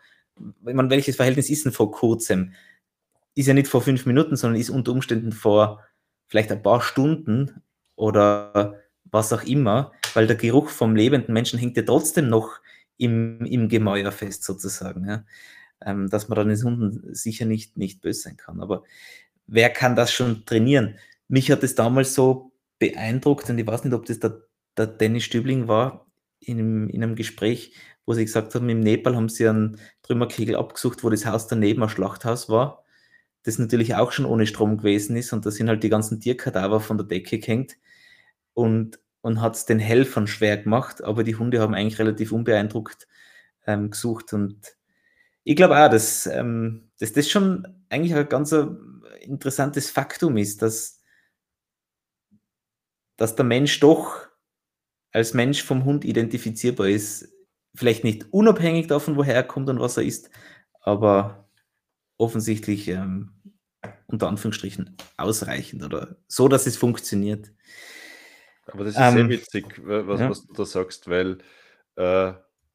ich 0.67 0.75
meine, 0.75 0.91
welches 0.91 1.17
Verhältnis 1.17 1.51
ist 1.51 1.65
denn 1.65 1.73
vor 1.73 1.91
kurzem? 1.91 2.53
Ist 3.35 3.47
ja 3.47 3.55
nicht 3.55 3.69
vor 3.69 3.83
fünf 3.83 4.07
Minuten, 4.07 4.37
sondern 4.37 4.61
ist 4.61 4.71
unter 4.71 4.93
Umständen 4.93 5.33
vor 5.33 5.83
vielleicht 6.29 6.53
ein 6.53 6.63
paar 6.63 6.81
Stunden 6.81 7.63
oder 7.97 8.81
was 9.05 9.33
auch 9.33 9.43
immer, 9.43 9.93
weil 10.15 10.27
der 10.27 10.37
Geruch 10.37 10.69
vom 10.69 10.97
lebenden 10.97 11.33
Menschen 11.35 11.59
hängt 11.59 11.77
ja 11.77 11.83
trotzdem 11.83 12.29
noch 12.29 12.61
im, 12.97 13.45
im 13.45 13.69
Gemäuer 13.69 14.13
fest, 14.13 14.45
sozusagen. 14.45 15.07
Ja. 15.07 15.25
Ähm, 15.85 16.09
dass 16.09 16.29
man 16.29 16.37
dann 16.37 16.49
den 16.49 16.63
Hunden 16.63 17.15
sicher 17.15 17.45
nicht, 17.45 17.77
nicht 17.77 18.01
böse 18.01 18.21
sein 18.21 18.37
kann. 18.37 18.61
Aber 18.61 18.85
wer 19.47 19.71
kann 19.71 19.97
das 19.97 20.13
schon 20.13 20.45
trainieren? 20.47 20.97
Mich 21.29 21.51
hat 21.51 21.63
es 21.63 21.75
damals 21.75 22.15
so 22.15 22.53
beeindruckt, 22.79 23.49
und 23.51 23.59
ich 23.59 23.67
weiß 23.67 23.85
nicht, 23.85 23.95
ob 23.95 24.07
das 24.07 24.21
der, 24.21 24.43
der 24.77 24.87
Dennis 24.87 25.25
Stübling 25.25 25.69
war, 25.69 26.07
in, 26.41 26.89
in 26.91 27.03
einem 27.03 27.17
Gespräch, 27.17 27.75
wo 28.07 28.13
sie 28.13 28.25
gesagt 28.25 28.55
haben, 28.55 28.69
im 28.69 28.81
Nepal 28.81 29.17
haben 29.17 29.29
sie 29.29 29.49
einen 29.49 29.79
Trümmerkegel 30.03 30.57
abgesucht, 30.57 31.03
wo 31.03 31.11
das 31.11 31.25
Haus 31.25 31.47
daneben 31.47 31.83
ein 31.83 31.89
Schlachthaus 31.89 32.49
war 32.49 32.84
das 33.45 33.59
natürlich 33.59 33.95
auch 33.95 34.11
schon 34.11 34.27
ohne 34.27 34.47
Strom 34.47 34.79
gewesen 34.79 35.17
ist 35.17 35.33
und 35.33 35.47
da 35.47 35.51
sind 35.51 35.69
halt 35.69 35.83
die 35.83 35.91
ganzen 35.91 36.21
Tierkadaver 36.21 36.81
von 36.81 36.99
der 36.99 37.07
Decke 37.07 37.39
gehängt 37.39 37.77
und, 38.55 38.99
und 39.21 39.41
hat 39.41 39.55
es 39.55 39.67
den 39.67 39.79
Helfern 39.79 40.27
schwer 40.27 40.57
gemacht, 40.59 41.05
aber 41.05 41.25
die 41.25 41.37
Hunde 41.37 41.61
haben 41.61 41.75
eigentlich 41.75 41.99
relativ 41.99 42.33
unbeeindruckt 42.33 43.07
ähm, 43.67 43.91
gesucht 43.91 44.33
und 44.33 44.77
ich 45.45 45.57
glaube 45.57 45.77
auch, 45.77 45.91
dass, 45.91 46.27
ähm, 46.27 46.91
dass 46.99 47.13
das 47.13 47.29
schon 47.29 47.69
eigentlich 47.91 48.15
ein 48.15 48.29
ganz 48.29 48.55
interessantes 49.21 49.91
Faktum 49.91 50.39
ist, 50.39 50.63
dass, 50.63 51.03
dass 53.17 53.37
der 53.37 53.45
Mensch 53.45 53.79
doch 53.81 54.27
als 55.13 55.35
Mensch 55.35 55.63
vom 55.63 55.85
Hund 55.85 56.05
identifizierbar 56.05 56.89
ist. 56.89 57.29
Vielleicht 57.75 58.05
nicht 58.05 58.33
unabhängig 58.33 58.87
davon, 58.87 59.17
woher 59.17 59.35
er 59.35 59.45
kommt 59.45 59.69
und 59.69 59.81
was 59.81 59.97
er 59.97 60.05
ist, 60.05 60.31
aber 60.81 61.49
offensichtlich 62.17 62.89
ähm, 62.89 63.34
unter 64.15 64.29
Anführungsstrichen 64.29 64.97
ausreichend 65.17 65.85
oder 65.85 66.17
so, 66.27 66.49
dass 66.49 66.67
es 66.67 66.77
funktioniert. 66.77 67.53
Aber 68.67 68.85
das 68.85 68.95
ist 68.95 69.01
ähm, 69.01 69.15
sehr 69.15 69.29
witzig, 69.29 69.67
was, 69.85 70.21
ja. 70.21 70.31
was, 70.31 70.47
du 70.47 70.55
da 70.55 70.65
sagst, 70.65 71.09
weil 71.09 71.39
äh, 71.97 72.33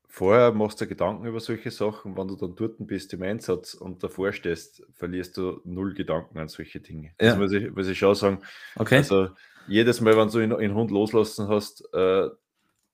vorher 0.08 0.52
machst 0.52 0.80
du 0.82 0.88
Gedanken 0.88 1.26
über 1.26 1.40
solche 1.40 1.72
Sachen, 1.72 2.16
wenn 2.16 2.28
du 2.28 2.36
dann 2.36 2.56
dort 2.56 2.76
bist 2.80 3.14
im 3.14 3.24
Einsatz 3.24 3.74
und 3.74 4.04
davor 4.04 4.32
stehst, 4.32 4.84
verlierst 4.94 5.38
du 5.38 5.62
null 5.64 5.94
Gedanken 5.94 6.38
an 6.38 6.48
solche 6.48 6.80
Dinge. 6.80 7.14
Ja. 7.20 7.30
Das 7.30 7.38
muss 7.38 7.52
ich, 7.52 7.72
muss 7.72 7.88
ich 7.88 7.98
schon 7.98 8.16
sagen. 8.16 8.42
Okay. 8.76 8.98
Also 8.98 9.30
jedes 9.68 10.02
Mal, 10.02 10.18
wenn 10.18 10.30
du 10.30 10.58
einen 10.58 10.74
Hund 10.74 10.92
loslassen 10.92 11.48
hast, 11.48 11.82
äh, 11.94 12.28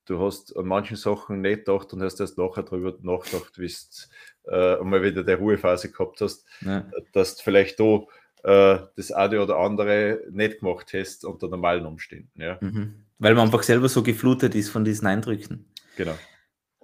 du 0.06 0.20
hast 0.20 0.56
an 0.56 0.66
manchen 0.66 0.96
Sachen 0.96 1.40
nicht 1.40 1.64
gedacht 1.64 1.92
und 1.92 2.02
hast 2.02 2.20
erst 2.20 2.38
nachher 2.38 2.62
darüber 2.62 2.96
nachgedacht, 3.02 3.58
wie 3.58 3.68
du 3.68 4.52
äh, 4.52 4.82
mal 4.82 5.02
wieder 5.02 5.24
der 5.24 5.36
Ruhephase 5.36 5.90
gehabt 5.90 6.20
hast, 6.20 6.46
ja. 6.60 6.88
dass 7.12 7.36
du 7.36 7.42
vielleicht 7.42 7.80
da 7.80 8.02
äh, 8.42 8.78
das 8.96 9.12
eine 9.12 9.42
oder 9.42 9.56
andere 9.58 10.20
nicht 10.30 10.60
gemacht 10.60 10.92
hast 10.94 11.24
unter 11.24 11.48
normalen 11.48 11.86
Umständen. 11.86 12.40
Ja. 12.40 12.58
Mhm. 12.60 13.06
Weil 13.18 13.34
man 13.34 13.46
einfach 13.46 13.62
selber 13.62 13.88
so 13.88 14.02
geflutet 14.02 14.54
ist 14.54 14.70
von 14.70 14.84
diesen 14.84 15.06
Eindrücken. 15.06 15.66
Genau. 15.96 16.14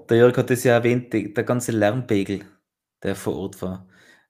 Der 0.09 0.17
Jörg 0.17 0.37
hat 0.37 0.51
es 0.51 0.65
ja 0.65 0.75
erwähnt, 0.75 1.13
der 1.13 1.45
ganze 1.45 1.73
Lärmpegel, 1.73 2.41
der 3.03 3.15
vor 3.15 3.37
Ort 3.37 3.63
war. 3.63 3.87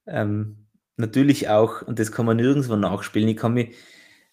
Ähm, 0.06 0.66
natürlich 0.96 1.48
auch, 1.48 1.82
und 1.82 1.98
das 1.98 2.12
kann 2.12 2.26
man 2.26 2.36
nirgendwo 2.36 2.76
nachspielen. 2.76 3.28
Ich 3.28 3.36
kann 3.36 3.54
mich 3.54 3.74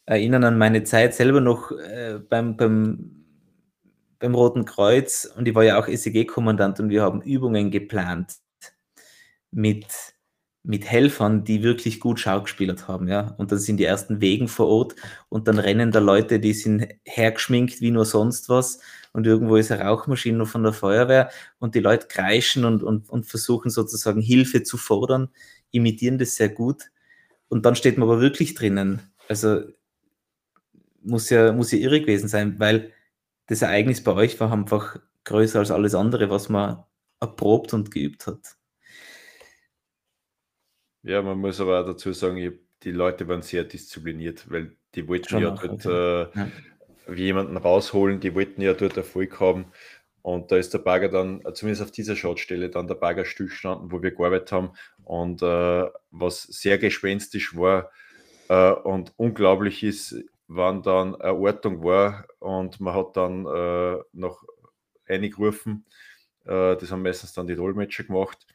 erinnern 0.06 0.44
an 0.44 0.58
meine 0.58 0.84
Zeit 0.84 1.14
selber 1.14 1.40
noch 1.40 1.72
äh, 1.72 2.20
beim, 2.28 2.58
beim, 2.58 3.26
beim 4.18 4.36
Roten 4.36 4.66
Kreuz 4.66 5.32
und 5.38 5.48
ich 5.48 5.56
war 5.56 5.64
ja 5.64 5.80
auch 5.80 5.88
SEG-Kommandant 5.88 6.80
und 6.80 6.90
wir 6.90 7.04
haben 7.04 7.22
Übungen 7.22 7.70
geplant 7.72 8.34
mit, 9.52 9.86
mit 10.70 10.86
Helfern, 10.86 11.44
die 11.44 11.64
wirklich 11.64 12.00
gut 12.00 12.20
schaugespielt 12.20 12.88
haben, 12.88 13.08
ja. 13.08 13.34
Und 13.40 13.52
dann 13.52 13.58
sind 13.58 13.78
die 13.78 13.86
ersten 13.86 14.22
Wegen 14.22 14.48
vor 14.48 14.68
Ort 14.68 14.96
und 15.28 15.48
dann 15.48 15.58
rennen 15.58 15.92
da 15.92 15.98
Leute, 15.98 16.40
die 16.40 16.54
sind 16.54 16.88
hergeschminkt 17.06 17.82
wie 17.82 17.90
nur 17.90 18.06
sonst 18.06 18.50
was 18.50 18.80
und 19.12 19.26
irgendwo 19.26 19.56
ist 19.56 19.72
eine 19.72 19.82
Rauchmaschine 19.82 20.46
von 20.46 20.62
der 20.62 20.74
Feuerwehr 20.74 21.32
und 21.58 21.74
die 21.74 21.80
Leute 21.80 22.06
kreischen 22.06 22.66
und, 22.66 22.84
und, 22.84 23.10
und 23.10 23.26
versuchen 23.26 23.72
sozusagen 23.72 24.22
Hilfe 24.22 24.62
zu 24.62 24.78
fordern, 24.78 25.30
imitieren 25.72 26.20
das 26.20 26.36
sehr 26.36 26.50
gut. 26.50 26.92
Und 27.48 27.66
dann 27.66 27.76
steht 27.76 27.98
man 27.98 28.08
aber 28.08 28.22
wirklich 28.22 28.54
drinnen. 28.54 29.02
Also 29.28 29.64
muss 31.02 31.32
ja, 31.32 31.52
muss 31.52 31.72
ja 31.72 31.80
irre 31.80 32.00
gewesen 32.00 32.28
sein, 32.28 32.60
weil 32.60 32.94
das 33.48 33.64
Ereignis 33.64 34.04
bei 34.04 34.14
euch 34.14 34.40
war 34.40 34.52
einfach 34.52 35.00
größer 35.24 35.58
als 35.58 35.72
alles 35.72 35.96
andere, 35.96 36.30
was 36.30 36.48
man 36.48 36.84
erprobt 37.20 37.74
und 37.74 37.90
geübt 37.90 38.28
hat. 38.28 38.59
Ja, 41.10 41.24
man 41.24 41.40
muss 41.40 41.60
aber 41.60 41.84
dazu 41.84 42.14
sagen, 42.14 42.60
die 42.84 42.92
Leute 42.92 43.28
waren 43.28 43.42
sehr 43.42 43.64
diszipliniert, 43.64 44.46
weil 44.52 44.76
die 44.94 45.08
wollten 45.08 45.28
Schon 45.28 45.42
ja 45.42 45.50
dort 45.50 45.84
äh, 45.86 46.40
ja. 46.40 47.14
jemanden 47.16 47.58
rausholen, 47.58 48.20
die 48.20 48.36
wollten 48.36 48.62
ja 48.62 48.74
dort 48.74 48.96
Erfolg 48.96 49.40
haben. 49.40 49.66
Und 50.22 50.52
da 50.52 50.58
ist 50.58 50.72
der 50.72 50.78
Bagger 50.78 51.10
dann, 51.10 51.42
zumindest 51.56 51.82
auf 51.82 51.90
dieser 51.90 52.16
Schadstelle, 52.16 52.70
dann 52.70 52.86
der 52.86 52.94
Bagger 52.94 53.26
stillgestanden, 53.26 53.92
wo 53.92 54.04
wir 54.04 54.12
gearbeitet 54.12 54.52
haben. 54.52 54.74
Und 55.04 55.42
äh, 55.42 55.88
was 56.12 56.44
sehr 56.44 56.78
gespenstisch 56.78 57.58
war 57.58 57.90
äh, 58.48 58.70
und 58.70 59.12
unglaublich 59.18 59.82
ist, 59.82 60.16
wann 60.48 60.84
dann 60.84 61.16
eine 61.16 61.34
Ortung 61.34 61.84
war 61.84 62.28
und 62.38 62.80
man 62.82 62.94
hat 62.94 63.18
dann 63.18 63.48
äh, 63.48 63.98
noch 64.14 64.44
eingerufen. 65.08 65.86
Äh, 66.46 66.78
das 66.78 66.92
haben 66.92 67.02
meistens 67.02 67.34
dann 67.34 67.48
die 67.48 67.56
Dolmetscher 67.56 68.04
gemacht. 68.04 68.46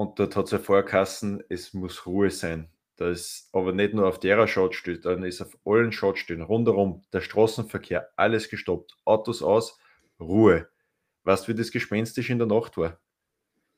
Und 0.00 0.18
dort 0.18 0.34
hat 0.34 0.50
es 0.50 0.66
ja 0.66 0.80
geheißen, 0.80 1.44
es 1.50 1.74
muss 1.74 2.06
Ruhe 2.06 2.30
sein. 2.30 2.70
Da 2.96 3.10
ist 3.10 3.50
aber 3.52 3.72
nicht 3.72 3.92
nur 3.92 4.08
auf 4.08 4.18
der 4.18 4.46
Schadstelle, 4.46 4.98
dann 4.98 5.24
ist 5.24 5.42
auf 5.42 5.58
allen 5.66 5.92
Schadstellen 5.92 6.40
rundherum 6.40 7.02
der 7.12 7.20
Straßenverkehr, 7.20 8.08
alles 8.16 8.48
gestoppt, 8.48 8.96
Autos 9.04 9.42
aus, 9.42 9.78
Ruhe. 10.18 10.68
Weißt 11.24 11.46
du, 11.46 11.52
wie 11.52 11.56
das 11.58 11.70
gespenstisch 11.70 12.30
in 12.30 12.38
der 12.38 12.46
Nacht 12.46 12.78
war? 12.78 12.98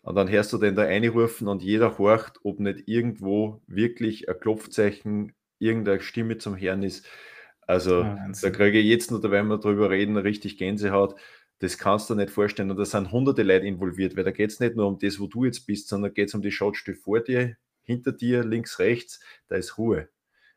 Und 0.02 0.14
dann 0.14 0.30
hörst 0.30 0.52
du 0.52 0.58
den 0.58 0.76
da 0.76 0.82
einrufen 0.82 1.48
und 1.48 1.60
jeder 1.60 1.98
horcht, 1.98 2.38
ob 2.44 2.60
nicht 2.60 2.86
irgendwo 2.86 3.60
wirklich 3.66 4.28
ein 4.28 4.38
Klopfzeichen, 4.38 5.32
irgendeine 5.58 6.02
Stimme 6.02 6.38
zum 6.38 6.54
Herrn 6.54 6.84
ist. 6.84 7.04
Also 7.66 8.02
ja, 8.02 8.28
da 8.40 8.50
kriege 8.50 8.78
ich 8.78 8.86
jetzt 8.86 9.10
da 9.10 9.28
werden 9.28 9.48
wir 9.48 9.58
drüber 9.58 9.90
reden, 9.90 10.16
richtig 10.16 10.56
Gänsehaut. 10.56 11.16
Das 11.62 11.78
kannst 11.78 12.10
du 12.10 12.16
nicht 12.16 12.30
vorstellen. 12.30 12.72
Und 12.72 12.76
da 12.76 12.84
sind 12.84 13.12
hunderte 13.12 13.44
Leute 13.44 13.66
involviert, 13.66 14.16
weil 14.16 14.24
da 14.24 14.32
geht 14.32 14.50
es 14.50 14.58
nicht 14.58 14.74
nur 14.74 14.88
um 14.88 14.98
das, 14.98 15.20
wo 15.20 15.28
du 15.28 15.44
jetzt 15.44 15.64
bist, 15.64 15.86
sondern 15.86 16.12
geht 16.12 16.26
es 16.26 16.34
um 16.34 16.42
die 16.42 16.50
Schadstelle 16.50 16.96
vor 16.96 17.20
dir, 17.20 17.56
hinter 17.84 18.10
dir, 18.10 18.42
links, 18.42 18.80
rechts, 18.80 19.20
da 19.46 19.54
ist 19.54 19.78
Ruhe. 19.78 20.08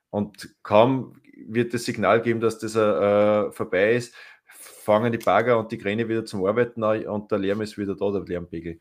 Und 0.09 0.55
kaum 0.63 1.21
wird 1.47 1.75
das 1.75 1.85
Signal 1.85 2.23
geben, 2.23 2.39
dass 2.39 2.57
das 2.57 2.75
äh, 2.75 3.51
vorbei 3.51 3.95
ist, 3.95 4.15
fangen 4.47 5.11
die 5.11 5.19
Bagger 5.19 5.59
und 5.59 5.71
die 5.71 5.77
Kräne 5.77 6.09
wieder 6.09 6.25
zum 6.25 6.43
Arbeiten 6.43 6.83
an 6.83 7.05
und 7.05 7.31
der 7.31 7.37
Lärm 7.37 7.61
ist 7.61 7.77
wieder 7.77 7.95
da, 7.95 8.09
der 8.09 8.21
Lärmpegel. 8.21 8.79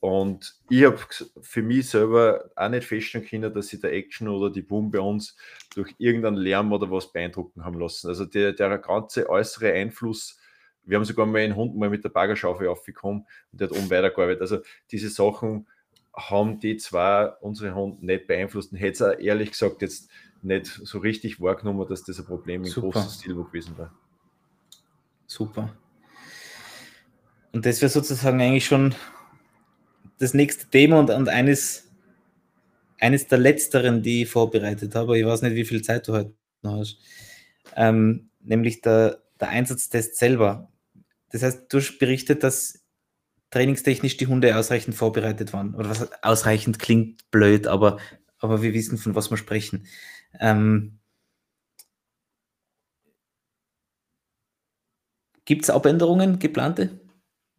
Und 0.00 0.56
ich 0.68 0.84
habe 0.84 0.98
für 1.40 1.62
mich 1.62 1.88
selber 1.88 2.50
auch 2.56 2.68
nicht 2.68 2.86
feststellen 2.86 3.26
können, 3.26 3.54
dass 3.54 3.68
sich 3.68 3.80
der 3.80 3.94
Action 3.94 4.28
oder 4.28 4.52
die 4.52 4.60
Boom 4.60 4.90
bei 4.90 5.00
uns 5.00 5.34
durch 5.74 5.94
irgendeinen 5.96 6.36
Lärm 6.36 6.74
oder 6.74 6.90
was 6.90 7.10
beeindrucken 7.10 7.64
haben 7.64 7.80
lassen. 7.80 8.08
Also 8.08 8.26
der, 8.26 8.52
der 8.52 8.76
ganze 8.76 9.30
äußere 9.30 9.72
Einfluss, 9.72 10.38
wir 10.86 10.96
haben 10.96 11.04
sogar 11.04 11.26
mal 11.26 11.38
einen 11.38 11.56
Hund 11.56 11.76
mal 11.76 11.90
mit 11.90 12.04
der 12.04 12.10
Baggerschaufel 12.10 12.68
aufgekommen 12.68 13.26
und 13.52 13.60
der 13.60 13.68
hat 13.68 13.76
oben 13.76 13.90
weitergearbeitet. 13.90 14.40
Also 14.40 14.58
diese 14.90 15.08
Sachen 15.08 15.66
haben 16.14 16.60
die 16.60 16.76
zwei 16.76 17.26
unsere 17.40 17.74
Hunde 17.74 18.04
nicht 18.04 18.26
beeinflusst 18.26 18.72
und 18.72 18.78
hätte 18.78 19.04
es 19.04 19.18
ehrlich 19.20 19.50
gesagt 19.50 19.82
jetzt 19.82 20.08
nicht 20.42 20.66
so 20.66 20.98
richtig 20.98 21.40
wahrgenommen, 21.40 21.88
dass 21.88 22.04
das 22.04 22.18
ein 22.18 22.26
Problem 22.26 22.62
im 22.62 22.70
Super. 22.70 22.90
großen 22.90 23.10
Stil 23.10 23.34
gewesen 23.34 23.76
war. 23.78 23.92
Super. 25.26 25.74
Und 27.52 27.64
das 27.66 27.80
wäre 27.80 27.90
sozusagen 27.90 28.40
eigentlich 28.40 28.66
schon 28.66 28.94
das 30.18 30.34
nächste 30.34 30.68
Thema 30.68 31.00
und, 31.00 31.10
und 31.10 31.28
eines, 31.28 31.88
eines 33.00 33.26
der 33.26 33.38
letzteren, 33.38 34.02
die 34.02 34.22
ich 34.22 34.30
vorbereitet 34.30 34.94
habe. 34.94 35.18
Ich 35.18 35.24
weiß 35.24 35.42
nicht, 35.42 35.54
wie 35.54 35.64
viel 35.64 35.82
Zeit 35.82 36.06
du 36.06 36.12
heute 36.12 36.34
noch 36.62 36.78
hast. 36.78 36.98
Ähm, 37.74 38.28
nämlich 38.42 38.80
der, 38.80 39.22
der 39.40 39.48
Einsatztest 39.48 40.16
selber. 40.16 40.68
Das 41.34 41.42
heißt, 41.42 41.64
du 41.68 41.78
hast 41.78 41.98
berichtet, 41.98 42.44
dass 42.44 42.84
trainingstechnisch 43.50 44.16
die 44.16 44.28
Hunde 44.28 44.56
ausreichend 44.56 44.94
vorbereitet 44.94 45.52
waren. 45.52 45.74
Oder 45.74 45.90
was 45.90 46.08
ausreichend 46.22 46.78
klingt 46.78 47.28
blöd, 47.32 47.66
aber, 47.66 47.98
aber 48.38 48.62
wir 48.62 48.72
wissen, 48.72 48.98
von 48.98 49.16
was 49.16 49.32
wir 49.32 49.36
sprechen. 49.36 49.88
Ähm, 50.38 51.00
Gibt 55.44 55.64
es 55.64 55.70
Abänderungen, 55.70 56.38
geplante 56.38 57.00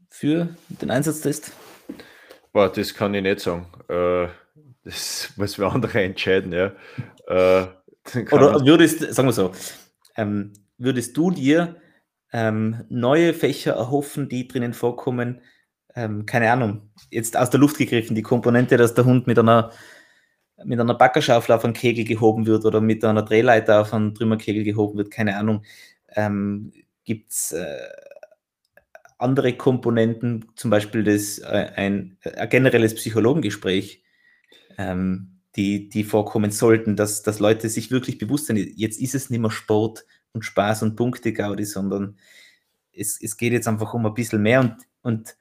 für 0.10 0.56
den 0.70 0.90
Einsatztest? 0.90 1.52
Boah, 2.54 2.72
das 2.72 2.94
kann 2.94 3.14
ich 3.14 3.24
nicht 3.24 3.42
sagen. 3.42 3.68
Äh, 3.90 4.30
das 4.86 5.34
muss 5.36 5.60
wir 5.60 5.70
andere 5.70 6.02
entscheiden, 6.02 6.54
ja. 6.54 6.72
Äh, 7.28 7.68
Oder 8.32 8.66
würdest, 8.66 9.02
sagen 9.14 9.28
wir 9.28 9.34
so, 9.34 9.52
ähm, 10.16 10.54
würdest 10.78 11.18
du 11.18 11.30
dir 11.30 11.82
ähm, 12.36 12.84
neue 12.90 13.34
Fächer 13.34 13.76
erhoffen, 13.76 14.28
die 14.28 14.46
drinnen 14.46 14.74
vorkommen? 14.74 15.40
Ähm, 15.96 16.26
keine 16.26 16.52
Ahnung, 16.52 16.92
jetzt 17.10 17.38
aus 17.38 17.50
der 17.50 17.62
Luft 17.62 17.78
gegriffen, 17.78 18.14
die 18.14 18.24
Komponente, 18.24 18.76
dass 18.76 18.94
der 18.94 19.06
Hund 19.06 19.26
mit 19.26 19.40
einer, 19.40 19.72
mit 20.66 20.78
einer 20.78 20.96
Backerschaufel 20.96 21.56
auf 21.56 21.64
einen 21.64 21.74
Kegel 21.74 22.04
gehoben 22.04 22.46
wird 22.46 22.66
oder 22.66 22.82
mit 22.82 23.06
einer 23.06 23.24
Drehleiter 23.24 23.80
auf 23.80 23.94
einen 23.94 24.14
Trümmerkegel 24.14 24.66
gehoben 24.66 24.98
wird, 24.98 25.12
keine 25.12 25.38
Ahnung. 25.38 25.64
Ähm, 26.14 26.74
Gibt 27.06 27.32
es 27.32 27.54
äh, 27.54 27.78
andere 29.18 29.54
Komponenten, 29.54 30.52
zum 30.58 30.72
Beispiel 30.72 31.06
das, 31.06 31.40
äh, 31.40 31.72
ein, 31.78 32.18
ein 32.36 32.50
generelles 32.50 32.96
Psychologengespräch, 32.96 34.04
ähm, 34.78 35.40
die, 35.56 35.88
die 35.88 36.04
vorkommen 36.04 36.52
sollten, 36.52 36.98
dass, 36.98 37.24
dass 37.24 37.40
Leute 37.40 37.70
sich 37.70 37.92
wirklich 37.92 38.18
bewusst 38.18 38.48
sind, 38.48 38.58
jetzt 38.58 39.00
ist 39.00 39.16
es 39.16 39.30
nicht 39.30 39.40
mehr 39.40 39.52
Sport 39.52 40.06
und 40.36 40.44
Spaß 40.46 40.84
und 40.84 40.96
Punkte-Gaudi, 40.96 41.66
sondern 41.66 42.18
es, 42.94 43.20
es 43.22 43.38
geht 43.38 43.54
jetzt 43.54 43.68
einfach 43.68 43.94
um 43.94 44.06
ein 44.06 44.14
bisschen 44.14 44.42
mehr 44.44 44.60
und, 44.60 44.76
und 45.02 45.36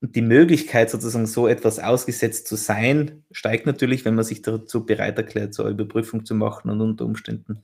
die 0.00 0.22
Möglichkeit, 0.22 0.90
sozusagen 0.90 1.26
so 1.26 1.46
etwas 1.46 1.78
ausgesetzt 1.78 2.48
zu 2.48 2.56
sein, 2.56 3.24
steigt 3.30 3.66
natürlich, 3.66 4.04
wenn 4.04 4.16
man 4.16 4.24
sich 4.24 4.42
dazu 4.42 4.84
bereit 4.84 5.16
erklärt, 5.16 5.54
so 5.54 5.62
eine 5.62 5.72
Überprüfung 5.72 6.24
zu 6.24 6.34
machen 6.34 6.70
und 6.70 6.80
unter 6.80 7.04
Umständen 7.04 7.62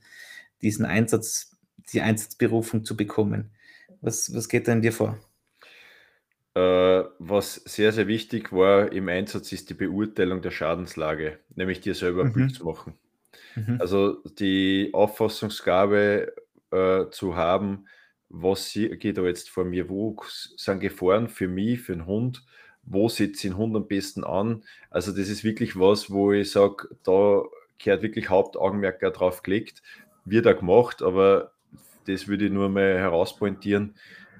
diesen 0.61 0.85
Einsatz, 0.85 1.57
die 1.91 2.01
Einsatzberufung 2.01 2.85
zu 2.85 2.95
bekommen. 2.95 3.51
Was, 4.01 4.33
was 4.33 4.47
geht 4.47 4.67
da 4.69 4.71
in 4.71 4.81
dir 4.81 4.93
vor? 4.93 5.19
Äh, 6.55 7.03
was 7.19 7.55
sehr, 7.55 7.91
sehr 7.91 8.07
wichtig 8.07 8.51
war 8.53 8.91
im 8.91 9.09
Einsatz, 9.09 9.51
ist 9.51 9.69
die 9.69 9.73
Beurteilung 9.73 10.41
der 10.41 10.51
Schadenslage, 10.51 11.39
nämlich 11.55 11.81
dir 11.81 11.93
selber 11.95 12.23
ein 12.23 12.31
Bild 12.31 12.51
Mhm. 12.51 12.53
zu 12.53 12.63
machen. 12.65 12.93
Mhm. 13.67 13.77
Also 13.79 14.23
die 14.39 14.89
Auffassungsgabe 14.93 16.33
äh, 16.71 17.05
zu 17.11 17.35
haben, 17.35 17.85
was 18.29 18.73
geht 18.73 19.17
da 19.17 19.23
jetzt 19.23 19.49
vor 19.49 19.65
mir, 19.65 19.89
wo 19.89 20.15
sind 20.55 20.79
Gefahren 20.79 21.27
für 21.27 21.47
mich, 21.47 21.81
für 21.81 21.93
den 21.93 22.05
Hund, 22.05 22.43
wo 22.83 23.09
setzt 23.09 23.43
den 23.43 23.57
Hund 23.57 23.75
am 23.75 23.87
besten 23.87 24.23
an. 24.23 24.63
Also 24.89 25.11
das 25.11 25.29
ist 25.29 25.43
wirklich 25.43 25.79
was, 25.79 26.11
wo 26.11 26.31
ich 26.31 26.51
sage, 26.51 26.89
da 27.03 27.43
gehört 27.79 28.03
wirklich 28.03 28.29
Hauptaugenmerk 28.29 28.99
drauf 29.13 29.41
gelegt, 29.41 29.81
wird 30.25 30.47
auch 30.47 30.57
gemacht, 30.57 31.01
aber 31.01 31.53
das 32.05 32.27
würde 32.27 32.45
ich 32.45 32.51
nur 32.51 32.69
mal 32.69 32.97
herauspointieren, 32.97 33.95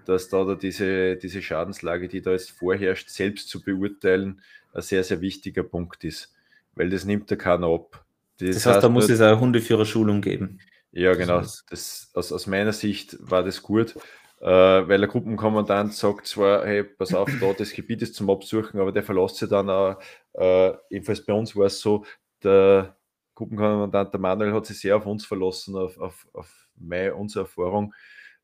dass 0.06 0.30
da, 0.30 0.44
da 0.44 0.56
diese, 0.56 1.16
diese 1.18 1.42
Schadenslage, 1.42 2.08
die 2.08 2.22
da 2.22 2.32
jetzt 2.32 2.52
vorherrscht, 2.52 3.10
selbst 3.10 3.50
zu 3.50 3.62
beurteilen, 3.62 4.42
ein 4.74 4.82
sehr, 4.82 5.04
sehr 5.04 5.22
wichtiger 5.22 5.64
Punkt 5.64 6.04
ist, 6.04 6.34
weil 6.76 6.90
das 6.90 7.06
nimmt 7.06 7.30
ja 7.32 7.38
keiner 7.38 7.68
ab. 7.68 8.06
Das 8.40 8.66
heißt, 8.66 8.84
da 8.84 8.90
muss 8.90 9.10
es 9.10 9.22
eine 9.22 9.40
Hundeführerschulung 9.40 10.22
geben. 10.22 10.60
ja, 10.92 11.12
Das 11.12 11.18
genau. 11.18 11.42
Das, 11.70 12.12
aus, 12.14 12.32
aus 12.32 12.48
meiner 12.48 12.74
Sicht 12.74 13.18
war 13.20 13.44
das 13.44 13.62
gut, 13.62 13.96
äh, 14.40 14.46
weil 14.48 15.00
der 15.00 15.08
Gruppenkommandant 15.08 15.94
sagt 15.94 16.28
zwar, 16.28 16.66
hey, 16.66 16.84
pass 16.84 17.14
auf, 17.14 17.30
da 17.40 17.54
das 17.54 17.74
Gebiet 17.74 18.02
ist 18.02 18.16
zum 18.16 18.30
Absuchen, 18.30 18.80
aber 18.80 18.92
der 18.92 19.04
verlässt 19.04 19.38
sich 19.38 19.50
dann 19.50 19.70
auch, 19.70 20.00
äh, 20.34 20.74
jedenfalls 20.90 21.26
bei 21.26 21.34
uns 21.34 21.56
war 21.56 21.66
es 21.66 21.80
so, 21.80 22.06
der 22.44 22.98
Gruppenkommandant, 23.36 24.14
der 24.14 24.20
Manuel, 24.20 24.54
hat 24.54 24.66
sich 24.66 24.80
sehr 24.80 24.98
auf 24.98 25.06
uns 25.06 25.26
verlassen, 25.26 25.76
auf, 25.76 25.98
auf, 25.98 26.28
auf 26.34 26.70
meine, 26.76 27.16
unsere 27.16 27.46
Erfahrung, 27.46 27.94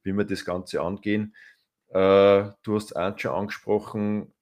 wie 0.04 0.14
wir 0.14 0.26
das 0.26 0.46
Ganze 0.46 0.82
angehen. 0.82 1.36
Äh, 1.90 2.50
du 2.64 2.76
hast 2.76 2.96
eins 2.96 3.22
schon 3.22 3.32
angesprochen, 3.32 4.34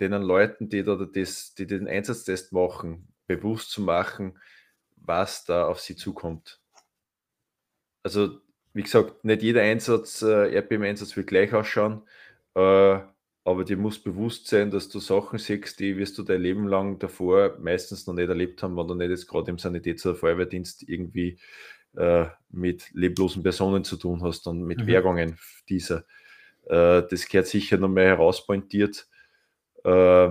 den 0.00 0.12
Leuten, 0.12 0.68
die, 0.68 0.82
da 0.82 0.96
das, 0.96 1.54
die 1.54 1.66
den 1.66 1.88
Einsatztest 1.88 2.52
machen, 2.52 3.08
bewusst 3.26 3.70
zu 3.70 3.82
machen, 3.82 4.38
was 5.04 5.44
da 5.44 5.66
auf 5.66 5.80
sie 5.80 5.96
zukommt 5.96 6.60
also 8.02 8.40
wie 8.74 8.82
gesagt, 8.82 9.24
nicht 9.24 9.42
jeder 9.42 9.62
Einsatz, 9.62 10.22
äh, 10.22 10.52
Erdbebeneinsatz 10.52 11.16
wird 11.16 11.26
gleich 11.26 11.52
ausschauen, 11.52 12.02
äh, 12.54 13.00
aber 13.44 13.64
dir 13.64 13.76
muss 13.76 13.98
bewusst 13.98 14.46
sein, 14.46 14.70
dass 14.70 14.88
du 14.88 14.98
Sachen 15.00 15.38
siehst, 15.38 15.80
die 15.80 15.96
wirst 15.96 16.16
du 16.16 16.22
dein 16.22 16.40
Leben 16.40 16.66
lang 16.68 16.98
davor 16.98 17.58
meistens 17.58 18.06
noch 18.06 18.14
nicht 18.14 18.28
erlebt 18.28 18.62
haben, 18.62 18.76
wenn 18.76 18.86
du 18.86 18.94
nicht 18.94 19.10
jetzt 19.10 19.26
gerade 19.26 19.50
im 19.50 19.58
Sanitäts- 19.58 20.06
oder 20.06 20.14
Feuerwehrdienst 20.14 20.88
irgendwie 20.88 21.38
äh, 21.96 22.26
mit 22.50 22.90
leblosen 22.92 23.42
Personen 23.42 23.84
zu 23.84 23.96
tun 23.96 24.22
hast 24.22 24.46
und 24.46 24.62
mit 24.62 24.82
Mhm. 24.82 24.86
Wehrgängen 24.86 25.38
dieser. 25.68 26.04
Äh, 26.66 27.02
das 27.10 27.28
gehört 27.28 27.48
sicher 27.48 27.76
noch 27.78 27.88
mehr 27.88 28.06
herauspointiert. 28.06 29.08
Äh, 29.84 30.30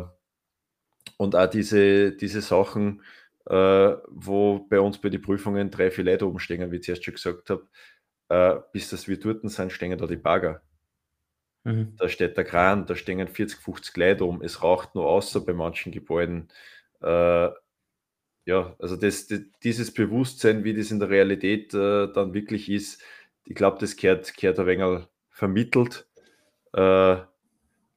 und 1.17 1.35
auch 1.35 1.49
diese, 1.49 2.13
diese 2.13 2.41
Sachen, 2.41 3.03
äh, 3.47 3.95
wo 4.07 4.59
bei 4.69 4.79
uns 4.79 4.99
bei 4.99 5.09
den 5.09 5.21
Prüfungen 5.21 5.71
drei, 5.71 5.91
vier 5.91 6.03
Leute 6.03 6.27
oben 6.27 6.39
stehen, 6.39 6.71
wie 6.71 6.77
ich 6.77 6.83
zuerst 6.83 7.03
schon 7.03 7.13
gesagt 7.15 7.49
habe, 7.49 7.67
äh, 8.29 8.59
bis 8.71 8.89
das 8.89 9.07
wir 9.07 9.19
dort 9.19 9.49
sind, 9.49 9.71
stehen 9.71 9.97
da 9.97 10.07
die 10.07 10.15
Bagger. 10.15 10.61
Mhm. 11.63 11.95
Da 11.97 12.09
steht 12.09 12.37
der 12.37 12.43
Kran, 12.43 12.85
da 12.85 12.95
stehen 12.95 13.27
40, 13.27 13.59
50 13.59 13.97
Leute 13.97 14.25
um, 14.25 14.41
es 14.41 14.63
raucht 14.63 14.95
nur 14.95 15.05
außer 15.05 15.41
bei 15.41 15.53
manchen 15.53 15.91
Gebäuden. 15.91 16.49
Äh, 17.01 17.49
ja, 18.45 18.75
also 18.79 18.95
das, 18.95 19.27
das, 19.27 19.41
dieses 19.63 19.93
Bewusstsein, 19.93 20.63
wie 20.63 20.73
das 20.73 20.91
in 20.91 20.99
der 20.99 21.09
Realität 21.09 21.73
äh, 21.73 22.11
dann 22.11 22.33
wirklich 22.33 22.69
ist, 22.69 23.01
ich 23.45 23.55
glaube, 23.55 23.77
das 23.79 23.95
gehört, 23.95 24.35
gehört 24.35 24.59
ein 24.59 24.67
wenig 24.67 25.07
vermittelt, 25.29 26.07
äh, 26.73 27.17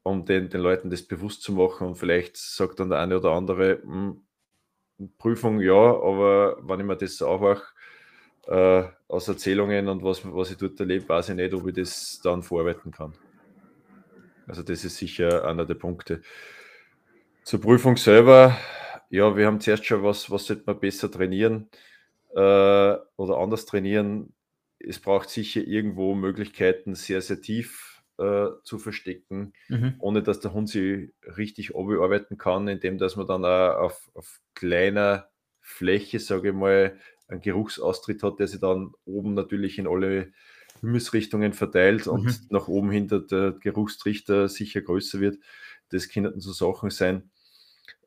um 0.02 0.24
den, 0.26 0.50
den 0.50 0.60
Leuten 0.60 0.90
das 0.90 1.02
bewusst 1.02 1.42
zu 1.42 1.52
machen. 1.52 1.88
Und 1.88 1.96
vielleicht 1.96 2.36
sagt 2.36 2.80
dann 2.80 2.90
der 2.90 2.98
eine 3.00 3.18
oder 3.18 3.32
andere, 3.32 3.82
hm, 3.82 4.26
Prüfung 5.18 5.60
ja, 5.60 5.72
aber 5.72 6.58
wenn 6.62 6.80
ich 6.80 6.86
mir 6.86 6.96
das 6.96 7.20
auch 7.22 7.60
äh, 8.46 8.84
aus 9.08 9.28
Erzählungen 9.28 9.88
und 9.88 10.02
was, 10.02 10.24
was 10.24 10.50
ich 10.50 10.56
dort 10.56 10.78
erlebe, 10.78 11.08
weiß 11.08 11.30
ich 11.30 11.34
nicht, 11.34 11.54
ob 11.54 11.66
ich 11.66 11.74
das 11.74 12.20
dann 12.22 12.42
verarbeiten 12.42 12.92
kann. 12.92 13.14
Also 14.46 14.62
das 14.62 14.84
ist 14.84 14.96
sicher 14.96 15.46
einer 15.46 15.64
der 15.64 15.74
Punkte. 15.74 16.22
Zur 17.42 17.60
Prüfung 17.60 17.96
selber, 17.96 18.56
ja, 19.10 19.36
wir 19.36 19.46
haben 19.46 19.60
zuerst 19.60 19.86
schon, 19.86 20.02
was, 20.02 20.30
was 20.30 20.46
sollte 20.46 20.64
man 20.66 20.80
besser 20.80 21.10
trainieren 21.10 21.68
äh, 22.34 22.96
oder 23.16 23.38
anders 23.38 23.66
trainieren. 23.66 24.32
Es 24.78 25.00
braucht 25.00 25.30
sicher 25.30 25.62
irgendwo 25.62 26.14
Möglichkeiten, 26.14 26.94
sehr, 26.94 27.22
sehr 27.22 27.40
tief 27.40 27.93
äh, 28.18 28.46
zu 28.64 28.78
verstecken, 28.78 29.52
Mhm. 29.68 29.94
ohne 29.98 30.22
dass 30.22 30.40
der 30.40 30.52
Hund 30.52 30.68
sich 30.68 31.12
richtig 31.36 31.74
arbeiten 31.76 32.36
kann, 32.38 32.68
indem 32.68 32.98
dass 32.98 33.16
man 33.16 33.26
dann 33.26 33.44
auch 33.44 33.76
auf, 33.76 34.10
auf 34.14 34.40
kleiner 34.54 35.28
Fläche, 35.60 36.20
sage 36.20 36.48
ich 36.50 36.54
mal, 36.54 36.98
einen 37.28 37.40
Geruchsaustritt 37.40 38.22
hat, 38.22 38.38
der 38.38 38.48
sich 38.48 38.60
dann 38.60 38.92
oben 39.04 39.34
natürlich 39.34 39.78
in 39.78 39.86
alle 39.88 40.32
Himmelsrichtungen 40.80 41.52
verteilt 41.54 42.06
und 42.06 42.22
Mhm. 42.22 42.46
nach 42.50 42.68
oben 42.68 42.90
hinter 42.90 43.20
der 43.20 43.52
Geruchstrichter 43.52 44.48
sicher 44.48 44.82
größer 44.82 45.20
wird. 45.20 45.38
Das 45.90 46.08
könnten 46.08 46.40
so 46.40 46.52
Sachen 46.52 46.90
sein. 46.90 47.30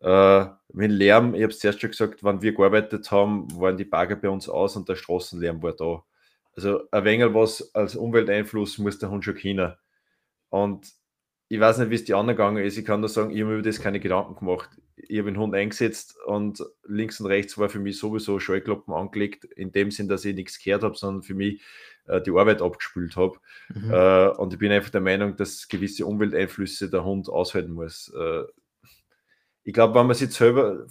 Äh, 0.02 0.46
mit 0.74 0.92
Lärm, 0.92 1.34
ich 1.36 1.44
habe 1.44 1.52
es 1.54 1.60
zuerst 1.60 1.82
schon 1.82 1.92
gesagt, 1.92 2.24
wenn 2.24 2.42
wir 2.42 2.54
gearbeitet 2.54 3.12
haben, 3.12 3.48
waren 3.60 3.78
die 3.78 3.86
Bagger 3.86 4.16
bei 4.16 4.30
uns 4.30 4.50
aus 4.50 4.76
und 4.76 4.90
der 4.90 4.96
Straßenlärm 4.96 5.62
war 5.64 5.74
da. 5.76 6.04
Also 6.56 6.90
ein 6.92 7.06
wenig 7.06 7.34
was 7.34 7.74
als 7.76 7.96
Umwelteinfluss 7.96 8.78
muss 8.80 9.00
der 9.00 9.10
Hund 9.10 9.26
schon 9.26 9.36
kennen. 9.36 9.74
Und 10.50 10.92
ich 11.50 11.60
weiß 11.60 11.78
nicht, 11.78 11.90
wie 11.90 11.96
es 11.96 12.04
die 12.04 12.14
anderen 12.14 12.36
gegangen 12.36 12.64
ist. 12.64 12.78
Ich 12.78 12.86
kann 12.86 13.00
nur 13.00 13.10
sagen, 13.10 13.32
ich 13.32 13.40
habe 13.40 13.52
mir 13.52 13.60
über 13.60 13.64
das 13.64 13.82
keine 13.82 14.00
Gedanken 14.00 14.36
gemacht. 14.36 14.70
Ich 14.96 15.20
habe 15.20 15.32
den 15.32 15.40
Hund 15.40 15.56
eingesetzt 15.56 16.18
und 16.26 16.64
links 16.86 17.20
und 17.22 17.28
rechts 17.28 17.58
war 17.58 17.70
für 17.70 17.80
mich 17.80 17.98
sowieso 17.98 18.40
Scheuklappen 18.40 18.94
angelegt, 18.94 19.46
in 19.46 19.72
dem 19.72 19.92
Sinn, 19.92 20.10
dass 20.10 20.26
ich 20.26 20.36
nichts 20.36 20.62
gehört 20.62 20.84
habe, 20.84 20.98
sondern 20.98 21.24
für 21.24 21.36
mich 21.36 21.62
äh, 22.08 22.22
die 22.22 22.32
Arbeit 22.32 22.62
abgespült 22.62 23.16
habe. 23.16 23.38
Mhm. 23.74 23.92
Äh, 23.92 24.28
und 24.30 24.54
ich 24.54 24.60
bin 24.60 24.72
einfach 24.72 24.90
der 24.90 25.02
Meinung, 25.02 25.36
dass 25.38 25.68
gewisse 25.68 26.06
Umwelteinflüsse 26.06 26.90
der 26.90 27.06
Hund 27.06 27.30
aushalten 27.30 27.72
muss. 27.72 28.14
Äh, 28.18 28.44
ich 29.64 29.74
glaube, 29.74 29.96
wenn 29.96 30.08
man 30.08 30.16
sich 30.16 30.32
selber 30.32 30.88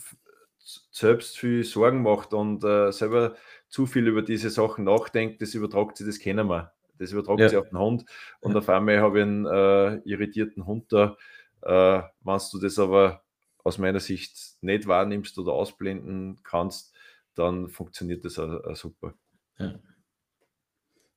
selbst 0.90 1.38
viel 1.38 1.64
Sorgen 1.64 2.02
macht 2.02 2.32
und 2.32 2.64
äh, 2.64 2.92
selber 2.92 3.36
zu 3.68 3.86
viel 3.86 4.06
über 4.06 4.22
diese 4.22 4.50
Sachen 4.50 4.84
nachdenkt, 4.84 5.42
das 5.42 5.54
übertragt 5.54 5.96
sich, 5.96 6.06
das 6.06 6.18
kennen 6.18 6.48
wir. 6.48 6.72
Das 6.98 7.12
übertragt 7.12 7.40
Ja. 7.40 7.48
sich 7.48 7.58
auf 7.58 7.68
den 7.68 7.78
Hund 7.78 8.04
und 8.40 8.52
Ja. 8.52 8.58
auf 8.58 8.68
einmal 8.68 9.00
habe 9.00 9.18
ich 9.18 9.22
einen 9.22 9.46
äh, 9.46 9.96
irritierten 10.08 10.66
Hund 10.66 10.92
da. 10.92 11.16
Äh, 11.62 12.02
wenn 12.22 12.40
du 12.52 12.58
das 12.60 12.78
aber 12.78 13.22
aus 13.64 13.78
meiner 13.78 14.00
Sicht 14.00 14.38
nicht 14.60 14.86
wahrnimmst 14.86 15.38
oder 15.38 15.52
ausblenden 15.52 16.40
kannst, 16.42 16.94
dann 17.34 17.68
funktioniert 17.68 18.24
das 18.24 18.38
auch, 18.38 18.64
auch 18.64 18.76
super. 18.76 19.14
Ja. 19.58 19.74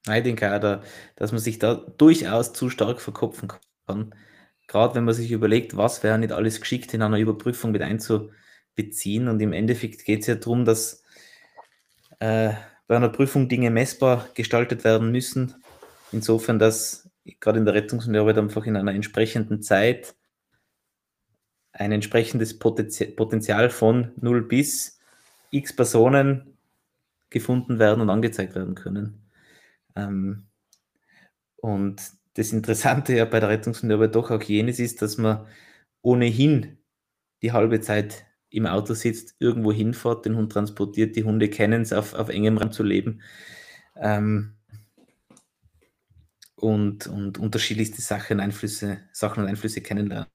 Ja, 0.07 0.15
Ich 0.18 0.23
denke 0.23 0.53
auch, 0.53 0.60
da, 0.60 0.81
dass 1.15 1.31
man 1.31 1.39
sich 1.41 1.60
da 1.60 1.76
durchaus 1.76 2.53
zu 2.53 2.69
stark 2.69 3.01
verkopfen 3.01 3.49
kann. 3.88 4.15
Gerade 4.68 4.95
wenn 4.95 5.03
man 5.06 5.14
sich 5.14 5.31
überlegt, 5.31 5.77
was 5.77 6.03
wäre 6.03 6.18
nicht 6.18 6.31
alles 6.31 6.61
geschickt 6.61 6.93
in 6.93 7.01
einer 7.01 7.18
Überprüfung 7.19 7.72
mit 7.72 7.81
einzubeziehen. 7.81 9.27
Und 9.27 9.41
im 9.41 9.53
Endeffekt 9.53 10.06
geht 10.06 10.22
es 10.22 10.27
ja 10.27 10.35
darum, 10.35 10.64
dass 10.65 11.03
äh, 12.19 12.53
bei 12.88 12.95
einer 12.95 13.10
Prüfung 13.10 13.49
Dinge 13.49 13.69
messbar 13.69 14.27
gestaltet 14.34 14.84
werden 14.84 15.11
müssen. 15.11 15.59
Insofern, 16.11 16.60
dass 16.60 17.10
gerade 17.40 17.60
in 17.60 17.65
der 17.65 17.73
Rettungsarbeit 17.73 18.38
einfach 18.38 18.65
in 18.65 18.76
einer 18.76 18.94
entsprechenden 18.94 19.61
Zeit 19.61 20.15
ein 21.72 21.91
entsprechendes 21.91 22.60
Potenzi- 22.60 23.15
Potenzial 23.15 23.69
von 23.69 24.11
0 24.18 24.41
bis 24.44 24.99
x 25.52 25.76
Personen 25.76 26.57
gefunden 27.30 27.80
werden 27.80 28.02
und 28.02 28.10
angezeigt 28.10 28.56
werden 28.56 28.76
können. 28.76 29.30
Ähm, 29.95 30.48
und 31.57 32.02
das 32.34 32.53
Interessante 32.53 33.15
ja 33.15 33.26
bei 33.26 33.40
der 33.40 33.49
Rettungsarbeit 33.49 34.15
doch 34.15 34.31
auch 34.31 34.41
jenes 34.41 34.80
ist, 34.80 35.02
dass 35.02 35.18
man 35.18 35.45
ohnehin 36.02 36.77
die 37.41 37.52
halbe 37.52 37.81
Zeit 37.81 38.26
im 38.49 38.65
Auto 38.65 38.94
sitzt, 38.94 39.36
irgendwo 39.40 39.72
hinfährt, 39.72 40.26
den 40.26 40.36
Hund 40.36 40.52
transportiert, 40.52 41.15
die 41.15 41.23
Hunde 41.23 41.49
kennen 41.49 41.84
es, 41.84 41.94
auf, 41.94 42.14
auf 42.14 42.30
engem 42.30 42.57
Raum 42.57 42.72
zu 42.72 42.84
leben. 42.84 43.22
Ähm, 43.95 44.56
und, 46.61 47.07
und 47.07 47.38
unterschiedlichste 47.38 48.02
Sachen, 48.02 48.40
Einflüsse, 48.40 48.99
Sachen 49.11 49.44
und 49.44 49.49
Einflüsse 49.49 49.81
kennenlernen. 49.81 50.27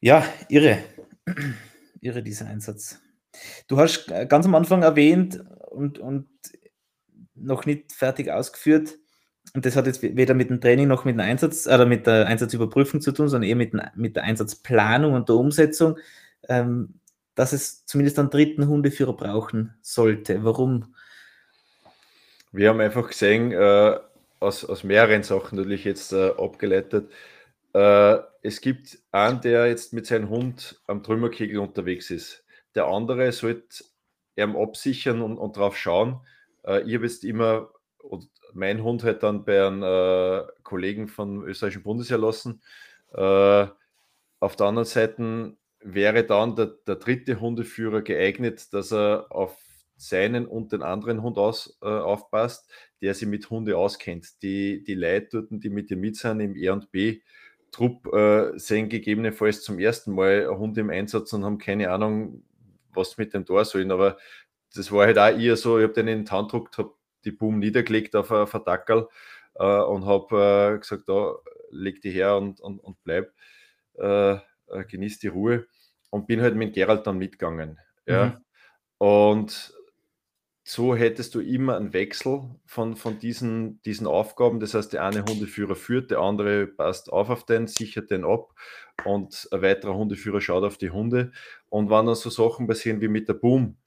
Ja, 0.00 0.24
irre. 0.48 0.78
irre 2.00 2.22
dieser 2.22 2.46
Einsatz. 2.46 3.00
Du 3.68 3.78
hast 3.78 4.08
ganz 4.28 4.46
am 4.46 4.54
Anfang 4.54 4.82
erwähnt 4.82 5.42
und, 5.70 5.98
und 5.98 6.28
noch 7.34 7.66
nicht 7.66 7.92
fertig 7.92 8.30
ausgeführt, 8.30 8.98
und 9.54 9.66
das 9.66 9.74
hat 9.74 9.86
jetzt 9.86 10.02
weder 10.02 10.34
mit 10.34 10.50
dem 10.50 10.60
Training 10.60 10.86
noch 10.86 11.04
mit 11.04 11.16
dem 11.16 11.20
Einsatz 11.20 11.66
oder 11.66 11.84
mit 11.84 12.06
der 12.06 12.26
Einsatzüberprüfung 12.26 13.00
zu 13.00 13.12
tun, 13.12 13.28
sondern 13.28 13.48
eher 13.48 13.56
mit, 13.56 13.72
mit 13.96 14.14
der 14.14 14.22
Einsatzplanung 14.22 15.14
und 15.14 15.28
der 15.28 15.36
Umsetzung, 15.36 15.98
ähm, 16.48 17.00
dass 17.34 17.52
es 17.52 17.84
zumindest 17.84 18.18
einen 18.18 18.30
dritten 18.30 18.68
Hundeführer 18.68 19.16
brauchen 19.16 19.74
sollte. 19.82 20.44
Warum? 20.44 20.94
Wir 22.52 22.68
haben 22.68 22.80
einfach 22.80 23.08
gesehen, 23.08 23.50
äh, 23.52 23.98
aus, 24.40 24.64
aus 24.64 24.84
mehreren 24.84 25.22
Sachen 25.22 25.56
natürlich 25.56 25.84
jetzt 25.84 26.12
äh, 26.12 26.30
abgeleitet, 26.30 27.10
äh, 27.74 28.18
es 28.42 28.60
gibt 28.60 28.98
einen, 29.12 29.40
der 29.40 29.68
jetzt 29.68 29.92
mit 29.92 30.06
seinem 30.06 30.30
Hund 30.30 30.80
am 30.86 31.02
Trümmerkegel 31.02 31.58
unterwegs 31.58 32.10
ist. 32.10 32.44
Der 32.74 32.86
andere 32.86 33.32
sollte 33.32 33.84
ihm 34.36 34.56
absichern 34.56 35.22
und, 35.22 35.38
und 35.38 35.56
drauf 35.56 35.76
schauen. 35.76 36.20
Äh, 36.64 36.80
habe 36.80 37.06
jetzt 37.06 37.24
immer, 37.24 37.70
mein 38.54 38.82
Hund 38.82 39.04
hat 39.04 39.22
dann 39.22 39.44
bei 39.44 39.66
einem 39.66 39.82
äh, 39.82 40.46
Kollegen 40.62 41.08
vom 41.08 41.44
österreichischen 41.44 41.82
Bundesheer 41.82 42.18
lassen. 42.18 42.62
Äh, 43.12 43.66
auf 44.40 44.56
der 44.56 44.66
anderen 44.66 44.86
Seite 44.86 45.56
wäre 45.80 46.24
dann 46.24 46.56
der, 46.56 46.66
der, 46.86 46.96
dritte 46.96 47.40
Hundeführer 47.40 48.02
geeignet, 48.02 48.72
dass 48.72 48.92
er 48.92 49.26
auf 49.30 49.56
seinen 50.00 50.46
und 50.46 50.72
den 50.72 50.82
anderen 50.82 51.22
Hund 51.22 51.38
aus, 51.38 51.78
äh, 51.82 51.86
aufpasst, 51.86 52.70
der 53.00 53.14
sich 53.14 53.28
mit 53.28 53.50
Hunde 53.50 53.76
auskennt. 53.76 54.42
Die, 54.42 54.82
die 54.82 54.94
Leute 54.94 55.46
dort, 55.48 55.62
die 55.62 55.70
mit 55.70 55.90
ihm 55.90 56.00
mit 56.00 56.16
sind 56.16 56.40
im 56.40 56.56
E 56.56 56.70
und 56.70 56.90
B, 56.90 57.20
Trupp 57.70 58.12
äh, 58.12 58.58
sehen 58.58 58.88
gegebenenfalls 58.88 59.62
zum 59.62 59.78
ersten 59.78 60.12
Mal 60.12 60.48
ein 60.48 60.58
Hund 60.58 60.76
im 60.78 60.90
Einsatz 60.90 61.32
und 61.32 61.44
haben 61.44 61.58
keine 61.58 61.90
Ahnung, 61.90 62.42
was 62.92 63.16
mit 63.16 63.32
dem 63.32 63.44
da 63.44 63.64
sollen. 63.64 63.92
Aber 63.92 64.18
das 64.74 64.90
war 64.90 65.06
halt 65.06 65.18
auch 65.18 65.38
eher 65.38 65.56
so, 65.56 65.78
ich 65.78 65.84
habe 65.84 65.92
den 65.92 66.08
in 66.08 66.24
den 66.24 66.30
Hand 66.30 66.50
gedruckt, 66.50 66.78
habe 66.78 66.94
die 67.24 67.30
Boom 67.32 67.58
niedergelegt 67.58 68.16
auf 68.16 68.32
ein 68.32 68.46
Verdackerl 68.46 69.08
äh, 69.54 69.64
und 69.64 70.04
habe 70.06 70.74
äh, 70.74 70.78
gesagt, 70.78 71.08
da 71.08 71.34
leg 71.70 72.00
die 72.00 72.10
her 72.10 72.36
und, 72.36 72.60
und, 72.60 72.80
und 72.80 72.96
bleib, 73.04 73.32
äh 73.94 74.38
genieß 74.88 75.18
die 75.18 75.28
Ruhe 75.28 75.66
und 76.10 76.26
bin 76.26 76.40
halt 76.40 76.56
mit 76.56 76.74
Gerald 76.74 77.06
dann 77.06 77.18
mitgegangen. 77.18 77.78
Ja. 78.06 78.26
Mhm. 78.26 78.44
Und 78.98 79.74
so 80.70 80.94
hättest 80.94 81.34
du 81.34 81.40
immer 81.40 81.76
einen 81.76 81.92
Wechsel 81.92 82.42
von, 82.64 82.94
von 82.94 83.18
diesen, 83.18 83.82
diesen 83.82 84.06
Aufgaben. 84.06 84.60
Das 84.60 84.74
heißt, 84.74 84.92
der 84.92 85.04
eine 85.04 85.24
Hundeführer 85.24 85.74
führt, 85.74 86.12
der 86.12 86.20
andere 86.20 86.68
passt 86.68 87.12
auf 87.12 87.28
auf 87.28 87.44
den, 87.44 87.66
sichert 87.66 88.12
den 88.12 88.24
ab 88.24 88.54
und 89.04 89.48
ein 89.50 89.62
weiterer 89.62 89.96
Hundeführer 89.96 90.40
schaut 90.40 90.62
auf 90.62 90.78
die 90.78 90.90
Hunde. 90.90 91.32
Und 91.70 91.90
wenn 91.90 92.06
dann 92.06 92.14
so 92.14 92.30
Sachen 92.30 92.68
passieren 92.68 93.00
wie 93.00 93.08
mit 93.08 93.28
der 93.28 93.34
Boom, 93.34 93.78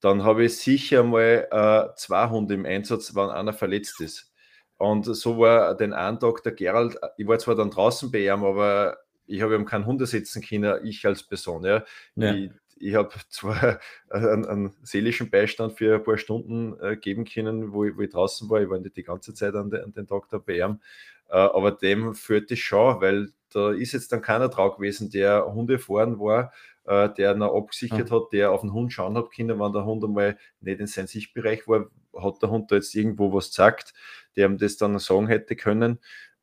dann 0.00 0.22
habe 0.22 0.44
ich 0.44 0.58
sicher 0.58 1.02
mal 1.02 1.48
äh, 1.50 1.96
zwei 1.96 2.28
Hunde 2.28 2.54
im 2.54 2.66
Einsatz, 2.66 3.14
wenn 3.14 3.30
einer 3.30 3.54
verletzt 3.54 3.98
ist. 4.02 4.30
Und 4.76 5.04
so 5.04 5.38
war 5.38 5.74
den 5.78 5.94
einen 5.94 6.20
Tag 6.20 6.42
der 6.42 6.52
Gerald, 6.52 6.98
ich 7.16 7.26
war 7.26 7.38
zwar 7.38 7.54
dann 7.54 7.70
draußen 7.70 8.12
bei 8.12 8.26
ihm, 8.26 8.44
aber 8.44 8.98
ich 9.26 9.40
habe 9.40 9.54
ihm 9.54 9.64
keinen 9.64 9.86
Hunde 9.86 10.06
setzen 10.06 10.42
können, 10.42 10.84
ich 10.84 11.06
als 11.06 11.22
Person. 11.22 11.64
Ja. 11.64 11.84
ja. 12.16 12.34
Ich, 12.34 12.50
ich 12.80 12.94
habe 12.94 13.10
zwar 13.28 13.80
einen, 14.10 14.46
einen, 14.46 14.74
seelischen 14.82 15.30
Beistand 15.30 15.76
für 15.76 15.96
ein 15.96 16.02
paar 16.02 16.18
Stunden 16.18 16.78
äh, 16.80 16.96
geben 16.96 17.24
können, 17.24 17.72
wo 17.72 17.84
ich, 17.84 17.96
wo 17.96 18.02
ich, 18.02 18.10
draußen 18.10 18.48
war. 18.48 18.60
Ich 18.60 18.70
war 18.70 18.78
nicht 18.78 18.96
die 18.96 19.02
ganze 19.02 19.34
Zeit 19.34 19.54
an, 19.54 19.70
de, 19.70 19.82
an 19.82 19.92
den 19.92 20.06
da 20.06 20.38
bei 20.38 20.58
ihm. 20.58 20.80
Äh, 21.28 21.36
aber 21.36 21.72
dem 21.72 22.14
führt 22.14 22.50
es 22.50 22.58
schon, 22.58 23.00
weil 23.00 23.28
da 23.50 23.72
ist 23.72 23.92
jetzt 23.92 24.12
dann 24.12 24.22
keiner 24.22 24.48
drauf 24.48 24.76
gewesen, 24.76 25.10
der 25.10 25.52
Hunde 25.52 25.78
fahren 25.78 26.18
war, 26.18 26.52
äh, 26.84 27.08
der 27.14 27.34
noch 27.34 27.54
abgesichert 27.54 28.10
ja. 28.10 28.16
hat, 28.16 28.32
der 28.32 28.52
auf 28.52 28.62
den 28.62 28.72
Hund 28.72 28.92
schauen 28.92 29.16
hat 29.16 29.30
können, 29.30 29.58
wenn 29.58 29.72
der 29.72 29.84
Hund 29.84 30.04
einmal 30.04 30.38
nicht 30.60 30.80
in 30.80 30.86
seinem 30.86 31.06
Sichtbereich 31.06 31.66
war, 31.66 31.86
hat 32.16 32.42
der 32.42 32.50
Hund 32.50 32.70
da 32.70 32.76
jetzt 32.76 32.94
irgendwo 32.94 33.32
was 33.32 33.48
gesagt, 33.48 33.94
der 34.36 34.46
ihm 34.46 34.58
das 34.58 34.76
dann 34.76 34.98
sagen 34.98 35.26
hätte 35.28 35.56
können 35.56 35.98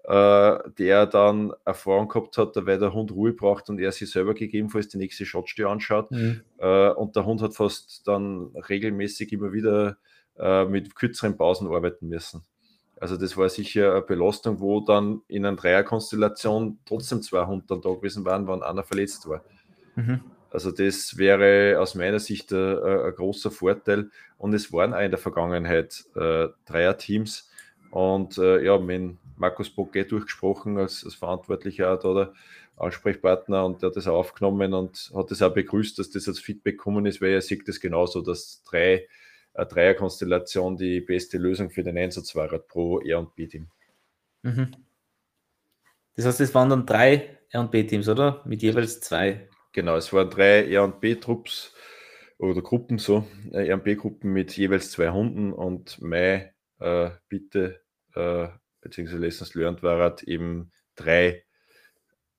äh, 0.07 0.59
der 0.77 1.07
dann 1.07 1.53
Erfahrung 1.65 2.07
gehabt 2.07 2.37
hat, 2.37 2.55
weil 2.55 2.77
der 2.77 2.93
Hund 2.93 3.11
Ruhe 3.11 3.33
braucht 3.33 3.69
und 3.69 3.79
er 3.79 3.91
sich 3.91 4.11
selber 4.11 4.33
gegebenenfalls 4.33 4.87
die 4.87 4.97
nächste 4.97 5.25
Shotstelle 5.25 5.69
anschaut. 5.69 6.11
Mhm. 6.11 6.41
Äh, 6.59 6.89
und 6.89 7.15
der 7.15 7.25
Hund 7.25 7.41
hat 7.41 7.55
fast 7.55 8.07
dann 8.07 8.51
regelmäßig 8.69 9.33
immer 9.33 9.51
wieder 9.51 9.97
äh, 10.37 10.65
mit 10.65 10.95
kürzeren 10.95 11.37
Pausen 11.37 11.67
arbeiten 11.67 12.07
müssen. 12.07 12.43
Also 12.97 13.17
das 13.17 13.35
war 13.35 13.49
sicher 13.49 13.93
eine 13.93 14.01
Belastung, 14.01 14.59
wo 14.59 14.79
dann 14.79 15.21
in 15.27 15.45
einer 15.45 15.57
Dreierkonstellation 15.57 16.79
trotzdem 16.85 17.21
zwei 17.21 17.45
Hunde 17.45 17.65
dann 17.67 17.81
da 17.81 17.89
gewesen 17.89 18.25
waren, 18.25 18.47
wenn 18.47 18.63
einer 18.63 18.83
verletzt 18.83 19.27
war. 19.27 19.43
Mhm. 19.95 20.21
Also 20.51 20.71
das 20.71 21.17
wäre 21.17 21.79
aus 21.79 21.95
meiner 21.95 22.19
Sicht 22.19 22.53
ein, 22.53 22.77
ein, 22.79 23.15
großer 23.15 23.51
Vorteil. 23.51 24.09
Und 24.37 24.53
es 24.53 24.71
waren 24.71 24.93
auch 24.93 25.01
in 25.01 25.11
der 25.11 25.17
Vergangenheit 25.17 26.05
äh, 26.15 26.47
Dreier-Teams. 26.65 27.49
Und 27.95 28.37
äh, 28.39 28.61
ja, 28.61 28.85
wenn 28.85 29.19
Markus 29.37 29.69
Boquet 29.69 30.11
durchgesprochen 30.11 30.77
als, 30.77 31.05
als 31.05 31.15
Verantwortlicher 31.15 32.03
oder 32.03 32.33
Ansprechpartner 32.75 33.65
und 33.65 33.81
der 33.81 33.87
hat 33.87 33.95
das 33.95 34.05
auch 34.05 34.17
aufgenommen 34.17 34.73
und 34.73 35.13
hat 35.15 35.31
das 35.31 35.41
auch 35.41 35.53
begrüßt, 35.53 35.97
dass 35.97 36.09
das 36.09 36.27
als 36.27 36.39
Feedback 36.41 36.75
gekommen 36.75 37.05
ist, 37.05 37.21
weil 37.21 37.29
er 37.29 37.41
sieht 37.41 37.65
das 37.69 37.79
genauso, 37.79 38.21
dass 38.21 38.61
drei, 38.63 39.07
eine 39.53 39.67
Dreierkonstellation 39.67 40.75
die 40.75 40.99
beste 40.99 41.37
Lösung 41.37 41.69
für 41.69 41.83
den 41.83 41.97
Einsatz 41.97 42.35
war 42.35 42.49
pro 42.59 42.99
R 42.99 43.19
und 43.19 43.33
B-Team. 43.33 43.67
Mhm. 44.43 44.75
Das 46.17 46.25
heißt, 46.25 46.41
es 46.41 46.53
waren 46.53 46.69
dann 46.69 46.85
drei 46.85 47.37
R 47.49 47.61
und 47.61 47.71
B-Teams, 47.71 48.09
oder? 48.09 48.41
Mit 48.43 48.61
jeweils 48.61 48.99
zwei. 48.99 49.47
Genau, 49.71 49.95
es 49.95 50.11
waren 50.11 50.29
drei 50.29 50.69
R 50.69 50.83
und 50.83 50.99
B-Trupps 50.99 51.73
oder 52.39 52.61
Gruppen 52.61 52.97
so, 52.97 53.25
äh, 53.53 53.69
R 53.69 53.75
und 53.75 53.85
B-Gruppen 53.85 54.33
mit 54.33 54.57
jeweils 54.57 54.91
zwei 54.91 55.11
Hunden 55.11 55.53
und 55.53 56.01
meine 56.01 56.51
äh, 56.81 57.11
Bitte 57.29 57.84
äh, 58.15 58.49
beziehungsweise 58.81 59.19
Lessons 59.19 59.53
Learned 59.55 59.83
war 59.83 59.99
halt 59.99 60.23
eben 60.23 60.71
drei 60.95 61.43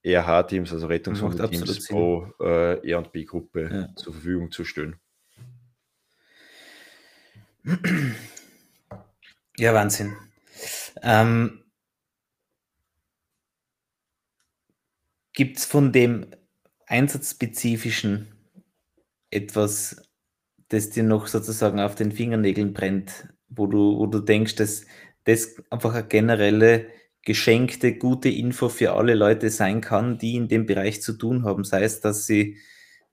ERH-Teams, 0.03 0.71
also 0.71 0.87
Rettungshunde-Teams 0.87 1.87
pro 1.87 2.31
äh, 2.39 2.79
E- 2.87 2.95
und 2.95 3.11
B-Gruppe 3.11 3.69
ja. 3.71 3.95
zur 3.95 4.13
Verfügung 4.13 4.51
zu 4.51 4.63
stellen. 4.63 4.95
Ja, 9.57 9.73
Wahnsinn. 9.73 10.15
Ähm, 11.01 11.63
Gibt 15.33 15.57
es 15.57 15.65
von 15.65 15.91
dem 15.91 16.27
Einsatzspezifischen 16.85 18.33
etwas, 19.29 20.01
das 20.69 20.89
dir 20.89 21.03
noch 21.03 21.27
sozusagen 21.27 21.79
auf 21.79 21.95
den 21.95 22.11
Fingernägeln 22.11 22.73
brennt, 22.73 23.27
wo 23.49 23.67
du, 23.67 23.97
wo 23.97 24.07
du 24.07 24.19
denkst, 24.19 24.55
dass 24.55 24.85
das 25.27 25.55
einfach 25.69 25.93
eine 25.93 26.07
generelle 26.07 26.87
geschenkte, 27.21 27.93
gute 27.97 28.29
Info 28.29 28.69
für 28.69 28.93
alle 28.93 29.13
Leute 29.13 29.49
sein 29.49 29.81
kann, 29.81 30.17
die 30.17 30.35
in 30.35 30.47
dem 30.47 30.65
Bereich 30.65 31.01
zu 31.01 31.13
tun 31.13 31.43
haben. 31.43 31.65
Sei 31.65 31.83
es, 31.83 31.99
dass 31.99 32.25
sie 32.25 32.57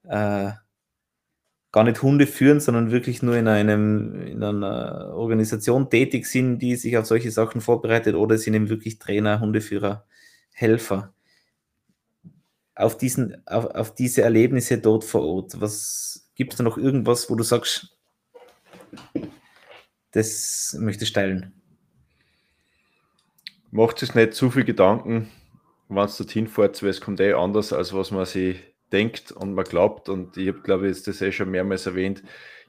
äh, 0.05 0.53
gar 1.73 1.82
nicht 1.82 2.03
Hunde 2.03 2.28
führen, 2.28 2.61
sondern 2.61 2.93
wirklich 2.93 3.20
nur 3.23 3.36
in, 3.36 3.49
einem, 3.49 4.23
in 4.23 4.45
einer 4.45 5.12
Organisation 5.15 5.91
tätig 5.91 6.27
sind, 6.27 6.61
die 6.61 6.77
sich 6.77 6.97
auf 6.97 7.07
solche 7.07 7.32
Sachen 7.32 7.61
vorbereitet 7.61 8.15
oder 8.15 8.39
sind 8.39 8.55
eben 8.55 8.69
wirklich 8.69 9.01
Trainer, 9.01 9.41
Hundeführer, 9.41 10.07
Helfer. 10.53 11.12
Auf, 12.77 12.97
diesen, 12.97 13.45
auf, 13.49 13.66
auf 13.66 13.93
diese 13.97 14.23
Erlebnisse 14.23 14.78
dort 14.78 15.03
vor 15.03 15.23
Ort, 15.23 15.61
was 15.61 16.31
gibt 16.36 16.53
es 16.53 16.59
da 16.59 16.62
noch 16.62 16.78
irgendwas, 16.78 17.28
wo 17.28 17.35
du 17.35 17.43
sagst, 17.43 17.99
das 20.12 20.77
möchte 20.78 21.03
ich 21.03 21.12
teilen? 21.12 21.64
Macht 23.74 24.01
es 24.02 24.14
nicht 24.14 24.34
zu 24.34 24.51
viel 24.51 24.64
Gedanken, 24.64 25.28
wenn 25.88 26.05
es 26.05 26.16
dorthin 26.16 26.46
fährt, 26.46 26.80
weil 26.82 26.90
es 26.90 27.01
kommt 27.01 27.18
eh 27.18 27.32
anders, 27.32 27.72
als 27.72 27.92
was 27.92 28.12
man 28.12 28.24
sich 28.24 28.56
denkt 28.92 29.32
und 29.32 29.55
man 29.55 29.64
glaubt. 29.64 30.09
Und 30.09 30.36
ich 30.36 30.46
habe, 30.48 30.60
glaube 30.60 30.88
ich, 30.88 31.02
das 31.02 31.20
eh 31.20 31.32
schon 31.32 31.51
mehrmals 31.51 31.86
erwähnt, 31.86 32.22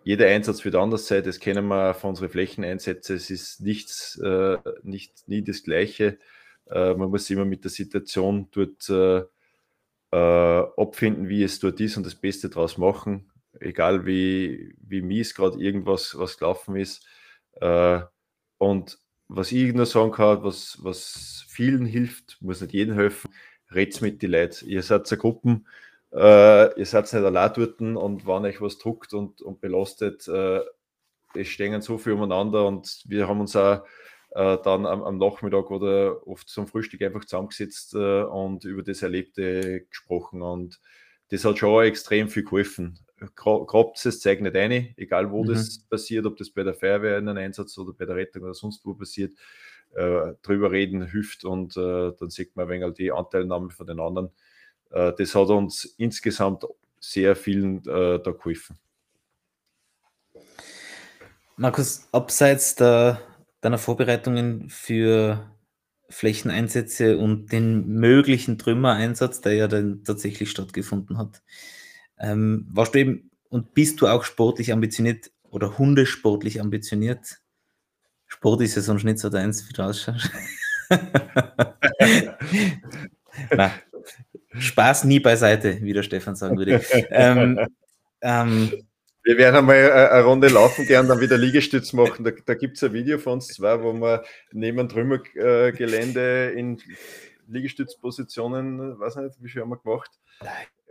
jeder 0.03 0.27
Einsatz 0.27 0.65
wird 0.65 0.73
anders 0.73 1.07
sein. 1.07 1.23
Das 1.23 1.39
kennen 1.39 1.67
wir 1.67 1.93
von 1.93 2.11
unseren 2.11 2.29
Flächeneinsätzen. 2.29 3.15
Es 3.15 3.29
ist 3.29 3.61
nichts, 3.61 4.17
äh, 4.17 4.57
nicht, 4.81 5.27
nie 5.27 5.43
das 5.43 5.63
Gleiche. 5.63 6.17
Äh, 6.71 6.95
man 6.95 7.11
muss 7.11 7.29
immer 7.29 7.45
mit 7.45 7.63
der 7.63 7.71
Situation 7.71 8.47
dort 8.51 8.89
äh, 8.89 9.25
äh 10.11 10.65
abfinden, 10.77 11.29
wie 11.29 11.43
es 11.43 11.59
dort 11.59 11.79
ist 11.81 11.97
und 11.97 12.05
das 12.05 12.15
Beste 12.15 12.49
daraus 12.49 12.79
machen. 12.79 13.31
Egal 13.59 14.07
wie, 14.07 14.75
wie 14.81 15.01
mies 15.01 15.35
gerade 15.35 15.59
irgendwas 15.59 16.17
was 16.17 16.37
gelaufen 16.39 16.75
ist. 16.75 17.05
Äh, 17.61 18.01
und 18.57 18.97
was 19.27 19.51
ich 19.51 19.73
nur 19.73 19.85
sagen 19.85 20.11
kann, 20.11 20.43
was, 20.43 20.77
was 20.81 21.45
vielen 21.47 21.85
hilft, 21.85 22.37
muss 22.41 22.61
nicht 22.61 22.73
jedem 22.73 22.95
helfen, 22.95 23.31
redet 23.73 24.01
mit 24.01 24.21
den 24.21 24.31
Leuten. 24.31 24.67
Ihr 24.67 24.83
seid 24.83 25.11
eine 25.11 25.17
Gruppen, 25.17 25.67
äh, 26.13 26.79
ihr 26.79 26.85
seid 26.85 27.05
nicht 27.05 27.15
allein 27.15 27.51
dort 27.55 27.81
und 27.81 28.27
wenn 28.27 28.45
euch 28.45 28.61
was 28.61 28.77
druckt 28.77 29.13
und, 29.13 29.41
und 29.41 29.61
belastet, 29.61 30.27
äh, 30.27 30.61
es 31.33 31.47
stehen 31.47 31.81
so 31.81 31.97
viel 31.97 32.13
umeinander 32.13 32.65
und 32.65 33.03
wir 33.07 33.27
haben 33.27 33.41
uns 33.41 33.55
auch 33.55 33.83
äh, 34.31 34.57
dann 34.63 34.85
am, 34.85 35.03
am, 35.03 35.17
Nachmittag 35.17 35.71
oder 35.71 36.25
oft 36.27 36.47
zum 36.47 36.67
Frühstück 36.67 37.01
einfach 37.01 37.25
zusammengesetzt 37.25 37.93
äh, 37.95 38.23
und 38.23 38.63
über 38.65 38.83
das 38.83 39.01
Erlebte 39.01 39.85
gesprochen 39.89 40.41
und 40.41 40.79
das 41.29 41.43
hat 41.43 41.57
schon 41.57 41.83
extrem 41.83 42.29
viel 42.29 42.43
geholfen 42.43 42.99
es, 43.95 44.19
zeigt 44.19 44.41
nicht 44.41 44.55
ein, 44.55 44.93
egal 44.97 45.31
wo 45.31 45.43
mhm. 45.43 45.47
das 45.49 45.79
passiert, 45.79 46.25
ob 46.25 46.37
das 46.37 46.49
bei 46.49 46.63
der 46.63 46.73
Feuerwehr 46.73 47.17
in 47.17 47.27
einem 47.27 47.43
Einsatz 47.43 47.77
oder 47.77 47.93
bei 47.93 48.05
der 48.05 48.15
Rettung 48.15 48.43
oder 48.43 48.53
sonst 48.53 48.85
wo 48.85 48.93
passiert. 48.93 49.33
äh, 49.95 50.33
drüber 50.41 50.71
reden 50.71 51.05
hilft 51.07 51.45
und 51.45 51.75
äh, 51.77 52.11
dann 52.19 52.29
sieht 52.29 52.55
man 52.55 52.65
ein 52.65 52.81
wenig 52.81 52.93
die 52.95 53.11
Anteilnahme 53.11 53.69
von 53.69 53.87
den 53.87 53.99
anderen. 53.99 54.29
Äh, 54.91 55.13
das 55.17 55.33
hat 55.35 55.49
uns 55.49 55.85
insgesamt 55.97 56.65
sehr 56.99 57.35
vielen 57.35 57.79
äh, 57.87 58.19
da 58.21 58.31
geholfen. 58.31 58.77
Markus, 61.57 62.07
abseits 62.11 62.75
der, 62.75 63.21
deiner 63.61 63.77
Vorbereitungen 63.77 64.69
für 64.69 65.49
Flächeneinsätze 66.09 67.17
und 67.17 67.51
den 67.51 67.87
möglichen 67.87 68.57
Trümmereinsatz, 68.57 69.41
der 69.41 69.53
ja 69.53 69.67
dann 69.67 70.03
tatsächlich 70.03 70.51
stattgefunden 70.51 71.17
hat, 71.17 71.41
ähm, 72.19 72.67
warst 72.71 72.95
du 72.95 72.99
eben 72.99 73.31
und 73.49 73.73
bist 73.73 74.01
du 74.01 74.07
auch 74.07 74.23
sportlich 74.23 74.71
ambitioniert 74.71 75.31
oder 75.49 75.77
hundesportlich 75.77 76.61
ambitioniert? 76.61 77.39
Sport 78.27 78.61
ist 78.61 78.75
ja 78.75 78.81
sonst 78.81 79.03
nicht 79.03 79.19
so 79.19 79.29
deins, 79.29 79.67
wie 79.69 79.73
du 79.73 79.83
ausschaust. 79.83 80.29
Nein, 83.51 83.71
Spaß 84.57 85.03
nie 85.05 85.19
beiseite, 85.19 85.81
wie 85.81 85.93
der 85.93 86.03
Stefan 86.03 86.35
sagen 86.35 86.57
würde. 86.57 86.81
Ähm, 87.09 87.59
ähm, 88.21 88.71
wir 89.23 89.37
werden 89.37 89.55
einmal 89.55 89.91
eine 89.91 90.23
Runde 90.23 90.47
laufen, 90.49 90.85
gern 90.85 91.07
dann 91.07 91.19
wieder 91.19 91.37
Liegestütz 91.37 91.93
machen. 91.93 92.23
Da, 92.23 92.31
da 92.45 92.53
gibt 92.53 92.77
es 92.77 92.83
ein 92.83 92.93
Video 92.93 93.17
von 93.17 93.33
uns 93.33 93.47
zwei, 93.47 93.81
wo 93.81 93.93
wir 93.93 94.23
neben 94.51 94.87
Trümmergelände 94.87 96.51
in 96.55 96.81
Liegestützpositionen, 97.47 98.99
weiß 98.99 99.17
nicht, 99.17 99.35
wie 99.41 99.49
viel 99.49 99.61
haben 99.61 99.69
wir 99.69 99.77
gemacht? 99.77 100.11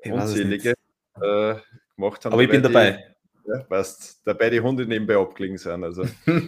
Unzählige 0.04 0.74
äh, 1.20 1.54
gemacht 1.96 2.24
haben. 2.24 2.32
Aber 2.32 2.42
ich 2.42 2.50
bin 2.50 2.62
dabei. 2.62 2.92
Die, 2.92 3.50
ja, 3.50 3.58
passt. 3.64 4.20
Dabei 4.24 4.50
die 4.50 4.60
Hunde 4.60 4.86
nebenbei 4.86 5.16
abgelegen 5.16 5.58
sind. 5.58 5.84
Also. 5.84 6.04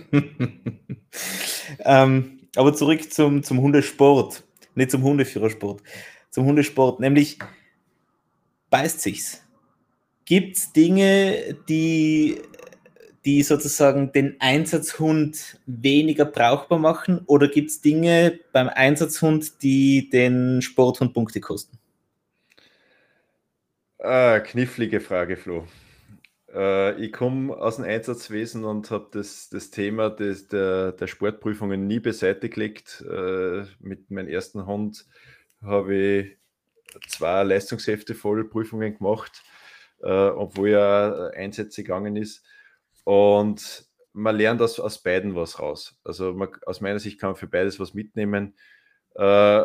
ähm, 1.81 2.41
aber 2.57 2.75
zurück 2.75 3.13
zum, 3.13 3.43
zum 3.43 3.61
Hundesport, 3.61 4.45
nicht 4.75 4.91
zum 4.91 5.03
Hundeführersport, 5.03 5.83
zum 6.31 6.47
Hundesport, 6.47 7.01
nämlich 7.01 7.39
beißt 8.71 9.01
sich's 9.01 9.43
Gibt 10.25 10.57
es 10.57 10.73
Dinge, 10.73 11.57
die, 11.69 12.43
die 13.25 13.45
sozusagen 13.45 14.11
den 14.11 14.35
Einsatzhund 14.41 15.61
weniger 15.67 16.25
brauchbar 16.25 16.81
machen 16.81 17.21
oder 17.27 17.47
gibt 17.47 17.71
es 17.71 17.81
Dinge 17.81 18.41
beim 18.53 18.69
Einsatzhund, 18.69 19.63
die 19.63 20.11
den 20.11 20.63
Sporthund 20.63 21.15
Punkte 21.15 21.41
kosten? 21.41 21.76
Ah, 24.09 24.39
knifflige 24.39 25.01
Frage, 25.01 25.37
Flo. 25.37 25.67
Äh, 26.55 26.95
ich 27.05 27.13
komme 27.13 27.57
aus 27.57 27.75
dem 27.75 27.87
Einsatzwesen 27.87 28.65
und 28.65 28.89
habe 28.93 29.09
das, 29.11 29.49
das 29.49 29.73
Thema 29.73 30.11
des, 30.11 30.47
der, 30.47 30.93
der 30.93 31.09
Sportprüfungen 31.09 31.89
nie 31.89 31.99
beseitigt. 31.99 33.05
Äh, 33.11 33.65
mit 33.81 34.09
meinem 34.09 34.29
ersten 34.29 34.65
Hund 34.65 35.07
habe 35.61 35.97
ich 35.97 36.39
zwei 37.09 37.43
Leistungshefte 37.43 38.15
voll 38.15 38.49
Prüfungen 38.49 38.97
gemacht 38.97 39.43
äh, 40.03 40.29
obwohl 40.29 40.69
er 40.69 41.33
Einsätze 41.35 41.83
gegangen 41.83 42.15
ist. 42.15 42.45
Und 43.03 43.87
man 44.13 44.37
lernt 44.37 44.63
aus, 44.63 44.79
aus 44.79 45.03
beiden 45.03 45.35
was 45.35 45.59
raus. 45.59 45.99
Also 46.05 46.33
man, 46.33 46.51
aus 46.65 46.81
meiner 46.81 47.01
Sicht 47.01 47.19
kann 47.19 47.31
man 47.31 47.37
für 47.37 47.49
beides 47.49 47.81
was 47.81 47.93
mitnehmen. 47.93 48.55
Äh, 49.17 49.65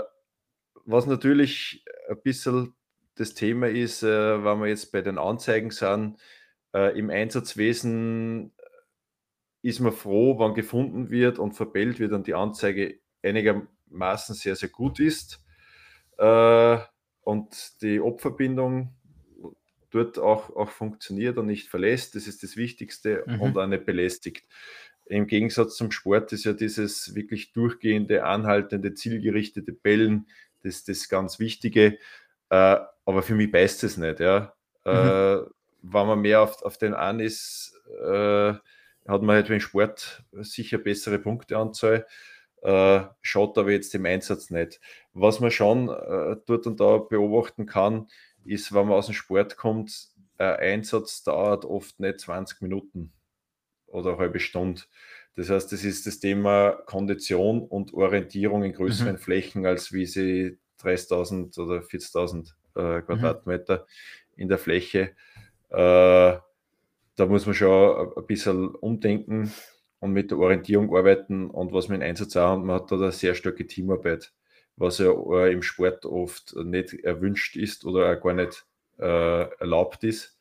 was 0.85 1.05
natürlich 1.05 1.85
ein 2.09 2.19
bisschen 2.23 2.73
das 3.21 3.35
Thema 3.35 3.69
ist, 3.69 4.03
äh, 4.03 4.43
wenn 4.43 4.59
wir 4.59 4.67
jetzt 4.67 4.91
bei 4.91 5.01
den 5.01 5.17
Anzeigen 5.17 5.69
sind, 5.69 6.17
äh, 6.73 6.97
im 6.97 7.09
Einsatzwesen 7.09 8.51
ist 9.61 9.79
man 9.79 9.93
froh, 9.93 10.39
wann 10.39 10.55
gefunden 10.55 11.11
wird 11.11 11.37
und 11.37 11.53
verbellt 11.53 11.99
wird 11.99 12.13
und 12.13 12.25
die 12.25 12.33
Anzeige 12.33 12.99
einigermaßen 13.21 14.33
sehr, 14.33 14.55
sehr 14.55 14.69
gut 14.69 14.99
ist. 14.99 15.43
Äh, 16.17 16.79
und 17.21 17.81
die 17.83 17.99
Opferbindung 17.99 18.95
dort 19.91 20.17
auch, 20.17 20.55
auch 20.55 20.69
funktioniert 20.69 21.37
und 21.37 21.45
nicht 21.45 21.67
verlässt. 21.67 22.15
Das 22.15 22.25
ist 22.25 22.41
das 22.41 22.57
Wichtigste 22.57 23.23
mhm. 23.27 23.41
und 23.41 23.57
auch 23.57 23.67
nicht 23.67 23.85
belästigt. 23.85 24.47
Im 25.05 25.27
Gegensatz 25.27 25.75
zum 25.75 25.91
Sport 25.91 26.33
ist 26.33 26.45
ja 26.45 26.53
dieses 26.53 27.13
wirklich 27.13 27.53
durchgehende, 27.53 28.23
anhaltende, 28.23 28.95
zielgerichtete 28.95 29.73
Bellen 29.73 30.27
das, 30.63 30.83
das 30.85 31.07
ganz 31.07 31.39
Wichtige. 31.39 31.99
Äh, 32.49 32.77
aber 33.05 33.21
für 33.21 33.35
mich 33.35 33.51
beißt 33.51 33.83
es 33.83 33.97
nicht. 33.97 34.19
Ja. 34.19 34.53
Mhm. 34.85 34.91
Äh, 34.91 35.37
wenn 35.83 36.07
man 36.07 36.21
mehr 36.21 36.41
auf, 36.41 36.61
auf 36.63 36.77
den 36.77 36.93
an 36.93 37.19
ist, 37.19 37.73
äh, 38.03 38.53
hat 39.07 39.21
man 39.21 39.35
halt 39.35 39.49
im 39.49 39.59
Sport 39.59 40.23
sicher 40.31 40.77
bessere 40.77 41.19
Punkteanzahl. 41.19 42.05
Äh, 42.61 43.01
schaut 43.21 43.57
aber 43.57 43.71
jetzt 43.71 43.95
im 43.95 44.05
Einsatz 44.05 44.51
nicht. 44.51 44.79
Was 45.13 45.39
man 45.39 45.49
schon 45.49 45.89
äh, 45.89 46.37
dort 46.45 46.67
und 46.67 46.79
da 46.79 46.97
beobachten 46.97 47.65
kann, 47.65 48.07
ist, 48.45 48.73
wenn 48.73 48.87
man 48.87 48.97
aus 48.97 49.07
dem 49.07 49.15
Sport 49.15 49.57
kommt, 49.57 50.09
ein 50.37 50.55
Einsatz 50.57 51.23
dauert 51.23 51.65
oft 51.65 51.99
nicht 51.99 52.19
20 52.19 52.61
Minuten 52.61 53.13
oder 53.87 54.11
eine 54.11 54.19
halbe 54.19 54.39
Stunde. 54.39 54.81
Das 55.35 55.49
heißt, 55.49 55.71
das 55.71 55.83
ist 55.83 56.05
das 56.05 56.19
Thema 56.19 56.71
Kondition 56.85 57.61
und 57.61 57.93
Orientierung 57.93 58.63
in 58.63 58.73
größeren 58.73 59.13
mhm. 59.13 59.19
Flächen 59.19 59.65
als 59.65 59.91
wie 59.91 60.05
sie 60.05 60.59
30.000 60.81 61.59
oder 61.59 61.79
40.000 61.79 62.53
äh, 62.75 62.97
mhm. 62.97 63.05
Quadratmeter 63.05 63.77
mhm. 63.77 64.41
in 64.41 64.49
der 64.49 64.57
Fläche. 64.57 65.11
Äh, 65.69 66.37
da 67.15 67.25
muss 67.27 67.45
man 67.45 67.55
schon 67.55 68.13
ein 68.15 68.25
bisschen 68.25 68.69
umdenken 68.75 69.53
und 69.99 70.11
mit 70.11 70.31
der 70.31 70.39
Orientierung 70.39 70.95
arbeiten. 70.95 71.49
Und 71.49 71.73
was 71.73 71.87
man 71.89 72.01
in 72.01 72.07
Einsatz 72.07 72.35
auch 72.35 72.57
hat, 72.57 72.63
man 72.63 72.75
hat 72.77 72.91
da 72.91 72.95
eine 72.95 73.11
sehr 73.11 73.35
starke 73.35 73.67
Teamarbeit 73.67 74.33
was 74.81 74.97
ja 74.97 75.11
im 75.47 75.61
Sport 75.61 76.05
oft 76.05 76.55
nicht 76.55 76.93
erwünscht 77.03 77.55
ist 77.55 77.85
oder 77.85 78.11
auch 78.11 78.21
gar 78.21 78.33
nicht 78.33 78.65
äh, 78.99 79.43
erlaubt 79.59 80.03
ist. 80.03 80.37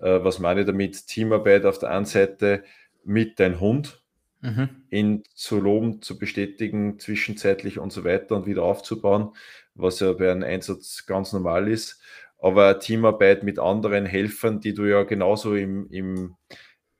Äh, 0.00 0.22
was 0.22 0.38
meine 0.38 0.60
ich 0.60 0.66
damit? 0.66 1.06
Teamarbeit 1.06 1.64
auf 1.64 1.78
der 1.78 1.90
einen 1.90 2.04
Seite 2.04 2.64
mit 3.04 3.38
deinem 3.38 3.60
Hund, 3.60 4.03
mhm. 4.44 4.68
ihn 4.90 5.22
zu 5.34 5.58
loben, 5.58 6.02
zu 6.02 6.18
bestätigen, 6.18 6.98
zwischenzeitlich 6.98 7.78
und 7.78 7.92
so 7.92 8.04
weiter 8.04 8.36
und 8.36 8.46
wieder 8.46 8.62
aufzubauen, 8.62 9.30
was 9.74 10.00
ja 10.00 10.12
bei 10.12 10.30
einem 10.30 10.42
Einsatz 10.42 11.06
ganz 11.06 11.32
normal 11.32 11.68
ist. 11.68 12.00
Aber 12.38 12.78
Teamarbeit 12.78 13.42
mit 13.42 13.58
anderen 13.58 14.04
Helfern, 14.04 14.60
die 14.60 14.74
du 14.74 14.84
ja 14.84 15.04
genauso 15.04 15.54
im, 15.54 15.88
im 15.90 16.36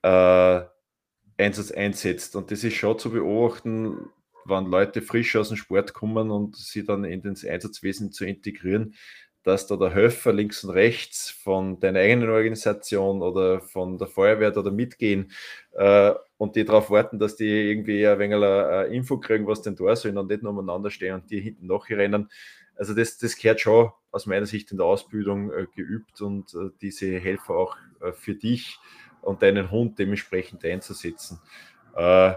äh, 0.02 0.62
Einsatz 1.36 1.70
einsetzt. 1.70 2.34
Und 2.34 2.50
das 2.50 2.64
ist 2.64 2.74
schon 2.74 2.98
zu 2.98 3.10
beobachten, 3.10 4.08
wenn 4.46 4.66
Leute 4.66 5.02
frisch 5.02 5.36
aus 5.36 5.48
dem 5.48 5.56
Sport 5.56 5.92
kommen 5.92 6.30
und 6.30 6.56
sie 6.56 6.84
dann 6.84 7.04
in 7.04 7.22
das 7.22 7.44
Einsatzwesen 7.44 8.12
zu 8.12 8.24
integrieren, 8.24 8.94
dass 9.42 9.66
da 9.66 9.76
der 9.76 9.94
Helfer 9.94 10.32
links 10.32 10.64
und 10.64 10.70
rechts 10.70 11.30
von 11.30 11.78
deiner 11.78 12.00
eigenen 12.00 12.30
Organisation 12.30 13.22
oder 13.22 13.60
von 13.60 13.98
der 13.98 14.08
Feuerwehr 14.08 14.50
da 14.50 14.62
mitgehen 14.70 15.30
äh, 15.72 16.14
und 16.44 16.56
die 16.56 16.64
darauf 16.64 16.90
warten, 16.90 17.18
dass 17.18 17.36
die 17.36 17.48
irgendwie 17.48 18.06
ein 18.06 18.18
wenig 18.18 18.36
eine 18.36 18.84
Info 18.84 19.18
kriegen, 19.18 19.46
was 19.46 19.62
denn 19.62 19.76
da 19.76 19.96
sollen 19.96 20.18
und 20.18 20.28
nicht 20.28 20.42
nur 20.42 20.52
umeinander 20.52 20.90
stehen 20.90 21.14
und 21.14 21.30
die 21.30 21.40
hinten 21.40 21.66
nachrennen. 21.66 22.28
Also 22.76 22.94
das, 22.94 23.18
das 23.18 23.36
gehört 23.36 23.60
schon 23.60 23.90
aus 24.10 24.26
meiner 24.26 24.46
Sicht 24.46 24.70
in 24.70 24.76
der 24.76 24.86
Ausbildung 24.86 25.50
äh, 25.50 25.66
geübt 25.74 26.20
und 26.20 26.54
äh, 26.54 26.70
diese 26.82 27.18
Helfer 27.18 27.54
auch 27.54 27.76
äh, 28.00 28.12
für 28.12 28.34
dich 28.34 28.78
und 29.22 29.42
deinen 29.42 29.70
Hund 29.70 29.98
dementsprechend 29.98 30.64
einzusetzen. 30.64 31.40
Äh, 31.96 32.34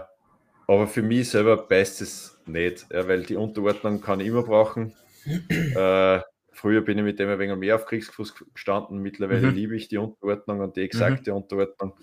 aber 0.66 0.86
für 0.86 1.02
mich 1.02 1.30
selber 1.30 1.56
beißt 1.56 2.00
es 2.00 2.38
nicht, 2.46 2.86
ja, 2.92 3.06
weil 3.08 3.24
die 3.24 3.36
Unterordnung 3.36 4.00
kann 4.00 4.20
ich 4.20 4.28
immer 4.28 4.42
brauchen. 4.42 4.94
äh, 5.48 6.20
früher 6.52 6.80
bin 6.80 6.98
ich 6.98 7.04
mit 7.04 7.18
dem 7.18 7.28
ein 7.28 7.38
wenig 7.38 7.56
mehr 7.56 7.74
auf 7.74 7.84
Kriegsfuß 7.84 8.34
gestanden. 8.54 8.98
Mittlerweile 8.98 9.48
mhm. 9.48 9.54
liebe 9.54 9.76
ich 9.76 9.88
die 9.88 9.98
Unterordnung 9.98 10.60
und 10.60 10.76
die 10.76 10.82
exakte 10.82 11.30
mhm. 11.30 11.38
Unterordnung. 11.38 11.94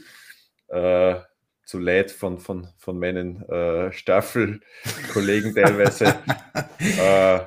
Zu 1.65 1.79
Leid 1.79 2.11
von, 2.11 2.39
von, 2.39 2.67
von 2.77 2.99
meinen 2.99 3.41
äh, 3.49 3.91
Staffelkollegen 3.91 5.55
teilweise. 5.55 6.05
äh, 6.79 7.39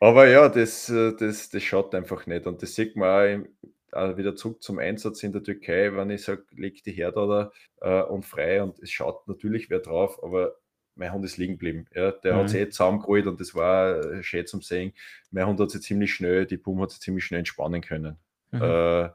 aber 0.00 0.28
ja, 0.28 0.48
das, 0.48 0.88
äh, 0.88 1.12
das, 1.18 1.50
das 1.50 1.62
schaut 1.62 1.94
einfach 1.94 2.26
nicht. 2.26 2.46
Und 2.46 2.62
das 2.62 2.74
sieht 2.74 2.96
man 2.96 3.08
auch 3.08 3.32
im, 3.32 3.48
äh, 3.92 4.16
wieder 4.16 4.34
zurück 4.34 4.62
zum 4.62 4.78
Einsatz 4.78 5.22
in 5.22 5.32
der 5.32 5.42
Türkei, 5.42 5.94
wenn 5.94 6.10
ich 6.10 6.22
sage, 6.22 6.44
leg 6.52 6.82
die 6.82 6.92
Herde 6.92 7.52
da 7.80 8.02
äh, 8.02 8.02
und 8.08 8.24
frei 8.24 8.62
und 8.62 8.78
es 8.80 8.90
schaut 8.90 9.28
natürlich 9.28 9.70
wer 9.70 9.80
drauf, 9.80 10.22
aber 10.22 10.56
mein 10.94 11.12
Hund 11.12 11.24
ist 11.24 11.36
liegen 11.36 11.54
geblieben. 11.54 11.86
Ja, 11.94 12.10
der 12.10 12.34
mhm. 12.34 12.38
hat 12.38 12.50
sich 12.50 12.60
eh 12.60 12.68
zusammengeholt 12.68 13.26
und 13.26 13.40
das 13.40 13.54
war 13.54 13.98
äh, 13.98 14.22
schön 14.22 14.46
zum 14.46 14.62
Sehen. 14.62 14.92
Mein 15.30 15.46
Hund 15.46 15.60
hat 15.60 15.70
sich 15.70 15.82
ziemlich 15.82 16.12
schnell, 16.12 16.46
die 16.46 16.58
Pum 16.58 16.80
hat 16.82 16.90
sich 16.90 17.00
ziemlich 17.00 17.24
schnell 17.24 17.40
entspannen 17.40 17.80
können. 17.80 18.18
Mhm. 18.52 18.62
Äh, 18.62 19.08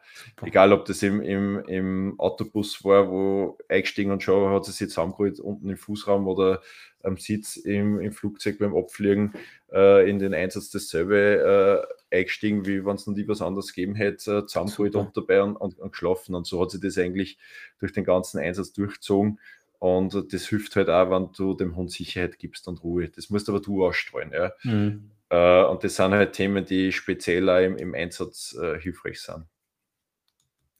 egal, 0.43 0.73
ob 0.73 0.85
das 0.85 1.03
im, 1.03 1.21
im, 1.21 1.63
im 1.67 2.19
Autobus 2.19 2.83
war, 2.83 3.09
wo 3.09 3.57
eingestiegen 3.69 4.11
und 4.11 4.23
schon 4.23 4.51
hat 4.51 4.65
sie 4.65 4.71
sich 4.71 4.89
zusammengeholt, 4.89 5.39
unten 5.39 5.69
im 5.69 5.77
Fußraum 5.77 6.27
oder 6.27 6.61
am 7.03 7.17
Sitz 7.17 7.55
im, 7.55 7.99
im 7.99 8.11
Flugzeug 8.11 8.57
beim 8.57 8.75
Abfliegen 8.75 9.33
äh, 9.71 10.09
in 10.09 10.17
den 10.17 10.33
Einsatz 10.33 10.71
dasselbe 10.71 11.87
äh, 12.11 12.17
eingestiegen, 12.17 12.65
wie 12.65 12.83
wenn 12.83 12.95
es 12.95 13.05
noch 13.05 13.15
nie 13.15 13.27
was 13.27 13.41
anderes 13.41 13.73
gegeben 13.73 13.95
hätte, 13.95 14.39
äh, 14.39 14.45
zusammengeholt 14.47 14.95
und 14.95 15.15
dabei 15.15 15.43
und, 15.43 15.55
und, 15.55 15.79
und, 15.79 15.91
geschlafen. 15.91 16.33
Und 16.33 16.47
so 16.47 16.59
hat 16.61 16.71
sie 16.71 16.79
das 16.79 16.97
eigentlich 16.97 17.37
durch 17.79 17.93
den 17.93 18.03
ganzen 18.03 18.39
Einsatz 18.39 18.73
durchgezogen. 18.73 19.39
Und 19.79 20.33
das 20.33 20.47
hilft 20.47 20.75
halt 20.75 20.89
auch, 20.89 21.11
wenn 21.11 21.29
du 21.37 21.53
dem 21.53 21.75
Hund 21.75 21.91
Sicherheit 21.91 22.39
gibst 22.39 22.67
und 22.67 22.83
Ruhe. 22.83 23.09
Das 23.09 23.29
musst 23.29 23.47
aber 23.47 23.59
du 23.59 23.85
ausstrahlen. 23.85 24.31
Ja? 24.33 24.51
Mhm. 24.63 25.11
Äh, 25.29 25.63
und 25.63 25.83
das 25.83 25.95
sind 25.95 26.11
halt 26.11 26.33
Themen, 26.33 26.65
die 26.65 26.91
speziell 26.91 27.49
auch 27.49 27.59
im, 27.59 27.77
im 27.77 27.93
Einsatz 27.93 28.57
äh, 28.61 28.79
hilfreich 28.79 29.21
sind. 29.21 29.45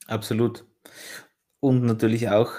Absolut. 0.08 0.66
Und 1.60 1.84
natürlich 1.84 2.30
auch 2.30 2.52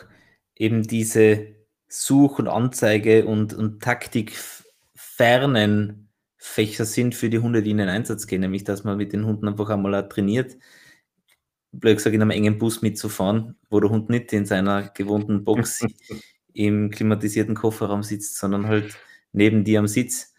eben 0.54 0.82
diese 0.82 1.54
Such- 1.88 2.38
und 2.38 2.48
Anzeige- 2.48 3.24
und, 3.24 3.54
und 3.54 3.82
taktikfernen 3.82 6.10
Fächer 6.36 6.84
sind 6.84 7.14
für 7.14 7.30
die 7.30 7.38
Hunde, 7.38 7.62
die 7.62 7.70
in 7.70 7.78
den 7.78 7.88
Einsatz 7.88 8.26
gehen, 8.26 8.42
nämlich 8.42 8.64
dass 8.64 8.84
man 8.84 8.96
mit 8.96 9.12
den 9.12 9.24
Hunden 9.24 9.48
einfach 9.48 9.70
einmal 9.70 10.08
trainiert, 10.08 10.56
blöd 11.72 11.96
gesagt, 11.96 12.14
in 12.14 12.22
einem 12.22 12.30
engen 12.30 12.58
Bus 12.58 12.82
mitzufahren, 12.82 13.56
wo 13.70 13.80
der 13.80 13.90
Hund 13.90 14.10
nicht 14.10 14.32
in 14.32 14.46
seiner 14.46 14.90
gewohnten 14.90 15.44
Box 15.44 15.84
im 16.52 16.90
klimatisierten 16.90 17.54
Kofferraum 17.54 18.02
sitzt, 18.02 18.36
sondern 18.36 18.66
halt 18.66 18.96
neben 19.32 19.64
dir 19.64 19.80
am 19.80 19.88
Sitz 19.88 20.34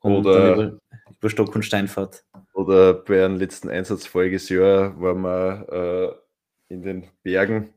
und 0.00 0.26
oder, 0.26 0.54
über, 0.54 0.78
über, 1.18 1.30
Stock 1.30 1.54
und 1.54 1.64
Stein 1.64 1.88
fährt. 1.88 2.24
Oder 2.52 2.94
bei 2.94 3.24
einem 3.24 3.36
letzten 3.36 3.68
Einsatz 3.68 4.06
voriges 4.06 4.48
Jahr 4.48 5.00
waren 5.00 5.22
wir 5.22 6.20
äh, 6.68 6.74
in 6.74 6.82
den 6.82 7.06
Bergen 7.22 7.74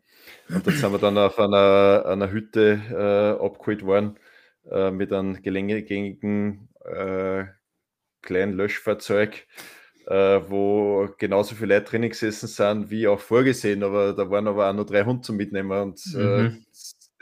und 0.49 0.65
dort 0.65 0.75
sind 0.75 0.91
wir 0.91 0.99
dann 0.99 1.17
auf 1.17 1.39
einer, 1.39 2.05
einer 2.05 2.31
Hütte 2.31 2.81
äh, 2.91 3.43
abgeholt 3.43 3.85
worden 3.85 4.19
äh, 4.69 4.91
mit 4.91 5.11
einem 5.11 5.41
gelängegängigen 5.41 6.69
äh, 6.85 7.45
kleinen 8.21 8.53
Löschfahrzeug 8.53 9.47
äh, 10.07 10.41
wo 10.49 11.07
genauso 11.17 11.55
viele 11.55 11.75
Leute 11.75 11.91
drinnen 11.91 12.09
gesessen 12.09 12.47
sind, 12.47 12.89
wie 12.89 13.07
auch 13.07 13.19
vorgesehen, 13.19 13.83
aber 13.83 14.13
da 14.13 14.29
waren 14.29 14.47
aber 14.47 14.69
auch 14.69 14.73
noch 14.73 14.85
drei 14.85 15.03
Hunde 15.03 15.21
zum 15.21 15.37
Mitnehmen 15.37 15.71
und 15.71 16.01
äh, 16.15 16.43
mhm. 16.43 16.65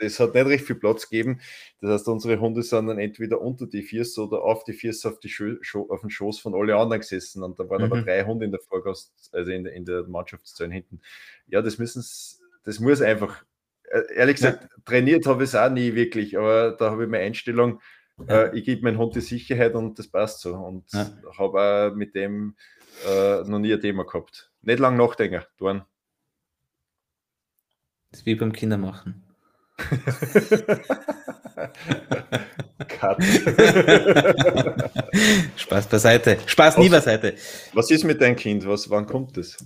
Das 0.02 0.20
hat 0.20 0.34
nicht 0.34 0.46
recht 0.46 0.66
viel 0.66 0.76
Platz 0.76 1.08
gegeben. 1.08 1.40
Das 1.80 1.90
heißt, 1.90 2.08
unsere 2.08 2.38
Hunde 2.40 2.62
sind 2.62 2.86
dann 2.86 2.98
entweder 2.98 3.40
unter 3.40 3.66
die 3.66 3.82
Viers 3.82 4.18
oder 4.18 4.42
auf 4.42 4.64
die 4.64 4.72
Viers 4.72 5.04
auf, 5.06 5.18
die 5.20 5.28
Scho 5.28 5.86
auf 5.88 6.00
den 6.00 6.10
Schoß 6.10 6.40
von 6.40 6.54
alle 6.54 6.76
anderen 6.76 7.00
gesessen 7.00 7.42
und 7.42 7.58
da 7.58 7.68
waren 7.68 7.84
mhm. 7.84 7.92
aber 7.92 8.02
drei 8.02 8.24
Hunde 8.24 8.44
in 8.44 8.50
der 8.50 8.60
Vorgast, 8.60 9.12
also 9.32 9.50
in, 9.50 9.66
in 9.66 9.84
der 9.84 10.04
Mannschaftszone 10.04 10.74
hinten. 10.74 11.00
Ja, 11.46 11.62
das 11.62 11.78
müssen 11.78 12.04
das 12.64 12.78
muss 12.78 13.02
einfach, 13.02 13.44
äh, 13.90 14.14
ehrlich 14.14 14.36
gesagt, 14.36 14.62
ja. 14.62 14.68
trainiert 14.84 15.26
habe 15.26 15.44
ich 15.44 15.50
es 15.50 15.56
auch 15.56 15.70
nie 15.70 15.94
wirklich, 15.94 16.38
aber 16.38 16.72
da 16.72 16.90
habe 16.90 17.04
ich 17.04 17.10
meine 17.10 17.24
Einstellung, 17.24 17.80
ja. 18.28 18.42
Äh, 18.44 18.58
ich 18.58 18.64
gebe 18.64 18.82
meinem 18.82 18.98
Hund 18.98 19.14
die 19.14 19.20
Sicherheit 19.20 19.74
und 19.74 19.98
das 19.98 20.08
passt 20.08 20.40
so. 20.40 20.54
Und 20.54 20.92
ja. 20.92 21.10
habe 21.38 21.90
auch 21.92 21.96
mit 21.96 22.14
dem 22.14 22.56
äh, 23.08 23.42
noch 23.42 23.58
nie 23.58 23.72
ein 23.72 23.80
Thema 23.80 24.04
gehabt. 24.04 24.52
Nicht 24.62 24.78
lang 24.78 24.96
nachdenken, 24.96 25.42
tun. 25.58 25.82
Das 28.10 28.20
ist 28.20 28.26
wie 28.26 28.34
beim 28.34 28.52
Kindermachen. 28.52 29.24
Cut. 32.88 33.22
Spaß 35.56 35.86
beiseite. 35.88 36.38
Spaß 36.46 36.78
nie 36.78 36.88
beiseite. 36.88 37.34
Was 37.72 37.90
ist 37.90 38.04
mit 38.04 38.20
deinem 38.20 38.36
Kind? 38.36 38.64
Was, 38.66 38.88
wann 38.90 39.06
kommt 39.06 39.36
das? 39.36 39.56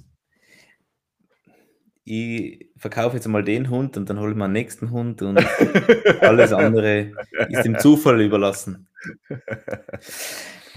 ich 2.09 2.71
verkaufe 2.77 3.17
jetzt 3.17 3.27
mal 3.27 3.43
den 3.43 3.69
Hund 3.69 3.97
und 3.97 4.09
dann 4.09 4.21
hole 4.21 4.31
ich 4.31 4.37
mal 4.37 4.45
einen 4.45 4.53
nächsten 4.53 4.93
Hund 4.93 5.23
und 5.23 5.45
alles 6.21 6.53
andere 6.53 7.13
ist 7.49 7.65
dem 7.65 7.79
Zufall 7.79 8.21
überlassen. 8.21 8.89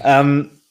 Ähm, 0.02 0.62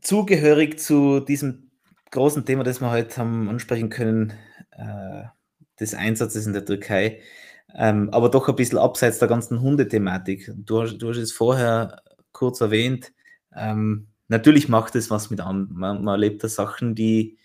zugehörig 0.00 0.78
zu 0.78 1.18
diesem 1.18 1.72
großen 2.12 2.44
Thema, 2.44 2.62
das 2.62 2.80
wir 2.80 2.92
heute 2.92 3.16
haben 3.16 3.48
ansprechen 3.48 3.90
können, 3.90 4.34
äh, 4.70 5.24
des 5.80 5.94
Einsatzes 5.94 6.46
in 6.46 6.52
der 6.52 6.64
Türkei, 6.64 7.20
ähm, 7.74 8.10
aber 8.10 8.30
doch 8.30 8.48
ein 8.48 8.56
bisschen 8.56 8.78
abseits 8.78 9.18
der 9.18 9.28
ganzen 9.28 9.60
Hundethematik. 9.60 10.50
Du 10.56 10.82
hast, 10.82 10.98
du 10.98 11.10
hast 11.10 11.18
es 11.18 11.32
vorher 11.32 12.02
kurz 12.32 12.60
erwähnt. 12.60 13.12
Ähm, 13.54 14.08
natürlich 14.28 14.68
macht 14.68 14.94
es 14.96 15.10
was 15.10 15.30
mit 15.30 15.40
an. 15.40 15.68
Man, 15.72 16.04
man 16.04 16.14
erlebt 16.14 16.44
da 16.44 16.48
Sachen, 16.48 16.94
die 16.94 17.38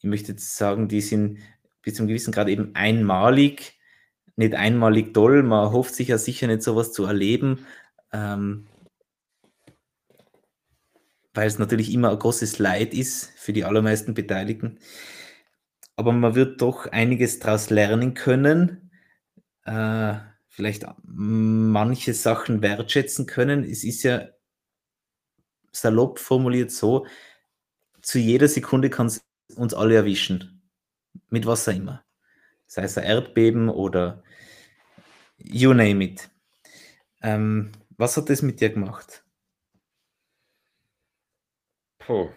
ich 0.00 0.08
möchte 0.08 0.32
jetzt 0.32 0.56
sagen, 0.56 0.88
die 0.88 1.02
sind 1.02 1.38
bis 1.82 1.94
zum 1.94 2.06
gewissen 2.06 2.32
Grad 2.32 2.48
eben 2.48 2.74
einmalig, 2.74 3.78
nicht 4.34 4.54
einmalig 4.54 5.12
toll. 5.12 5.42
Man 5.42 5.72
hofft 5.72 5.94
sich 5.94 6.08
ja 6.08 6.16
sicher 6.16 6.46
nicht 6.46 6.62
sowas 6.62 6.92
zu 6.92 7.04
erleben, 7.04 7.66
ähm, 8.12 8.66
weil 11.34 11.46
es 11.46 11.58
natürlich 11.58 11.92
immer 11.92 12.10
ein 12.10 12.18
großes 12.18 12.58
Leid 12.58 12.94
ist 12.94 13.30
für 13.36 13.52
die 13.52 13.64
allermeisten 13.64 14.14
Beteiligten. 14.14 14.78
Aber 16.00 16.12
man 16.12 16.34
wird 16.34 16.62
doch 16.62 16.86
einiges 16.86 17.40
daraus 17.40 17.68
lernen 17.68 18.14
können, 18.14 18.90
äh, 19.66 20.14
vielleicht 20.48 20.86
manche 21.02 22.14
Sachen 22.14 22.62
wertschätzen 22.62 23.26
können. 23.26 23.64
Es 23.64 23.84
ist 23.84 24.02
ja 24.04 24.30
salopp 25.72 26.18
formuliert 26.18 26.70
so, 26.70 27.04
zu 28.00 28.18
jeder 28.18 28.48
Sekunde 28.48 28.88
kann 28.88 29.08
es 29.08 29.22
uns 29.56 29.74
alle 29.74 29.94
erwischen. 29.94 30.62
Mit 31.28 31.44
was 31.44 31.68
auch 31.68 31.74
immer. 31.74 32.02
Sei 32.66 32.84
es 32.84 32.96
ein 32.96 33.04
Erdbeben 33.04 33.68
oder 33.68 34.22
you 35.36 35.74
name 35.74 36.02
it. 36.02 36.30
Ähm, 37.20 37.72
was 37.98 38.16
hat 38.16 38.30
das 38.30 38.40
mit 38.40 38.62
dir 38.62 38.70
gemacht? 38.70 39.22
Puh. 41.98 42.30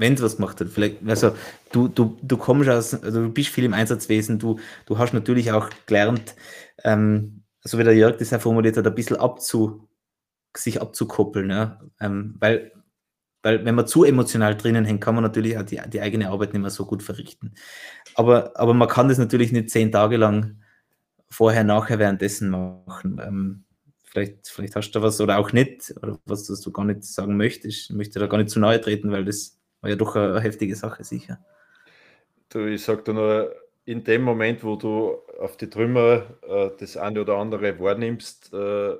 Wenn 0.00 0.14
es 0.14 0.22
was 0.22 0.36
gemacht 0.36 0.58
hat, 0.60 0.68
vielleicht, 0.70 1.06
also 1.06 1.36
du, 1.72 1.88
du, 1.88 2.18
du 2.22 2.36
kommst 2.38 2.70
aus, 2.70 2.94
also 2.94 3.22
du 3.22 3.28
bist 3.28 3.50
viel 3.50 3.64
im 3.64 3.74
Einsatzwesen, 3.74 4.38
du, 4.38 4.58
du 4.86 4.96
hast 4.96 5.12
natürlich 5.12 5.52
auch 5.52 5.68
gelernt, 5.84 6.34
ähm, 6.84 7.42
so 7.62 7.78
wie 7.78 7.84
der 7.84 7.94
Jörg 7.94 8.16
das 8.16 8.30
ja 8.30 8.38
formuliert 8.38 8.78
hat, 8.78 8.86
ein 8.86 8.94
bisschen 8.94 9.18
abzu, 9.18 9.88
sich 10.56 10.80
abzukoppeln. 10.80 11.50
Ja? 11.50 11.80
Ähm, 12.00 12.34
weil, 12.40 12.72
weil 13.42 13.64
wenn 13.66 13.74
man 13.74 13.86
zu 13.86 14.04
emotional 14.04 14.56
drinnen 14.56 14.86
hängt, 14.86 15.02
kann 15.02 15.14
man 15.14 15.22
natürlich 15.22 15.58
auch 15.58 15.64
die, 15.64 15.78
die 15.92 16.00
eigene 16.00 16.30
Arbeit 16.30 16.54
nicht 16.54 16.62
mehr 16.62 16.70
so 16.70 16.86
gut 16.86 17.02
verrichten. 17.02 17.52
Aber, 18.14 18.58
aber 18.58 18.72
man 18.72 18.88
kann 18.88 19.08
das 19.08 19.18
natürlich 19.18 19.52
nicht 19.52 19.68
zehn 19.68 19.92
Tage 19.92 20.16
lang 20.16 20.62
vorher, 21.28 21.62
nachher, 21.62 21.98
währenddessen 21.98 22.48
machen. 22.48 23.20
Ähm, 23.22 23.64
vielleicht, 24.04 24.48
vielleicht 24.48 24.76
hast 24.76 24.92
du 24.92 25.02
was 25.02 25.20
oder 25.20 25.38
auch 25.38 25.52
nicht, 25.52 25.94
oder 26.02 26.18
was 26.24 26.46
das 26.46 26.62
du 26.62 26.72
gar 26.72 26.86
nicht 26.86 27.04
sagen 27.04 27.36
möchtest. 27.36 27.90
Ich 27.90 27.96
möchte 27.96 28.18
da 28.18 28.26
gar 28.26 28.38
nicht 28.38 28.50
zu 28.50 28.60
nahe 28.60 28.80
treten, 28.80 29.12
weil 29.12 29.26
das 29.26 29.59
war 29.80 29.90
ja 29.90 29.96
doch 29.96 30.16
eine, 30.16 30.40
heftige 30.40 30.76
Sache, 30.76 31.04
sicher. 31.04 31.38
Du, 32.48 32.66
ich 32.66 32.82
sag 32.82 33.04
dir 33.04 33.14
nur, 33.14 33.54
in 33.84 34.04
dem 34.04 34.22
Moment, 34.22 34.62
wo 34.62 34.76
du 34.76 35.18
auf 35.40 35.56
die 35.56 35.70
Trümmer 35.70 36.26
äh, 36.42 36.70
das 36.78 36.96
eine 36.96 37.20
oder 37.22 37.36
andere 37.36 37.78
wahrnimmst, 37.78 38.52
äh, 38.52 38.96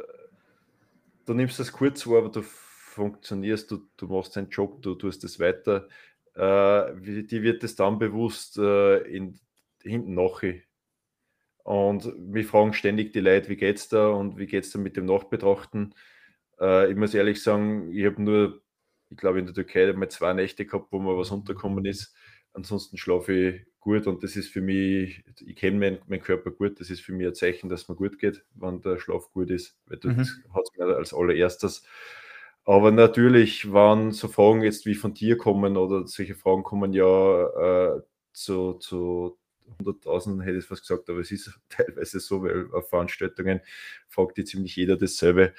du 1.26 1.34
nimmst 1.34 1.58
das 1.58 1.72
kurz 1.72 2.02
vor, 2.02 2.18
aber 2.18 2.30
du 2.30 2.42
funktionierst, 2.42 3.70
du, 3.70 3.86
du 3.96 4.06
machst 4.06 4.36
deinen 4.36 4.50
Job, 4.50 4.82
du 4.82 4.94
tust 4.94 5.22
es 5.24 5.38
weiter. 5.38 5.88
Äh, 6.34 7.22
die 7.24 7.42
wird 7.42 7.62
es 7.64 7.76
dann 7.76 7.98
bewusst 7.98 8.58
äh, 8.58 8.98
in, 9.02 9.38
hinten 9.82 10.14
nachher. 10.14 10.60
Und 11.62 12.12
wir 12.18 12.44
fragen 12.44 12.72
ständig 12.72 13.12
die 13.12 13.20
Leute, 13.20 13.48
wie 13.48 13.56
geht's 13.56 13.88
da 13.88 14.08
und 14.08 14.38
wie 14.38 14.46
geht 14.46 14.64
es 14.64 14.72
da 14.72 14.78
mit 14.78 14.96
dem 14.96 15.06
Nachbetrachten. 15.06 15.94
Äh, 16.60 16.90
ich 16.90 16.96
muss 16.96 17.14
ehrlich 17.14 17.42
sagen, 17.42 17.92
ich 17.92 18.06
habe 18.06 18.22
nur, 18.22 18.62
ich 19.10 19.16
glaube 19.16 19.40
in 19.40 19.46
der 19.46 19.54
Türkei 19.54 19.92
mal 19.92 20.08
zwei 20.08 20.32
Nächte 20.32 20.64
gehabt, 20.64 20.90
wo 20.90 20.98
mir 20.98 21.16
was 21.18 21.30
untergekommen 21.30 21.84
ist. 21.84 22.14
Ansonsten 22.52 22.96
schlafe 22.96 23.32
ich 23.32 23.66
gut 23.80 24.06
und 24.06 24.22
das 24.22 24.36
ist 24.36 24.48
für 24.48 24.60
mich, 24.60 25.24
ich 25.40 25.56
kenne 25.56 25.78
meinen 25.78 25.98
mein 26.06 26.20
Körper 26.20 26.50
gut, 26.50 26.80
das 26.80 26.90
ist 26.90 27.00
für 27.00 27.12
mich 27.12 27.26
ein 27.26 27.34
Zeichen, 27.34 27.68
dass 27.68 27.88
mir 27.88 27.96
gut 27.96 28.18
geht, 28.18 28.44
wenn 28.54 28.80
der 28.80 28.98
Schlaf 28.98 29.30
gut 29.32 29.50
ist, 29.50 29.78
weil 29.86 29.98
das 29.98 30.16
mhm. 30.16 30.54
hat 30.54 30.64
es 30.64 30.78
mir 30.78 30.96
als 30.96 31.14
allererstes. 31.14 31.84
Aber 32.64 32.90
natürlich, 32.90 33.72
wenn 33.72 34.12
so 34.12 34.28
Fragen 34.28 34.62
jetzt 34.62 34.86
wie 34.86 34.94
von 34.94 35.14
dir 35.14 35.36
kommen 35.36 35.76
oder 35.76 36.06
solche 36.06 36.34
Fragen 36.34 36.62
kommen 36.62 36.92
ja 36.92 37.94
äh, 37.96 38.02
zu, 38.32 38.74
zu 38.74 39.38
100.000, 39.78 40.42
hätte 40.42 40.58
ich 40.58 40.64
fast 40.64 40.82
gesagt, 40.82 41.08
aber 41.08 41.20
es 41.20 41.30
ist 41.30 41.58
teilweise 41.68 42.20
so, 42.20 42.42
weil 42.42 42.68
auf 42.72 42.88
Veranstaltungen 42.88 43.60
fragt 44.08 44.36
die 44.36 44.44
ziemlich 44.44 44.76
jeder 44.76 44.96
dasselbe. 44.96 45.54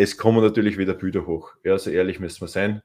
Es 0.00 0.16
kommen 0.16 0.42
natürlich 0.42 0.78
wieder 0.78 0.94
Bilder 0.94 1.26
hoch. 1.26 1.52
Ja, 1.62 1.76
so 1.76 1.90
ehrlich 1.90 2.20
müssen 2.20 2.40
wir 2.40 2.48
sein. 2.48 2.80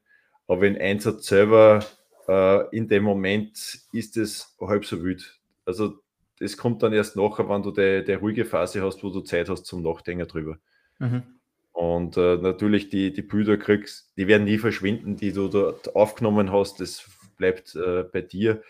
Aber 0.50 0.68
in 0.68 0.78
Einsatz 0.78 1.28
selber 1.28 1.86
äh, 2.28 2.76
in 2.76 2.90
dem 2.90 3.04
Moment 3.04 3.80
ist 3.94 4.18
es 4.18 4.58
halb 4.60 4.84
so 4.84 5.02
wild. 5.02 5.40
Also 5.64 6.00
das 6.40 6.58
kommt 6.58 6.84
dann 6.84 6.92
erst 6.92 7.16
nachher, 7.16 7.48
wenn 7.48 7.64
du 7.64 7.72
die, 7.72 8.04
die 8.04 8.16
ruhige 8.16 8.44
Phase 8.44 8.84
hast, 8.84 9.02
wo 9.02 9.12
du 9.12 9.22
Zeit 9.22 9.48
hast 9.48 9.66
zum 9.66 9.82
Nachdenken 9.82 10.28
drüber. 10.28 10.58
Mhm. 11.00 11.24
Und 11.72 12.18
äh, 12.18 12.36
natürlich 12.36 12.90
die, 12.90 13.14
die 13.14 13.22
Bilder 13.22 13.56
kriegst, 13.56 14.12
die 14.18 14.28
werden 14.28 14.44
nie 14.44 14.58
verschwinden, 14.58 15.16
die 15.16 15.32
du 15.32 15.48
dort 15.48 15.96
aufgenommen 15.96 16.52
hast, 16.52 16.82
das 16.82 17.10
bleibt 17.38 17.78
äh, 17.78 18.04
bei 18.04 18.24
dir. 18.24 18.62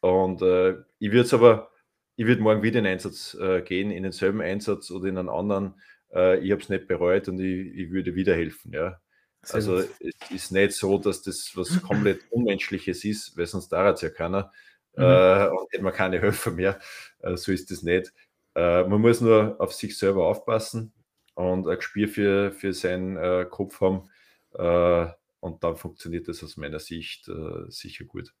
Und 0.00 0.42
äh, 0.42 0.72
ich 0.98 1.12
würde 1.12 1.20
es 1.20 1.34
aber, 1.34 1.70
ich 2.16 2.26
würde 2.26 2.42
morgen 2.42 2.64
wieder 2.64 2.80
in 2.80 2.84
den 2.84 2.94
Einsatz 2.94 3.34
äh, 3.40 3.62
gehen, 3.62 3.92
in 3.92 4.02
denselben 4.02 4.40
Einsatz 4.40 4.90
oder 4.90 5.06
in 5.06 5.18
einen 5.18 5.28
anderen. 5.28 5.74
Äh, 6.12 6.38
ich 6.38 6.52
habe 6.52 6.62
es 6.62 6.68
nicht 6.68 6.86
bereut 6.86 7.28
und 7.28 7.40
ich, 7.40 7.74
ich 7.74 7.90
würde 7.90 8.14
wieder 8.14 8.34
helfen. 8.34 8.72
Ja. 8.72 9.00
Sehr 9.42 9.56
also 9.56 9.76
gut. 9.76 9.90
es 10.00 10.30
ist 10.30 10.52
nicht 10.52 10.72
so, 10.72 10.98
dass 10.98 11.22
das 11.22 11.52
was 11.54 11.82
komplett 11.82 12.20
Unmenschliches 12.30 13.04
ist, 13.04 13.36
weil 13.36 13.46
sonst 13.46 13.68
dauert 13.68 13.96
es 13.96 14.02
ja 14.02 14.10
keiner. 14.10 14.52
Mhm. 14.96 15.02
Äh, 15.02 15.48
und 15.48 15.72
hätte 15.72 15.82
man 15.82 15.92
keine 15.92 16.20
Helfer 16.20 16.50
mehr. 16.50 16.78
Äh, 17.20 17.36
so 17.36 17.52
ist 17.52 17.70
das 17.70 17.82
nicht. 17.82 18.12
Äh, 18.54 18.84
man 18.84 19.00
muss 19.00 19.20
nur 19.20 19.56
auf 19.58 19.72
sich 19.72 19.96
selber 19.96 20.26
aufpassen 20.26 20.92
und 21.34 21.66
ein 21.66 21.76
Gespür 21.76 22.08
für, 22.08 22.52
für 22.52 22.72
seinen 22.72 23.16
äh, 23.16 23.46
Kopf 23.48 23.80
haben. 23.80 24.08
Äh, 24.54 25.12
und 25.40 25.64
dann 25.64 25.76
funktioniert 25.76 26.28
das 26.28 26.44
aus 26.44 26.56
meiner 26.56 26.78
Sicht 26.78 27.28
sicher 27.66 28.04
gut. 28.04 28.32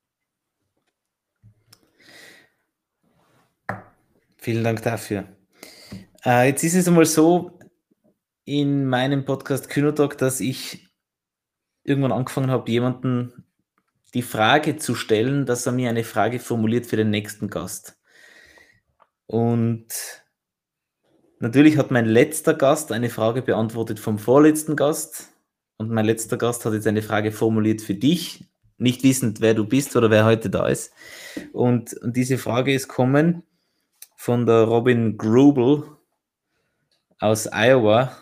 Vielen 4.36 4.62
Dank 4.62 4.82
dafür. 4.82 5.24
Äh, 6.24 6.48
jetzt 6.48 6.62
ist 6.62 6.74
es 6.74 6.86
einmal 6.86 7.06
so 7.06 7.58
in 8.44 8.86
meinem 8.86 9.24
Podcast 9.24 9.68
Kynotog, 9.68 10.18
dass 10.18 10.40
ich 10.40 10.88
irgendwann 11.84 12.12
angefangen 12.12 12.50
habe, 12.50 12.70
jemanden 12.70 13.44
die 14.14 14.22
Frage 14.22 14.76
zu 14.76 14.94
stellen, 14.94 15.46
dass 15.46 15.66
er 15.66 15.72
mir 15.72 15.88
eine 15.88 16.04
Frage 16.04 16.38
formuliert 16.38 16.86
für 16.86 16.96
den 16.96 17.10
nächsten 17.10 17.48
Gast. 17.48 17.98
Und 19.26 19.86
natürlich 21.38 21.78
hat 21.78 21.90
mein 21.90 22.06
letzter 22.06 22.54
Gast 22.54 22.92
eine 22.92 23.08
Frage 23.08 23.42
beantwortet 23.42 23.98
vom 23.98 24.18
vorletzten 24.18 24.76
Gast. 24.76 25.28
Und 25.78 25.90
mein 25.90 26.04
letzter 26.04 26.36
Gast 26.36 26.64
hat 26.64 26.74
jetzt 26.74 26.86
eine 26.86 27.02
Frage 27.02 27.32
formuliert 27.32 27.80
für 27.80 27.94
dich, 27.94 28.44
nicht 28.76 29.02
wissend, 29.02 29.40
wer 29.40 29.54
du 29.54 29.66
bist 29.66 29.96
oder 29.96 30.10
wer 30.10 30.24
heute 30.24 30.50
da 30.50 30.66
ist. 30.66 30.92
Und, 31.52 31.94
und 31.94 32.16
diese 32.16 32.36
Frage 32.36 32.74
ist 32.74 32.88
kommen 32.88 33.44
von 34.16 34.44
der 34.46 34.64
Robin 34.64 35.16
Grubel 35.16 35.84
aus 37.18 37.48
Iowa, 37.52 38.21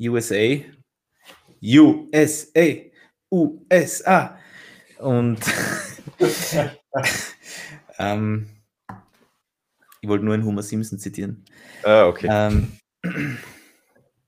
USA. 0.00 0.62
USA, 1.62 2.74
USA. 3.30 4.38
Und 4.98 5.40
ähm, 7.98 8.48
ich 10.00 10.08
wollte 10.08 10.24
nur 10.24 10.34
einen 10.34 10.44
Homer 10.44 10.62
Simpson 10.62 10.98
zitieren. 10.98 11.44
Ah, 11.82 12.06
okay. 12.06 12.28
Ähm, 12.30 12.72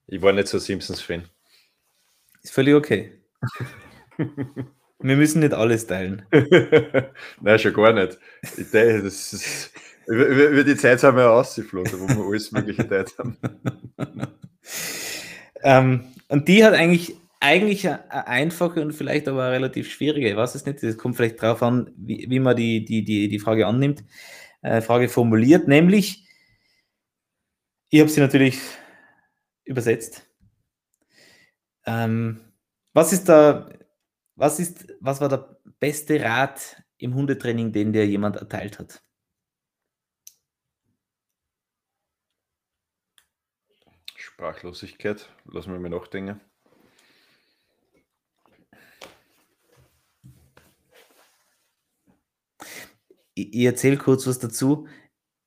ich 0.07 0.21
war 0.23 0.33
nicht 0.33 0.49
so 0.49 0.59
Simpsons-Fan. 0.59 1.29
Ist 2.43 2.53
völlig 2.53 2.75
okay. 2.75 3.21
Wir 5.01 5.17
müssen 5.17 5.41
nicht 5.41 5.55
alles 5.55 5.87
teilen. 5.87 6.27
Nein, 7.41 7.59
schon 7.59 7.73
gar 7.73 7.93
nicht. 7.93 8.19
Ich 8.57 8.71
denke, 8.71 9.05
das 9.05 9.33
ist, 9.33 9.73
über, 10.07 10.27
über 10.27 10.65
die 10.65 10.77
Zeit 10.77 11.01
sind 11.01 11.15
wir 11.15 11.23
ja 11.23 11.31
ausgeflogen, 11.31 12.01
wo 12.01 12.09
wir 12.09 12.27
alles 12.27 12.51
mögliche 12.51 12.89
Zeit 12.89 13.17
haben. 13.19 13.37
ähm, 15.63 16.05
und 16.29 16.49
die 16.49 16.65
hat 16.65 16.75
eigentlich, 16.75 17.15
eigentlich 17.41 17.89
eine 17.89 18.27
einfache 18.27 18.81
und 18.81 18.93
vielleicht 18.93 19.29
aber 19.29 19.51
relativ 19.51 19.91
schwierige, 19.91 20.29
ich 20.31 20.37
weiß 20.37 20.55
es 20.55 20.67
nicht, 20.67 20.83
das 20.83 20.99
kommt 20.99 21.17
vielleicht 21.17 21.43
darauf 21.43 21.63
an, 21.63 21.91
wie, 21.97 22.27
wie 22.29 22.41
man 22.41 22.57
die, 22.57 22.85
die, 22.85 23.05
die, 23.05 23.29
die 23.29 23.39
Frage 23.39 23.67
annimmt, 23.67 24.05
äh, 24.63 24.81
Frage 24.81 25.09
formuliert, 25.09 25.69
nämlich, 25.69 26.27
ich 27.91 28.01
habe 28.01 28.11
sie 28.11 28.21
natürlich 28.21 28.59
übersetzt. 29.65 30.27
Ähm, 31.87 32.41
was 32.93 33.13
ist 33.13 33.29
da, 33.29 33.71
was 34.35 34.61
ist, 34.61 34.87
was 35.01 35.21
war 35.21 35.29
der 35.29 35.59
beste 35.81 36.21
Rat 36.23 36.83
im 36.99 37.15
Hundetraining, 37.15 37.73
den 37.73 37.93
dir 37.93 38.07
jemand 38.07 38.37
erteilt 38.37 38.79
hat? 38.79 39.03
Sprachlosigkeit, 44.39 45.29
lass 45.51 45.67
mich 45.67 45.81
mal 45.81 45.89
nachdenken. 45.89 46.41
Ich, 53.35 53.53
ich 53.53 53.65
erzähle 53.65 53.97
kurz 53.97 54.29
was 54.29 54.39
dazu. 54.39 54.87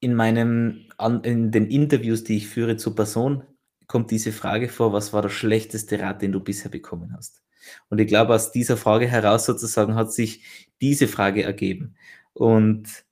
In 0.01 0.13
meinem, 0.13 0.89
in 1.23 1.51
den 1.51 1.67
Interviews, 1.67 2.25
die 2.25 2.35
ich 2.35 2.49
führe 2.49 2.75
zur 2.75 2.93
Person, 2.93 3.45
kommt 3.87 4.11
diese 4.11 4.33
Frage 4.33 4.67
vor, 4.67 4.91
was 4.91 5.13
war 5.13 5.21
der 5.21 5.29
schlechteste 5.29 5.97
Rat, 6.01 6.21
den 6.21 6.33
du 6.33 6.41
bisher 6.41 6.69
bekommen 6.69 7.13
hast? 7.15 7.41
Und 7.87 7.99
ich 7.99 8.07
glaube, 8.07 8.35
aus 8.35 8.51
dieser 8.51 8.75
Frage 8.75 9.07
heraus 9.07 9.45
sozusagen 9.45 9.95
hat 9.95 10.11
sich 10.11 10.67
diese 10.81 11.07
Frage 11.07 11.43
ergeben. 11.43 11.95
Und 12.33 13.05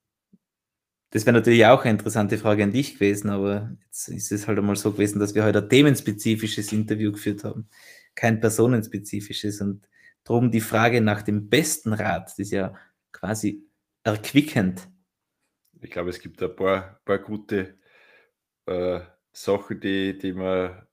das 1.12 1.26
wäre 1.26 1.36
natürlich 1.36 1.66
auch 1.66 1.82
eine 1.82 1.92
interessante 1.92 2.38
Frage 2.38 2.64
an 2.64 2.72
dich 2.72 2.96
gewesen, 2.96 3.30
aber 3.30 3.76
jetzt 3.86 4.10
ist 4.10 4.32
es 4.32 4.48
halt 4.48 4.60
einmal 4.60 4.76
so 4.76 4.92
gewesen, 4.92 5.20
dass 5.20 5.34
wir 5.34 5.44
heute 5.44 5.64
ein 5.64 5.70
themenspezifisches 5.70 6.72
Interview 6.72 7.12
geführt 7.12 7.44
haben, 7.44 7.68
kein 8.16 8.40
personenspezifisches. 8.40 9.62
Und 9.62 9.88
darum 10.24 10.52
die 10.52 10.62
Frage 10.62 11.02
nach 11.02 11.24
dem 11.24 11.50
besten 11.50 11.94
Rat, 11.94 12.28
das 12.28 12.40
ist 12.40 12.52
ja 12.52 12.76
quasi 13.12 13.66
erquickend. 14.04 14.88
Ich 15.82 15.90
glaube, 15.90 16.10
es 16.10 16.20
gibt 16.20 16.44
ein 16.44 16.56
paar, 16.56 17.00
paar 17.06 17.20
gute 17.20 17.78
äh, 18.68 19.00
Sachen, 19.32 19.80
die, 19.80 20.18
die 20.18 20.34
man 20.34 20.86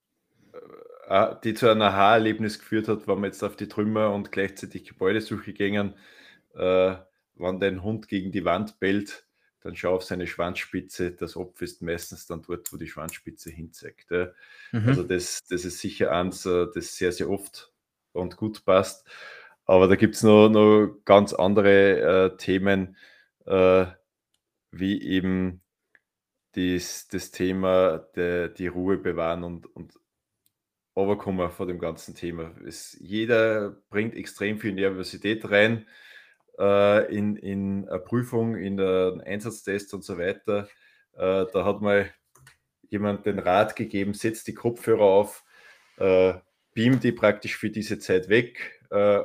äh, 1.09 1.35
die 1.45 1.55
zu 1.55 1.69
einem 1.69 1.83
Aha-Erlebnis 1.83 2.59
geführt 2.59 2.89
hat, 2.89 3.07
wenn 3.07 3.17
man 3.17 3.25
jetzt 3.25 3.43
auf 3.43 3.57
die 3.57 3.69
Trümmer 3.69 4.13
und 4.13 4.33
gleichzeitig 4.33 4.85
Gebäudesuche 4.85 5.53
gingen, 5.53 5.95
äh, 6.55 6.97
wenn 7.35 7.61
dein 7.61 7.83
Hund 7.83 8.09
gegen 8.09 8.33
die 8.33 8.45
Wand 8.45 8.81
bellt, 8.81 9.26
dann 9.67 9.75
schau 9.75 9.97
auf 9.97 10.05
seine 10.05 10.29
Schwanzspitze. 10.29 11.11
Das 11.11 11.37
Opfer 11.37 11.65
ist 11.65 11.83
meistens 11.83 12.27
dann 12.27 12.43
dort, 12.43 12.73
wo 12.73 12.77
die 12.77 12.87
Schwanzspitze 12.87 13.51
hinzeigt. 13.51 14.11
Ja. 14.13 14.29
Mhm. 14.71 14.89
Also 14.89 15.03
das, 15.03 15.45
das 15.49 15.65
ist 15.65 15.81
sicher 15.81 16.13
eins, 16.13 16.47
äh, 16.47 16.67
das 16.73 16.97
sehr, 16.97 17.11
sehr 17.11 17.29
oft 17.29 17.73
und 18.13 18.37
gut 18.37 18.65
passt. 18.65 19.07
Aber 19.65 19.89
da 19.89 19.97
gibt 19.97 20.15
es 20.15 20.23
noch, 20.23 20.49
noch 20.49 20.99
ganz 21.05 21.33
andere 21.33 22.31
äh, 22.31 22.37
Themen, 22.37 22.97
äh, 23.45 23.87
wie 24.71 25.03
eben 25.03 25.63
das, 26.53 27.09
das 27.09 27.33
Thema 27.33 27.99
der, 28.15 28.49
die 28.49 28.69
Ruhe 28.69 28.99
bewahren 28.99 29.43
und, 29.43 29.67
und 29.75 29.99
runterkommen 30.95 31.51
vor 31.51 31.67
dem 31.67 31.81
ganzen 31.81 32.15
Thema. 32.15 32.55
Es, 32.65 32.97
jeder 33.01 33.71
bringt 33.91 34.15
extrem 34.15 34.61
viel 34.61 34.73
Nervosität 34.75 35.51
rein 35.51 35.87
in, 36.59 37.37
in 37.37 37.89
eine 37.89 37.99
Prüfung, 38.01 38.57
in 38.57 38.81
einen 38.81 39.21
Einsatztest 39.21 39.93
und 39.95 40.05
so 40.05 40.19
weiter. 40.19 40.69
Äh, 41.13 41.47
da 41.53 41.65
hat 41.65 41.81
mal 41.81 42.11
jemand 42.89 43.27
den 43.27 43.39
Rat 43.39 43.77
gegeben, 43.77 44.15
setz 44.15 44.45
die 44.45 44.55
Kopfhörer 44.55 45.03
auf, 45.03 45.45
äh, 45.99 46.35
beam 46.75 47.01
die 47.01 47.13
praktisch 47.13 47.57
für 47.57 47.71
diese 47.71 47.99
Zeit 47.99 48.29
weg, 48.29 48.81
äh, 48.91 49.21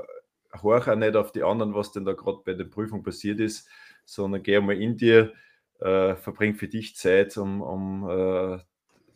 horch 0.61 0.87
auch 0.87 0.95
nicht 0.95 1.15
auf 1.15 1.31
die 1.31 1.43
anderen, 1.43 1.73
was 1.73 1.91
denn 1.91 2.05
da 2.05 2.13
gerade 2.13 2.39
bei 2.45 2.53
der 2.53 2.65
Prüfung 2.65 3.03
passiert 3.03 3.39
ist, 3.39 3.67
sondern 4.05 4.43
geh 4.43 4.59
mal 4.59 4.81
in 4.81 4.97
dir, 4.97 5.33
äh, 5.79 6.15
verbring 6.15 6.55
für 6.55 6.67
dich 6.67 6.95
Zeit, 6.95 7.37
um, 7.37 7.61
um 7.61 8.09
äh, 8.09 8.59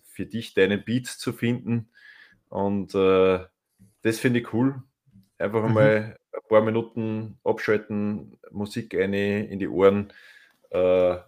für 0.04 0.26
dich 0.26 0.54
deinen 0.54 0.84
Beat 0.84 1.08
zu 1.08 1.34
finden. 1.34 1.90
Und 2.50 2.96
äh, 2.96 3.46
das 4.02 4.20
finde 4.20 4.40
ich 4.40 4.54
cool. 4.54 4.82
Einfach 5.38 5.62
mhm. 5.62 5.68
einmal 5.68 6.18
ein 6.32 6.48
paar 6.48 6.62
Minuten 6.62 7.38
abschalten, 7.44 8.38
Musik 8.52 8.96
eine 8.96 9.48
in 9.48 9.60
die 9.60 9.68
Ohren, 9.68 10.14
äh, 10.70 10.78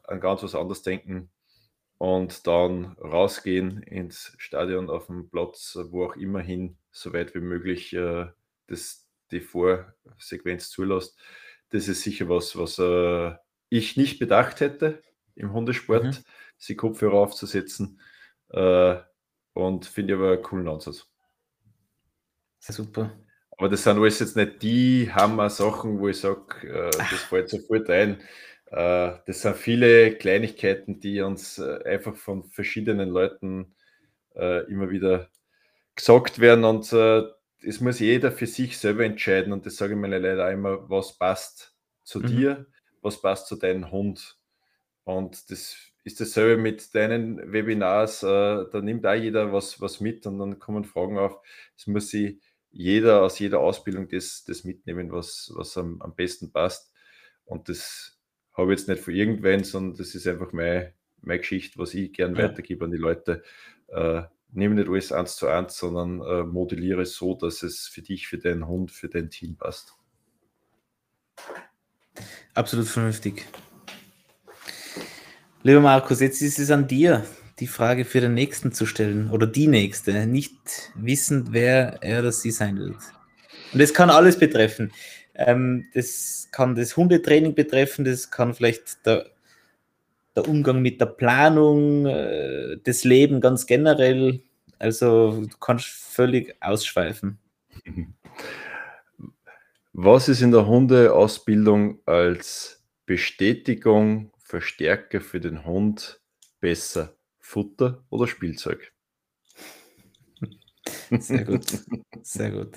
an 0.03 0.19
ganz 0.19 0.43
was 0.43 0.55
anderes 0.55 0.81
denken 0.81 1.29
und 1.97 2.45
dann 2.45 2.93
rausgehen 2.97 3.81
ins 3.83 4.33
Stadion, 4.37 4.89
auf 4.89 5.07
dem 5.07 5.29
Platz, 5.29 5.77
wo 5.89 6.05
auch 6.05 6.15
immer 6.15 6.39
hin, 6.39 6.77
so 6.91 7.13
weit 7.13 7.33
wie 7.35 7.39
möglich 7.39 7.93
äh, 7.93 8.27
das, 8.67 9.07
die 9.31 9.41
Vorsequenz 9.41 10.69
zulässt. 10.69 11.17
Das 11.69 11.87
ist 11.87 12.03
sicher 12.03 12.29
was, 12.29 12.57
was 12.57 12.79
äh, 12.79 13.35
ich 13.69 13.97
nicht 13.97 14.19
bedacht 14.19 14.61
hätte 14.61 15.01
im 15.35 15.53
Hundesport, 15.53 16.03
mhm. 16.03 16.17
sie 16.57 16.75
Kopfhörer 16.75 17.15
aufzusetzen. 17.15 17.99
Äh, 18.49 18.97
und 19.53 19.85
finde 19.85 20.13
ich 20.13 20.19
aber 20.19 20.33
einen 20.33 20.43
coolen 20.43 20.67
Ansatz. 20.67 21.07
Super. 22.59 23.11
Aber 23.57 23.69
das 23.69 23.83
sind 23.83 23.97
alles 23.97 24.19
jetzt 24.19 24.35
nicht 24.35 24.61
die 24.61 25.11
Hammer-Sachen, 25.11 25.99
wo 25.99 26.07
ich 26.09 26.19
sage, 26.19 26.67
äh, 26.67 26.91
das 26.91 27.23
fällt 27.23 27.49
sofort 27.49 27.89
ein. 27.89 28.21
Äh, 28.67 29.13
das 29.25 29.41
sind 29.41 29.55
viele 29.57 30.15
Kleinigkeiten, 30.15 30.99
die 30.99 31.21
uns 31.21 31.57
äh, 31.57 31.83
einfach 31.83 32.15
von 32.15 32.43
verschiedenen 32.43 33.09
Leuten 33.09 33.75
äh, 34.35 34.63
immer 34.71 34.91
wieder 34.91 35.29
gesagt 35.95 36.39
werden. 36.39 36.65
Und 36.65 36.93
äh, 36.93 37.23
es 37.63 37.81
muss 37.81 37.99
jeder 37.99 38.31
für 38.31 38.45
sich 38.45 38.77
selber 38.77 39.05
entscheiden. 39.05 39.51
Und 39.51 39.65
das 39.65 39.77
sage 39.77 39.93
ich 39.93 39.99
mir 39.99 40.07
leider 40.07 40.51
immer, 40.51 40.87
was 40.89 41.17
passt 41.17 41.75
zu 42.03 42.19
mhm. 42.19 42.27
dir, 42.27 42.65
was 43.01 43.21
passt 43.21 43.47
zu 43.47 43.55
deinem 43.55 43.91
Hund. 43.91 44.37
Und 45.03 45.49
das 45.49 45.77
ist 46.03 46.21
dasselbe 46.21 46.61
mit 46.61 46.93
deinen 46.93 47.51
Webinars. 47.51 48.21
Äh, 48.21 48.65
da 48.71 48.81
nimmt 48.81 49.05
auch 49.07 49.15
jeder 49.15 49.51
was, 49.51 49.81
was 49.81 49.99
mit 49.99 50.27
und 50.27 50.37
dann 50.37 50.59
kommen 50.59 50.83
Fragen 50.83 51.17
auf. 51.17 51.39
Es 51.75 51.87
muss 51.87 52.09
sich 52.09 52.39
jeder 52.77 53.23
aus 53.23 53.39
jeder 53.39 53.59
Ausbildung 53.59 54.07
das, 54.07 54.43
das 54.45 54.63
mitnehmen, 54.63 55.11
was, 55.11 55.51
was 55.55 55.75
am, 55.77 55.99
am 56.01 56.13
besten 56.15 56.51
passt. 56.51 56.91
Und 57.43 57.69
das 57.69 58.19
habe 58.53 58.71
ich 58.71 58.79
jetzt 58.79 58.87
nicht 58.87 59.01
von 59.01 59.15
irgendwen, 59.15 59.63
sondern 59.63 59.97
das 59.97 60.13
ist 60.13 60.27
einfach 60.27 60.53
meine, 60.53 60.93
meine 61.21 61.39
Geschichte, 61.39 61.79
was 61.79 61.95
ich 61.95 62.13
gern 62.13 62.35
ja. 62.35 62.43
weitergebe 62.43 62.85
an 62.85 62.91
die 62.91 62.97
Leute. 62.97 63.41
Äh, 63.87 64.23
nehme 64.51 64.75
nicht 64.75 64.89
alles 64.89 65.11
eins 65.11 65.37
zu 65.37 65.47
eins, 65.47 65.75
sondern 65.77 66.21
äh, 66.21 66.43
modelliere 66.43 67.01
es 67.01 67.15
so, 67.15 67.33
dass 67.33 67.63
es 67.63 67.87
für 67.87 68.03
dich, 68.03 68.27
für 68.27 68.37
deinen 68.37 68.67
Hund, 68.67 68.91
für 68.91 69.09
dein 69.09 69.31
Team 69.31 69.55
passt. 69.55 69.95
Absolut 72.53 72.87
vernünftig. 72.87 73.45
Lieber 75.63 75.81
Markus, 75.81 76.19
jetzt 76.19 76.41
ist 76.43 76.59
es 76.59 76.69
an 76.69 76.87
dir, 76.87 77.25
die 77.59 77.67
Frage 77.67 78.05
für 78.05 78.21
den 78.21 78.33
Nächsten 78.33 78.71
zu 78.71 78.85
stellen 78.85 79.29
oder 79.31 79.47
die 79.47 79.67
Nächste, 79.67 80.27
nicht 80.27 80.91
wissend, 80.95 81.49
wer 81.51 81.97
er 82.01 82.19
oder 82.19 82.31
sie 82.31 82.51
sein 82.51 82.77
wird. 82.77 82.97
Und 83.73 83.81
das 83.81 83.93
kann 83.93 84.09
alles 84.09 84.37
betreffen. 84.37 84.91
Ähm, 85.33 85.87
das 85.93 86.49
kann 86.51 86.75
das 86.75 86.95
Hundetraining 86.97 87.55
betreffen, 87.55 88.05
das 88.05 88.31
kann 88.31 88.53
vielleicht 88.53 89.05
der, 89.05 89.27
der 90.35 90.47
Umgang 90.47 90.81
mit 90.81 91.01
der 91.01 91.07
Planung, 91.07 92.05
äh, 92.05 92.77
das 92.83 93.03
Leben 93.03 93.41
ganz 93.41 93.65
generell. 93.65 94.41
Also 94.79 95.41
du 95.41 95.57
kannst 95.57 95.87
völlig 95.87 96.55
ausschweifen. 96.59 97.39
Was 99.93 100.29
ist 100.29 100.43
in 100.43 100.51
der 100.51 100.67
Hundeausbildung 100.67 101.99
als 102.05 102.83
Bestätigung, 103.07 104.31
Verstärker 104.37 105.21
für 105.21 105.39
den 105.39 105.65
Hund 105.65 106.21
besser? 106.59 107.16
Futter 107.47 108.03
oder 108.09 108.27
Spielzeug? 108.27 108.91
Sehr 111.17 111.45
gut. 111.45 111.65
Sehr 112.21 112.51
gut. 112.51 112.71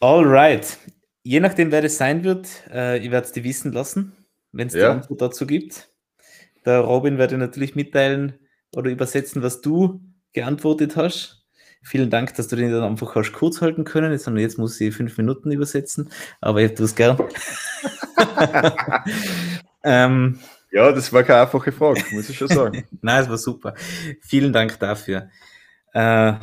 Alright. 0.00 0.78
Je 1.22 1.40
nachdem, 1.40 1.70
wer 1.70 1.82
das 1.82 1.98
sein 1.98 2.24
wird, 2.24 2.48
äh, 2.72 2.96
ich 2.98 3.10
werde 3.10 3.26
es 3.26 3.32
dir 3.32 3.44
wissen 3.44 3.72
lassen, 3.72 4.16
wenn 4.52 4.68
es 4.68 4.74
ja. 4.74 4.80
die 4.80 4.86
Antwort 4.86 5.20
dazu 5.20 5.46
gibt. 5.46 5.92
Der 6.64 6.80
Robin 6.80 7.18
werde 7.18 7.36
natürlich 7.36 7.74
mitteilen 7.74 8.38
oder 8.74 8.90
übersetzen, 8.90 9.42
was 9.42 9.60
du 9.60 10.00
geantwortet 10.32 10.96
hast. 10.96 11.46
Vielen 11.82 12.08
Dank, 12.08 12.34
dass 12.36 12.48
du 12.48 12.56
den 12.56 12.72
dann 12.72 12.84
einfach 12.84 13.14
hast 13.16 13.32
kurz 13.32 13.60
halten 13.60 13.84
können. 13.84 14.12
Jetzt, 14.12 14.26
jetzt 14.26 14.56
muss 14.56 14.80
ich 14.80 14.94
fünf 14.94 15.18
Minuten 15.18 15.52
übersetzen, 15.52 16.10
aber 16.40 16.62
ich 16.62 16.72
tue 16.72 16.86
es 16.86 16.94
gern. 16.94 17.18
ähm, 19.84 20.40
ja, 20.70 20.92
das 20.92 21.12
war 21.12 21.22
keine 21.22 21.42
einfache 21.42 21.72
Frage, 21.72 22.02
muss 22.12 22.28
ich 22.28 22.38
schon 22.38 22.48
sagen. 22.48 22.84
Nein, 23.02 23.22
es 23.22 23.28
war 23.28 23.38
super. 23.38 23.74
Vielen 24.22 24.52
Dank 24.52 24.78
dafür. 24.78 25.30
Äh, 25.92 26.34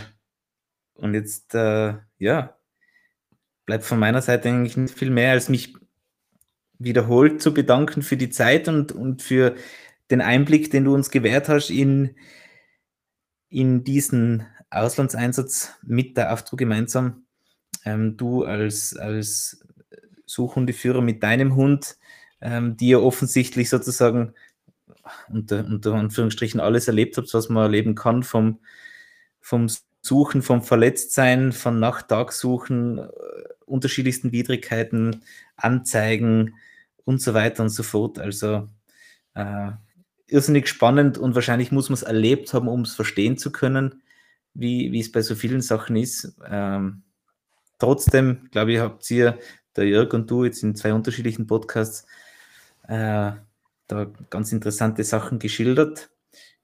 und 0.95 1.13
jetzt, 1.13 1.55
äh, 1.55 1.95
ja, 2.17 2.57
bleibt 3.65 3.83
von 3.83 3.99
meiner 3.99 4.21
Seite 4.21 4.49
eigentlich 4.49 4.77
nicht 4.77 4.97
viel 4.97 5.11
mehr, 5.11 5.31
als 5.31 5.49
mich 5.49 5.75
wiederholt 6.79 7.41
zu 7.41 7.53
bedanken 7.53 8.01
für 8.01 8.17
die 8.17 8.29
Zeit 8.29 8.67
und, 8.67 8.91
und 8.91 9.21
für 9.21 9.55
den 10.09 10.21
Einblick, 10.21 10.71
den 10.71 10.85
du 10.85 10.93
uns 10.93 11.09
gewährt 11.09 11.49
hast 11.49 11.69
in, 11.69 12.15
in 13.49 13.83
diesen 13.83 14.45
Auslandseinsatz 14.69 15.73
mit 15.83 16.17
der 16.17 16.31
AFTRO 16.31 16.55
gemeinsam. 16.55 17.25
Ähm, 17.85 18.17
du 18.17 18.43
als, 18.43 18.95
als 18.95 19.65
Suchhundeführer 20.25 21.01
mit 21.01 21.23
deinem 21.23 21.55
Hund, 21.55 21.97
ähm, 22.41 22.77
die 22.77 22.89
ihr 22.89 23.01
offensichtlich 23.01 23.69
sozusagen 23.69 24.33
unter, 25.29 25.65
unter 25.65 25.93
Anführungsstrichen 25.93 26.59
alles 26.59 26.87
erlebt 26.87 27.17
habt, 27.17 27.33
was 27.33 27.49
man 27.49 27.63
erleben 27.63 27.95
kann, 27.95 28.23
vom, 28.23 28.59
vom 29.39 29.67
Suchen, 30.01 30.41
vom 30.41 30.61
Verletztsein, 30.61 31.51
von 31.51 31.79
Nacht-Tag-Suchen, 31.79 32.99
äh, 32.99 33.09
unterschiedlichsten 33.65 34.31
Widrigkeiten, 34.31 35.21
Anzeigen 35.55 36.55
und 37.05 37.21
so 37.21 37.33
weiter 37.33 37.63
und 37.63 37.69
so 37.69 37.83
fort. 37.83 38.19
Also 38.19 38.69
äh, 39.33 39.71
irrsinnig 40.27 40.67
spannend 40.67 41.17
und 41.17 41.35
wahrscheinlich 41.35 41.71
muss 41.71 41.89
man 41.89 41.95
es 41.95 42.03
erlebt 42.03 42.53
haben, 42.53 42.67
um 42.67 42.81
es 42.81 42.95
verstehen 42.95 43.37
zu 43.37 43.51
können 43.51 44.01
wie, 44.57 44.91
wie 44.91 44.99
es 44.99 45.11
bei 45.11 45.21
so 45.21 45.35
vielen 45.35 45.61
Sachen 45.61 45.95
ist. 45.95 46.35
Ähm, 46.49 47.03
trotzdem, 47.79 48.49
glaube 48.51 48.73
ich, 48.73 48.79
habt 48.79 49.09
ihr, 49.11 49.37
der 49.75 49.85
Jörg 49.85 50.11
und 50.13 50.29
du, 50.29 50.43
jetzt 50.43 50.63
in 50.63 50.75
zwei 50.75 50.93
unterschiedlichen 50.93 51.45
Podcasts, 51.45 52.07
äh, 52.87 53.31
da 53.87 54.05
ganz 54.29 54.51
interessante 54.51 55.03
Sachen 55.03 55.39
geschildert 55.39 56.09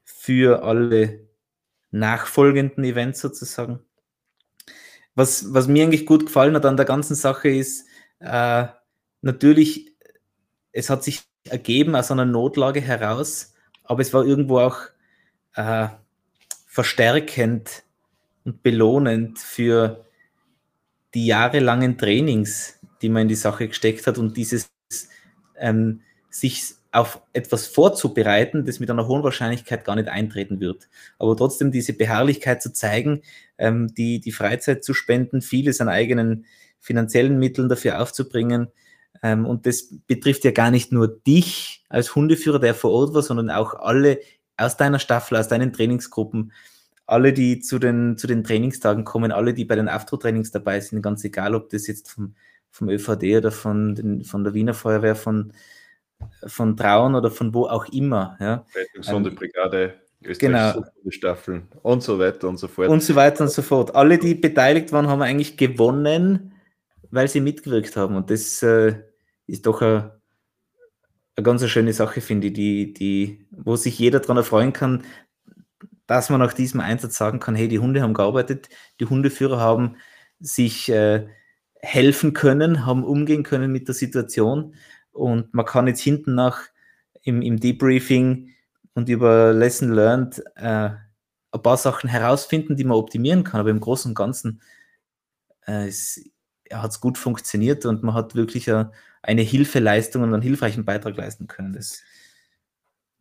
für 0.03 0.63
alle 0.63 1.27
nachfolgenden 1.91 2.83
Events 2.83 3.21
sozusagen. 3.21 3.79
Was, 5.15 5.53
was 5.53 5.67
mir 5.67 5.83
eigentlich 5.83 6.05
gut 6.05 6.25
gefallen 6.25 6.55
hat 6.55 6.65
an 6.65 6.77
der 6.77 6.85
ganzen 6.85 7.15
Sache 7.15 7.49
ist, 7.49 7.87
äh, 8.19 8.65
natürlich, 9.21 9.95
es 10.71 10.89
hat 10.89 11.03
sich 11.03 11.21
ergeben 11.47 11.95
aus 11.95 12.09
einer 12.09 12.25
Notlage 12.25 12.81
heraus, 12.81 13.53
aber 13.83 14.01
es 14.01 14.13
war 14.13 14.25
irgendwo 14.25 14.59
auch 14.59 14.79
äh, 15.55 15.87
verstärkend 16.65 17.83
und 18.43 18.63
belohnend 18.63 19.39
für 19.39 20.05
die 21.13 21.27
jahrelangen 21.27 21.97
Trainings, 21.97 22.79
die 23.01 23.09
man 23.09 23.23
in 23.23 23.27
die 23.27 23.35
Sache 23.35 23.67
gesteckt 23.67 24.07
hat 24.07 24.17
und 24.17 24.35
dieses 24.35 24.71
ähm, 25.57 26.01
sich 26.33 26.75
auf 26.91 27.21
etwas 27.33 27.67
vorzubereiten, 27.67 28.65
das 28.65 28.79
mit 28.79 28.89
einer 28.89 29.07
hohen 29.07 29.23
Wahrscheinlichkeit 29.23 29.85
gar 29.85 29.95
nicht 29.95 30.09
eintreten 30.09 30.59
wird. 30.59 30.89
Aber 31.17 31.35
trotzdem 31.35 31.71
diese 31.71 31.93
Beharrlichkeit 31.93 32.61
zu 32.61 32.71
zeigen, 32.71 33.21
ähm, 33.57 33.93
die, 33.95 34.19
die 34.19 34.31
Freizeit 34.31 34.83
zu 34.83 34.93
spenden, 34.93 35.41
vieles 35.41 35.81
an 35.81 35.89
eigenen 35.89 36.45
finanziellen 36.79 37.39
Mitteln 37.39 37.69
dafür 37.69 38.01
aufzubringen. 38.01 38.67
Ähm, 39.23 39.45
und 39.45 39.65
das 39.65 39.89
betrifft 40.05 40.43
ja 40.43 40.51
gar 40.51 40.69
nicht 40.69 40.91
nur 40.91 41.07
dich 41.07 41.83
als 41.89 42.13
Hundeführer, 42.15 42.59
der 42.59 42.75
vor 42.75 42.91
Ort 42.91 43.13
war, 43.13 43.23
sondern 43.23 43.49
auch 43.49 43.73
alle 43.73 44.19
aus 44.57 44.77
deiner 44.77 44.99
Staffel, 44.99 45.37
aus 45.37 45.47
deinen 45.47 45.73
Trainingsgruppen, 45.73 46.51
alle, 47.05 47.33
die 47.33 47.59
zu 47.59 47.79
den, 47.79 48.17
zu 48.17 48.27
den 48.27 48.43
Trainingstagen 48.43 49.03
kommen, 49.03 49.31
alle, 49.31 49.53
die 49.53 49.65
bei 49.65 49.75
den 49.75 49.89
Aftro-Trainings 49.89 50.51
dabei 50.51 50.79
sind, 50.79 51.01
ganz 51.01 51.23
egal, 51.23 51.55
ob 51.55 51.69
das 51.69 51.87
jetzt 51.87 52.11
vom, 52.11 52.35
vom 52.69 52.89
ÖVD 52.89 53.37
oder 53.37 53.51
von, 53.51 53.95
den, 53.95 54.23
von 54.23 54.43
der 54.43 54.53
Wiener 54.53 54.73
Feuerwehr, 54.73 55.15
von, 55.15 55.53
von 56.45 56.75
Traun 56.77 57.15
oder 57.15 57.31
von 57.31 57.53
wo 57.53 57.65
auch 57.65 57.85
immer. 57.89 58.37
Ja. 58.39 58.65
Sonderbrigade, 59.01 59.95
genau. 60.21 60.83
Staffeln 61.09 61.67
und 61.81 62.03
so 62.03 62.19
weiter 62.19 62.47
und 62.49 62.57
so 62.57 62.67
fort. 62.67 62.89
Und 62.89 63.03
so 63.03 63.15
weiter 63.15 63.43
und 63.43 63.49
so 63.51 63.61
fort. 63.61 63.95
Alle, 63.95 64.17
die 64.17 64.35
beteiligt 64.35 64.91
waren, 64.91 65.07
haben 65.07 65.21
eigentlich 65.21 65.57
gewonnen, 65.57 66.53
weil 67.11 67.27
sie 67.27 67.41
mitgewirkt 67.41 67.95
haben. 67.95 68.15
Und 68.15 68.29
das 68.29 68.63
äh, 68.63 68.95
ist 69.47 69.65
doch 69.65 69.81
eine, 69.81 70.19
eine 71.35 71.43
ganz 71.43 71.67
schöne 71.67 71.93
Sache, 71.93 72.21
finde 72.21 72.47
ich, 72.47 72.53
die, 72.53 72.93
die, 72.93 73.45
wo 73.51 73.75
sich 73.75 73.99
jeder 73.99 74.19
daran 74.19 74.37
erfreuen 74.37 74.73
kann, 74.73 75.03
dass 76.07 76.29
man 76.29 76.39
nach 76.39 76.53
diesem 76.53 76.79
Einsatz 76.79 77.17
sagen 77.17 77.39
kann, 77.39 77.55
hey, 77.55 77.67
die 77.67 77.79
Hunde 77.79 78.01
haben 78.01 78.13
gearbeitet, 78.13 78.69
die 78.99 79.05
Hundeführer 79.05 79.59
haben 79.59 79.97
sich 80.39 80.89
äh, 80.89 81.27
helfen 81.83 82.33
können, 82.33 82.85
haben 82.85 83.03
umgehen 83.03 83.43
können 83.43 83.71
mit 83.71 83.87
der 83.87 83.95
Situation 83.95 84.73
und 85.13 85.53
man 85.53 85.65
kann 85.65 85.87
jetzt 85.87 86.01
hinten 86.01 86.35
nach 86.35 86.61
im, 87.23 87.41
im 87.41 87.59
Debriefing 87.59 88.49
und 88.93 89.09
über 89.09 89.53
Lesson 89.53 89.93
Learned 89.93 90.43
äh, 90.55 90.89
ein 91.51 91.61
paar 91.61 91.77
Sachen 91.77 92.09
herausfinden, 92.09 92.75
die 92.75 92.83
man 92.83 92.97
optimieren 92.97 93.43
kann, 93.43 93.59
aber 93.59 93.69
im 93.69 93.79
Großen 93.79 94.11
und 94.11 94.15
Ganzen 94.15 94.61
äh, 95.65 95.89
hat 96.71 96.91
es 96.91 96.99
gut 96.99 97.17
funktioniert 97.17 97.85
und 97.85 98.03
man 98.03 98.15
hat 98.15 98.35
wirklich 98.35 98.71
a, 98.71 98.91
eine 99.21 99.41
Hilfeleistung 99.41 100.23
und 100.23 100.33
einen 100.33 100.41
hilfreichen 100.41 100.85
Beitrag 100.85 101.15
leisten 101.15 101.47
können. 101.47 101.73
Das, 101.73 102.03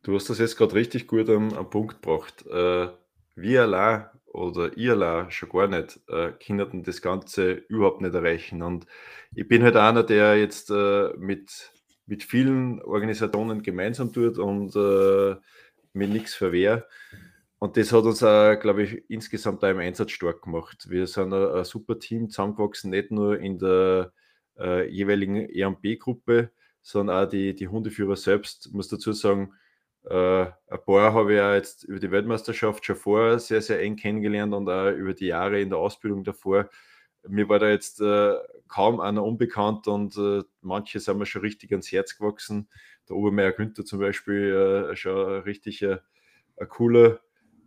Du 0.03 0.15
hast 0.15 0.29
das 0.29 0.37
jetzt 0.37 0.57
gerade 0.57 0.75
richtig 0.75 1.07
gut 1.07 1.29
am, 1.29 1.53
am 1.53 1.69
Punkt 1.69 2.01
gebracht. 2.01 2.45
Äh, 2.45 2.89
wir 3.35 3.61
allein 3.61 4.05
oder 4.25 4.75
ihr 4.77 4.93
allein 4.93 5.31
schon 5.31 5.49
gar 5.49 5.67
nicht, 5.67 6.01
äh, 6.09 6.33
können 6.33 6.83
das 6.83 7.01
Ganze 7.01 7.51
überhaupt 7.53 8.01
nicht 8.01 8.13
erreichen. 8.13 8.63
Und 8.63 8.85
ich 9.33 9.47
bin 9.47 9.63
halt 9.63 9.77
einer, 9.77 10.03
der 10.03 10.37
jetzt 10.37 10.69
äh, 10.71 11.13
mit, 11.17 11.71
mit 12.05 12.23
vielen 12.23 12.81
Organisationen 12.81 13.63
gemeinsam 13.63 14.11
tut 14.11 14.37
und 14.37 14.75
äh, 14.75 15.35
mir 15.93 16.07
nichts 16.07 16.35
verwehrt. 16.35 16.87
Und 17.59 17.77
das 17.77 17.93
hat 17.93 18.03
uns, 18.03 18.21
auch, 18.23 18.59
glaube 18.59 18.83
ich, 18.83 19.09
insgesamt 19.09 19.63
auch 19.63 19.69
im 19.69 19.79
Einsatz 19.79 20.11
stark 20.11 20.41
gemacht. 20.41 20.89
Wir 20.89 21.07
sind 21.07 21.33
ein, 21.33 21.47
ein 21.49 21.63
super 21.63 21.97
Team 21.97 22.29
zusammengewachsen, 22.29 22.89
nicht 22.89 23.09
nur 23.09 23.39
in 23.39 23.57
der 23.57 24.11
äh, 24.59 24.89
jeweiligen 24.89 25.49
EMB-Gruppe, 25.49 26.51
sondern 26.81 27.23
auch 27.25 27.29
die, 27.29 27.55
die 27.55 27.69
Hundeführer 27.69 28.17
selbst. 28.17 28.67
Ich 28.67 28.73
muss 28.73 28.89
dazu 28.89 29.13
sagen, 29.13 29.53
äh, 30.05 30.43
ein 30.45 30.85
paar 30.85 31.13
habe 31.13 31.31
ich 31.31 31.37
ja 31.37 31.55
jetzt 31.55 31.85
über 31.85 31.99
die 31.99 32.11
Weltmeisterschaft 32.11 32.85
schon 32.85 32.97
vorher 32.97 33.39
sehr, 33.39 33.61
sehr 33.61 33.79
eng 33.81 33.95
kennengelernt 33.95 34.53
und 34.53 34.67
auch 34.69 34.91
über 34.91 35.13
die 35.13 35.27
Jahre 35.27 35.61
in 35.61 35.69
der 35.69 35.79
Ausbildung 35.79 36.25
davor. 36.25 36.69
Mir 37.27 37.49
war 37.49 37.59
da 37.59 37.69
jetzt 37.69 38.01
äh, 38.01 38.35
kaum 38.67 38.99
einer 38.99 39.23
unbekannt 39.23 39.87
und 39.87 40.17
äh, 40.17 40.43
manche 40.61 40.99
sind 40.99 41.17
mir 41.17 41.25
schon 41.25 41.41
richtig 41.41 41.71
ans 41.71 41.91
Herz 41.91 42.17
gewachsen. 42.17 42.67
Der 43.09 43.15
Obermeier 43.15 43.51
Günther 43.51 43.85
zum 43.85 43.99
Beispiel, 43.99 44.89
äh, 44.91 44.95
schon 44.95 45.41
richtig 45.41 45.83
ein, 45.83 45.97
cooler 46.69 47.19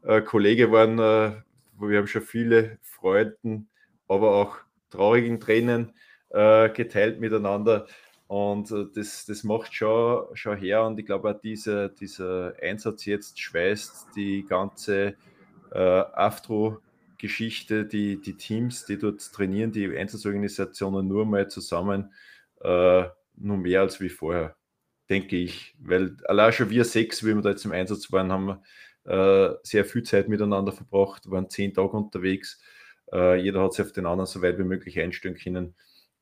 äh, 0.02 0.20
Kollege 0.20 0.66
geworden. 0.66 0.98
Äh, 0.98 1.42
wir 1.78 1.98
haben 1.98 2.06
schon 2.06 2.22
viele 2.22 2.78
Freuden, 2.82 3.68
aber 4.08 4.34
auch 4.34 4.56
traurigen 4.90 5.40
Tränen 5.40 5.92
geteilt 6.28 7.20
miteinander. 7.20 7.86
Und 8.28 8.70
äh, 8.72 8.86
das, 8.94 9.24
das 9.26 9.44
macht 9.44 9.74
schon, 9.74 10.24
schon 10.34 10.56
her 10.56 10.84
und 10.84 10.98
ich 10.98 11.06
glaube 11.06 11.38
diese, 11.42 11.90
dieser 11.90 12.54
Einsatz 12.60 13.04
jetzt 13.04 13.38
schweißt 13.38 14.08
die 14.16 14.44
ganze 14.44 15.14
äh, 15.70 15.78
Aftro-Geschichte, 17.16 17.86
die, 17.86 18.20
die 18.20 18.36
Teams, 18.36 18.84
die 18.84 18.98
dort 18.98 19.20
trainieren, 19.32 19.72
die 19.72 19.96
Einsatzorganisationen 19.96 21.06
nur 21.06 21.24
mal 21.24 21.48
zusammen, 21.48 22.12
äh, 22.60 23.04
nur 23.36 23.56
mehr 23.56 23.80
als 23.80 24.00
wie 24.00 24.08
vorher, 24.08 24.56
denke 25.08 25.36
ich. 25.36 25.74
Weil 25.78 26.16
allein 26.26 26.52
schon 26.52 26.70
wir 26.70 26.84
sechs, 26.84 27.24
wie 27.24 27.34
wir 27.34 27.42
da 27.42 27.50
jetzt 27.50 27.64
im 27.64 27.72
Einsatz 27.72 28.12
waren, 28.12 28.32
haben 28.32 28.58
äh, 29.04 29.54
sehr 29.62 29.84
viel 29.84 30.02
Zeit 30.02 30.28
miteinander 30.28 30.72
verbracht, 30.72 31.30
waren 31.30 31.50
zehn 31.50 31.72
Tage 31.72 31.96
unterwegs. 31.96 32.60
Äh, 33.12 33.40
jeder 33.40 33.62
hat 33.62 33.74
sich 33.74 33.84
auf 33.84 33.92
den 33.92 34.06
anderen 34.06 34.26
so 34.26 34.42
weit 34.42 34.58
wie 34.58 34.64
möglich 34.64 34.98
einstellen 34.98 35.36
können. 35.36 35.74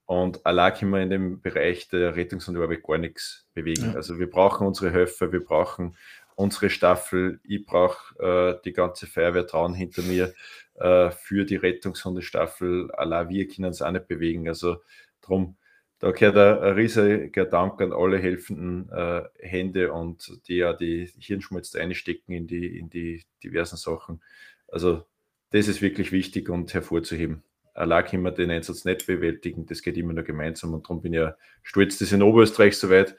Und 0.07 0.45
allein 0.45 0.75
können 0.75 0.91
wir 0.91 1.03
in 1.03 1.11
dem 1.11 1.41
Bereich 1.41 1.89
der 1.89 2.15
Rettungs- 2.15 2.49
und 2.49 2.59
Arbeit 2.59 2.83
gar 2.83 2.99
nichts 2.99 3.49
bewegen. 3.55 3.93
Ja. 3.93 3.95
Also 3.95 4.19
wir 4.19 4.29
brauchen 4.29 4.67
unsere 4.67 4.93
Helfer, 4.93 5.33
wir 5.33 5.43
brauchen 5.43 5.97
unsere 6.37 6.69
Staffel, 6.69 7.41
ich 7.45 7.65
brauche 7.65 8.19
äh, 8.19 8.61
die 8.65 8.73
ganze 8.73 9.07
Feuerwehr 9.07 9.47
trauen 9.47 9.73
hinter 9.73 10.03
mir 10.03 10.35
äh, 10.77 11.11
für 11.11 11.45
die 11.45 11.57
Rettungshundestaffel. 11.57 12.91
Allein 12.93 13.29
wir 13.29 13.49
können 13.49 13.71
es 13.71 13.83
auch 13.83 13.91
nicht 13.91 14.09
bewegen. 14.09 14.49
Also 14.49 14.79
darum, 15.21 15.57
da 16.01 16.11
gehört 16.11 16.37
ein, 16.37 16.75
riesiger 16.75 17.45
Dank 17.47 17.81
an 17.81 17.93
alle 17.93 18.19
helfenden 18.19 18.91
äh, 18.91 19.23
Hände 19.39 19.93
und 19.93 20.41
die 20.49 20.57
ja 20.57 20.73
die 20.73 21.11
Hirnschmalz 21.19 21.75
einstecken 21.75 22.33
in 22.33 22.47
die, 22.47 22.79
in 22.79 22.91
die 22.91 23.25
diversen 23.43 23.77
Sachen. 23.77 24.21
Also 24.69 25.05
das 25.51 25.69
ist 25.69 25.83
wirklich 25.83 26.11
wichtig 26.11 26.49
und 26.49 26.75
hervorzuheben. 26.75 27.45
Allein 27.75 28.05
können 28.05 28.23
wir 28.23 28.33
den 28.33 28.51
Einsatz 28.51 28.85
nicht 28.85 29.07
bewältigen, 29.07 29.67
das 29.67 29.83
geht 29.83 29.97
immer 29.97 30.13
nur 30.13 30.25
gemeinsam 30.25 30.75
und 30.75 30.85
darum 30.85 31.01
bin 31.01 31.13
ich 31.13 31.19
ja 31.19 31.37
stolz, 31.63 31.99
das 31.99 32.13
in 32.13 32.23
Oberösterreich 32.23 32.77
so 32.77 32.89
weit 32.89 33.17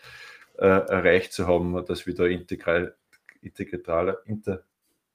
äh, 0.57 0.65
erreicht 0.65 1.33
zu 1.33 1.47
haben, 1.47 1.85
dass 1.85 2.05
wir 2.05 2.15
da 2.15 2.25
integral, 2.25 2.95
integraler, 3.41 4.19
inter, 4.25 4.63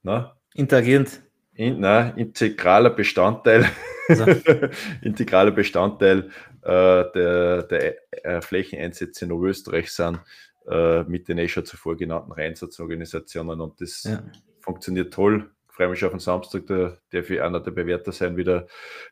na? 0.02 0.36
interagierend. 0.54 1.22
In, 1.54 1.80
na, 1.80 2.10
integraler 2.10 2.90
Bestandteil, 2.90 3.68
also. 4.08 4.24
integraler 5.02 5.50
Bestandteil 5.50 6.30
äh, 6.62 7.04
der, 7.12 7.62
der 7.64 7.96
äh, 8.24 8.40
Flächeneinsätze 8.40 9.24
in 9.24 9.32
Oberösterreich 9.32 9.90
sind, 9.90 10.20
äh, 10.68 11.02
mit 11.04 11.28
den 11.28 11.38
eh 11.38 11.48
schon 11.48 11.64
zuvor 11.64 11.96
genannten 11.96 12.32
Einsatzorganisationen 12.32 13.60
und 13.60 13.80
das 13.80 14.04
ja. 14.04 14.22
funktioniert 14.60 15.12
toll. 15.12 15.50
Ich 15.68 15.74
freue 15.74 15.88
mich 15.88 16.04
auf 16.04 16.12
den 16.12 16.20
Samstag, 16.20 16.66
da 16.66 16.96
darf 17.10 17.30
ich 17.30 17.40
einer 17.40 17.60
der 17.60 17.70
Bewerter 17.70 18.12
sein, 18.12 18.36
wieder 18.36 18.66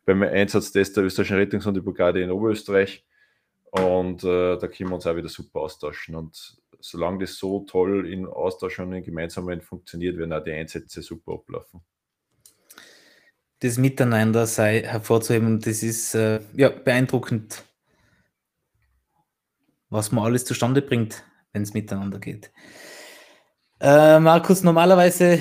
beim 0.04 0.22
Einsatztest 0.22 0.96
der 0.96 1.04
österreichischen 1.04 1.38
Rettungs- 1.38 1.66
und 1.66 1.82
Brigade 1.84 2.22
in 2.22 2.30
Oberösterreich. 2.30 3.04
Und 3.70 4.24
äh, 4.24 4.56
da 4.56 4.66
können 4.68 4.90
wir 4.90 4.94
uns 4.94 5.06
auch 5.06 5.16
wieder 5.16 5.28
super 5.28 5.60
austauschen. 5.60 6.14
Und 6.14 6.58
solange 6.80 7.18
das 7.18 7.36
so 7.36 7.60
toll 7.60 8.10
in 8.10 8.26
Austausch 8.26 8.78
und 8.78 8.92
in 8.92 9.02
Gemeinsamkeit 9.02 9.64
funktioniert, 9.64 10.16
werden 10.16 10.32
auch 10.32 10.42
die 10.42 10.52
Einsätze 10.52 11.02
super 11.02 11.34
ablaufen 11.34 11.82
das 13.60 13.76
Miteinander 13.76 14.46
sei 14.46 14.82
hervorzuheben 14.82 15.60
das 15.60 15.82
ist 15.82 16.14
äh, 16.14 16.40
ja 16.54 16.68
beeindruckend, 16.68 17.64
was 19.90 20.12
man 20.12 20.24
alles 20.24 20.44
zustande 20.44 20.82
bringt, 20.82 21.24
wenn 21.52 21.62
es 21.62 21.74
miteinander 21.74 22.18
geht. 22.18 22.52
Äh, 23.80 24.20
Markus, 24.20 24.62
normalerweise 24.62 25.40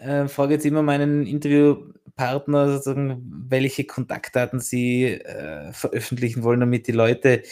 äh, 0.00 0.28
frage 0.28 0.54
jetzt 0.54 0.66
immer 0.66 0.82
meinen 0.82 1.26
Interviewpartner, 1.26 2.72
sozusagen, 2.72 3.22
welche 3.48 3.84
Kontaktdaten 3.84 4.60
sie 4.60 5.04
äh, 5.04 5.72
veröffentlichen 5.72 6.42
wollen, 6.42 6.60
damit 6.60 6.86
die 6.86 6.92
Leute 6.92 7.42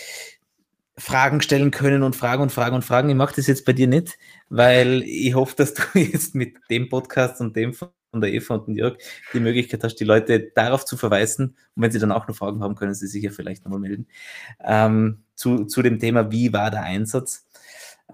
Fragen 0.97 1.41
stellen 1.41 1.70
können 1.70 2.03
und 2.05 2.15
Fragen 2.15 2.43
und 2.43 2.53
Fragen 2.53 2.77
und 2.77 2.85
Fragen. 2.85 3.09
Ich 3.09 3.16
mache 3.16 3.35
das 3.36 3.49
jetzt 3.49 3.65
bei 3.65 3.73
dir 3.73 3.89
nicht, 3.89 4.16
weil 4.49 5.03
ich 5.03 5.35
hoffe, 5.35 5.57
dass 5.57 5.74
du 5.74 5.82
jetzt 5.95 6.35
mit 6.35 6.57
dem 6.70 6.89
Podcast 6.89 7.41
und 7.41 7.57
dem 7.57 7.74
von 8.15 8.20
der 8.20 8.32
Eva 8.32 8.55
und 8.55 8.69
dem 8.69 8.77
Jörg 8.77 8.97
die 9.32 9.41
Möglichkeit 9.41 9.82
hast, 9.82 9.97
die 9.97 10.05
Leute 10.05 10.53
darauf 10.55 10.85
zu 10.85 10.97
verweisen. 10.97 11.57
Und 11.74 11.82
wenn 11.82 11.91
sie 11.91 11.99
dann 11.99 12.12
auch 12.12 12.28
noch 12.28 12.36
Fragen 12.36 12.62
haben, 12.62 12.77
können 12.77 12.95
sie 12.95 13.09
sich 13.09 13.23
ja 13.23 13.31
vielleicht 13.31 13.65
nochmal 13.65 13.81
melden. 13.81 14.07
Ähm, 14.65 15.24
zu, 15.35 15.65
zu 15.65 15.82
dem 15.82 15.99
Thema, 15.99 16.31
wie 16.31 16.53
war 16.53 16.70
der 16.70 16.82
Einsatz? 16.82 17.47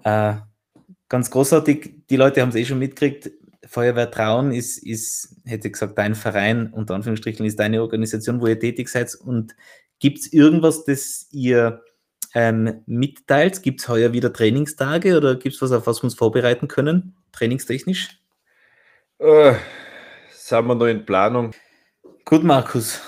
Äh, 0.03 0.33
ganz 1.07 1.29
großartig, 1.29 2.07
die 2.09 2.15
Leute 2.15 2.41
haben 2.41 2.49
es 2.49 2.55
eh 2.55 2.65
schon 2.65 2.79
mitgekriegt. 2.79 3.31
Feuerwehr 3.63 4.09
Trauen 4.09 4.51
ist, 4.51 4.79
ist, 4.79 5.35
hätte 5.45 5.67
ich 5.67 5.73
gesagt, 5.73 5.97
dein 5.97 6.15
Verein, 6.15 6.73
unter 6.73 6.95
Anführungsstrichen, 6.95 7.45
ist 7.45 7.59
deine 7.59 7.81
Organisation, 7.81 8.41
wo 8.41 8.47
ihr 8.47 8.59
tätig 8.59 8.89
seid. 8.89 9.13
Und 9.13 9.55
gibt 9.99 10.17
es 10.17 10.33
irgendwas, 10.33 10.83
das 10.83 11.27
ihr 11.31 11.83
ähm, 12.33 12.81
mitteilt? 12.87 13.61
Gibt 13.61 13.81
es 13.81 13.87
heuer 13.87 14.13
wieder 14.13 14.33
Trainingstage 14.33 15.15
oder 15.15 15.35
gibt 15.35 15.55
es 15.55 15.61
was, 15.61 15.71
auf 15.71 15.85
was 15.85 15.99
wir 15.99 16.05
uns 16.05 16.15
vorbereiten 16.15 16.67
können, 16.67 17.15
trainingstechnisch? 17.31 18.17
Äh, 19.19 19.53
sind 20.51 20.67
wir 20.67 20.75
noch 20.75 20.85
in 20.85 21.05
Planung. 21.05 21.51
Gut, 22.25 22.43
Markus. 22.43 23.01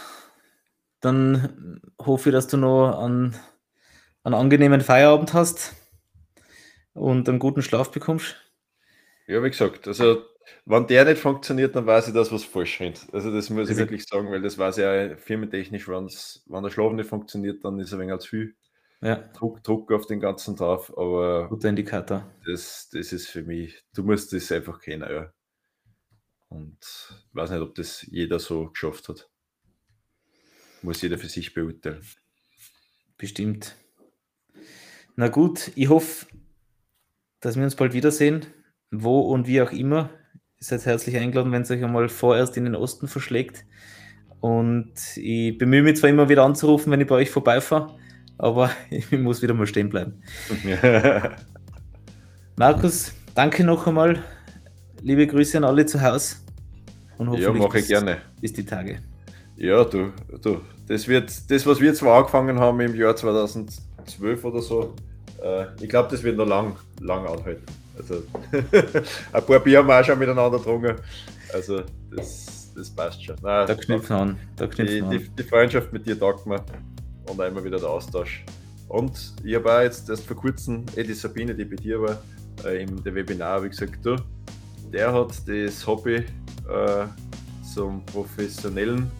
Dann 1.01 1.81
hoffe 1.99 2.29
ich, 2.29 2.33
dass 2.33 2.47
du 2.47 2.55
noch 2.55 2.97
einen, 3.03 3.35
einen 4.23 4.35
angenehmen 4.35 4.79
Feierabend 4.79 5.33
hast 5.33 5.73
und 6.93 7.27
einen 7.27 7.39
guten 7.39 7.61
Schlaf 7.61 7.91
bekommst. 7.91 8.37
Ja, 9.27 9.43
wie 9.43 9.49
gesagt, 9.49 9.87
also 9.89 10.23
wenn 10.65 10.87
der 10.87 11.03
nicht 11.03 11.21
funktioniert, 11.21 11.75
dann 11.75 11.85
weiß 11.85 12.07
ich, 12.07 12.13
dass 12.13 12.31
was 12.31 12.45
falsch 12.45 12.79
rennt. 12.79 13.07
Also 13.11 13.29
das 13.29 13.49
muss 13.49 13.67
also, 13.67 13.73
ich 13.73 13.77
wirklich 13.77 14.05
sagen, 14.05 14.31
weil 14.31 14.41
das 14.41 14.57
weiß 14.57 14.77
ich 14.77 14.85
auch 14.85 15.19
firmentechnisch, 15.19 15.89
wenn's, 15.89 16.45
wenn 16.47 16.63
der 16.63 16.69
Schlaf 16.69 16.93
nicht 16.93 17.09
funktioniert, 17.09 17.63
dann 17.65 17.77
ist 17.79 17.93
ein 17.93 17.99
wenig 17.99 18.19
zu 18.19 18.29
viel 18.29 18.55
ja. 19.01 19.15
Druck, 19.37 19.61
Druck 19.63 19.91
auf 19.91 20.05
den 20.05 20.21
ganzen 20.21 20.55
Tag. 20.55 20.89
Aber 20.95 21.49
guter 21.49 21.67
Indikator. 21.67 22.25
Das, 22.45 22.89
das 22.93 23.11
ist 23.11 23.27
für 23.27 23.43
mich, 23.43 23.83
du 23.93 24.03
musst 24.03 24.31
das 24.31 24.49
einfach 24.51 24.79
kennen, 24.79 25.09
ja. 25.09 25.33
Und 26.53 26.77
ich 27.29 27.35
weiß 27.35 27.49
nicht, 27.49 27.61
ob 27.61 27.73
das 27.73 28.03
jeder 28.03 28.37
so 28.37 28.69
geschafft 28.69 29.09
hat. 29.09 29.27
Muss 30.83 31.01
jeder 31.01 31.17
für 31.17 31.27
sich 31.27 31.53
beurteilen. 31.53 32.01
Bestimmt. 33.17 33.75
Na 35.15 35.29
gut, 35.29 35.71
ich 35.75 35.89
hoffe, 35.89 36.27
dass 37.39 37.55
wir 37.55 37.63
uns 37.63 37.75
bald 37.75 37.93
wiedersehen, 37.93 38.45
wo 38.91 39.21
und 39.21 39.47
wie 39.47 39.61
auch 39.61 39.71
immer. 39.71 40.09
Ihr 40.59 40.65
seid 40.65 40.85
herzlich 40.85 41.17
eingeladen, 41.17 41.51
wenn 41.51 41.63
es 41.63 41.71
euch 41.71 41.83
einmal 41.83 42.07
vorerst 42.07 42.55
in 42.57 42.65
den 42.65 42.75
Osten 42.75 43.07
verschlägt. 43.07 43.65
Und 44.39 44.93
ich 45.15 45.57
bemühe 45.57 45.81
mich 45.81 45.97
zwar 45.97 46.09
immer 46.09 46.29
wieder 46.29 46.43
anzurufen, 46.43 46.91
wenn 46.91 47.01
ich 47.01 47.07
bei 47.07 47.15
euch 47.15 47.31
vorbeifahre, 47.31 47.97
aber 48.37 48.69
ich 48.91 49.11
muss 49.11 49.41
wieder 49.41 49.53
mal 49.55 49.67
stehen 49.67 49.89
bleiben. 49.89 50.21
Markus, 52.57 53.13
danke 53.33 53.63
noch 53.63 53.87
einmal. 53.87 54.23
Liebe 55.01 55.25
Grüße 55.25 55.57
an 55.57 55.63
alle 55.63 55.85
zu 55.85 56.01
Hause. 56.01 56.42
Und 57.17 57.29
hoffentlich 57.29 57.45
ja, 57.45 57.53
mache 57.53 57.79
ich 57.79 57.87
gerne. 57.87 58.21
Bis 58.41 58.53
die 58.53 58.65
Tage. 58.65 58.99
Ja, 59.55 59.83
du, 59.83 60.11
du. 60.41 60.61
Das 60.87 61.07
wird 61.07 61.31
das, 61.49 61.65
was 61.65 61.79
wir 61.79 61.93
zwar 61.93 62.17
angefangen 62.17 62.59
haben 62.59 62.79
im 62.79 62.95
Jahr 62.95 63.15
2012 63.15 64.43
oder 64.43 64.61
so, 64.61 64.93
äh, 65.43 65.65
ich 65.81 65.89
glaube, 65.89 66.09
das 66.09 66.23
wird 66.23 66.37
noch 66.37 66.47
lang, 66.47 66.75
lang 66.99 67.25
anhalten. 67.25 67.63
Also 67.97 68.23
ein 69.33 69.45
paar 69.45 69.59
Bier 69.59 69.79
haben 69.79 69.87
wir 69.87 69.99
auch 69.99 70.03
schon 70.03 70.17
miteinander 70.17 70.57
getrunken. 70.57 70.95
Also 71.53 71.83
das, 72.11 72.71
das 72.75 72.89
passt 72.89 73.23
schon. 73.23 73.35
Nein, 73.41 73.67
da 73.67 73.75
knüpfen 73.75 74.15
an. 74.15 74.39
Da 74.55 74.67
knüpfen 74.67 75.09
die, 75.11 75.19
die, 75.19 75.29
die, 75.29 75.43
Freundschaft 75.43 75.93
mit 75.93 76.05
dir 76.05 76.19
taugt 76.19 76.47
mir 76.47 76.63
und 77.29 77.39
auch 77.39 77.45
immer 77.45 77.63
wieder 77.63 77.77
der 77.77 77.89
Austausch. 77.89 78.43
Und 78.87 79.33
ich 79.43 79.55
habe 79.55 79.71
auch 79.71 79.81
jetzt 79.81 80.09
erst 80.09 80.25
vor 80.25 80.37
kurzem, 80.37 80.85
eh 80.95 81.03
die 81.03 81.13
Sabine, 81.13 81.53
die 81.53 81.65
bei 81.65 81.75
dir 81.75 82.01
war, 82.01 82.21
äh, 82.65 82.83
im 82.83 83.03
Webinar, 83.03 83.63
wie 83.63 83.69
gesagt, 83.69 84.03
du, 84.03 84.15
der 84.91 85.13
hat 85.13 85.31
das 85.47 85.85
Hobby 85.85 86.25
äh, 86.69 87.05
zum 87.73 88.05
professionellen 88.05 89.11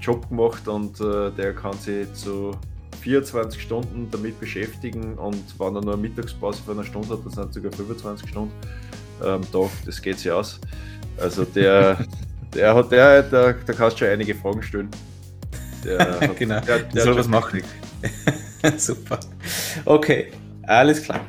Job 0.00 0.28
gemacht 0.28 0.66
und 0.68 1.00
äh, 1.00 1.30
der 1.30 1.54
kann 1.54 1.76
sich 1.78 2.12
zu 2.14 2.52
24 3.00 3.60
Stunden 3.60 4.08
damit 4.10 4.38
beschäftigen 4.40 5.14
und 5.14 5.42
wenn 5.58 5.76
er 5.76 5.82
nur 5.82 5.94
eine 5.94 6.02
Mittagspause 6.02 6.62
von 6.62 6.74
einer 6.74 6.86
Stunde 6.86 7.10
hat, 7.10 7.20
das 7.24 7.34
sind 7.34 7.54
sogar 7.54 7.72
25 7.72 8.28
Stunden 8.28 8.52
am 9.20 9.42
ähm, 9.42 9.52
Tag, 9.52 9.70
das 9.84 10.00
geht 10.00 10.18
sich 10.18 10.30
aus. 10.30 10.60
Also 11.18 11.44
der, 11.44 11.98
der 12.54 12.74
hat, 12.74 12.92
der, 12.92 13.22
der, 13.22 13.52
der 13.54 13.74
kannst 13.74 13.98
schon 13.98 14.08
einige 14.08 14.34
Fragen 14.34 14.62
stellen. 14.62 14.90
Der 15.84 15.98
hat, 16.20 16.36
genau, 16.36 16.60
der, 16.60 16.80
der 16.80 17.02
soll 17.02 17.16
was 17.16 17.28
machen. 17.28 17.62
Super. 18.76 19.18
Okay, 19.84 20.32
alles 20.62 21.02
klar. 21.02 21.20